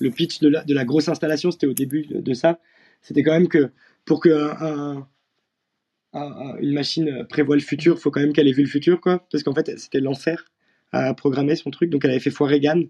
le 0.00 0.10
pitch 0.10 0.40
de 0.40 0.48
la, 0.48 0.64
de 0.64 0.74
la 0.74 0.84
grosse 0.84 1.08
installation, 1.08 1.50
c'était 1.50 1.66
au 1.66 1.72
début 1.72 2.04
de, 2.04 2.20
de 2.20 2.34
ça, 2.34 2.60
c'était 3.00 3.22
quand 3.22 3.32
même 3.32 3.48
que 3.48 3.70
pour 4.04 4.20
que 4.20 4.28
un, 4.30 5.06
un, 6.12 6.56
une 6.58 6.74
machine 6.74 7.24
prévoit 7.28 7.56
le 7.56 7.62
futur, 7.62 7.98
faut 7.98 8.10
quand 8.10 8.20
même 8.20 8.32
qu'elle 8.32 8.48
ait 8.48 8.52
vu 8.52 8.62
le 8.62 8.68
futur, 8.68 9.00
quoi, 9.00 9.26
parce 9.30 9.42
qu'en 9.42 9.54
fait, 9.54 9.78
c'était 9.78 10.00
l'enfer 10.00 10.44
à 10.92 11.14
programmer 11.14 11.56
son 11.56 11.70
truc, 11.70 11.88
donc 11.88 12.04
elle 12.04 12.10
avait 12.10 12.20
fait 12.20 12.30
foirer 12.30 12.60
GAN. 12.60 12.82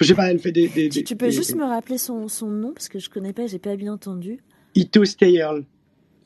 je 0.00 0.04
sais 0.04 0.14
pas, 0.14 0.30
elle 0.30 0.38
fait 0.38 0.52
des. 0.52 0.68
des, 0.68 0.88
tu, 0.88 1.04
tu 1.04 1.16
peux 1.16 1.26
des, 1.26 1.32
juste 1.32 1.54
me 1.54 1.64
rappeler 1.64 1.98
son, 1.98 2.28
son 2.28 2.48
nom 2.48 2.72
parce 2.72 2.88
que 2.88 2.98
je 2.98 3.10
connais 3.10 3.34
pas, 3.34 3.46
j'ai 3.46 3.58
pas 3.58 3.76
bien 3.76 3.92
entendu. 3.92 4.38
Ito 4.74 5.04
Steyerl. 5.04 5.64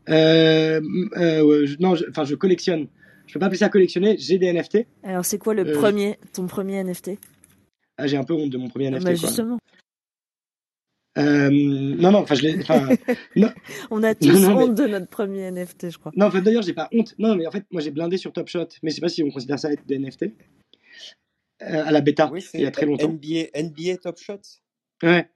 euh, 0.08 0.80
euh, 1.16 1.66
je, 1.66 1.76
Non, 1.80 1.94
enfin, 2.10 2.24
je, 2.24 2.30
je, 2.30 2.34
collectionne. 2.34 2.88
Je 3.26 3.34
peux 3.34 3.40
pas 3.40 3.46
appeler 3.46 3.58
ça 3.58 3.68
collectionner, 3.68 4.16
j'ai 4.18 4.38
des 4.38 4.52
NFT. 4.52 4.86
Alors, 5.02 5.24
c'est 5.24 5.38
quoi 5.38 5.54
le 5.54 5.72
premier, 5.72 6.18
ton 6.32 6.46
premier 6.46 6.82
NFT 6.84 7.12
ah, 7.98 8.06
J'ai 8.06 8.16
un 8.16 8.24
peu 8.24 8.34
honte 8.34 8.50
de 8.50 8.58
mon 8.58 8.68
premier 8.68 8.90
NFT. 8.90 9.04
Bah, 9.04 9.14
justement. 9.14 9.58
Euh, 11.18 11.50
non, 11.50 12.10
non, 12.10 12.20
enfin, 12.20 12.34
je 12.34 12.42
l'ai. 12.42 12.58
On 13.90 14.02
a 14.02 14.14
tous 14.14 14.28
non, 14.28 14.40
non, 14.40 14.58
honte 14.62 14.78
mais... 14.78 14.86
de 14.86 14.90
notre 14.92 15.08
premier 15.08 15.50
NFT, 15.50 15.90
je 15.90 15.98
crois. 15.98 16.12
Non, 16.16 16.26
enfin, 16.26 16.40
d'ailleurs, 16.40 16.62
j'ai 16.62 16.72
pas 16.72 16.88
honte. 16.92 17.14
Non, 17.18 17.34
mais 17.36 17.46
en 17.46 17.50
fait, 17.50 17.64
moi, 17.70 17.82
j'ai 17.82 17.90
blindé 17.90 18.16
sur 18.16 18.32
Top 18.32 18.48
Shot, 18.48 18.68
mais 18.82 18.90
je 18.90 18.94
sais 18.94 19.00
pas 19.00 19.08
si 19.08 19.22
on 19.22 19.30
considère 19.30 19.58
ça 19.58 19.70
être 19.70 19.86
des 19.86 19.98
NFT. 19.98 20.24
Euh, 21.62 21.84
à 21.84 21.90
la 21.90 22.00
bêta, 22.00 22.30
oui, 22.32 22.44
il 22.54 22.60
y 22.60 22.66
a 22.66 22.70
très 22.70 22.86
longtemps. 22.86 23.08
NBA, 23.08 23.50
NBA 23.54 23.98
Top 23.98 24.18
Shot 24.18 24.40
Ouais. 25.02 25.28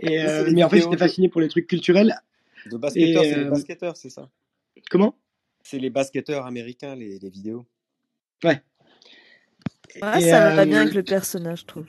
Et, 0.00 0.20
euh, 0.20 0.50
mais 0.52 0.64
en 0.64 0.68
fait, 0.68 0.80
j'étais 0.80 0.96
fasciné 0.96 1.28
pour 1.28 1.40
les 1.40 1.48
trucs 1.48 1.68
culturels. 1.68 2.16
De 2.70 2.76
basketteurs, 2.76 3.22
c'est 3.22 3.36
les 3.36 3.44
basketteurs, 3.44 3.96
c'est 3.96 4.10
ça 4.10 4.28
Comment? 4.90 5.14
C'est 5.62 5.78
les 5.78 5.90
basketteurs 5.90 6.46
américains, 6.46 6.96
les, 6.96 7.18
les 7.18 7.30
vidéos. 7.30 7.66
Ouais. 8.42 8.60
Ah, 10.02 10.18
et 10.18 10.24
ça 10.24 10.54
va 10.54 10.64
bien 10.64 10.80
avec 10.80 10.94
le 10.94 11.04
personnage, 11.04 11.60
je 11.60 11.66
trouve 11.66 11.86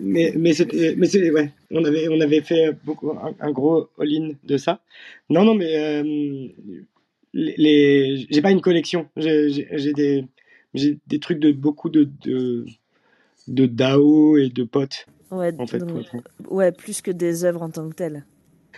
mais 0.00 0.32
mais 0.36 0.52
c'était 0.52 0.94
mais 0.96 1.06
c'est 1.06 1.30
ouais 1.30 1.52
on 1.70 1.84
avait 1.84 2.08
on 2.08 2.20
avait 2.20 2.40
fait 2.40 2.72
beaucoup 2.84 3.10
un, 3.12 3.34
un 3.40 3.50
gros 3.52 3.88
all-in 3.98 4.32
de 4.44 4.56
ça 4.56 4.80
non 5.30 5.44
non 5.44 5.54
mais 5.54 5.76
euh, 5.76 6.02
les, 7.32 7.54
les 7.56 8.26
j'ai 8.30 8.42
pas 8.42 8.50
une 8.50 8.60
collection 8.60 9.08
j'ai 9.16 9.92
des 9.92 10.24
j'ai 10.74 10.98
des 11.06 11.18
trucs 11.20 11.38
de 11.38 11.52
beaucoup 11.52 11.88
de, 11.90 12.08
de 12.22 12.66
de 13.48 13.66
DAO 13.66 14.36
et 14.38 14.48
de 14.48 14.64
potes 14.64 15.06
Ouais, 15.30 15.52
en 15.58 15.66
fait. 15.66 15.78
donc- 15.78 16.06
ouais, 16.48 16.70
plus 16.70 17.02
que 17.02 17.10
des 17.10 17.44
œuvres 17.44 17.62
en 17.62 17.70
tant 17.70 17.88
que 17.88 17.94
telles. 17.94 18.24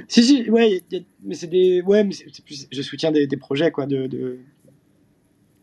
Si, 0.09 0.23
si, 0.23 0.49
ouais, 0.51 0.83
a- 0.93 0.97
mais 1.23 1.35
c'est 1.35 1.49
des. 1.49 1.83
Ouais, 1.83 2.03
mais 2.05 2.15
plus. 2.45 2.67
Je 2.71 2.83
soutiens 2.83 3.13
des, 3.13 3.27
des 3.27 3.37
projets, 3.37 3.71
quoi, 3.71 3.85
de. 3.87 4.07
de, 4.07 4.39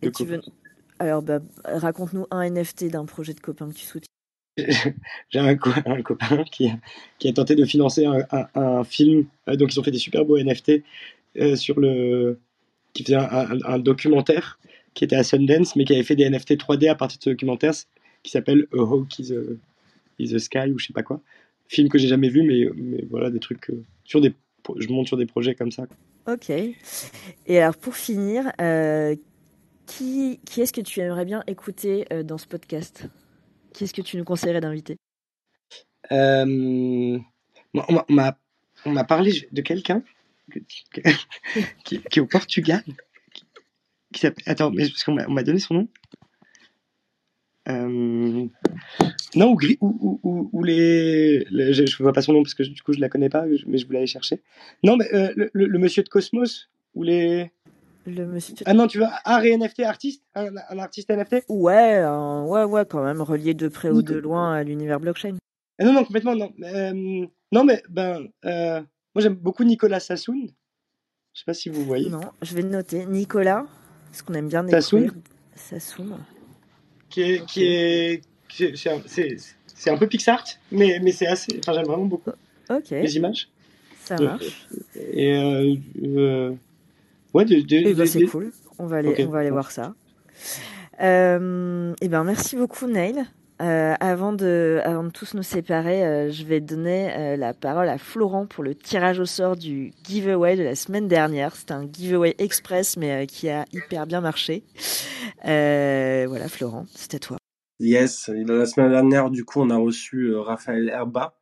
Et 0.01 0.07
de 0.07 0.09
tu 0.11 0.25
veux... 0.25 0.37
copains. 0.37 0.51
Alors, 0.99 1.21
bah, 1.23 1.39
raconte-nous 1.65 2.25
un 2.31 2.41
NFT 2.41 2.85
d'un 2.91 3.05
projet 3.05 3.33
de 3.33 3.39
copain 3.39 3.69
que 3.69 3.75
tu 3.75 3.85
soutiens. 3.85 4.07
J'ai 5.29 5.39
un, 5.39 5.55
co- 5.55 5.71
un 5.85 6.01
copain 6.01 6.43
qui 6.43 6.67
a, 6.67 7.33
tenté 7.33 7.55
de 7.55 7.65
financer 7.65 8.05
un, 8.05 8.83
film. 8.83 9.25
euh, 9.47 9.55
donc, 9.55 9.73
ils 9.73 9.79
ont 9.79 9.83
fait 9.83 9.91
des 9.91 9.97
super 9.97 10.25
beaux 10.25 10.37
NFT 10.37 10.83
euh, 11.37 11.55
sur 11.55 11.79
le. 11.79 12.39
qui 12.93 13.03
faisait 13.03 13.15
un, 13.15 13.79
documentaire 13.79 14.59
qui 14.93 15.03
était 15.03 15.15
à 15.15 15.23
Sundance, 15.23 15.75
mais 15.75 15.85
qui 15.85 15.93
avait 15.93 16.03
fait 16.03 16.15
des 16.15 16.29
NFT 16.29 16.57
3D 16.57 16.87
à 16.87 16.95
partir 16.95 17.17
de 17.17 17.23
ce 17.23 17.29
documentaire 17.31 17.73
qui 18.21 18.31
s'appelle 18.31 18.67
A 18.73 18.81
Hawk 18.81 19.17
is 19.17 19.33
a, 19.33 20.39
Sky 20.39 20.71
ou 20.71 20.77
je 20.77 20.87
sais 20.87 20.93
pas 20.93 21.03
quoi. 21.03 21.19
Film 21.67 21.89
que 21.89 21.97
j'ai 21.97 22.07
jamais 22.07 22.29
vu, 22.29 22.43
mais, 22.43 23.03
voilà, 23.09 23.31
des 23.31 23.39
trucs. 23.39 23.71
euh, 23.71 23.83
sur 24.05 24.21
des, 24.21 24.33
je 24.77 24.87
monte 24.89 25.07
sur 25.07 25.17
des 25.17 25.25
projets 25.25 25.55
comme 25.55 25.71
ça. 25.71 25.87
Ok. 26.27 26.51
Et 26.51 27.59
alors, 27.59 27.75
pour 27.75 27.95
finir, 27.95 28.51
qui, 29.87 30.39
est-ce 30.57 30.71
que 30.71 30.81
tu 30.81 30.99
aimerais 30.99 31.25
bien 31.25 31.43
écouter 31.47 32.05
dans 32.23 32.37
ce 32.37 32.45
podcast? 32.45 33.09
Qui 33.73 33.83
est-ce 33.85 33.93
que 33.93 34.01
tu 34.01 34.17
nous 34.17 34.23
conseillerais 34.23 34.61
d'inviter? 34.61 34.97
Euh, 36.11 37.17
on 37.73 37.93
m'a- 38.09 38.37
on 38.85 38.91
parlé 39.03 39.47
de 39.51 39.61
quelqu'un 39.61 40.03
que- 40.51 40.59
que- 40.91 41.01
qui, 41.85 41.95
est 41.95 42.19
au 42.19 42.27
Portugal. 42.27 42.83
Attends, 44.45 44.71
mais 44.71 44.87
parce 44.89 45.03
qu'on 45.03 45.13
m'a 45.13 45.25
on 45.27 45.31
m'a 45.31 45.43
donné 45.43 45.59
son 45.59 45.73
nom. 45.73 45.87
Euh, 47.69 48.45
non, 49.35 49.51
ou, 49.53 50.63
les. 50.63 51.45
je, 51.49 51.85
je 51.85 52.03
vois 52.03 52.13
pas 52.13 52.21
son 52.21 52.33
nom 52.33 52.43
parce 52.43 52.53
que 52.53 52.63
du 52.63 52.81
coup 52.81 52.93
je 52.93 52.99
la 52.99 53.09
connais 53.09 53.29
pas, 53.29 53.45
mais 53.45 53.77
je 53.77 53.85
voulais 53.85 53.99
aller 53.99 54.07
chercher. 54.07 54.41
Non, 54.83 54.97
mais 54.97 55.11
euh, 55.13 55.33
le, 55.35 55.49
le- 55.53 55.67
le 55.67 55.79
monsieur 55.79 56.03
de 56.03 56.09
Cosmos 56.09 56.69
ou 56.93 57.03
les. 57.03 57.51
Le 58.05 58.25
monsieur. 58.25 58.55
Ah 58.65 58.73
non, 58.73 58.87
tu 58.87 58.97
veux 58.99 59.05
art 59.23 59.43
et 59.45 59.51
NFT 59.57 59.81
artiste? 59.81 60.23
Un, 60.35 60.49
un 60.69 60.79
artiste 60.79 61.09
NFT 61.09 61.45
Ouais, 61.47 62.03
ouais, 62.05 62.63
ouais, 62.65 62.85
quand 62.85 63.03
même, 63.03 63.21
relié 63.21 63.53
de 63.53 63.67
près 63.69 63.89
ou 63.89 64.01
de 64.01 64.15
loin 64.15 64.53
à 64.55 64.63
l'univers 64.63 64.99
blockchain. 64.99 65.37
Ah 65.79 65.85
non, 65.85 65.93
non, 65.93 66.03
complètement, 66.03 66.35
non. 66.35 66.51
Euh, 66.63 67.25
non, 67.51 67.63
mais 67.63 67.81
ben, 67.89 68.27
euh, 68.45 68.79
moi 69.15 69.21
j'aime 69.21 69.35
beaucoup 69.35 69.63
Nicolas 69.63 69.99
Sassoon. 69.99 70.47
Je 71.33 71.39
sais 71.39 71.45
pas 71.45 71.53
si 71.53 71.69
vous 71.69 71.83
voyez. 71.85 72.09
Non, 72.09 72.21
je 72.41 72.53
vais 72.55 72.61
le 72.61 72.69
noter. 72.69 73.05
Nicolas, 73.05 73.65
parce 74.11 74.21
qu'on 74.21 74.33
aime 74.33 74.49
bien 74.49 74.67
Sassoon. 74.67 75.07
Sassoon. 75.55 76.17
Qui 77.09 77.21
est, 77.21 77.45
qui 77.45 77.63
est, 77.65 78.21
qui 78.49 78.65
est- 78.65 78.75
c'est 78.75 78.89
un- 78.91 79.01
c'est 79.05 79.37
c'est 79.75 79.89
un 79.89 79.97
peu 79.97 80.07
Pixar, 80.07 80.43
mais, 80.71 80.99
mais 81.01 81.11
c'est 81.11 81.27
assez. 81.27 81.57
Enfin, 81.59 81.73
j'aime 81.73 81.85
vraiment 81.85 82.05
beaucoup 82.05 82.31
les 82.91 83.17
images. 83.17 83.49
ça 84.03 84.17
marche. 84.19 84.67
Et 84.95 85.33
euh, 85.35 85.75
euh, 86.03 86.53
ouais, 87.33 87.45
de, 87.45 87.55
de- 87.55 87.87
Eh 87.87 87.93
ben, 87.93 88.05
c'est 88.05 88.19
de- 88.19 88.25
cool. 88.25 88.51
On 88.79 88.85
va 88.85 88.97
aller, 88.97 89.25
on 89.25 89.29
va 89.31 89.39
aller 89.39 89.51
voir 89.51 89.71
ça. 89.71 89.93
Euh, 91.01 91.93
eh 92.01 92.07
ben, 92.07 92.23
merci 92.23 92.55
beaucoup, 92.55 92.87
Neil. 92.87 93.23
Euh, 93.61 93.93
avant 93.99 94.33
de, 94.33 94.81
avant 94.83 95.03
de 95.03 95.09
tous 95.11 95.35
nous 95.35 95.43
séparer, 95.43 96.03
euh, 96.05 96.31
je 96.31 96.43
vais 96.43 96.59
donner 96.59 97.13
euh, 97.15 97.37
la 97.37 97.53
parole 97.53 97.87
à 97.87 97.97
Florent 97.97 98.45
pour 98.45 98.63
le 98.63 98.73
tirage 98.75 99.19
au 99.19 99.25
sort 99.25 99.55
du 99.55 99.93
giveaway 100.03 100.55
de 100.57 100.63
la 100.63 100.75
semaine 100.75 101.07
dernière. 101.07 101.55
C'était 101.55 101.73
un 101.73 101.87
giveaway 101.91 102.35
express, 102.39 102.97
mais 102.97 103.23
euh, 103.23 103.25
qui 103.25 103.49
a 103.49 103.65
hyper 103.71 104.05
bien 104.07 104.21
marché. 104.21 104.63
Euh, 105.45 106.25
voilà, 106.27 106.47
Florent, 106.49 106.85
c'était 106.95 107.19
toi. 107.19 107.37
Yes, 107.79 108.29
et 108.29 108.43
la 108.43 108.65
semaine 108.65 108.89
dernière, 108.91 109.29
du 109.29 109.45
coup, 109.45 109.61
on 109.61 109.69
a 109.69 109.77
reçu 109.77 110.27
euh, 110.31 110.41
Raphaël 110.41 110.89
Herba 110.89 111.35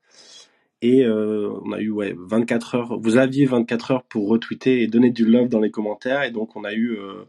et 0.82 1.06
euh, 1.06 1.52
on 1.64 1.72
a 1.72 1.80
eu 1.80 1.90
ouais, 1.90 2.16
24 2.18 2.76
heures. 2.76 3.00
Vous 3.00 3.18
aviez 3.18 3.46
24 3.46 3.92
heures 3.92 4.04
pour 4.04 4.28
retweeter 4.28 4.82
et 4.82 4.88
donner 4.88 5.12
du 5.12 5.26
love 5.26 5.50
dans 5.50 5.60
les 5.60 5.72
commentaires 5.72 6.24
et 6.24 6.32
donc 6.32 6.56
on 6.56 6.64
a 6.64 6.74
eu 6.74 6.98
euh, 6.98 7.26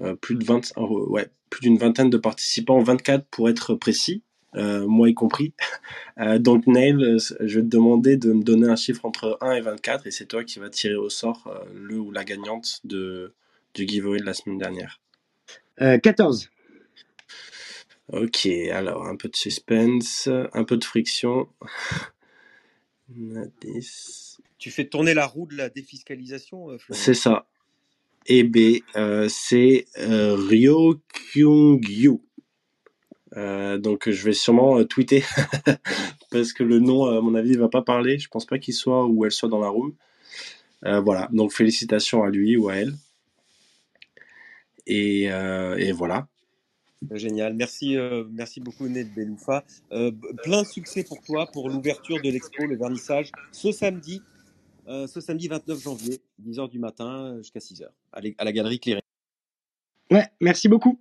euh, 0.00 0.14
plus 0.14 0.36
de 0.36 0.44
20, 0.44 0.72
euh, 0.78 0.82
ouais, 1.08 1.28
plus 1.50 1.60
d'une 1.60 1.76
vingtaine 1.76 2.10
de 2.10 2.16
participants, 2.16 2.78
24 2.78 3.26
pour 3.26 3.48
être 3.48 3.74
précis, 3.74 4.22
moi 4.54 5.08
y 5.08 5.14
compris. 5.14 5.54
Donc 6.40 6.66
Neil, 6.66 6.96
euh, 6.96 7.18
je 7.40 7.58
vais 7.58 7.64
te 7.64 7.68
demander 7.68 8.16
de 8.16 8.32
me 8.32 8.42
donner 8.42 8.68
un 8.68 8.76
chiffre 8.76 9.04
entre 9.04 9.38
1 9.40 9.52
et 9.52 9.60
24 9.60 10.06
et 10.06 10.10
c'est 10.10 10.26
toi 10.26 10.44
qui 10.44 10.58
vas 10.58 10.70
tirer 10.70 10.94
au 10.94 11.10
sort 11.10 11.64
le 11.74 11.98
ou 11.98 12.10
la 12.10 12.24
gagnante 12.24 12.80
de, 12.84 13.34
du 13.74 13.86
giveaway 13.86 14.18
de 14.18 14.24
la 14.24 14.34
semaine 14.34 14.58
dernière. 14.58 15.00
Euh, 15.80 15.98
14. 15.98 16.50
Ok, 18.12 18.46
alors 18.72 19.06
un 19.06 19.16
peu 19.16 19.28
de 19.28 19.36
suspense, 19.36 20.28
un 20.52 20.64
peu 20.64 20.76
de 20.76 20.84
friction. 20.84 21.48
10. 23.60 24.40
Tu 24.58 24.70
fais 24.70 24.86
tourner 24.86 25.14
la 25.14 25.26
roue 25.26 25.46
de 25.46 25.56
la 25.56 25.68
défiscalisation, 25.68 26.70
euh, 26.70 26.78
C'est 26.90 27.14
ça. 27.14 27.46
Et 28.26 28.44
B, 28.44 28.80
euh, 28.96 29.28
c'est 29.28 29.86
euh, 29.98 30.36
Ryo 30.36 31.00
Kyung-yu. 31.32 32.20
Euh, 33.36 33.78
donc 33.78 34.10
je 34.10 34.24
vais 34.24 34.34
sûrement 34.34 34.84
tweeter 34.84 35.24
parce 36.30 36.52
que 36.52 36.62
le 36.62 36.78
nom, 36.78 37.06
à 37.06 37.20
mon 37.20 37.34
avis, 37.34 37.50
il 37.50 37.58
va 37.58 37.68
pas 37.68 37.82
parler. 37.82 38.18
Je 38.18 38.28
pense 38.28 38.46
pas 38.46 38.58
qu'il 38.58 38.74
soit 38.74 39.06
ou 39.06 39.24
elle 39.24 39.32
soit 39.32 39.48
dans 39.48 39.60
la 39.60 39.68
room. 39.68 39.94
Voilà. 40.82 41.28
Donc 41.32 41.52
félicitations 41.52 42.22
à 42.22 42.30
lui 42.30 42.56
ou 42.56 42.68
à 42.68 42.76
elle. 42.76 42.94
Et, 44.86 45.24
et 45.24 45.92
voilà. 45.92 46.28
Génial, 47.10 47.54
merci, 47.54 47.96
euh, 47.96 48.24
merci 48.30 48.60
beaucoup 48.60 48.86
Ned 48.88 49.12
Beloufa. 49.14 49.64
Euh, 49.92 50.10
plein 50.44 50.62
de 50.62 50.66
succès 50.66 51.02
pour 51.04 51.20
toi 51.22 51.46
pour 51.52 51.68
l'ouverture 51.68 52.20
de 52.22 52.30
l'expo, 52.30 52.64
le 52.66 52.76
vernissage, 52.76 53.30
ce 53.50 53.72
samedi, 53.72 54.22
euh, 54.88 55.06
ce 55.06 55.20
samedi 55.20 55.48
29 55.48 55.80
janvier, 55.82 56.20
10h 56.40 56.68
du 56.70 56.78
matin 56.78 57.36
jusqu'à 57.38 57.60
6h, 57.60 57.86
à, 58.12 58.20
la- 58.20 58.30
à 58.38 58.44
la 58.44 58.52
galerie 58.52 58.78
Cléré. 58.80 59.02
Ouais, 60.10 60.26
merci 60.40 60.68
beaucoup. 60.68 60.98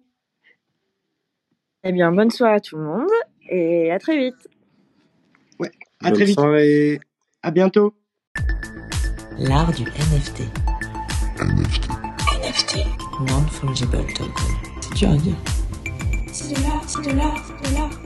Eh 1.84 1.91
bien, 1.91 2.12
bonne 2.12 2.30
soirée 2.32 2.56
à 2.56 2.60
tout 2.60 2.78
le 2.78 2.84
monde 2.84 3.10
et 3.49 3.91
à 3.91 3.99
très 3.99 4.18
vite. 4.18 4.47
À 6.04 6.06
Bonne 6.10 6.14
très 6.14 6.26
vite. 6.26 6.36
soirée. 6.39 6.99
À 7.43 7.52
bientôt. 7.52 7.93
L'art 9.38 9.72
du 9.72 9.84
NFT. 9.84 10.41
NFT. 11.39 11.89
NFT. 12.43 12.78
Non-fungible 13.30 13.91
token. 13.91 14.28
C'est 14.82 14.95
dur 14.95 15.10
à 15.12 15.16
dire. 15.18 15.36
C'est 16.34 16.48
de 16.48 16.64
l'art, 16.64 16.84
c'est 16.88 17.02
de 17.02 17.18
l'art, 17.18 17.44
c'est 17.46 17.70
de 17.70 17.76
l'art. 17.76 18.01